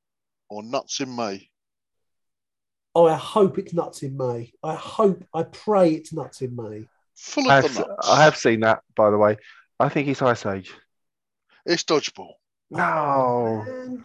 or 0.50 0.64
Nuts 0.64 1.02
in 1.02 1.14
May. 1.16 1.50
oh, 2.96 3.08
I 3.08 3.16
hope 3.16 3.60
it's 3.60 3.74
nuts 3.74 4.04
in 4.04 4.16
May. 4.16 4.54
I 4.64 4.76
hope, 4.76 5.26
I 5.34 5.44
pray 5.44 5.92
it's 5.92 6.14
nuts 6.14 6.42
in 6.42 6.56
May. 6.56 6.86
Full 7.16 7.52
I 7.52 7.58
of 7.58 7.64
have, 7.66 7.74
the 7.74 7.82
nuts. 7.82 8.10
I 8.10 8.24
have 8.24 8.38
seen 8.38 8.62
that, 8.62 8.84
by 8.96 9.10
the 9.10 9.18
way. 9.18 9.36
I 9.80 9.90
think 9.90 10.08
it's 10.08 10.22
Ice 10.22 10.46
Age. 10.46 10.74
It's 11.66 11.84
Dodgeball. 11.84 12.36
No. 12.72 13.66
Man. 13.68 14.04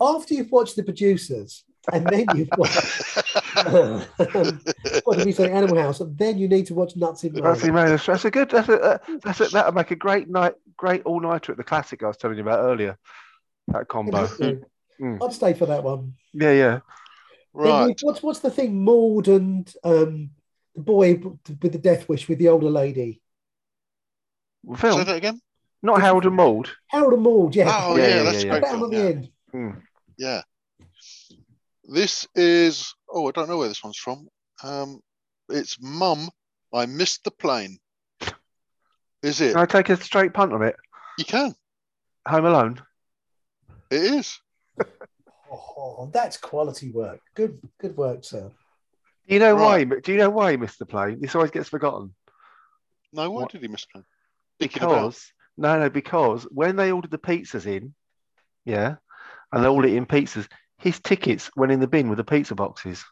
After 0.00 0.34
you've 0.34 0.50
watched 0.50 0.76
the 0.76 0.82
producers, 0.82 1.64
and 1.92 2.06
then 2.06 2.26
you've 2.34 2.48
watched 2.56 3.16
what 5.04 5.16
did 5.18 5.26
we 5.26 5.32
say, 5.32 5.50
Animal 5.50 5.78
House, 5.82 6.00
and 6.00 6.16
then 6.18 6.38
you 6.38 6.48
need 6.48 6.66
to 6.66 6.74
watch 6.74 6.96
Nuts 6.96 7.24
in 7.24 7.32
May. 7.32 7.40
That's, 7.40 7.62
that's, 7.62 8.06
that's 8.06 8.24
a 8.24 8.30
good. 8.30 8.50
That's 8.50 8.68
a, 8.68 8.80
uh, 8.80 8.98
that's 9.22 9.40
a, 9.40 9.48
that'll 9.48 9.72
make 9.72 9.90
a 9.90 9.96
great 9.96 10.28
night, 10.28 10.54
great 10.76 11.02
all 11.04 11.20
nighter 11.20 11.52
at 11.52 11.58
the 11.58 11.64
classic 11.64 12.02
I 12.02 12.08
was 12.08 12.16
telling 12.16 12.36
you 12.36 12.42
about 12.42 12.60
earlier. 12.60 12.98
That 13.68 13.88
combo. 13.88 14.26
Mm. 14.26 15.22
I'd 15.22 15.32
stay 15.32 15.54
for 15.54 15.66
that 15.66 15.84
one. 15.84 16.14
Yeah, 16.32 16.52
yeah. 16.52 16.78
Right. 17.52 17.86
we- 17.86 17.94
What's 18.02 18.22
what's 18.22 18.40
the 18.40 18.50
thing? 18.50 18.84
Maud 18.84 19.28
and 19.28 19.72
um, 19.84 20.30
the 20.74 20.82
boy 20.82 21.14
with 21.14 21.72
the 21.72 21.78
death 21.78 22.08
wish 22.08 22.28
with 22.28 22.38
the 22.38 22.48
older 22.48 22.70
lady. 22.70 23.20
Say 24.70 24.76
Film, 24.76 25.04
that 25.04 25.16
again. 25.16 25.40
not 25.82 26.00
Harold 26.00 26.26
and 26.26 26.34
Maude. 26.34 26.68
Harold 26.88 27.14
and 27.14 27.22
Maud, 27.22 27.54
yeah. 27.54 27.70
Oh 27.72 27.96
Yeah, 27.96 28.02
yeah, 28.08 28.14
yeah, 28.16 28.22
that's 28.24 28.44
yeah, 28.44 28.50
a 28.50 28.54
yeah. 28.54 28.60
great 28.60 28.70
film. 28.70 28.82
at 28.84 28.90
the 28.90 28.96
Yeah. 28.96 29.04
end. 29.04 29.30
Mm. 29.54 29.82
Yeah. 30.18 30.42
This 31.84 32.26
is 32.34 32.94
oh, 33.10 33.28
I 33.28 33.30
don't 33.32 33.48
know 33.48 33.56
where 33.58 33.68
this 33.68 33.82
one's 33.82 33.96
from. 33.96 34.28
Um, 34.62 35.00
it's 35.48 35.78
Mum. 35.80 36.28
I 36.74 36.84
missed 36.86 37.24
the 37.24 37.30
plane. 37.30 37.78
Is 39.22 39.40
it? 39.40 39.52
Can 39.54 39.62
I 39.62 39.66
take 39.66 39.88
a 39.88 39.96
straight 39.96 40.34
punt 40.34 40.52
on 40.52 40.62
it? 40.62 40.76
You 41.18 41.24
can. 41.24 41.54
Home 42.26 42.44
Alone. 42.44 42.82
It 43.90 44.02
is. 44.02 44.38
Oh, 45.50 46.10
that's 46.12 46.36
quality 46.36 46.90
work. 46.90 47.20
Good, 47.34 47.58
good 47.80 47.96
work, 47.96 48.22
sir. 48.22 48.50
Do 49.26 49.34
you 49.34 49.40
know 49.40 49.54
why? 49.56 49.82
Right. 49.84 50.02
Do 50.02 50.12
you 50.12 50.18
know 50.18 50.30
why 50.30 50.50
he 50.50 50.56
missed 50.58 50.78
the 50.78 50.86
plane? 50.86 51.20
This 51.20 51.34
always 51.34 51.50
gets 51.50 51.70
forgotten. 51.70 52.14
No, 53.12 53.30
why 53.30 53.42
What? 53.42 53.50
did 53.52 53.62
he 53.62 53.68
miss 53.68 53.82
the 53.86 53.88
plane? 53.92 54.04
Thinking 54.60 54.82
about- 54.82 54.94
Because 54.94 55.32
no, 55.56 55.78
no, 55.80 55.90
because 55.90 56.44
when 56.50 56.76
they 56.76 56.92
ordered 56.92 57.10
the 57.10 57.18
pizzas 57.18 57.66
in, 57.66 57.94
yeah, 58.66 58.96
and 59.52 59.62
they're 59.62 59.70
all 59.70 59.84
eating 59.86 60.06
pizzas, 60.06 60.48
his 60.78 61.00
tickets 61.00 61.50
went 61.56 61.72
in 61.72 61.80
the 61.80 61.86
bin 61.88 62.08
with 62.08 62.18
the 62.18 62.24
pizza 62.24 62.54
boxes. 62.54 63.04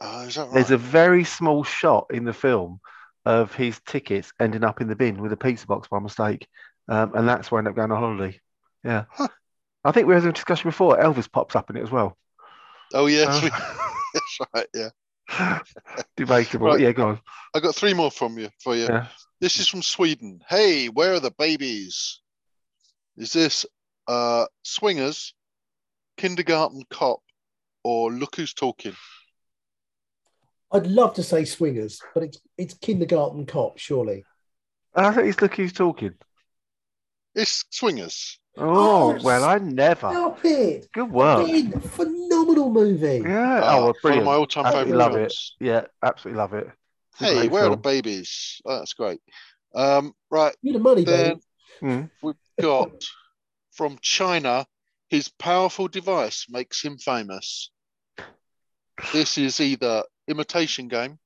Oh, 0.00 0.22
is 0.22 0.34
that 0.34 0.44
right? 0.46 0.54
There's 0.54 0.70
a 0.70 0.76
very 0.78 1.24
small 1.24 1.62
shot 1.64 2.06
in 2.10 2.24
the 2.24 2.32
film 2.32 2.80
of 3.24 3.54
his 3.54 3.80
tickets 3.86 4.32
ending 4.40 4.64
up 4.64 4.80
in 4.80 4.88
the 4.88 4.96
bin 4.96 5.20
with 5.22 5.32
a 5.32 5.36
pizza 5.36 5.66
box 5.66 5.88
by 5.88 6.00
mistake, 6.00 6.48
um, 6.88 7.14
and 7.14 7.28
that's 7.28 7.50
why 7.50 7.58
I 7.58 7.60
ended 7.60 7.72
up 7.72 7.76
going 7.76 7.92
on 7.92 7.98
holiday. 7.98 8.40
Yeah, 8.84 9.04
Huh. 9.10 9.28
I 9.84 9.92
think 9.92 10.06
we 10.08 10.14
had 10.14 10.24
a 10.24 10.32
discussion 10.32 10.70
before. 10.70 10.96
Elvis 10.98 11.30
pops 11.30 11.54
up 11.54 11.70
in 11.70 11.76
it 11.76 11.82
as 11.82 11.90
well. 11.90 12.16
Oh 12.94 13.06
yes, 13.06 13.28
Uh, 13.28 13.48
that's 14.14 14.38
right. 14.54 14.66
Yeah, 14.74 15.60
Debatable. 16.16 16.66
Right. 16.66 16.80
Yeah, 16.80 16.92
go 16.92 17.08
on. 17.08 17.20
I 17.54 17.60
got 17.60 17.74
three 17.74 17.94
more 17.94 18.10
from 18.10 18.38
you 18.38 18.48
for 18.62 18.74
you. 18.74 18.84
Yeah. 18.84 19.06
This 19.40 19.58
is 19.58 19.68
from 19.68 19.82
Sweden. 19.82 20.40
Hey, 20.48 20.86
where 20.88 21.14
are 21.14 21.20
the 21.20 21.30
babies? 21.32 22.20
Is 23.16 23.32
this 23.32 23.66
uh 24.08 24.46
Swingers, 24.62 25.34
Kindergarten 26.16 26.82
Cop, 26.90 27.20
or 27.84 28.12
Look 28.12 28.36
Who's 28.36 28.54
Talking? 28.54 28.96
I'd 30.72 30.86
love 30.86 31.14
to 31.14 31.22
say 31.22 31.44
swingers, 31.44 32.00
but 32.14 32.22
it's 32.22 32.38
it's 32.56 32.74
kindergarten 32.74 33.44
cop, 33.46 33.78
surely. 33.78 34.24
I 34.94 35.12
think 35.12 35.28
it's 35.28 35.40
look 35.42 35.54
who's 35.54 35.72
talking. 35.72 36.14
It's 37.34 37.64
Swingers. 37.70 38.38
Oh, 38.58 39.16
Oh, 39.16 39.20
well, 39.22 39.44
I 39.44 39.58
never. 39.58 40.10
Stop 40.10 40.44
it! 40.44 40.88
Good 40.92 41.10
work. 41.10 41.46
Ben, 41.46 41.80
phenomenal 41.80 42.70
movie. 42.70 43.22
Yeah. 43.26 43.60
Uh, 43.60 43.60
oh, 43.64 43.76
well, 43.76 43.80
one 43.80 43.88
of 43.90 44.02
brilliant. 44.02 44.24
my 44.26 44.32
all-time 44.34 44.66
Absolutely 44.66 44.92
favourite 44.92 45.04
love 45.04 45.12
films. 45.14 45.56
it. 45.60 45.64
Yeah, 45.66 45.84
absolutely 46.02 46.38
love 46.38 46.54
it. 46.54 46.66
It's 46.66 47.18
Hey, 47.20 47.34
great 47.36 47.50
where 47.50 47.64
are 47.64 47.70
the 47.70 47.76
babies? 47.76 48.60
Oh, 48.66 48.78
that's 48.78 48.92
great. 48.94 49.20
Um, 49.74 50.12
right, 50.30 50.54
You're 50.62 50.74
the 50.74 50.78
money, 50.80 51.04
then 51.04 51.40
Ben. 51.80 51.90
Mm. 51.90 52.10
we've 52.22 52.34
got 52.60 52.90
from 53.72 53.98
China. 54.02 54.66
His 55.12 55.28
powerful 55.28 55.88
device 55.88 56.46
makes 56.48 56.82
him 56.82 56.96
famous. 56.96 57.70
This 59.12 59.36
is 59.36 59.60
either 59.60 60.04
Imitation 60.26 60.88
Game, 60.88 61.18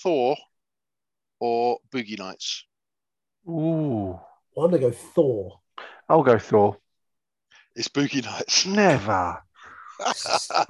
Thor, 0.00 0.38
or 1.38 1.80
Boogie 1.94 2.18
Nights. 2.18 2.64
Ooh. 3.46 4.18
I'm 4.56 4.70
gonna 4.70 4.78
go 4.78 4.90
Thor. 4.90 5.60
I'll 6.08 6.22
go 6.22 6.38
Thor. 6.38 6.78
It's 7.74 7.88
Boogie 7.88 8.24
Nights. 8.24 8.64
Never. 8.64 9.36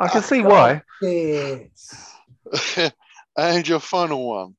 I 0.00 0.08
can 0.08 0.22
see 0.22 0.42
why. 0.42 0.82
And 3.38 3.68
your 3.68 3.80
final 3.80 4.26
one 4.28 4.56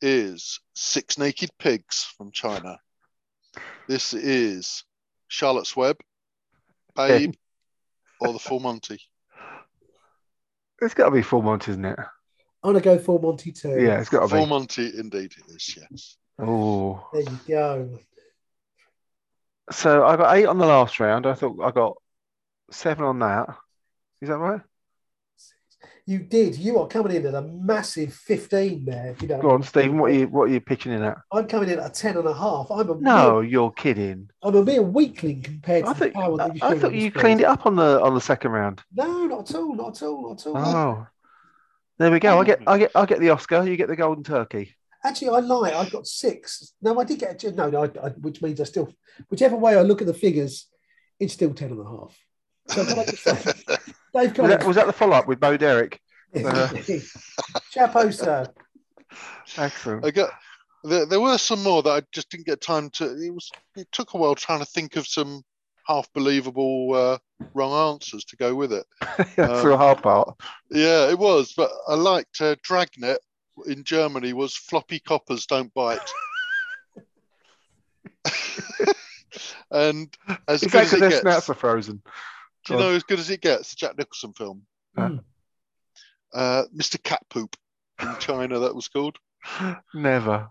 is 0.00 0.60
Six 0.74 1.18
Naked 1.18 1.50
Pigs 1.58 2.04
from 2.16 2.30
China. 2.30 2.78
This 3.86 4.14
is 4.14 4.84
Charlotte's 5.28 5.76
Web, 5.76 5.98
Babe, 6.94 7.34
or 8.20 8.32
the 8.32 8.38
Full 8.38 8.60
Monty. 8.60 9.00
It's 10.80 10.94
got 10.94 11.06
to 11.06 11.10
be 11.10 11.22
Full 11.22 11.42
Monty, 11.42 11.72
isn't 11.72 11.84
it? 11.84 11.98
I'm 12.62 12.72
gonna 12.72 12.80
go 12.80 12.98
Full 12.98 13.20
Monty 13.20 13.52
too. 13.52 13.80
Yeah, 13.80 14.00
it's 14.00 14.08
got 14.08 14.22
to 14.22 14.28
Full. 14.28 14.46
Monty, 14.46 14.90
indeed, 14.98 15.32
it 15.36 15.54
is. 15.54 15.78
Yes. 15.78 16.16
Oh. 16.38 17.08
There 17.12 17.22
you 17.22 17.40
go. 17.48 17.98
So 19.70 20.04
I 20.04 20.16
got 20.16 20.36
eight 20.36 20.46
on 20.46 20.58
the 20.58 20.66
last 20.66 21.00
round. 21.00 21.26
I 21.26 21.34
thought 21.34 21.60
I 21.62 21.70
got 21.70 21.96
seven 22.70 23.04
on 23.04 23.18
that. 23.20 23.48
Is 24.20 24.28
that 24.28 24.38
right? 24.38 24.60
You 26.08 26.20
did. 26.20 26.56
You 26.56 26.78
are 26.78 26.86
coming 26.86 27.16
in 27.16 27.26
at 27.26 27.34
a 27.34 27.42
massive 27.42 28.14
15 28.14 28.84
there. 28.84 29.10
If 29.10 29.22
you 29.22 29.26
don't 29.26 29.40
Go 29.40 29.50
on, 29.50 29.64
Stephen. 29.64 29.98
What 29.98 30.12
are 30.12 30.14
you 30.14 30.28
what 30.28 30.44
are 30.44 30.52
you 30.52 30.60
pitching 30.60 30.92
in 30.92 31.02
at? 31.02 31.18
I'm 31.32 31.48
coming 31.48 31.68
in 31.68 31.80
at 31.80 31.86
a 31.86 31.92
10 31.92 32.16
and 32.18 32.28
a 32.28 32.32
half. 32.32 32.70
I'm 32.70 32.88
a 32.88 32.94
No, 32.94 33.40
mere, 33.40 33.44
you're 33.44 33.72
kidding. 33.72 34.30
I'm 34.40 34.54
a 34.54 34.64
mere 34.64 34.82
weakling 34.82 35.42
compared 35.42 35.84
to 35.84 35.90
I 35.90 35.92
the 35.94 35.98
thought 35.98 36.14
power 36.14 36.36
that 36.36 36.62
I, 36.62 36.68
I 36.68 36.78
thought 36.78 36.94
you 36.94 37.10
cleaned 37.10 37.40
it 37.40 37.46
up 37.46 37.66
on 37.66 37.74
the 37.74 38.00
on 38.00 38.14
the 38.14 38.20
second 38.20 38.52
round. 38.52 38.84
No, 38.94 39.26
not 39.26 39.50
at 39.50 39.56
all. 39.56 39.74
Not 39.74 40.00
at 40.00 40.06
all. 40.06 40.28
Not 40.28 40.46
at 40.46 40.46
all. 40.46 40.56
Oh, 40.56 41.06
there 41.98 42.12
we 42.12 42.20
go. 42.20 42.38
I 42.38 42.44
get 42.44 42.62
I 42.68 42.78
get 42.78 42.92
I 42.94 43.04
get 43.04 43.18
the 43.18 43.30
Oscar. 43.30 43.64
You 43.68 43.76
get 43.76 43.88
the 43.88 43.96
golden 43.96 44.22
turkey. 44.22 44.76
Actually, 45.02 45.30
I 45.30 45.40
lie. 45.40 45.72
I 45.72 45.88
got 45.88 46.06
six. 46.06 46.72
No, 46.80 47.00
I 47.00 47.04
did 47.04 47.18
get 47.18 47.42
a 47.42 47.50
no, 47.50 47.68
no. 47.68 47.82
I, 47.82 48.06
I, 48.06 48.08
which 48.10 48.42
means 48.42 48.60
I 48.60 48.64
still, 48.64 48.92
whichever 49.28 49.56
way 49.56 49.76
I 49.76 49.82
look 49.82 50.00
at 50.00 50.06
the 50.06 50.14
figures, 50.14 50.68
it's 51.18 51.32
still 51.32 51.52
ten 51.52 51.70
and 51.72 51.80
a 51.80 51.84
half. 51.84 52.16
So 52.68 53.76
can 54.16 54.28
I 54.28 54.28
just 54.28 54.38
Was 54.40 54.48
that, 54.50 54.66
was 54.66 54.76
that 54.76 54.86
the 54.86 54.92
follow 54.92 55.16
up 55.16 55.26
with 55.28 55.40
Bo 55.40 55.56
Derek? 55.56 56.00
chapeau, 57.70 58.10
sir. 58.10 58.46
Excellent. 59.56 60.04
I 60.04 60.10
got 60.10 60.30
there, 60.84 61.06
there 61.06 61.20
were 61.20 61.38
some 61.38 61.62
more 61.62 61.82
that 61.82 61.90
I 61.90 62.02
just 62.12 62.30
didn't 62.30 62.46
get 62.46 62.60
time 62.60 62.90
to. 62.90 63.04
It 63.04 63.32
was 63.32 63.50
it 63.76 63.88
took 63.92 64.14
a 64.14 64.18
while 64.18 64.34
trying 64.34 64.60
to 64.60 64.66
think 64.66 64.96
of 64.96 65.06
some 65.06 65.42
half 65.86 66.12
believable 66.12 66.94
uh, 66.94 67.18
wrong 67.54 67.92
answers 67.94 68.24
to 68.24 68.36
go 68.36 68.54
with 68.54 68.72
it. 68.72 68.84
That's 69.18 69.34
the 69.36 69.72
Um, 69.72 69.78
hard 69.78 70.02
part. 70.02 70.34
Yeah, 70.70 71.08
it 71.10 71.18
was, 71.18 71.54
but 71.56 71.70
I 71.88 71.94
liked 71.94 72.40
uh, 72.40 72.56
Dragnet 72.62 73.18
in 73.66 73.84
Germany 73.84 74.32
was 74.32 74.56
floppy 74.56 74.98
coppers 75.00 75.46
don't 75.46 75.72
bite. 75.74 76.00
and 79.70 80.12
as 80.48 80.62
Is 80.62 80.70
good 80.70 80.72
that 80.72 80.82
as 80.82 80.90
because 80.90 80.92
it 80.92 81.00
their 81.00 81.10
gets, 81.10 81.20
snouts 81.22 81.50
are 81.50 81.54
frozen? 81.54 82.02
Do 82.66 82.74
you 82.74 82.80
know 82.80 82.90
as 82.90 83.02
good 83.04 83.18
as 83.18 83.30
it 83.30 83.40
gets? 83.40 83.70
The 83.70 83.76
Jack 83.76 83.98
Nicholson 83.98 84.32
film, 84.32 84.62
Mm. 84.96 85.22
uh, 86.34 86.64
Mr. 86.74 87.02
Cat 87.02 87.22
Poop 87.30 87.56
in 88.00 88.14
China, 88.20 88.58
that 88.60 88.74
was 88.74 88.88
called. 88.88 89.18
Never. 89.94 90.48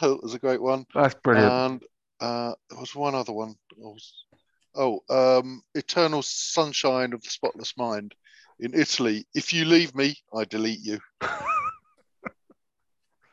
That 0.00 0.22
was 0.22 0.34
a 0.34 0.38
great 0.38 0.60
one. 0.62 0.86
That's 0.94 1.14
brilliant. 1.14 1.52
And 1.52 1.82
uh, 2.20 2.52
there 2.68 2.78
was 2.78 2.94
one 2.94 3.14
other 3.14 3.32
one. 3.32 3.54
I 3.76 3.80
was- 3.80 4.24
Oh, 4.72 5.00
um, 5.10 5.62
Eternal 5.74 6.22
Sunshine 6.22 7.12
of 7.12 7.22
the 7.24 7.28
Spotless 7.30 7.76
Mind 7.76 8.14
in 8.60 8.72
Italy. 8.72 9.26
If 9.34 9.52
you 9.52 9.64
leave 9.64 9.96
me, 9.96 10.14
I 10.32 10.44
delete 10.44 10.78
you. 10.78 11.00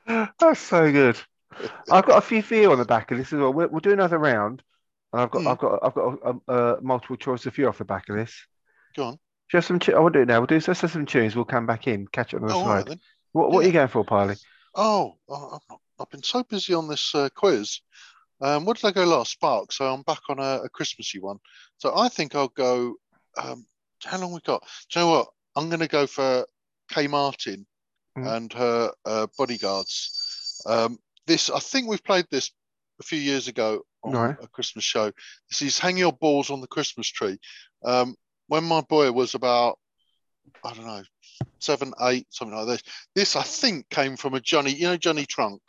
That's 0.07 0.59
so 0.59 0.91
good. 0.91 1.17
I've 1.91 2.05
got 2.05 2.17
a 2.17 2.21
few 2.21 2.41
for 2.41 2.55
you 2.55 2.71
on 2.71 2.79
the 2.79 2.85
back 2.85 3.11
of 3.11 3.17
this 3.17 3.33
as 3.33 3.39
well. 3.39 3.53
We'll, 3.53 3.67
we'll 3.67 3.79
do 3.81 3.91
another 3.91 4.17
round, 4.17 4.63
and 5.13 5.21
I've 5.21 5.31
got 5.31 5.41
Hmm. 5.41 5.47
I've 5.47 5.57
got 5.57 5.79
I've 5.83 5.93
got 5.93 6.19
a, 6.23 6.35
a, 6.51 6.75
a 6.77 6.81
multiple 6.81 7.15
choice 7.15 7.45
of 7.45 7.53
few 7.53 7.67
off 7.67 7.77
the 7.77 7.85
back 7.85 8.09
of 8.09 8.15
this. 8.15 8.33
Go 8.95 9.03
on. 9.05 9.19
Just 9.51 9.67
some. 9.67 9.79
Tu- 9.79 9.95
I 9.95 9.99
won't 9.99 10.13
do 10.13 10.21
it 10.21 10.27
now. 10.27 10.39
We'll 10.39 10.47
do 10.47 10.55
let's 10.55 10.81
have 10.81 10.91
some 10.91 11.05
tunes. 11.05 11.35
We'll 11.35 11.45
come 11.45 11.65
back 11.65 11.87
in, 11.87 12.07
catch 12.07 12.33
it 12.33 12.41
on 12.41 12.47
the 12.47 12.53
Oh, 12.55 12.63
side. 12.63 12.87
then. 12.87 12.99
What 13.31 13.51
what 13.51 13.63
are 13.63 13.67
you 13.67 13.73
going 13.73 13.87
for, 13.87 14.03
Piley? 14.03 14.37
Oh, 14.75 15.17
oh, 15.29 15.59
I've, 15.69 15.77
I've 15.99 16.09
been 16.09 16.23
so 16.23 16.43
busy 16.43 16.73
on 16.73 16.87
this 16.87 17.15
uh, 17.15 17.29
quiz. 17.33 17.79
Um, 18.41 18.65
what 18.65 18.77
did 18.77 18.85
I 18.87 18.91
go 18.91 19.05
last? 19.05 19.31
Spark. 19.31 19.71
So 19.71 19.91
I'm 19.91 20.03
back 20.03 20.19
on 20.29 20.39
a, 20.39 20.63
a 20.63 20.69
Christmassy 20.69 21.19
one. 21.19 21.37
So 21.77 21.95
I 21.97 22.09
think 22.09 22.35
I'll 22.35 22.49
go. 22.49 22.95
Um, 23.41 23.65
how 24.03 24.19
long 24.19 24.33
we 24.33 24.39
got? 24.41 24.63
Do 24.91 24.99
you 24.99 25.05
know 25.05 25.11
what? 25.11 25.27
I'm 25.55 25.69
going 25.69 25.79
to 25.79 25.87
go 25.87 26.05
for 26.07 26.45
Kay 26.89 27.07
Martin 27.07 27.65
Mm. 28.17 28.35
and 28.35 28.53
her 28.53 28.91
uh, 29.05 29.27
bodyguards. 29.37 30.59
Um, 30.65 30.97
this 31.27 31.51
I 31.51 31.59
think 31.59 31.87
we've 31.87 32.03
played 32.03 32.25
this 32.31 32.49
a 32.99 33.03
few 33.03 33.19
years 33.19 33.47
ago 33.47 33.83
on 34.07 34.13
Right. 34.13 34.35
a 34.41 34.47
Christmas 34.47 34.83
show. 34.83 35.11
This 35.49 35.61
is 35.61 35.79
Hang 35.79 35.97
Your 35.97 36.13
Balls 36.13 36.49
on 36.49 36.61
the 36.61 36.67
Christmas 36.67 37.07
Tree. 37.07 37.39
Um, 37.83 38.15
when 38.47 38.63
my 38.63 38.81
boy 38.81 39.11
was 39.11 39.35
about, 39.35 39.77
I 40.63 40.73
don't 40.73 40.87
know, 40.87 41.03
seven, 41.59 41.93
eight, 42.01 42.27
something 42.29 42.57
like 42.57 42.67
this. 42.67 42.83
This 43.15 43.35
I 43.35 43.43
think 43.43 43.89
came 43.89 44.15
from 44.17 44.33
a 44.33 44.39
Johnny, 44.39 44.71
you 44.73 44.87
know, 44.87 44.97
Johnny 44.97 45.25
Trunk. 45.25 45.61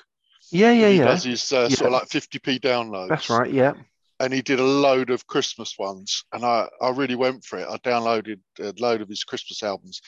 Yeah, 0.51 0.73
yeah, 0.73 0.89
he 0.89 0.99
yeah. 0.99 1.05
does 1.05 1.25
his 1.25 1.53
uh, 1.53 1.69
sort 1.69 1.89
of 1.89 1.93
like 1.93 2.09
50p 2.09 2.61
downloads. 2.61 3.09
That's 3.09 3.29
right. 3.29 3.53
Yeah. 3.53 3.75
And 4.21 4.33
he 4.33 4.43
did 4.43 4.59
a 4.59 4.65
load 4.65 5.11
of 5.11 5.27
Christmas 5.27 5.79
ones, 5.79 6.25
and 6.33 6.45
I, 6.45 6.69
I 6.81 6.91
really 6.91 7.15
went 7.15 7.45
for 7.45 7.59
it. 7.59 7.69
I 7.69 7.77
downloaded 7.79 8.41
a 8.59 8.73
load 8.79 9.01
of 9.01 9.09
his 9.09 9.23
Christmas 9.23 9.63
albums, 9.63 10.01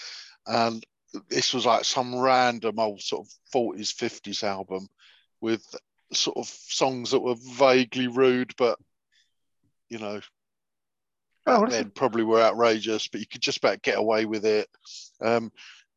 and 0.46 0.84
this 1.28 1.54
was 1.54 1.66
like 1.66 1.84
some 1.84 2.18
random 2.18 2.78
old 2.78 3.00
sort 3.00 3.26
of 3.26 3.32
40s, 3.54 3.94
50s 3.94 4.42
album 4.42 4.88
with 5.40 5.64
sort 6.12 6.36
of 6.36 6.46
songs 6.46 7.10
that 7.12 7.20
were 7.20 7.36
vaguely 7.54 8.08
rude, 8.08 8.52
but 8.56 8.78
you 9.88 9.98
know, 9.98 10.20
Oh, 11.46 11.66
then 11.66 11.90
probably 11.90 12.22
were 12.22 12.40
outrageous, 12.42 13.08
but 13.08 13.20
you 13.20 13.26
could 13.26 13.40
just 13.40 13.58
about 13.58 13.82
get 13.82 13.98
away 13.98 14.24
with 14.26 14.44
it. 14.44 14.68
Um, 15.20 15.50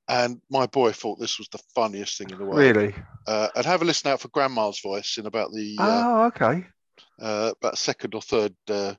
and 0.08 0.42
my 0.50 0.66
boy 0.68 0.92
thought 0.94 1.20
this 1.20 1.38
was 1.38 1.48
the 1.50 1.62
funniest 1.76 2.18
thing 2.18 2.30
in 2.30 2.38
the 2.38 2.46
world. 2.46 2.58
really. 2.60 2.96
Uh, 3.28 3.50
and 3.56 3.66
have 3.66 3.82
a 3.82 3.86
listen 3.86 4.10
out 4.10 4.20
for 4.22 4.30
Grandma's 4.30 4.80
voice 4.80 5.18
in 5.18 5.26
about 5.26 5.52
the 5.52 5.76
uh, 5.80 6.04
Oh, 6.06 6.24
okay. 6.28 6.66
uh, 7.22 7.52
about 7.58 7.78
second 7.78 8.16
or 8.16 8.22
third 8.22 8.56
uh, 8.70 8.94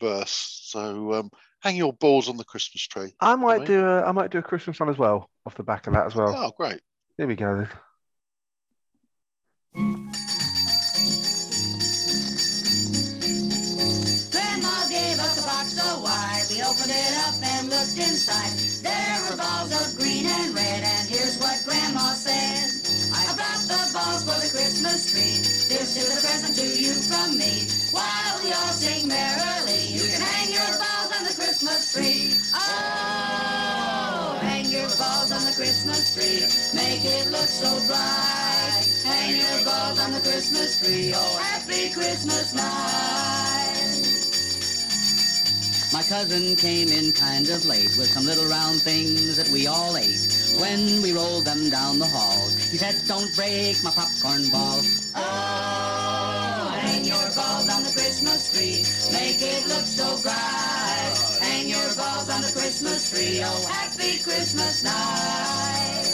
verse. 0.00 0.60
So 0.66 1.14
um, 1.14 1.30
hang 1.60 1.76
your 1.76 1.92
balls 1.92 2.28
on 2.28 2.36
the 2.36 2.44
Christmas 2.44 2.86
tree. 2.86 3.14
I 3.20 3.36
might 3.36 3.64
do 3.64 3.84
a 3.84 4.02
I 4.02 4.12
might 4.12 4.30
do 4.30 4.38
a 4.38 4.42
Christmas 4.42 4.78
one 4.80 4.90
as 4.90 4.98
well 4.98 5.30
off 5.46 5.54
the 5.56 5.62
back 5.62 5.86
of 5.86 5.94
that 5.94 6.06
as 6.06 6.14
well. 6.14 6.34
Oh, 6.36 6.52
great. 6.56 6.80
Here 7.16 7.26
we 7.26 7.36
go 7.36 7.66
then. 9.74 10.24
Looked 17.94 18.08
inside. 18.08 18.58
There 18.82 19.16
were 19.30 19.36
balls 19.36 19.72
of 19.72 19.98
green 19.98 20.26
and 20.26 20.54
red, 20.54 20.82
and 20.82 21.08
here's 21.08 21.38
what 21.38 21.62
Grandma 21.64 22.14
said. 22.14 22.70
I 23.14 23.24
brought 23.34 23.62
the 23.70 23.82
balls 23.94 24.22
for 24.24 24.38
the 24.40 24.50
Christmas 24.50 25.10
tree. 25.10 25.38
This 25.68 25.96
is 25.96 26.10
a 26.10 26.26
present 26.26 26.56
to 26.56 26.66
you 26.66 26.92
from 27.06 27.38
me. 27.38 27.66
While 27.90 28.34
we 28.42 28.52
all 28.52 28.74
sing 28.74 29.08
merrily, 29.08 29.94
you 29.94 30.02
can 30.02 30.20
hang 30.20 30.52
your 30.52 30.72
balls 30.78 31.10
on 31.14 31.22
the 31.26 31.34
Christmas 31.34 31.92
tree. 31.92 32.34
Oh, 32.54 34.38
hang 34.42 34.66
your 34.66 34.90
balls 34.98 35.30
on 35.30 35.42
the 35.44 35.54
Christmas 35.54 36.14
tree. 36.14 36.42
Make 36.74 37.04
it 37.04 37.30
look 37.30 37.48
so 37.48 37.70
bright. 37.86 38.84
Hang 39.04 39.38
your 39.38 39.64
balls 39.64 40.00
on 40.00 40.12
the 40.12 40.20
Christmas 40.20 40.80
tree. 40.80 41.12
Oh, 41.14 41.36
happy 41.38 41.90
Christmas 41.90 42.54
night. 42.54 43.33
My 45.94 46.02
cousin 46.02 46.56
came 46.56 46.88
in 46.88 47.12
kind 47.12 47.48
of 47.50 47.64
late 47.66 47.94
with 47.96 48.10
some 48.10 48.26
little 48.26 48.46
round 48.46 48.82
things 48.82 49.36
that 49.36 49.48
we 49.50 49.68
all 49.68 49.96
ate. 49.96 50.26
When 50.58 51.00
we 51.00 51.12
rolled 51.12 51.44
them 51.44 51.70
down 51.70 52.00
the 52.00 52.08
hall, 52.08 52.48
he 52.50 52.76
said, 52.76 53.00
don't 53.06 53.32
break 53.36 53.78
my 53.84 53.92
popcorn 53.92 54.50
ball. 54.50 54.82
Oh, 55.14 56.74
hang 56.82 57.04
your 57.04 57.30
balls 57.38 57.70
on 57.70 57.84
the 57.86 57.94
Christmas 57.94 58.50
tree. 58.50 58.82
Make 59.14 59.38
it 59.38 59.68
look 59.68 59.86
so 59.86 60.18
bright. 60.18 61.14
Hang 61.38 61.68
your 61.68 61.94
balls 61.94 62.28
on 62.28 62.42
the 62.42 62.50
Christmas 62.50 63.14
tree. 63.14 63.38
Oh, 63.44 63.66
happy 63.70 64.18
Christmas 64.18 64.82
night. 64.82 66.10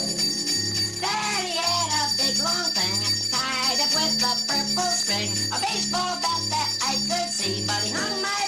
Daddy 1.01 1.57
had 1.57 1.89
a 1.89 2.13
big 2.21 2.37
long 2.37 2.69
thing 2.69 3.01
tied 3.33 3.81
up 3.81 3.89
with 3.97 4.29
a 4.29 4.33
purple 4.45 4.91
string. 4.93 5.33
A 5.49 5.57
baseball 5.57 6.21
bat 6.21 6.41
that 6.53 6.69
I 6.85 6.93
could 7.09 7.33
see, 7.33 7.65
but 7.65 7.81
he 7.81 7.89
hung 7.89 8.21
my 8.21 8.29
balls 8.29 8.29
on 8.29 8.37
the 8.37 8.40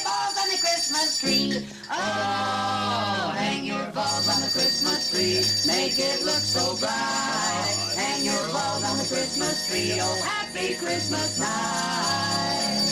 Christmas 0.83 1.19
tree. 1.19 1.65
Oh, 1.89 3.31
hang 3.37 3.63
your 3.63 3.85
balls 3.95 4.27
on 4.27 4.41
the 4.41 4.51
Christmas 4.51 5.11
tree. 5.11 5.39
Make 5.65 5.97
it 5.97 6.25
look 6.25 6.43
so 6.43 6.75
bright. 6.75 7.95
Hang 7.95 8.25
your 8.25 8.47
balls 8.51 8.83
on 8.83 8.97
the 8.97 9.05
Christmas 9.07 9.65
tree. 9.69 9.97
Oh, 10.01 10.21
happy 10.25 10.75
Christmas 10.75 11.39
night. 11.39 12.83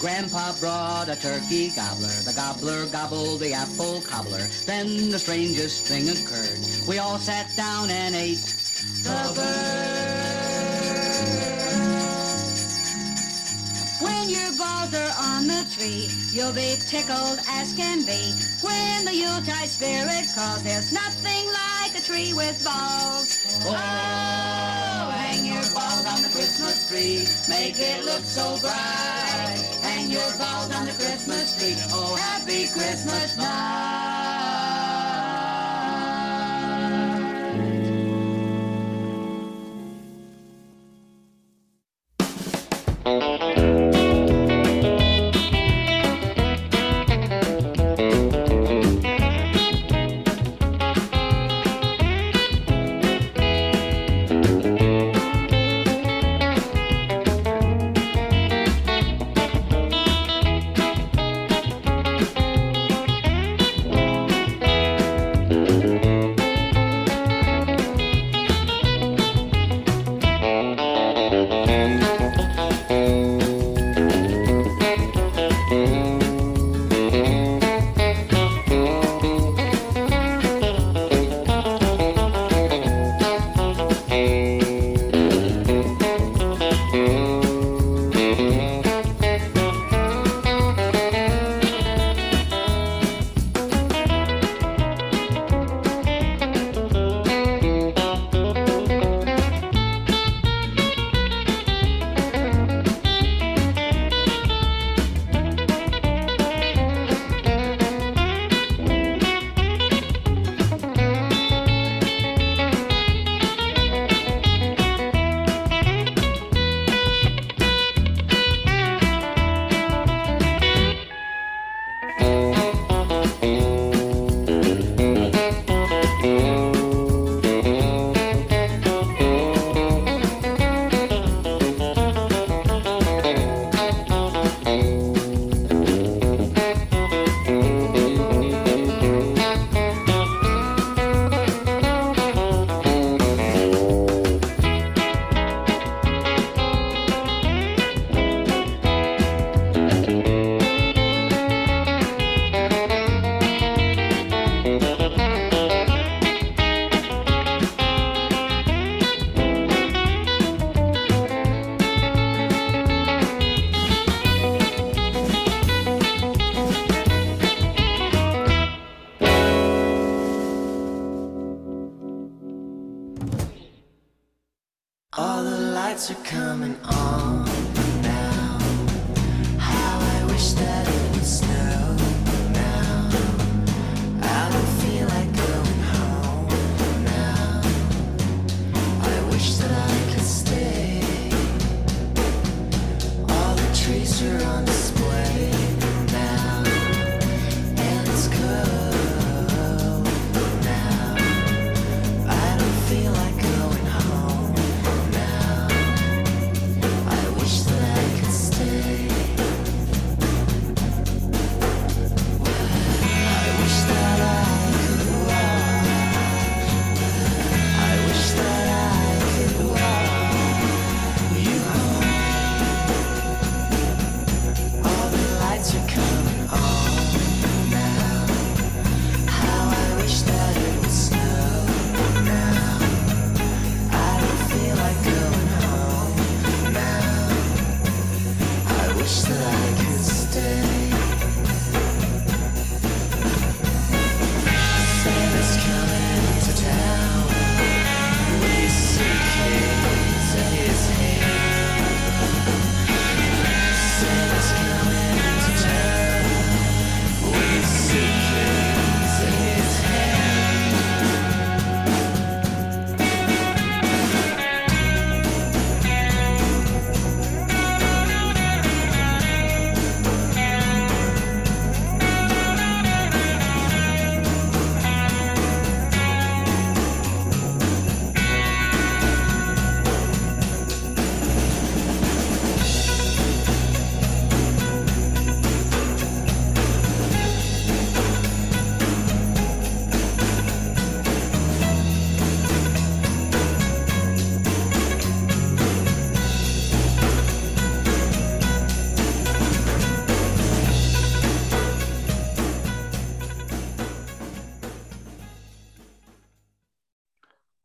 Grandpa 0.00 0.52
brought 0.58 1.08
a 1.08 1.14
turkey 1.14 1.70
gobbler. 1.70 2.08
The 2.26 2.32
gobbler 2.34 2.86
gobbled 2.86 3.38
the 3.38 3.52
apple 3.52 4.00
cobbler. 4.00 4.48
Then 4.66 5.12
the 5.12 5.20
strangest 5.20 5.86
thing 5.86 6.08
occurred. 6.08 6.58
We 6.88 6.98
all 6.98 7.18
sat 7.18 7.54
down 7.56 7.90
and 7.90 8.16
ate 8.16 8.42
the 9.04 9.12
When 9.36 10.31
your 14.32 14.56
balls 14.56 14.94
are 14.94 15.12
on 15.20 15.46
the 15.46 15.62
tree, 15.76 16.08
you'll 16.32 16.54
be 16.54 16.76
tickled 16.88 17.38
as 17.48 17.74
can 17.74 18.00
be. 18.04 18.32
When 18.62 19.04
the 19.04 19.14
Yuletide 19.14 19.68
spirit 19.68 20.24
calls, 20.34 20.62
there's 20.62 20.92
nothing 20.92 21.44
like 21.52 21.92
a 21.94 22.00
tree 22.00 22.32
with 22.32 22.56
balls. 22.64 23.60
Oh, 23.66 25.10
hang 25.12 25.44
your 25.44 25.66
balls 25.74 26.06
on 26.06 26.22
the 26.22 26.30
Christmas 26.32 26.88
tree, 26.88 27.28
make 27.48 27.78
it 27.78 28.04
look 28.04 28.24
so 28.24 28.56
bright. 28.60 29.60
Hang 29.82 30.10
your 30.10 30.30
balls 30.38 30.72
on 30.74 30.86
the 30.86 30.92
Christmas 30.92 31.52
tree, 31.58 31.76
oh, 31.92 32.14
happy 32.16 32.68
Christmas 32.68 33.36
night. 33.36 34.21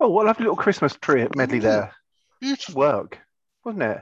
Oh, 0.08 0.12
what 0.12 0.24
a 0.26 0.28
lovely 0.28 0.44
little 0.46 0.56
Christmas 0.56 0.96
tree 0.96 1.28
medley 1.36 1.60
there. 1.60 1.94
Beautiful. 2.40 2.76
Work, 2.76 3.20
wasn't 3.66 3.84
it? 3.84 4.02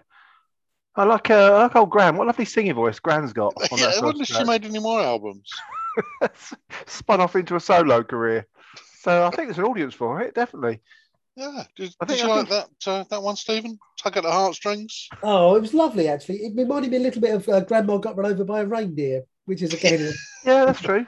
I 0.96 1.04
like, 1.04 1.32
uh, 1.32 1.54
I 1.56 1.64
like 1.64 1.76
old 1.76 1.90
Gran. 1.90 2.16
What 2.16 2.26
a 2.26 2.28
lovely 2.28 2.46
singing 2.46 2.76
voice 2.76 3.00
Gran's 3.00 3.34
got. 3.34 3.54
On 3.72 3.78
Yeah, 3.80 3.88
that 3.88 3.98
I 3.98 4.06
wonder 4.06 4.22
if 4.22 4.28
she 4.28 4.34
track. 4.36 4.46
made 4.46 4.66
any 4.66 4.78
more 4.80 5.02
albums. 5.02 5.50
Spun 6.86 7.22
off 7.22 7.36
into 7.36 7.56
a 7.56 7.60
solo 7.60 8.04
career. 8.04 8.46
So 9.02 9.26
I 9.26 9.30
think 9.32 9.48
there's 9.48 9.58
an 9.58 9.64
audience 9.66 9.96
for 9.96 10.22
it, 10.22 10.36
definitely. 10.36 10.80
Yeah. 11.36 11.64
Did, 11.76 11.96
I 12.00 12.06
did 12.06 12.18
think- 12.18 12.28
you 12.28 12.32
I 12.34 12.38
like 12.42 12.50
that 12.50 12.70
uh, 12.86 13.04
that 13.10 13.24
one, 13.24 13.36
Stephen? 13.36 13.80
Tug 14.02 14.16
at 14.18 14.24
the 14.24 14.32
heartstrings. 14.32 15.08
Oh, 15.24 15.56
it 15.56 15.62
was 15.62 15.74
lovely 15.74 16.08
actually. 16.08 16.38
It 16.46 16.54
reminded 16.56 16.92
me 16.92 16.98
a 16.98 17.02
little 17.02 17.22
bit 17.22 17.34
of 17.34 17.50
uh, 17.50 17.62
Grandma 17.62 17.98
got 17.98 18.16
run 18.16 18.32
over 18.32 18.44
by 18.44 18.62
a 18.62 18.66
reindeer, 18.66 19.24
which 19.46 19.64
is 19.64 19.74
again 19.74 20.02
a, 20.02 20.12
Yeah, 20.48 20.66
that's 20.66 20.82
true. 20.82 21.06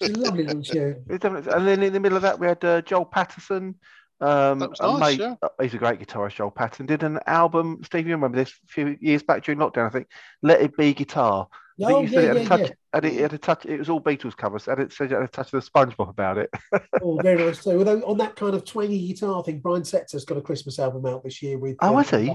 it's 0.00 0.16
a 0.16 0.20
lovely 0.20 0.44
little 0.44 0.62
tune. 0.62 1.02
And 1.08 1.66
then 1.66 1.82
in 1.82 1.92
the 1.94 2.00
middle 2.00 2.16
of 2.16 2.22
that, 2.22 2.38
we 2.38 2.46
had 2.46 2.62
uh, 2.64 2.82
Joel 2.82 3.04
Paterson. 3.06 3.74
Um, 4.20 4.58
nice, 4.58 5.00
mate- 5.00 5.20
yeah. 5.20 5.34
He's 5.60 5.74
a 5.74 5.78
great 5.78 6.00
guitarist, 6.00 6.36
Joel 6.36 6.50
Paterson. 6.50 6.86
Did 6.86 7.02
an 7.02 7.18
album, 7.26 7.80
Steve, 7.84 8.06
you 8.06 8.14
remember 8.14 8.36
this 8.36 8.50
a 8.50 8.68
few 8.68 8.96
years 9.00 9.22
back 9.22 9.44
during 9.44 9.58
lockdown, 9.58 9.86
I 9.86 9.90
think. 9.90 10.06
Let 10.42 10.60
It 10.60 10.76
Be 10.76 10.94
Guitar. 10.94 11.48
Oh 11.82 12.02
yeah, 12.02 12.20
it 12.20 12.28
had 12.28 12.36
yeah, 12.36 12.44
touch, 12.48 12.60
yeah. 12.60 12.68
And 12.92 13.04
it 13.04 13.14
had 13.20 13.32
a 13.32 13.38
touch. 13.38 13.66
It 13.66 13.78
was 13.78 13.88
all 13.90 14.00
Beatles 14.00 14.36
covers, 14.36 14.68
and 14.68 14.78
it 14.78 14.92
said 14.92 15.10
it 15.10 15.14
had 15.14 15.24
a 15.24 15.28
touch 15.28 15.52
of 15.52 15.64
the 15.64 15.70
SpongeBob 15.70 16.08
about 16.08 16.38
it. 16.38 16.50
Oh, 17.02 17.18
very 17.20 17.44
nice 17.44 17.62
too. 17.62 17.72
Although 17.78 18.00
on 18.02 18.16
that 18.18 18.36
kind 18.36 18.54
of 18.54 18.64
twangy 18.64 19.08
guitar 19.08 19.42
thing, 19.42 19.58
Brian 19.58 19.82
Setzer's 19.82 20.24
got 20.24 20.38
a 20.38 20.40
Christmas 20.40 20.78
album 20.78 21.04
out 21.04 21.22
this 21.24 21.42
year 21.42 21.58
with 21.58 21.76
Oh, 21.82 21.94
uh, 21.96 22.02
has 22.02 22.10
he? 22.10 22.34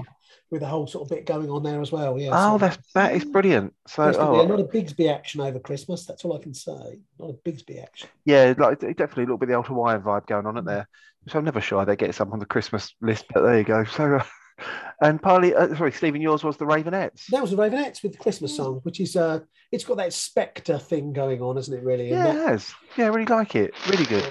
With 0.50 0.62
a 0.62 0.66
whole 0.66 0.86
sort 0.86 1.04
of 1.04 1.16
bit 1.16 1.26
going 1.26 1.48
on 1.48 1.62
there 1.62 1.80
as 1.80 1.92
well. 1.92 2.18
Yeah. 2.18 2.30
oh, 2.32 2.54
so- 2.54 2.58
that's 2.58 2.92
that 2.94 3.14
is 3.14 3.24
brilliant. 3.24 3.72
So, 3.86 4.12
oh, 4.18 4.40
a 4.40 4.42
lot 4.42 4.58
of 4.58 4.70
Bigsby 4.70 5.08
action 5.12 5.40
over 5.40 5.60
Christmas. 5.60 6.06
That's 6.06 6.24
all 6.24 6.36
I 6.36 6.42
can 6.42 6.54
say. 6.54 6.98
Not 7.18 7.30
a 7.30 7.32
Bigsby 7.48 7.82
action. 7.82 8.08
yeah, 8.24 8.54
like 8.58 8.80
definitely 8.80 9.22
a 9.22 9.26
little 9.26 9.38
bit 9.38 9.44
of 9.44 9.50
the 9.50 9.54
Old 9.56 9.66
Hawaiian 9.66 10.02
vibe 10.02 10.26
going 10.26 10.46
on, 10.46 10.56
isn't 10.56 10.64
there? 10.66 10.88
So 11.28 11.38
I'm 11.38 11.44
never 11.44 11.60
sure 11.60 11.84
they 11.84 11.96
get 11.96 12.14
some 12.14 12.32
on 12.32 12.38
the 12.38 12.46
Christmas 12.46 12.94
list, 13.00 13.26
but 13.32 13.42
there 13.42 13.58
you 13.58 13.64
go. 13.64 13.84
So, 13.84 14.16
uh, 14.16 14.24
and 15.02 15.22
partly, 15.22 15.54
uh, 15.54 15.74
sorry, 15.76 15.92
Stephen, 15.92 16.20
yours 16.20 16.42
was 16.42 16.56
the 16.56 16.64
Raveonettes. 16.64 17.26
That 17.26 17.42
was 17.42 17.50
the 17.52 17.56
Raveonettes 17.56 18.02
with 18.02 18.12
the. 18.12 18.18
Christmas 18.18 18.56
song, 18.56 18.80
which 18.82 19.00
is 19.00 19.14
uh, 19.16 19.40
it's 19.70 19.84
got 19.84 19.98
that 19.98 20.10
Spector 20.10 20.80
thing 20.82 21.12
going 21.12 21.42
on, 21.42 21.58
isn't 21.58 21.76
it? 21.76 21.84
Really. 21.84 22.10
Yeah, 22.10 22.28
it 22.28 22.48
has. 22.48 22.72
Yeah, 22.96 23.04
I 23.04 23.08
really 23.08 23.26
like 23.26 23.54
it. 23.54 23.72
Really 23.88 24.06
good. 24.06 24.26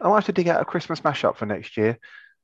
I 0.00 0.08
might 0.08 0.16
have 0.16 0.26
to 0.26 0.32
dig 0.32 0.48
out 0.48 0.62
a 0.62 0.64
Christmas 0.64 1.00
mashup 1.00 1.36
for 1.36 1.46
next 1.46 1.76
year. 1.76 1.98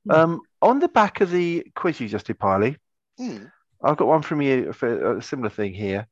Hmm. 0.05 0.11
Um, 0.11 0.41
on 0.61 0.79
the 0.79 0.87
back 0.87 1.21
of 1.21 1.31
the 1.31 1.65
quiz 1.75 1.99
you 1.99 2.07
just 2.07 2.27
did, 2.27 2.39
Piley, 2.39 2.77
Hmm. 3.17 3.45
I've 3.83 3.97
got 3.97 4.07
one 4.07 4.21
from 4.21 4.41
you 4.41 4.73
for 4.73 5.17
a 5.17 5.21
similar 5.21 5.49
thing 5.49 5.73
here 5.73 6.07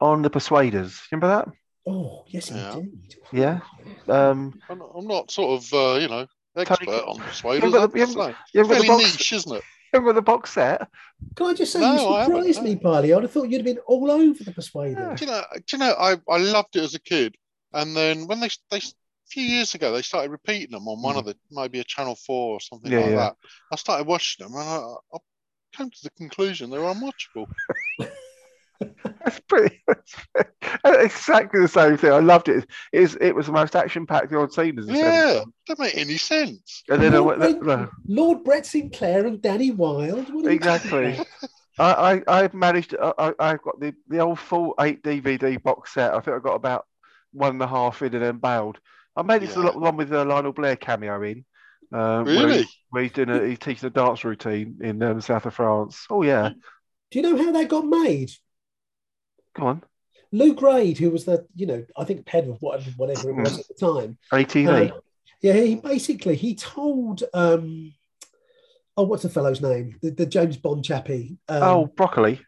on 0.00 0.22
the 0.22 0.30
Persuaders. 0.30 1.00
Remember 1.10 1.28
that? 1.28 1.48
Oh 1.88 2.24
yes, 2.28 2.50
Yeah. 2.50 2.74
indeed. 2.74 3.14
Yeah. 3.32 3.60
Um, 4.08 4.60
I'm, 4.68 4.78
not- 4.78 4.90
I'm 4.96 5.06
not 5.06 5.30
sort 5.30 5.62
of 5.62 5.72
uh, 5.72 5.98
you 6.00 6.08
know 6.08 6.26
expert 6.56 6.88
on 6.88 7.18
persuaders. 7.18 7.72
You 7.72 7.78
haven't 7.78 7.92
the- 7.92 7.98
I'd 7.98 8.00
you 8.00 8.06
say. 8.14 8.18
haven't- 8.20 8.36
you 8.52 8.60
haven't 8.60 8.76
got 8.76 8.82
the 8.82 8.88
box- 8.88 9.02
niche, 9.18 9.32
isn't 9.32 9.56
it? 9.56 9.62
remember 9.92 10.12
the 10.12 10.22
box 10.22 10.52
set? 10.52 10.88
Can 11.36 11.46
I 11.46 11.54
just 11.54 11.72
say 11.72 11.80
No, 11.80 11.94
you 11.94 12.08
I 12.08 12.20
haven't, 12.22 12.36
surprised 12.52 12.62
me, 12.62 12.76
Parley? 12.76 13.14
I'd 13.14 13.22
have 13.22 13.30
thought 13.32 13.48
you'd 13.48 13.58
have 13.58 13.64
been 13.64 13.78
all 13.86 14.10
over 14.10 14.44
the 14.44 14.52
Persuaders. 14.52 15.18
Do 15.20 15.24
you 15.24 15.30
know? 15.30 15.42
Do 15.54 15.62
you 15.72 15.78
know? 15.78 15.94
I, 15.98 16.16
I 16.28 16.38
loved 16.38 16.76
it 16.76 16.82
as 16.82 16.94
a 16.94 17.00
kid, 17.00 17.36
and 17.72 17.96
then 17.96 18.26
when 18.26 18.40
they 18.40 18.50
they 18.70 18.78
a 18.78 19.28
few 19.28 19.44
years 19.44 19.74
ago 19.74 19.92
they 19.92 20.02
started 20.02 20.30
repeating 20.30 20.70
them 20.72 20.86
on 20.88 21.00
one 21.02 21.16
of 21.16 21.24
the 21.24 21.36
maybe 21.50 21.78
a 21.80 21.84
Channel 21.84 22.16
Four 22.26 22.56
or 22.56 22.60
something 22.60 22.90
Yeah, 22.92 23.00
like 23.00 23.10
yeah. 23.10 23.16
that. 23.16 23.36
I 23.72 23.76
started 23.76 24.06
watching 24.06 24.44
them, 24.44 24.54
and 24.54 24.68
I, 24.68 24.76
I 25.14 25.18
came 25.76 25.90
to 25.90 26.02
the 26.02 26.10
conclusion 26.10 26.70
they 26.70 26.78
were 26.78 26.92
unwatchable. 26.94 27.46
That's 29.24 29.40
pretty. 29.48 29.80
exactly 30.84 31.60
the 31.60 31.68
same 31.68 31.96
thing. 31.96 32.12
I 32.12 32.18
loved 32.18 32.48
it. 32.48 32.66
It, 32.92 33.00
is, 33.02 33.16
it 33.20 33.34
was 33.34 33.46
the 33.46 33.52
most 33.52 33.74
action-packed 33.74 34.32
I'd 34.32 34.52
seen 34.52 34.78
as 34.78 34.88
a 34.88 34.92
Yeah, 34.92 35.32
seven. 35.32 35.52
don't 35.66 35.78
make 35.78 35.96
any 35.96 36.16
sense. 36.18 36.82
And 36.88 37.02
then 37.02 37.14
I 37.14 37.18
Lord, 37.18 37.38
went, 37.38 37.62
Brett, 37.62 37.78
no, 37.78 37.88
Lord 38.06 38.44
Brett 38.44 38.66
Sinclair 38.66 39.26
and 39.26 39.40
Danny 39.40 39.70
Wilde. 39.70 40.32
What 40.32 40.46
exactly. 40.52 41.18
I, 41.78 42.22
I, 42.28 42.40
I've 42.42 42.54
managed. 42.54 42.94
I, 43.00 43.12
I- 43.18 43.34
I've 43.38 43.62
got 43.62 43.80
the, 43.80 43.94
the 44.08 44.18
old 44.20 44.38
full 44.38 44.74
eight 44.80 45.02
DVD 45.02 45.62
box 45.62 45.94
set. 45.94 46.12
I 46.14 46.20
think 46.20 46.36
I 46.36 46.40
got 46.40 46.54
about 46.54 46.86
one 47.32 47.52
and 47.52 47.62
a 47.62 47.66
half 47.66 48.02
in 48.02 48.14
and 48.14 48.22
then 48.22 48.38
bailed. 48.38 48.78
I 49.16 49.22
made 49.22 49.42
it 49.42 49.50
to 49.52 49.60
the 49.62 49.72
one 49.72 49.96
with 49.96 50.10
the 50.10 50.24
Lionel 50.24 50.52
Blair 50.52 50.76
cameo 50.76 51.22
in. 51.22 51.44
Um, 51.92 52.24
Where, 52.24 52.34
he- 52.34 52.44
Really? 52.44 52.66
where 52.90 53.02
he's 53.04 53.12
doing 53.12 53.30
a, 53.30 53.46
he's 53.46 53.58
teaching 53.58 53.86
a 53.86 53.90
dance 53.90 54.24
routine 54.24 54.78
in 54.82 55.02
um, 55.02 55.20
south 55.20 55.46
of 55.46 55.54
France. 55.54 56.06
Oh 56.10 56.22
yeah, 56.22 56.50
Do 57.10 57.18
you 57.18 57.22
know 57.22 57.36
how 57.36 57.52
that 57.52 57.68
got 57.68 57.86
made? 57.86 58.30
come 59.54 59.66
on, 59.66 59.82
Lew 60.32 60.54
Grade, 60.54 60.98
who 60.98 61.10
was 61.10 61.24
the, 61.24 61.46
you 61.54 61.66
know, 61.66 61.84
I 61.96 62.04
think 62.04 62.28
head 62.28 62.48
of 62.48 62.58
whatever, 62.60 62.90
whatever 62.96 63.30
it 63.30 63.34
was 63.36 63.58
at 63.58 63.66
the 63.68 63.74
time. 63.74 64.18
ATV. 64.32 64.90
uh, 64.90 64.94
yeah, 65.40 65.54
he 65.54 65.76
basically 65.76 66.34
he 66.36 66.54
told, 66.54 67.22
um, 67.32 67.94
oh, 68.96 69.04
what's 69.04 69.22
the 69.22 69.28
fellow's 69.30 69.60
name? 69.60 69.96
The, 70.02 70.10
the 70.10 70.26
James 70.26 70.56
Bond 70.56 70.84
chappie. 70.84 71.38
Um, 71.48 71.62
oh, 71.62 71.86
broccoli. 71.86 72.40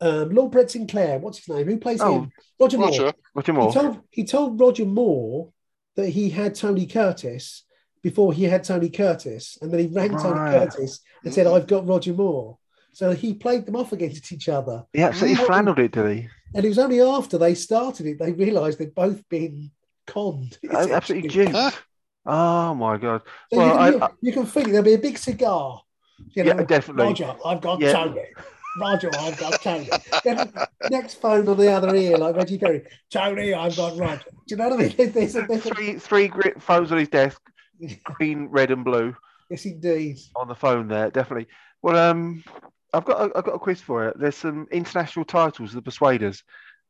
um, 0.00 0.30
Lord 0.30 0.52
Brett 0.52 0.70
Sinclair. 0.70 1.18
What's 1.18 1.38
his 1.38 1.48
name? 1.54 1.66
Who 1.66 1.78
plays 1.78 2.00
Oh, 2.02 2.22
him? 2.22 2.32
Roger 2.60 2.78
Moore. 2.78 2.88
Roger, 2.90 3.12
Roger 3.34 3.52
He 3.52 3.58
Moore. 3.58 3.72
told 3.72 4.00
he 4.10 4.24
told 4.24 4.60
Roger 4.60 4.84
Moore 4.84 5.52
that 5.96 6.08
he 6.10 6.30
had 6.30 6.54
Tony 6.54 6.86
Curtis 6.86 7.64
before 8.02 8.32
he 8.32 8.44
had 8.44 8.64
Tony 8.64 8.90
Curtis, 8.90 9.58
and 9.62 9.70
then 9.72 9.80
he 9.80 9.86
rang 9.86 10.10
Tony 10.10 10.50
Curtis 10.50 11.00
and 11.24 11.32
said, 11.32 11.46
"I've 11.46 11.66
got 11.66 11.86
Roger 11.86 12.12
Moore." 12.12 12.58
So 12.92 13.12
he 13.12 13.32
played 13.32 13.64
them 13.64 13.76
off 13.76 13.92
against 13.92 14.30
each 14.32 14.48
other. 14.48 14.84
He 14.92 15.00
absolutely 15.02 15.42
Mm. 15.42 15.46
flannelled 15.46 15.78
it, 15.78 15.92
did 15.92 16.16
he? 16.16 16.28
And 16.54 16.64
it 16.64 16.68
was 16.68 16.78
only 16.78 17.00
after 17.00 17.38
they 17.38 17.54
started 17.54 18.04
it 18.06 18.18
they 18.18 18.32
realised 18.32 18.78
they'd 18.78 18.94
both 18.94 19.26
been 19.30 19.70
conned. 20.06 20.58
Absolutely 20.70 21.28
essentially. 21.30 21.72
Oh 22.26 22.74
my 22.74 22.98
god! 22.98 23.22
So 23.52 23.58
Well, 23.58 23.66
you, 23.68 23.72
I, 23.72 23.88
you, 23.90 24.00
I, 24.02 24.08
you 24.20 24.32
can 24.32 24.46
feel 24.46 24.62
it. 24.66 24.70
There'll 24.70 24.84
be 24.84 24.94
a 24.94 24.98
big 24.98 25.18
cigar. 25.18 25.82
You 26.34 26.44
Yeah, 26.44 26.52
know, 26.52 26.64
definitely. 26.64 27.04
Roger, 27.06 27.34
I've 27.44 27.60
got 27.60 27.80
Yeah. 27.80 27.92
Tony. 27.92 28.20
Roger, 28.80 29.10
I've 29.18 29.38
got 29.38 29.60
Tony. 29.60 29.88
Then 30.24 30.52
next 30.88 31.14
phone 31.20 31.48
on 31.48 31.56
the 31.58 31.70
other 31.70 31.94
ear, 31.94 32.16
like 32.16 32.36
Reggie 32.36 32.58
Perry. 32.58 32.82
Tony, 33.10 33.52
I've 33.52 33.76
got 33.76 33.96
Roger. 33.98 34.22
Do 34.46 34.54
you 34.54 34.56
know 34.56 34.68
what 34.68 34.80
I 34.80 34.82
mean? 34.84 34.94
There's 35.12 35.34
a, 35.36 35.42
there's 35.42 35.66
a, 35.66 35.74
three 35.74 35.98
three 35.98 36.30
phones 36.58 36.92
on 36.92 36.98
his 36.98 37.08
desk, 37.08 37.40
green, 38.04 38.46
red, 38.46 38.70
and 38.70 38.84
blue 38.84 39.14
yes, 39.50 39.64
indeed. 39.64 40.18
on 40.36 40.48
the 40.48 40.54
phone 40.54 40.88
there. 40.88 41.10
Definitely. 41.10 41.48
Well, 41.82 41.96
um, 41.96 42.44
I've 42.92 43.04
got 43.04 43.20
a, 43.20 43.38
I've 43.38 43.44
got 43.44 43.54
a 43.54 43.58
quiz 43.58 43.80
for 43.80 44.04
you. 44.04 44.12
There's 44.16 44.36
some 44.36 44.68
international 44.70 45.24
titles 45.24 45.70
of 45.70 45.76
the 45.76 45.82
Persuaders. 45.82 46.42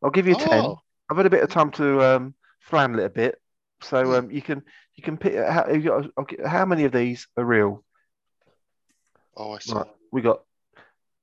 I'll 0.02 0.10
give 0.10 0.26
you 0.26 0.34
ten. 0.34 0.64
Oh. 0.64 0.80
I've 1.10 1.16
had 1.16 1.26
a 1.26 1.30
bit 1.30 1.42
of 1.42 1.50
time 1.50 1.70
to 1.72 2.02
um, 2.02 2.34
flannel 2.60 3.00
it 3.00 3.04
a 3.06 3.10
bit, 3.10 3.40
so 3.82 4.04
Hmm. 4.04 4.12
um, 4.12 4.30
you 4.30 4.42
can 4.42 4.62
you 4.94 5.02
can 5.02 5.16
pick 5.16 5.34
how, 5.34 5.68
you 5.68 5.82
got, 6.14 6.46
how 6.46 6.64
many 6.66 6.84
of 6.84 6.92
these 6.92 7.26
are 7.36 7.44
real. 7.44 7.84
Oh, 9.36 9.52
I 9.52 9.58
see. 9.58 9.72
Right, 9.74 9.86
we 10.10 10.20
got 10.20 10.42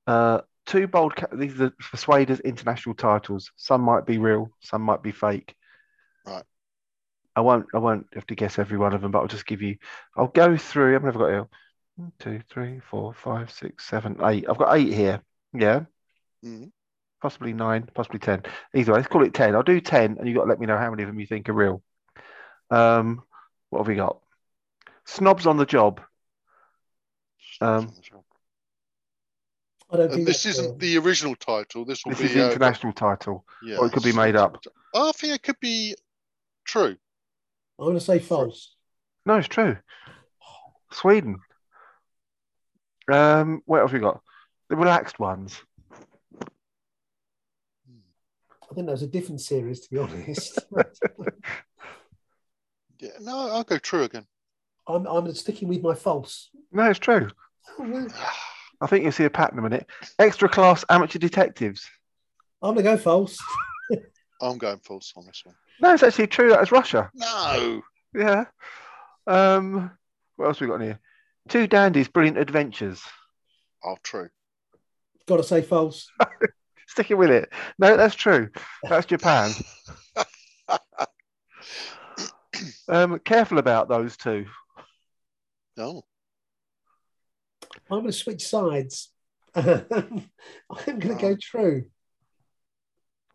uh, 0.07 0.41
two 0.65 0.87
bold. 0.87 1.15
Ca- 1.15 1.27
these 1.33 1.53
are 1.53 1.65
the 1.69 1.73
Persuaders 1.91 2.39
international 2.39 2.95
titles. 2.95 3.51
Some 3.57 3.81
might 3.81 4.05
be 4.05 4.17
real, 4.17 4.49
some 4.61 4.81
might 4.81 5.03
be 5.03 5.11
fake. 5.11 5.55
Right. 6.25 6.43
I 7.40 7.41
won't. 7.41 7.68
I 7.74 7.78
won't 7.78 8.06
have 8.16 8.28
to 8.28 8.36
guess 8.36 8.60
every 8.60 8.78
one 8.78 8.94
of 8.94 8.99
them, 9.02 9.11
but 9.11 9.20
I'll 9.20 9.28
just 9.28 9.45
give 9.45 9.61
you. 9.61 9.78
I'll 10.18 10.28
go 10.28 10.57
through. 10.57 10.94
I've 10.94 11.06
never 11.06 11.20
got 11.20 11.30
here. 11.30 11.48
One, 11.95 12.11
two, 12.20 12.41
three, 12.49 12.82
four, 12.82 13.14
five, 13.14 13.49
six, 13.49 13.88
seven, 13.88 14.18
eight. 14.24 14.45
I've 14.49 14.57
got 14.57 14.76
eight 14.76 14.91
here. 14.94 15.22
Yeah, 15.53 15.86
Mhm. 16.44 16.72
possibly 17.22 17.53
nine, 17.53 17.90
possibly 17.94 18.20
ten. 18.20 18.44
Either 18.76 18.91
way, 18.91 18.98
let's 18.99 19.07
call 19.07 19.24
it 19.24 19.34
ten. 19.34 19.56
I'll 19.56 19.64
do 19.64 19.80
ten, 19.80 20.18
and 20.18 20.28
you 20.28 20.36
got 20.36 20.44
to 20.44 20.49
let 20.49 20.60
me 20.60 20.66
know 20.68 20.78
how 20.78 20.90
many 20.90 21.03
of 21.03 21.07
them 21.07 21.20
you 21.20 21.28
think 21.28 21.48
are 21.48 21.53
real. 21.53 21.82
Um, 22.70 23.24
what 23.70 23.80
have 23.80 23.88
we 23.88 23.95
got? 23.95 24.20
Snobs 25.06 25.48
on 25.48 25.56
the 25.56 25.66
job. 25.66 26.02
Um, 27.61 27.94
I 29.91 29.98
don't 29.98 30.11
think 30.11 30.28
this 30.28 30.45
isn't 30.45 30.66
real. 30.66 30.78
the 30.78 30.98
original 30.98 31.36
title. 31.36 31.86
This 31.86 32.03
will 32.03 32.11
This 32.11 32.20
be 32.20 32.26
is 32.26 32.34
the 32.34 32.44
uh, 32.44 32.52
international 32.52 32.91
title, 32.94 33.45
yeah, 33.64 33.78
or 33.78 33.88
it 33.88 33.94
could 33.94 34.03
be 34.03 34.11
made 34.11 34.36
up. 34.36 34.61
I 34.94 35.11
think 35.14 35.34
it 35.36 35.44
could 35.44 35.60
be 35.61 35.95
true. 36.66 36.98
I'm 37.80 37.85
going 37.85 37.97
to 37.97 38.01
say 38.01 38.19
false. 38.19 38.76
No, 39.26 39.35
it's 39.35 39.47
true. 39.47 39.77
Sweden. 40.91 41.38
Um, 43.11 43.61
what 43.65 43.81
have 43.81 43.93
we 43.93 43.99
got? 43.99 44.22
The 44.69 44.76
relaxed 44.76 45.19
ones. 45.19 45.61
I 48.69 48.76
think 48.76 48.85
that 48.85 48.91
was 48.91 49.01
a 49.01 49.07
different 49.07 49.41
series, 49.41 49.80
to 49.81 49.89
be 49.89 49.97
honest. 49.97 50.60
Yeah, 52.99 53.11
no, 53.22 53.49
I'll 53.49 53.64
go 53.64 53.77
true 53.77 54.03
again. 54.03 54.26
I'm, 54.85 55.06
I'm 55.06 55.34
sticking 55.34 55.69
with 55.69 55.81
my 55.81 55.95
false. 55.95 56.49
No, 56.72 56.84
it's 56.89 56.99
true. 56.99 57.30
Oh, 57.80 57.84
well, 57.89 58.07
I 58.81 58.88
think 58.88 59.03
you'll 59.03 59.14
see 59.14 59.23
a 59.23 59.30
pattern 59.30 59.60
in 59.60 59.65
a 59.65 59.69
minute. 59.69 59.88
Extra 60.18 60.49
class 60.49 60.84
amateur 60.89 61.19
detectives. 61.19 61.89
I'm 62.61 62.73
going 62.73 62.85
to 62.85 62.91
go 62.91 62.97
false. 62.97 63.39
I'm 64.41 64.57
going 64.57 64.80
false 64.80 65.14
on 65.16 65.26
this 65.26 65.41
one. 65.44 65.56
No, 65.82 65.94
it's 65.94 66.03
actually 66.03 66.28
true. 66.28 66.49
That 66.49 66.61
is 66.61 66.72
Russia. 66.72 67.10
No. 67.14 67.82
Yeah. 68.14 68.45
Um, 69.28 69.91
what 70.36 70.48
else 70.48 70.60
we 70.60 70.68
got 70.68 70.76
in 70.76 70.82
here? 70.82 70.99
Two 71.48 71.68
dandies, 71.68 72.07
brilliant 72.07 72.38
adventures. 72.38 73.02
Oh, 73.84 73.98
true. 74.03 74.30
Got 75.28 75.38
to 75.38 75.44
say 75.44 75.61
false. 75.61 76.10
Sticking 76.88 77.18
with 77.18 77.30
it. 77.30 77.49
No, 77.78 77.98
that's 77.98 78.16
true. 78.16 78.49
That's 78.84 79.06
Japan. 79.06 79.52
um, 82.88 83.20
careful 83.20 83.60
about 83.60 83.90
those 83.90 84.18
two. 84.18 84.45
No. 85.78 86.03
I'm 87.91 87.99
going 87.99 88.06
to 88.06 88.11
switch 88.11 88.48
sides. 88.48 89.11
I'm 89.56 90.26
going 90.86 90.99
to 90.99 91.16
go 91.16 91.38
true. 91.40 91.86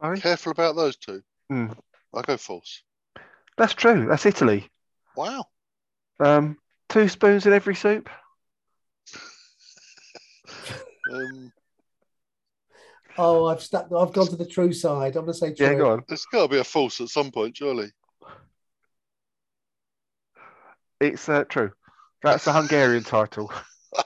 Sorry? 0.01 0.21
Careful 0.21 0.53
about 0.53 0.77
those 0.77 0.97
two. 0.97 1.23
Hmm. 1.51 1.66
I'll 2.12 2.23
go 2.23 2.37
false. 2.37 2.83
That's 3.57 3.75
true. 3.75 4.07
That's 4.09 4.27
Italy. 4.27 4.69
Wow. 5.16 5.47
Um, 6.21 6.59
two 6.89 7.09
spoons 7.09 7.47
in 7.47 7.53
every 7.53 7.75
soup. 7.75 8.09
Um, 11.12 11.53
Oh, 13.16 13.47
I've 13.47 13.62
stuck. 13.62 13.85
I've 13.93 14.12
gone 14.12 14.27
to 14.27 14.37
the 14.37 14.47
true 14.47 14.73
side. 14.73 15.16
I'm 15.16 15.25
going 15.25 15.33
to 15.33 15.35
say 15.35 15.55
true. 15.55 15.66
Yeah, 15.66 15.75
go 15.75 15.93
on. 15.93 16.05
there's 16.09 16.27
got 16.27 16.43
to 16.43 16.49
be 16.49 16.59
a 16.59 16.65
false 16.65 17.01
at 17.01 17.09
some 17.09 17.31
point, 17.31 17.57
surely. 17.57 17.93
It's 21.01 21.29
uh, 21.29 21.45
true. 21.45 21.71
That's 22.23 22.45
the 22.45 22.53
Hungarian 22.53 23.05
title. 23.05 23.53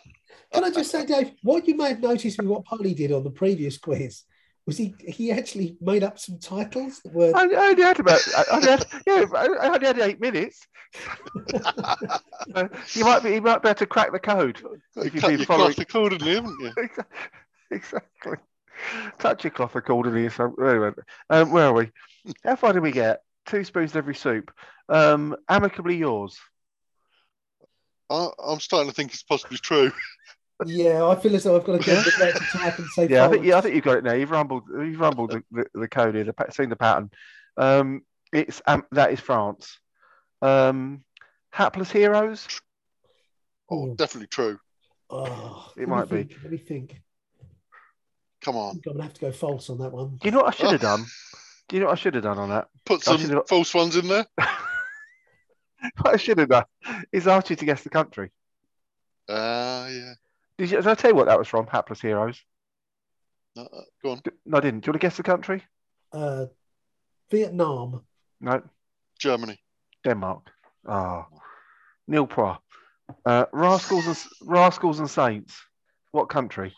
Can 0.52 0.65
I 0.65 0.70
just 0.70 0.90
say, 0.90 1.06
Dave, 1.06 1.32
what 1.43 1.66
you 1.69 1.77
may 1.77 1.89
have 1.90 2.01
noticed 2.01 2.39
with 2.39 2.47
what 2.48 2.65
Polly 2.65 2.94
did 2.94 3.12
on 3.12 3.23
the 3.23 3.31
previous 3.31 3.78
quiz 3.78 4.24
was 4.69 4.77
he 4.77 4.95
he 4.99 5.32
actually 5.32 5.78
made 5.81 6.05
up 6.05 6.19
some 6.19 6.39
titles 6.39 7.01
that 7.01 7.15
were. 7.15 7.32
I, 7.35 7.45
I 7.45 7.69
only 7.70 7.82
had 7.82 7.99
about, 7.99 8.20
I 8.36 8.45
only 8.53 8.69
had, 8.69 8.86
yeah, 9.07 9.24
I 9.35 9.47
I 9.47 9.74
only 9.74 9.86
had 9.86 9.99
eight 9.99 10.20
minutes. 10.20 10.66
You 12.95 13.05
might 13.05 13.23
be, 13.23 13.31
you 13.35 13.43
might 13.43 13.62
be 13.62 13.69
able 13.69 13.78
to 13.78 13.86
crack 13.86 14.12
the 14.12 14.19
code. 14.19 14.62
If 14.97 15.15
you've 15.15 15.23
been 15.23 15.45
following- 15.45 15.74
cloth 15.74 15.78
accordingly, 15.78 16.35
haven't 16.35 16.57
you? 16.61 16.73
exactly. 17.70 18.36
Touch 19.19 19.45
your 19.45 19.51
cloth 19.51 19.74
accordingly. 19.74 20.28
So 20.31 20.55
anyway, 20.62 20.93
um, 21.31 21.51
where 21.51 21.66
are 21.66 21.73
we? 21.74 21.90
How 22.45 22.57
far 22.57 22.73
did 22.73 22.82
we 22.82 22.90
get? 22.90 23.20
Two 23.47 23.65
spoons 23.65 23.93
in 23.93 23.99
every 23.99 24.15
soup. 24.15 24.51
Um, 24.89 25.36
amicably 25.49 25.97
yours. 25.97 26.39
I, 28.11 28.28
I'm 28.43 28.61
starting 28.61 28.89
to 28.90 28.95
think 28.95 29.12
it's 29.12 29.23
possibly 29.23 29.59
true. 29.59 29.93
Yeah, 30.66 31.06
I 31.06 31.14
feel 31.14 31.35
as 31.36 31.44
though 31.44 31.56
I've 31.56 31.64
got 31.64 31.80
to 31.80 31.86
go 31.86 31.93
Yeah. 31.93 32.02
to 32.32 32.40
type 32.51 32.78
and 32.78 32.89
say 32.89 33.09
Yeah, 33.09 33.26
I 33.26 33.28
think 33.28 33.44
yeah, 33.44 33.59
I 33.59 33.60
think 33.60 33.74
you've 33.76 33.85
got 33.85 33.98
it 33.98 34.05
now. 34.05 34.14
You've 34.14 34.30
rumbled, 34.30 34.64
you've 34.68 34.98
rumbled 35.01 35.30
the, 35.30 35.43
the, 35.52 35.66
the 35.74 35.89
code 35.89 36.14
here. 36.16 36.24
The, 36.24 36.32
pa- 36.32 36.51
seen 36.51 36.68
the 36.68 36.76
pattern. 36.76 37.10
Um, 37.56 38.02
it's 38.32 38.60
um, 38.66 38.85
that 38.93 39.12
is 39.12 39.20
France. 39.20 39.78
Um, 40.43 41.05
hapless 41.52 41.90
heroes. 41.93 42.47
Oh, 43.70 43.94
definitely 43.94 44.28
true. 44.28 44.59
Oh, 45.10 45.70
It 45.76 45.80
let 45.80 45.89
me 45.89 45.94
might 45.94 46.09
be. 46.10 46.16
think, 46.24 46.36
Let 46.43 46.52
me 46.52 46.59
think. 46.59 47.01
Come 48.43 48.56
on. 48.56 48.74
I'm 48.76 48.80
going 48.80 48.97
to 48.98 49.02
have 49.02 49.14
to 49.14 49.20
go 49.20 49.32
false 49.32 49.68
on 49.70 49.78
that 49.78 49.90
one. 49.93 50.10
Do 50.20 50.26
you 50.26 50.30
know 50.30 50.39
what 50.39 50.48
I 50.48 50.51
should 50.56 50.70
have 50.72 50.85
Oh. 50.85 50.97
done? 50.97 51.06
Do 51.68 51.76
you 51.76 51.80
know 51.80 51.86
what 51.89 51.98
I 51.98 52.01
should 52.01 52.14
have 52.14 52.22
done 52.24 52.39
on 52.39 52.48
that? 52.51 52.68
Put 52.85 53.02
some 53.02 53.18
should've- 53.18 53.48
false 53.48 53.72
ones 53.74 53.94
in 53.97 54.09
there. 54.09 54.26
What 56.01 56.14
I 56.14 56.16
should 56.16 56.39
have 56.39 56.48
done 56.48 56.64
is 57.12 57.28
asked 57.28 57.51
you 57.51 57.56
to 57.56 57.64
guess 57.64 57.85
the 57.85 57.89
country. 57.90 58.30
Ah, 59.28 59.86
yeah. 59.86 60.14
Did, 60.59 60.70
you, 60.70 60.76
did 60.78 60.86
I 60.86 60.94
tell 60.94 61.10
you 61.10 61.16
what 61.16 61.26
that 61.26 61.39
was 61.39 61.48
from? 61.48 61.66
Hapless 61.66 62.01
heroes. 62.01 62.43
Uh, 63.56 63.64
go 64.02 64.12
on. 64.12 64.22
No, 64.44 64.59
I 64.59 64.60
didn't. 64.60 64.80
Do 64.80 64.89
you 64.89 64.93
want 64.93 65.01
to 65.01 65.06
guess 65.06 65.16
the 65.16 65.22
country? 65.22 65.62
Uh, 66.12 66.47
Vietnam. 67.30 68.02
No, 68.40 68.62
Germany. 69.18 69.60
Denmark. 70.05 70.51
Ah, 70.86 71.26
Neil 72.06 72.26
Poir. 72.26 72.59
Uh, 73.24 73.47
Rascals 73.52 74.06
and 74.06 74.16
Rascals 74.48 74.98
and 75.01 75.09
Saints. 75.10 75.60
What 76.12 76.28
country? 76.28 76.74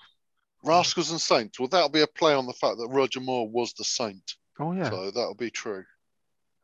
Rascals 0.65 1.11
and 1.11 1.21
Saints. 1.21 1.59
Well, 1.59 1.69
that'll 1.69 1.89
be 1.89 2.03
a 2.03 2.07
play 2.07 2.35
on 2.35 2.47
the 2.47 2.53
fact 2.55 2.77
that 2.79 2.89
Roger 2.91 3.21
Moore 3.21 3.49
was 3.49 3.73
the 3.75 3.85
saint. 3.85 4.35
Oh 4.59 4.73
yeah, 4.73 4.91
So 4.91 5.11
that'll 5.11 5.35
be 5.35 5.51
true. 5.51 5.85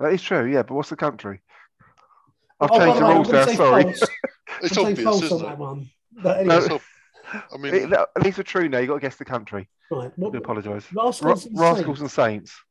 that 0.00 0.12
is 0.12 0.22
true. 0.22 0.44
Yeah, 0.50 0.62
but 0.62 0.74
what's 0.74 0.90
the 0.90 0.96
country? 0.96 1.40
I've 2.60 2.70
Oh, 2.70 2.78
changed 2.78 2.96
the 3.00 3.06
the 3.06 3.14
rules 3.14 3.30
gonna 3.30 3.46
now. 3.46 3.52
Sorry. 3.52 3.94
It's 4.62 4.78
obvious, 4.78 5.02
false 5.02 5.18
on 5.20 5.24
isn't 5.26 5.42
that 5.42 5.52
it? 5.52 5.58
one. 5.58 5.90
But 6.12 6.46
No. 6.46 6.80
Anyway, 7.32 7.42
It's 7.42 7.52
ob- 7.52 7.52
I 7.52 7.56
mean, 7.58 7.74
It- 7.74 7.90
that- 7.90 8.08
these 8.22 8.38
are 8.38 8.42
true 8.42 8.68
now. 8.68 8.78
You 8.78 8.86
got 8.86 8.94
to 8.94 9.00
guess 9.00 9.16
the 9.16 9.24
country. 9.24 9.68
right. 9.90 10.06
I 10.10 10.12
What, 10.16 10.32
do 10.32 10.38
apologise. 10.38 10.84
Rascals 10.92 11.46
and 11.46 11.58
Rascals 11.58 11.98
Saints. 11.98 12.00
and 12.00 12.10
Saints. 12.10 12.62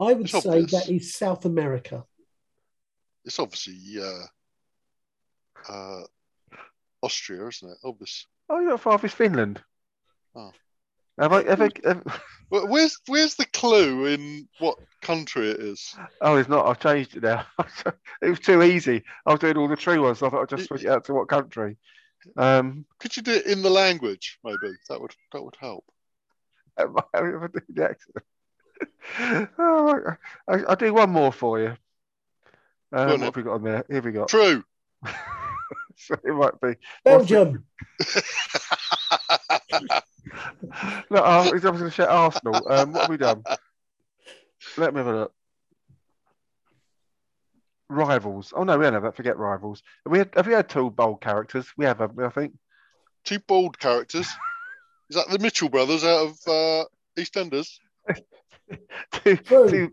I 0.00 0.12
would 0.12 0.20
It's 0.30 0.42
say 0.42 0.48
obvious. 0.48 0.70
that 0.72 0.88
is 0.88 1.14
South 1.14 1.44
America. 1.44 2.04
it's 3.24 3.38
obviously 3.38 3.78
uh, 4.00 5.72
uh, 5.72 6.02
Austria, 7.02 7.46
isn't 7.48 7.70
it? 7.70 7.78
Obvious. 7.84 8.26
Oh, 8.48 8.60
you're 8.60 8.70
not 8.70 8.80
far 8.80 8.94
off. 8.94 9.04
It's 9.04 9.14
Finland. 9.14 9.62
Oh. 10.34 10.52
Have 11.18 11.32
I 11.32 11.42
ever? 11.42 11.68
have- 11.84 12.22
where's 12.48 12.96
where's 13.08 13.34
the 13.34 13.44
clue 13.46 14.06
in 14.06 14.48
what 14.60 14.78
country 15.02 15.50
it 15.50 15.58
is? 15.60 15.94
Oh, 16.20 16.36
it's 16.36 16.48
not. 16.48 16.66
I've 16.66 16.78
changed 16.78 17.16
it 17.16 17.24
now. 17.24 17.44
it 18.22 18.28
was 18.30 18.38
too 18.40 18.62
easy. 18.62 19.02
I 19.26 19.32
was 19.32 19.40
doing 19.40 19.56
all 19.56 19.66
the 19.68 19.76
true 19.76 20.00
ones. 20.02 20.20
So 20.20 20.26
I 20.26 20.30
thought 20.30 20.42
I'd 20.42 20.48
just 20.56 20.68
switch 20.68 20.84
it 20.84 20.88
out 20.90 21.04
to 21.06 21.14
what 21.14 21.28
country. 21.28 21.76
Um, 22.36 22.84
Could 22.98 23.16
you 23.16 23.22
do 23.22 23.32
it 23.32 23.46
in 23.46 23.62
the 23.62 23.70
language? 23.70 24.38
Maybe 24.44 24.74
that 24.88 25.00
would 25.00 25.14
that 25.32 25.42
would 25.42 25.56
help. 25.58 25.84
am 26.78 26.96
I 26.96 27.02
ever 27.18 27.48
doing 27.48 27.64
the 27.68 27.84
accent? 27.84 28.16
oh, 29.58 30.16
I, 30.46 30.54
I'll 30.68 30.76
do 30.76 30.94
one 30.94 31.10
more 31.10 31.32
for 31.32 31.60
you. 31.60 31.76
Um, 32.92 33.10
what 33.10 33.20
have 33.20 33.36
we 33.36 33.42
got 33.42 33.54
on 33.54 33.64
there? 33.64 33.84
Here 33.88 34.00
we 34.00 34.12
go. 34.12 34.24
True. 34.26 34.64
so 35.96 36.14
it 36.24 36.34
might 36.34 36.60
be. 36.60 36.74
Belgium. 37.04 37.64
No, 41.10 41.22
oh, 41.24 41.42
he's 41.44 41.64
obviously 41.64 41.78
going 41.78 41.90
to 41.90 41.90
shout 41.90 42.08
Arsenal. 42.08 42.54
Um, 42.70 42.92
what 42.92 43.02
have 43.02 43.10
we 43.10 43.16
done? 43.16 43.42
Let 44.76 44.94
me 44.94 44.98
have 44.98 45.06
a 45.06 45.12
look. 45.12 45.32
Rivals. 47.88 48.52
Oh 48.54 48.64
no, 48.64 48.76
we 48.76 48.84
don't 48.84 48.92
have 48.92 49.02
that. 49.02 49.16
Forget 49.16 49.38
rivals. 49.38 49.82
Have 50.04 50.12
we 50.12 50.18
had, 50.18 50.30
have 50.34 50.46
we 50.46 50.52
had 50.52 50.68
two 50.68 50.90
bold 50.90 51.20
characters? 51.20 51.66
We 51.76 51.86
have, 51.86 51.98
haven't 51.98 52.16
we, 52.16 52.24
I 52.24 52.28
think. 52.28 52.54
Two 53.24 53.38
bold 53.40 53.78
characters. 53.78 54.28
Is 55.10 55.16
that 55.16 55.30
the 55.30 55.38
Mitchell 55.38 55.70
brothers 55.70 56.04
out 56.04 56.26
of 56.26 56.32
uh, 56.46 56.84
EastEnders? 57.18 57.78
two, 59.12 59.36
two... 59.36 59.90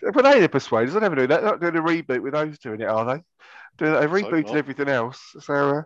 But 0.00 0.22
they 0.22 0.40
the 0.40 0.48
persuaders. 0.48 0.94
I 0.94 1.00
never 1.00 1.16
do 1.16 1.26
that. 1.26 1.40
They're 1.40 1.50
not 1.50 1.60
doing 1.60 1.76
a 1.76 1.82
reboot 1.82 2.22
with 2.22 2.32
those 2.32 2.58
two 2.58 2.74
in 2.74 2.80
it, 2.80 2.86
are 2.88 3.04
they? 3.04 3.22
Doing 3.78 3.94
they 3.94 4.06
rebooted 4.06 4.54
everything 4.54 4.88
else. 4.88 5.20
So 5.40 5.78
uh, 5.78 5.82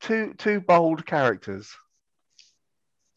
two 0.00 0.34
two 0.38 0.60
bold 0.60 1.04
characters. 1.04 1.70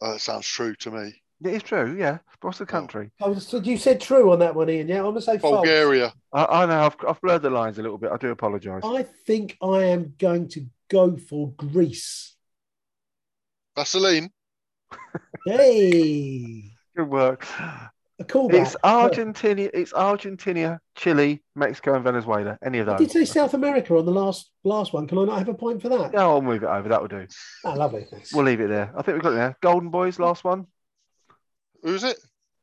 Oh, 0.02 0.12
that 0.12 0.20
sounds 0.20 0.46
true 0.46 0.74
to 0.76 0.90
me. 0.90 1.14
It 1.42 1.54
is 1.54 1.62
true, 1.62 1.96
yeah. 1.98 2.18
But 2.40 2.48
what's 2.48 2.58
the 2.58 2.66
country? 2.66 3.10
I 3.22 3.28
was, 3.28 3.46
so 3.46 3.58
you 3.58 3.76
said 3.76 4.00
true 4.00 4.32
on 4.32 4.38
that 4.38 4.54
one, 4.54 4.70
Ian. 4.70 4.88
Yeah, 4.88 4.98
I'm 4.98 5.04
gonna 5.06 5.20
say 5.20 5.38
false. 5.38 5.56
Bulgaria. 5.56 6.12
I, 6.32 6.44
I 6.62 6.66
know 6.66 6.80
I've, 6.86 6.96
I've 7.06 7.20
blurred 7.20 7.42
the 7.42 7.50
lines 7.50 7.78
a 7.78 7.82
little 7.82 7.98
bit. 7.98 8.10
I 8.12 8.16
do 8.16 8.30
apologise. 8.30 8.82
I 8.84 9.02
think 9.02 9.56
I 9.62 9.84
am 9.84 10.14
going 10.18 10.48
to 10.50 10.66
go 10.88 11.16
for 11.16 11.52
Greece. 11.52 12.34
Vaseline. 13.76 14.30
Hey, 15.46 16.72
Good 16.96 17.08
work. 17.08 17.46
a 18.18 18.24
callback. 18.24 18.62
It's 18.62 18.76
Argentina. 18.82 19.68
It's 19.74 19.92
Argentina, 19.92 20.80
Chile, 20.94 21.42
Mexico, 21.54 21.94
and 21.94 22.04
Venezuela. 22.04 22.56
Any 22.64 22.78
of 22.78 22.88
I 22.88 22.92
those? 22.96 23.08
did 23.08 23.14
you 23.14 23.26
say 23.26 23.32
South 23.40 23.52
America 23.52 23.96
on 23.96 24.06
the 24.06 24.12
last 24.12 24.50
last 24.62 24.92
one. 24.94 25.06
Can 25.06 25.18
I 25.18 25.24
not 25.24 25.38
have 25.38 25.48
a 25.48 25.54
point 25.54 25.82
for 25.82 25.90
that? 25.90 26.12
No, 26.14 26.30
I'll 26.30 26.42
move 26.42 26.62
it 26.62 26.66
over. 26.66 26.88
That 26.88 27.00
will 27.02 27.08
do. 27.08 27.26
Ah, 27.64 27.74
lovely. 27.74 28.06
Thanks. 28.10 28.32
We'll 28.32 28.44
leave 28.44 28.60
it 28.60 28.68
there. 28.68 28.90
I 28.96 29.02
think 29.02 29.16
we've 29.16 29.22
got 29.22 29.32
it 29.32 29.36
there. 29.36 29.58
Golden 29.60 29.90
Boys, 29.90 30.18
last 30.18 30.44
one. 30.44 30.66
Who's 31.84 32.02
it? 32.02 32.18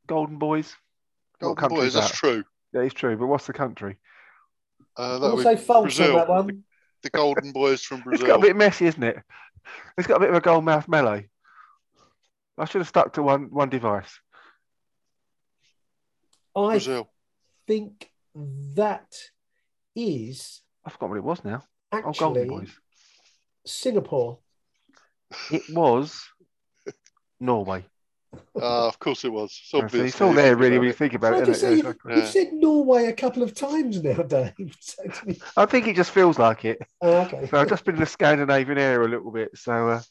Golden 0.07 0.37
Boys. 0.37 0.75
What 1.39 1.55
Golden 1.55 1.61
country 1.61 1.77
Boys. 1.77 1.87
is 1.87 1.93
That's 1.93 2.11
true. 2.17 2.43
Yeah, 2.73 2.81
it's 2.81 2.93
true. 2.93 3.15
But 3.15 3.27
what's 3.27 3.47
the 3.47 3.53
country? 3.53 3.97
Uh, 4.97 5.19
that 5.19 5.27
I'll 5.27 5.37
say 5.37 5.55
false 5.55 5.83
Brazil. 5.95 6.11
on 6.11 6.15
that 6.17 6.27
one. 6.29 6.63
The 7.03 7.09
Golden 7.11 7.51
Boys 7.53 7.81
from 7.81 7.99
It's 7.99 8.03
Brazil. 8.05 8.27
got 8.27 8.39
a 8.39 8.41
bit 8.41 8.55
messy, 8.57 8.85
isn't 8.87 9.01
it? 9.03 9.17
It's 9.97 10.07
got 10.07 10.17
a 10.17 10.19
bit 10.19 10.29
of 10.29 10.35
a 10.35 10.41
gold 10.41 10.65
mouth 10.65 10.87
melee. 10.87 11.29
I 12.57 12.65
should 12.65 12.81
have 12.81 12.87
stuck 12.87 13.13
to 13.13 13.23
one 13.23 13.49
one 13.51 13.69
device. 13.69 14.19
I 16.55 16.71
Brazil. 16.71 17.09
think 17.67 18.09
that 18.75 19.13
is 19.95 20.61
I 20.85 20.89
forgot 20.89 21.09
what 21.09 21.17
it 21.17 21.23
was 21.23 21.43
now. 21.45 21.63
Oh, 21.91 21.97
actually 21.99 22.13
Golden 22.19 22.47
Boys. 22.47 22.71
Singapore. 23.65 24.39
It 25.51 25.63
was 25.69 26.21
Norway. 27.39 27.85
Uh, 28.33 28.87
of 28.87 28.99
course 28.99 29.25
it 29.25 29.31
was. 29.31 29.59
It's 29.63 29.73
obvious. 29.73 30.09
it's 30.13 30.21
all 30.21 30.33
there, 30.33 30.55
really, 30.55 30.77
when 30.77 30.87
you 30.87 30.93
think 30.93 31.13
about 31.13 31.47
it. 31.47 31.55
Say, 31.55 31.73
it? 31.79 31.85
You've, 31.85 31.97
Yeah, 32.07 32.15
you've 32.17 32.27
said 32.27 32.53
Norway 32.53 33.05
a 33.05 33.13
couple 33.13 33.43
of 33.43 33.53
times 33.53 34.01
now, 34.01 34.13
Dave. 34.23 34.53
So 34.79 35.03
to 35.03 35.27
me- 35.27 35.39
I 35.57 35.65
think 35.65 35.87
it 35.87 35.95
just 35.95 36.11
feels 36.11 36.39
like 36.39 36.65
it. 36.65 36.79
Ah, 37.01 37.25
okay. 37.25 37.47
So 37.47 37.57
I've 37.57 37.69
just 37.69 37.85
been 37.85 37.95
in 37.95 38.01
the 38.01 38.05
Scandinavian 38.07 38.77
area 38.77 39.07
a 39.07 39.09
little 39.09 39.31
bit. 39.31 39.57
So 39.57 39.89
uh, 39.89 40.01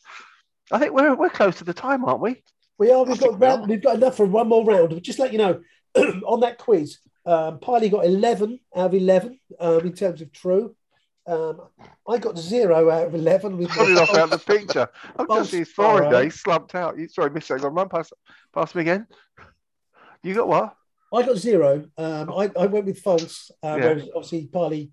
I 0.72 0.78
think 0.78 0.92
we're 0.92 1.14
we're 1.14 1.30
close 1.30 1.56
to 1.56 1.64
the 1.64 1.74
time, 1.74 2.04
aren't 2.04 2.20
we? 2.20 2.42
We 2.78 2.90
are. 2.90 3.04
We've 3.04 3.18
think 3.18 3.32
got 3.32 3.40
we 3.40 3.46
round, 3.46 3.62
are. 3.62 3.66
we've 3.66 3.82
got 3.82 3.96
enough 3.96 4.16
for 4.16 4.26
one 4.26 4.48
more 4.48 4.64
round. 4.64 5.02
Just 5.02 5.18
let 5.18 5.32
you 5.32 5.38
know 5.38 5.60
on 5.96 6.40
that 6.40 6.58
quiz, 6.58 6.98
um, 7.26 7.58
Piley 7.58 7.90
got 7.90 8.04
eleven 8.06 8.58
out 8.74 8.86
of 8.86 8.94
eleven 8.94 9.38
um, 9.58 9.80
in 9.80 9.92
terms 9.92 10.20
of 10.22 10.32
true. 10.32 10.74
Um, 11.26 11.60
I 12.08 12.18
got 12.18 12.38
zero 12.38 12.90
out 12.90 13.06
of 13.08 13.14
eleven 13.14 13.56
with 13.58 13.68
Put 13.70 13.88
it 13.90 13.94
my 13.94 14.00
off 14.02 14.10
out 14.14 14.24
of 14.24 14.30
the 14.30 14.38
picture. 14.58 14.88
I'm 15.16 15.26
just 15.28 15.52
he's 15.52 15.70
foreign 15.70 16.10
fire. 16.10 16.24
day, 16.24 16.30
slumped 16.30 16.74
out. 16.74 16.98
You 16.98 17.08
sorry, 17.08 17.30
Mister, 17.30 17.58
go 17.58 17.68
on, 17.68 17.74
run 17.74 17.88
past 17.88 18.12
past 18.54 18.74
me 18.74 18.82
again. 18.82 19.06
You 20.22 20.34
got 20.34 20.48
what? 20.48 20.74
I 21.12 21.22
got 21.26 21.36
zero. 21.36 21.86
Um, 21.98 22.30
I, 22.32 22.50
I 22.58 22.66
went 22.66 22.86
with 22.86 23.00
false, 23.00 23.50
uh, 23.62 23.76
Yeah. 23.78 23.84
whereas 23.86 24.08
obviously 24.14 24.46
Piley 24.52 24.90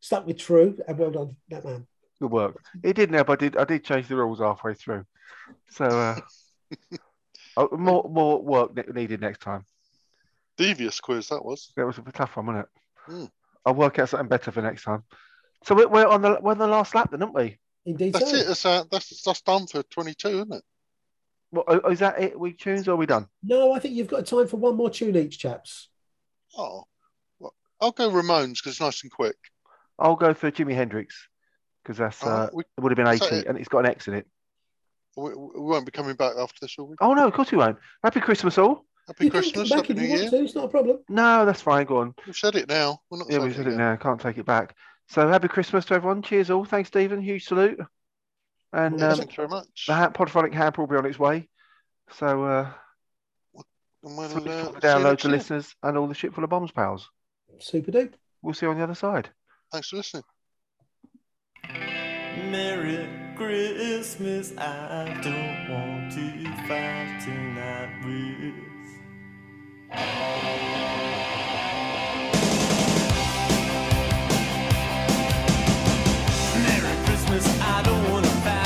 stuck 0.00 0.26
with 0.26 0.38
true. 0.38 0.76
And 0.86 0.98
well 0.98 1.10
done, 1.10 1.36
that 1.48 1.64
man. 1.64 1.86
Good 2.20 2.30
work. 2.30 2.62
It 2.82 2.94
didn't 2.94 3.14
help. 3.14 3.30
I 3.30 3.36
did. 3.36 3.56
I 3.56 3.64
did 3.64 3.84
change 3.84 4.08
the 4.08 4.16
rules 4.16 4.40
halfway 4.40 4.74
through. 4.74 5.04
So 5.70 5.84
uh, 5.86 6.20
oh, 7.56 7.76
more 7.76 8.04
more 8.08 8.42
work 8.42 8.94
needed 8.94 9.20
next 9.20 9.40
time. 9.40 9.64
Devious 10.56 11.00
quiz 11.00 11.28
that 11.28 11.44
was. 11.44 11.72
That 11.76 11.86
was 11.86 11.98
a 11.98 12.02
tough 12.12 12.36
one, 12.36 12.46
wasn't 12.46 12.66
it? 12.66 13.12
Hmm. 13.12 13.24
I'll 13.66 13.74
work 13.74 13.98
out 13.98 14.08
something 14.10 14.28
better 14.28 14.52
for 14.52 14.62
next 14.62 14.84
time. 14.84 15.02
So 15.64 15.74
we're, 15.74 15.88
we're 15.88 16.06
on 16.06 16.22
the 16.22 16.38
we're 16.40 16.52
on 16.52 16.58
the 16.58 16.66
last 16.66 16.94
lap, 16.94 17.10
then, 17.10 17.22
aren't 17.22 17.34
we? 17.34 17.58
Indeed, 17.86 18.14
That's 18.14 18.30
so. 18.30 18.36
it. 18.36 18.46
That's, 18.46 18.64
uh, 18.66 18.84
that's 18.90 19.22
that's 19.22 19.42
done 19.42 19.66
for 19.66 19.82
22, 19.82 20.28
isn't 20.28 20.52
it? 20.54 20.62
Well, 21.52 21.64
oh, 21.68 21.90
is 21.90 21.98
that 22.00 22.20
it? 22.20 22.38
We 22.38 22.52
tunes 22.52 22.88
or 22.88 22.92
are 22.92 22.96
we 22.96 23.06
done? 23.06 23.28
No, 23.42 23.72
I 23.72 23.78
think 23.78 23.94
you've 23.94 24.08
got 24.08 24.26
time 24.26 24.46
for 24.48 24.56
one 24.56 24.76
more 24.76 24.90
tune 24.90 25.16
each, 25.16 25.38
chaps. 25.38 25.88
Oh, 26.56 26.84
well, 27.38 27.54
I'll 27.80 27.92
go 27.92 28.10
Ramones 28.10 28.54
because 28.54 28.72
it's 28.72 28.80
nice 28.80 29.02
and 29.02 29.12
quick. 29.12 29.36
I'll 29.98 30.16
go 30.16 30.34
for 30.34 30.50
Jimi 30.50 30.74
Hendrix 30.74 31.28
because 31.82 31.98
that's 31.98 32.22
Oh, 32.24 32.28
uh, 32.28 32.50
we- 32.52 32.64
it 32.76 32.80
would 32.80 32.90
have 32.90 32.96
been 32.96 33.06
eighty, 33.08 33.36
it? 33.36 33.46
and 33.46 33.56
it's 33.58 33.68
got 33.68 33.80
an 33.80 33.86
X 33.86 34.08
in 34.08 34.14
it. 34.14 34.26
We, 35.16 35.30
we 35.34 35.60
won't 35.60 35.86
be 35.86 35.92
coming 35.92 36.16
back 36.16 36.32
after 36.38 36.58
this, 36.60 36.76
will 36.76 36.88
we? 36.88 36.96
Oh 37.00 37.14
no, 37.14 37.26
of 37.26 37.32
course 37.32 37.52
we 37.52 37.58
won't. 37.58 37.78
Happy 38.02 38.20
Christmas 38.20 38.58
all. 38.58 38.84
Happy 39.06 39.26
you 39.26 39.30
Christmas, 39.30 39.68
back 39.68 39.76
Happy 39.86 39.92
if 39.92 39.96
New 39.98 40.02
you 40.02 40.08
Year. 40.08 40.18
want 40.22 40.30
to. 40.30 40.44
It's 40.44 40.54
not 40.54 40.64
a 40.64 40.68
problem. 40.68 40.98
No, 41.08 41.44
that's 41.44 41.60
fine. 41.60 41.86
Go 41.86 41.98
on. 41.98 42.14
We've 42.26 42.34
said 42.36 42.56
it 42.56 42.68
now. 42.68 43.00
We're 43.10 43.18
not 43.18 43.30
Yeah, 43.30 43.38
we 43.38 43.44
saying 43.44 43.52
said 43.54 43.66
it 43.66 43.74
again. 43.74 43.78
now. 43.78 43.96
Can't 43.96 44.20
take 44.20 44.38
it 44.38 44.46
back. 44.46 44.74
So 45.08 45.28
happy 45.28 45.48
Christmas 45.48 45.84
to 45.86 45.94
everyone. 45.94 46.22
Cheers 46.22 46.50
all. 46.50 46.64
Thanks, 46.64 46.88
Stephen. 46.88 47.20
Huge 47.20 47.44
salute. 47.46 47.78
And 48.72 48.98
Yeah, 48.98 49.10
um, 49.10 49.18
thank 49.18 49.30
you 49.32 49.36
very 49.36 49.48
much. 49.48 49.84
the 49.86 49.94
ha- 49.94 50.10
podphonic 50.10 50.52
hamper 50.52 50.82
will 50.82 50.88
be 50.88 50.96
on 50.96 51.06
its 51.06 51.18
way. 51.18 51.48
So 52.12 52.44
uh, 52.44 52.70
we'll, 53.52 54.28
so 54.28 54.36
uh, 54.36 54.40
can 54.40 54.42
see 54.42 54.48
you 54.50 54.80
download 54.80 55.02
next 55.10 55.22
to 55.22 55.28
listeners 55.28 55.74
and 55.82 55.96
all 55.96 56.06
the 56.08 56.14
ship 56.14 56.34
full 56.34 56.44
of 56.44 56.50
bombs, 56.50 56.72
pals. 56.72 57.08
Super 57.60 57.90
dupe. 57.92 58.16
We'll 58.42 58.54
see 58.54 58.66
you 58.66 58.70
on 58.70 58.78
the 58.78 58.84
other 58.84 58.94
side. 58.94 59.30
Thanks 59.72 59.88
for 59.90 59.96
listening. 59.96 60.24
Merry 62.50 63.08
Christmas, 63.36 64.52
I 64.58 65.04
don't 65.22 65.70
want 65.70 66.12
to 66.12 66.44
fight 66.66 67.20
tonight 67.24 68.04
with. 68.04 68.54
Christmas, 77.34 77.60
I 77.62 77.82
don't 77.82 78.10
wanna 78.12 78.28
fight 78.28 78.63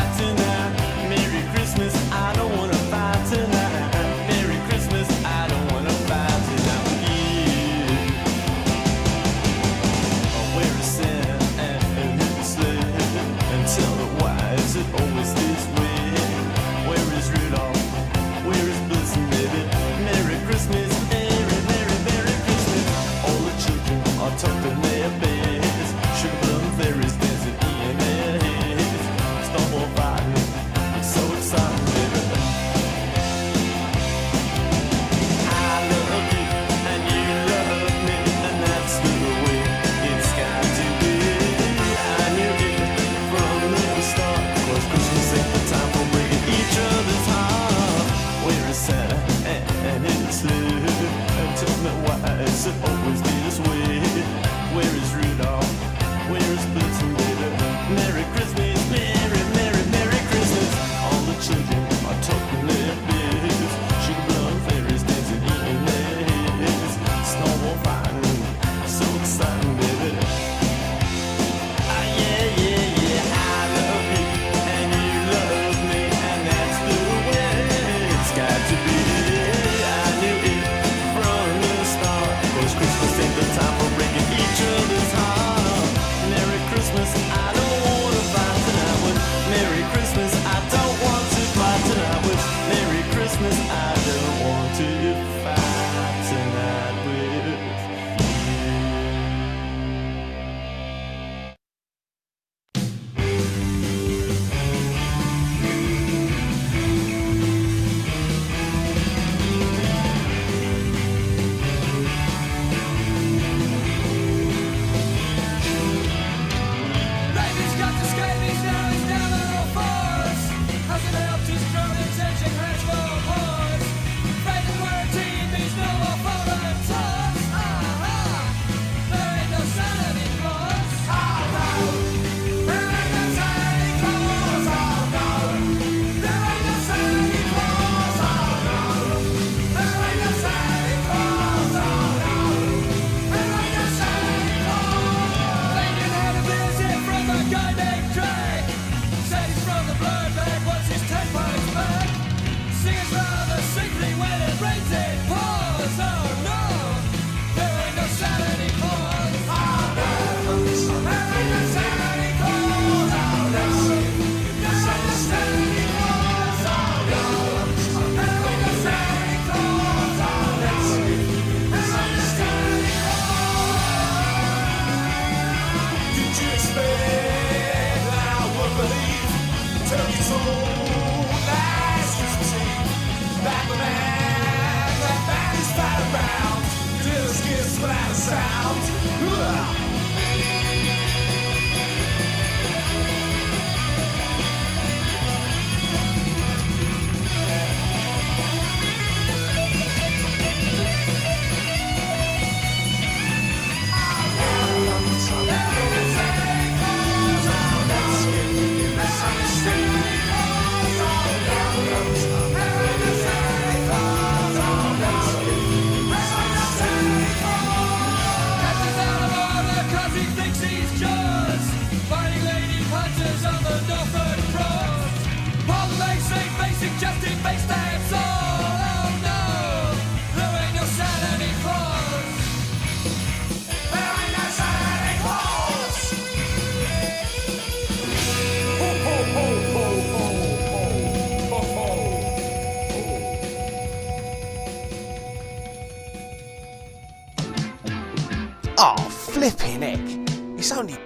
it 52.69 52.85
always 52.85 53.23
did. 53.23 53.38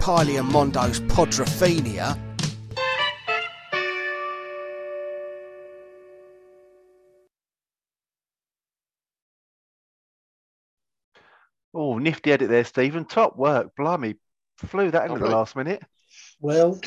Piley 0.02 0.36
and 0.36 0.50
Mondo's 0.50 0.98
Podraphenia. 0.98 2.18
Oh, 11.72 11.98
nifty 11.98 12.32
edit 12.32 12.48
there, 12.48 12.64
Stephen. 12.64 13.04
Top 13.04 13.36
work. 13.36 13.76
Blimey. 13.76 14.16
Flew 14.56 14.90
that 14.90 15.04
in 15.04 15.12
at 15.12 15.18
the 15.18 15.20
Lovely. 15.20 15.28
last 15.28 15.54
minute. 15.54 15.84
Well, 16.40 16.80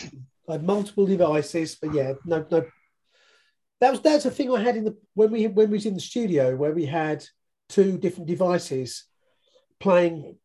I 0.50 0.54
had 0.54 0.66
multiple 0.66 1.06
devices, 1.06 1.78
but 1.82 1.94
yeah, 1.94 2.16
no, 2.26 2.46
no. 2.52 2.66
That 3.80 3.92
was 3.92 4.02
that's 4.02 4.26
a 4.26 4.32
thing 4.32 4.54
I 4.54 4.62
had 4.62 4.76
in 4.76 4.84
the 4.84 4.98
when 5.14 5.32
we 5.32 5.48
when 5.48 5.70
we 5.70 5.78
was 5.78 5.86
in 5.86 5.94
the 5.94 6.02
studio 6.02 6.54
where 6.58 6.74
we 6.74 6.86
had 6.86 7.26
two 7.70 7.98
different 7.98 8.28
devices 8.28 9.06
playing 9.80 10.36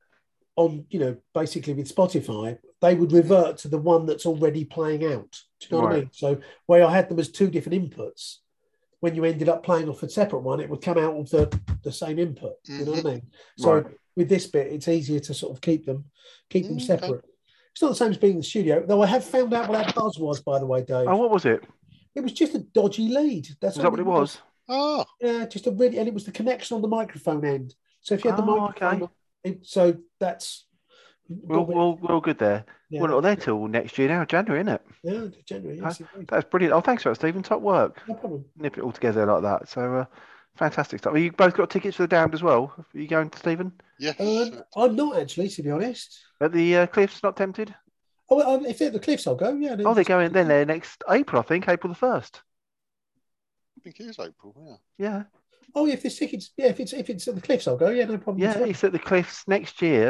on, 0.60 0.84
you 0.90 0.98
know, 0.98 1.16
basically 1.34 1.72
with 1.72 1.94
Spotify. 1.94 2.58
They 2.80 2.94
would 2.94 3.12
revert 3.12 3.58
to 3.58 3.68
the 3.68 3.78
one 3.78 4.06
that's 4.06 4.26
already 4.26 4.64
playing 4.64 5.04
out. 5.04 5.38
Do 5.60 5.66
you 5.68 5.76
know 5.76 5.82
what 5.84 5.92
I 5.92 5.96
mean? 6.00 6.10
So 6.12 6.40
where 6.66 6.84
I 6.84 6.92
had 6.92 7.08
them 7.08 7.18
as 7.18 7.30
two 7.30 7.48
different 7.50 7.90
inputs, 7.90 8.36
when 9.00 9.14
you 9.14 9.24
ended 9.24 9.48
up 9.48 9.62
playing 9.62 9.88
off 9.88 10.02
a 10.02 10.08
separate 10.08 10.40
one, 10.40 10.60
it 10.60 10.68
would 10.68 10.82
come 10.82 10.98
out 10.98 11.14
of 11.16 11.30
the, 11.30 11.60
the 11.82 11.92
same 11.92 12.18
input. 12.18 12.56
You 12.66 12.84
know 12.84 12.92
what 12.92 13.06
I 13.06 13.10
mean? 13.10 13.22
So 13.56 13.72
Right. 13.74 13.86
with 14.16 14.28
this 14.28 14.46
bit, 14.46 14.72
it's 14.72 14.88
easier 14.88 15.20
to 15.20 15.34
sort 15.34 15.52
of 15.54 15.60
keep 15.60 15.86
them 15.86 16.04
keep 16.50 16.66
them 16.66 16.76
Mm, 16.76 16.82
okay. 16.82 16.86
separate. 17.00 17.24
It's 17.72 17.82
not 17.82 17.88
the 17.90 17.94
same 17.94 18.10
as 18.10 18.18
being 18.18 18.32
in 18.34 18.38
the 18.40 18.44
studio, 18.44 18.84
though. 18.86 19.00
I 19.02 19.06
have 19.06 19.24
found 19.24 19.54
out 19.54 19.68
what 19.68 19.78
that 19.84 19.94
buzz 19.94 20.18
was, 20.18 20.40
by 20.42 20.58
the 20.58 20.66
way, 20.66 20.82
Dave. 20.82 21.08
Oh, 21.08 21.16
what 21.16 21.30
was 21.30 21.44
it? 21.46 21.62
It 22.14 22.20
was 22.20 22.32
just 22.32 22.54
a 22.54 22.58
dodgy 22.58 23.08
lead. 23.08 23.48
That's 23.60 23.76
Was 23.76 23.82
that 23.84 23.90
what 23.90 24.00
it 24.00 24.06
was? 24.06 24.40
Oh, 24.68 25.04
Yeah, 25.20 25.46
just 25.46 25.66
a 25.66 25.70
really, 25.70 25.98
and 25.98 26.08
it 26.08 26.14
was 26.14 26.24
the 26.24 26.32
connection 26.32 26.74
on 26.74 26.82
the 26.82 26.88
microphone 26.88 27.44
end. 27.44 27.74
So 28.00 28.14
if 28.14 28.24
you 28.24 28.30
had 28.30 28.38
the 28.38 28.42
Oh, 28.42 28.58
microphone, 28.60 29.08
okay. 29.46 29.58
so 29.62 29.96
that's 30.20 30.66
We're, 31.28 31.58
all- 31.58 31.96
we're, 32.00 32.14
we're 32.14 32.20
good 32.20 32.38
there. 32.38 32.64
Yeah. 32.90 33.00
We're 33.02 33.08
not 33.08 33.22
there 33.22 33.36
till 33.36 33.66
next 33.68 33.96
year 33.98 34.08
now, 34.08 34.24
January, 34.24 34.60
isn't 34.60 34.74
it? 34.74 34.82
yeah, 35.02 35.26
January. 35.46 35.78
Yes, 35.80 36.00
indeed. 36.00 36.28
That's 36.28 36.48
brilliant. 36.48 36.74
Oh, 36.74 36.80
thanks 36.80 37.02
for 37.04 37.10
that, 37.10 37.16
Stephen. 37.16 37.42
Top 37.42 37.60
work. 37.62 38.00
no 38.08 38.14
problem. 38.14 38.44
Nip 38.56 38.76
it 38.78 38.82
all 38.82 38.92
together 38.92 39.26
like 39.26 39.42
that. 39.42 39.68
So, 39.68 39.94
uh, 39.94 40.04
fantastic 40.56 40.98
stuff. 40.98 41.14
Have 41.14 41.22
you 41.22 41.30
both 41.32 41.54
got 41.54 41.70
tickets 41.70 41.96
for 41.96 42.02
the 42.02 42.08
Damned 42.08 42.34
as 42.34 42.42
well? 42.42 42.74
Are 42.76 42.98
you 42.98 43.06
going 43.06 43.30
to 43.30 43.38
Stephen? 43.38 43.72
yes. 43.98 44.18
Um, 44.20 44.62
I'm 44.76 44.96
not 44.96 45.18
actually, 45.18 45.48
to 45.50 45.62
be 45.62 45.70
honest. 45.70 46.18
At 46.40 46.52
the 46.52 46.76
uh, 46.78 46.86
Cliffs, 46.86 47.22
not 47.22 47.36
tempted? 47.36 47.74
Oh, 48.28 48.36
well, 48.36 48.50
um, 48.50 48.66
if 48.66 48.78
they're 48.78 48.88
at 48.88 48.92
the 48.92 49.00
cliffs, 49.00 49.26
I'll 49.26 49.34
go. 49.34 49.52
Yeah. 49.54 49.76
Oh, 49.84 49.92
they're 49.92 50.04
going 50.04 50.32
then 50.32 50.46
there 50.46 50.64
next 50.64 51.02
April, 51.10 51.40
I 51.40 51.44
think, 51.44 51.68
April 51.68 51.92
the 51.92 51.98
1st. 51.98 52.30
I 52.36 53.80
think 53.82 53.98
it 53.98 54.04
is 54.04 54.18
April, 54.20 54.80
yeah. 54.98 55.04
Yeah. 55.04 55.22
Oh, 55.74 55.86
if 55.86 56.02
there's 56.02 56.18
tickets, 56.18 56.50
yeah. 56.56 56.66
If 56.66 56.80
it's 56.80 56.92
if 56.92 57.08
it's 57.10 57.28
at 57.28 57.34
the 57.36 57.40
cliffs, 57.40 57.68
I'll 57.68 57.76
go. 57.76 57.90
Yeah, 57.90 58.04
no 58.04 58.18
problem. 58.18 58.38
Yeah, 58.38 58.58
all. 58.58 58.64
it's 58.68 58.82
at 58.82 58.92
the 58.92 58.98
Cliffs 58.98 59.46
next 59.46 59.80
year. 59.80 60.08